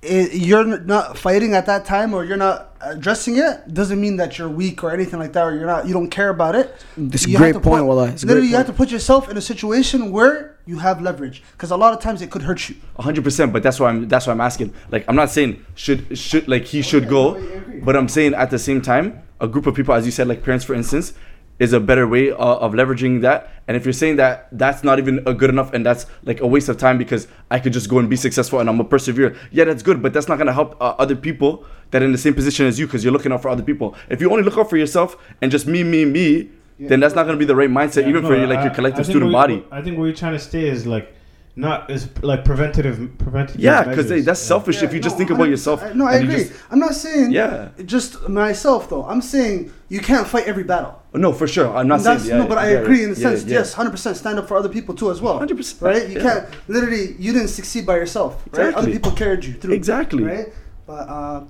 it, 0.01 0.33
you're 0.35 0.65
not 0.65 1.19
fighting 1.19 1.55
at 1.55 1.67
that 1.67 1.85
time 1.85 2.15
or 2.15 2.25
you're 2.25 2.37
not 2.37 2.77
addressing 2.83 3.39
it 3.39 3.73
doesn't 3.73 3.99
mean 4.01 4.17
that 4.19 4.37
you're 4.39 4.49
weak 4.51 4.85
or 4.85 4.91
anything 4.93 5.19
like 5.19 5.33
that 5.33 5.43
or 5.45 5.55
you're 5.57 5.67
not. 5.67 5.89
You 5.89 5.95
don't 5.95 6.11
care 6.11 6.29
about 6.29 6.55
it. 6.55 6.67
It's 6.97 7.25
a 7.27 7.31
You 7.31 7.39
great 7.39 7.55
point, 7.55 7.65
put- 7.83 7.85
Wallah. 7.87 8.09
It's 8.11 8.23
literally, 8.25 8.43
great 8.47 8.51
you 8.51 8.57
have 8.59 8.67
to 8.67 8.73
put 8.75 8.91
yourself 8.91 9.29
in 9.31 9.37
a 9.37 9.41
situation 9.41 10.13
where 10.13 10.57
you 10.67 10.79
have 10.79 11.01
leverage 11.03 11.43
because 11.53 11.71
a 11.73 11.77
lot 11.77 11.93
of 11.95 12.01
times 12.01 12.23
it 12.23 12.31
could 12.31 12.43
hurt 12.43 12.69
you. 12.69 12.77
hundred 12.99 13.25
percent. 13.25 13.53
But 13.53 13.63
that's 13.65 13.81
why 13.81 13.89
I'm 13.89 14.07
that's 14.09 14.27
why 14.27 14.33
I'm 14.35 14.41
asking. 14.41 14.73
Like 14.93 15.05
I'm 15.09 15.17
not 15.17 15.31
saying 15.31 15.65
should 15.75 16.17
should 16.17 16.47
like 16.47 16.65
he 16.67 16.81
should 16.83 17.09
go, 17.09 17.41
but 17.83 17.97
I'm 17.97 18.09
saying 18.09 18.35
at 18.35 18.51
the 18.51 18.59
same 18.59 18.81
time, 18.83 19.21
a 19.41 19.49
group 19.49 19.67
of 19.67 19.75
people, 19.75 19.95
as 19.95 20.05
you 20.07 20.13
said, 20.13 20.29
like 20.29 20.43
parents, 20.45 20.65
for 20.67 20.75
instance, 20.75 21.13
is 21.59 21.73
a 21.73 21.79
better 21.81 22.07
way 22.09 22.31
uh, 22.33 22.37
of 22.37 22.73
leveraging 22.73 23.21
that. 23.23 23.51
And 23.69 23.77
if 23.77 23.85
you're 23.87 23.93
saying 23.93 24.17
that 24.17 24.49
that's 24.53 24.83
not 24.83 24.99
even 24.99 25.23
a 25.27 25.33
good 25.33 25.51
enough 25.51 25.73
and 25.73 25.87
that's 25.87 26.07
like 26.25 26.41
a 26.41 26.47
waste 26.47 26.69
of 26.69 26.77
time 26.79 26.99
because 26.99 27.29
I 27.51 27.59
could 27.61 27.73
just 27.73 27.89
go 27.89 27.99
and 27.99 28.11
be 28.11 28.17
successful 28.17 28.59
and 28.61 28.69
I'm 28.69 28.81
a 28.81 28.85
persevere. 28.85 29.37
Yeah, 29.53 29.65
that's 29.65 29.83
good, 29.83 30.03
but 30.03 30.13
that's 30.13 30.29
not 30.29 30.39
gonna 30.39 30.53
help 30.53 30.77
uh, 30.81 30.95
other 30.99 31.15
people 31.17 31.65
that 31.91 32.03
are 32.03 32.05
in 32.05 32.13
the 32.13 32.19
same 32.19 32.35
position 32.35 32.67
as 32.67 32.79
you 32.79 32.87
because 32.87 33.05
you're 33.05 33.13
looking 33.13 33.33
out 33.33 33.41
for 33.43 33.49
other 33.49 33.63
people. 33.63 33.95
If 34.09 34.21
you 34.21 34.31
only 34.31 34.43
look 34.43 34.59
out 34.59 34.69
for 34.69 34.77
yourself 34.77 35.17
and 35.41 35.51
just 35.51 35.67
me, 35.67 35.85
me, 35.85 36.05
me. 36.05 36.51
Then 36.81 36.99
that's 36.99 37.15
not 37.15 37.25
gonna 37.25 37.39
be 37.39 37.45
the 37.45 37.55
right 37.55 37.71
mindset, 37.71 38.03
Yeah, 38.03 38.09
even 38.09 38.23
no, 38.23 38.29
for 38.29 38.37
your, 38.37 38.49
like 38.49 38.59
I- 38.59 38.63
your 38.65 38.73
I 38.73 38.75
collective 38.75 39.05
student 39.07 39.27
where- 39.33 39.41
body. 39.43 39.65
I 39.71 39.81
think 39.81 39.97
where 39.97 40.09
you're 40.09 40.17
trying 40.17 40.33
to 40.33 40.41
stay 40.41 40.67
is 40.69 40.87
like 40.89 41.15
not 41.57 41.89
is 41.89 42.09
like 42.21 42.45
preventative 42.45 43.17
preventative. 43.17 43.61
Yeah, 43.61 43.85
because 43.85 44.09
that's 44.09 44.27
Yeah. 44.27 44.33
selfish 44.35 44.83
if 44.83 44.93
you 44.93 44.99
just 44.99 45.15
no, 45.15 45.19
think 45.19 45.31
about 45.31 45.49
yourself. 45.49 45.85
I- 45.85 45.93
No, 45.93 46.05
I 46.07 46.15
agree. 46.17 46.35
just- 46.39 46.53
I'm 46.73 46.81
not 46.81 46.95
saying 46.97 47.31
Yeah. 47.31 47.69
just 47.85 48.29
myself 48.29 48.91
though. 48.91 49.05
I'm 49.05 49.23
saying 49.23 49.71
you 49.89 50.01
can't 50.01 50.27
fight 50.27 50.49
every 50.49 50.65
battle. 50.65 51.01
No, 51.15 51.33
for 51.33 51.47
sure. 51.47 51.75
I'm 51.77 51.87
not 51.87 52.01
That's, 52.01 52.25
saying. 52.25 52.39
no, 52.39 52.47
but 52.47 52.59
I 52.59 52.73
yeah, 52.73 52.79
agree 52.81 53.05
in 53.05 53.15
the 53.15 53.21
yeah, 53.21 53.29
sense. 53.31 53.45
yeah. 53.45 53.59
Yes, 53.59 53.73
hundred 53.75 53.91
percent. 53.93 54.17
Stand 54.17 54.39
up 54.39 54.49
for 54.49 54.57
other 54.57 54.69
people 54.69 54.95
too, 54.95 55.11
as 55.11 55.21
well. 55.21 55.39
100%, 55.39 55.81
Right? 55.81 56.09
You 56.09 56.17
yeah. 56.17 56.23
can't 56.23 56.49
literally. 56.69 57.15
You 57.19 57.33
didn't 57.33 57.49
succeed 57.49 57.87
by 57.87 57.97
yourself. 57.97 58.43
Right? 58.51 58.75
Other 58.75 58.91
people 58.91 59.13
carried 59.13 59.45
you 59.45 59.55
through. 59.55 59.75
Exactly. 59.75 60.25
Right? 60.25 60.47
But 60.87 61.09
uh, 61.09 61.45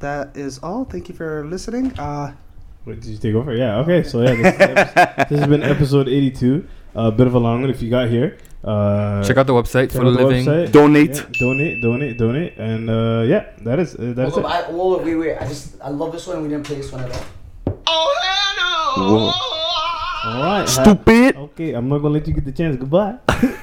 that 0.00 0.36
is 0.36 0.58
all. 0.62 0.84
Thank 0.84 1.08
you 1.08 1.14
for 1.14 1.44
listening. 1.46 1.96
Uh, 1.98 2.34
Wait, 2.86 3.00
did 3.00 3.10
you 3.10 3.18
take 3.18 3.34
over? 3.34 3.54
Yeah. 3.54 3.78
Okay. 3.78 4.02
So 4.02 4.20
yeah, 4.22 4.34
this, 4.34 4.46
episode, 4.60 5.26
this 5.30 5.38
has 5.38 5.48
been 5.48 5.62
episode 5.62 6.08
82. 6.08 6.68
A 6.96 7.10
bit 7.10 7.26
of 7.26 7.34
a 7.34 7.38
long 7.38 7.60
one 7.62 7.70
if 7.70 7.80
you 7.82 7.90
got 7.90 8.08
here. 8.08 8.36
Uh, 8.62 9.22
Check 9.24 9.36
out 9.36 9.46
the 9.46 9.52
website 9.52 9.92
for 9.92 9.98
the 9.98 10.10
living. 10.10 10.44
website. 10.44 10.72
Donate. 10.72 11.16
Yeah, 11.16 11.24
donate, 11.38 11.82
donate, 11.82 12.16
donate, 12.18 12.56
and 12.56 12.88
uh, 12.88 13.22
yeah, 13.26 13.50
that 13.62 13.78
is 13.78 13.94
uh, 13.94 14.12
that's 14.16 14.36
it. 14.36 14.44
up, 14.44 14.50
I, 14.50 14.70
whoa, 14.70 14.98
wait, 14.98 15.14
wait. 15.16 15.36
I 15.36 15.46
just 15.46 15.76
I 15.82 15.88
love 15.90 16.12
this 16.12 16.26
one. 16.26 16.36
and 16.36 16.44
We 16.46 16.50
didn't 16.50 16.64
play 16.66 16.76
this 16.76 16.90
one 16.90 17.02
at 17.02 17.12
all. 17.12 17.74
Oh, 17.86 18.14
no. 18.96 19.32
All 20.24 20.42
right. 20.42 20.68
Stupid. 20.68 21.36
Okay, 21.36 21.72
I'm 21.74 21.88
not 21.88 21.98
gonna 21.98 22.14
let 22.14 22.26
you 22.26 22.34
get 22.34 22.44
the 22.44 22.52
chance. 22.52 22.76
Goodbye. 22.76 23.18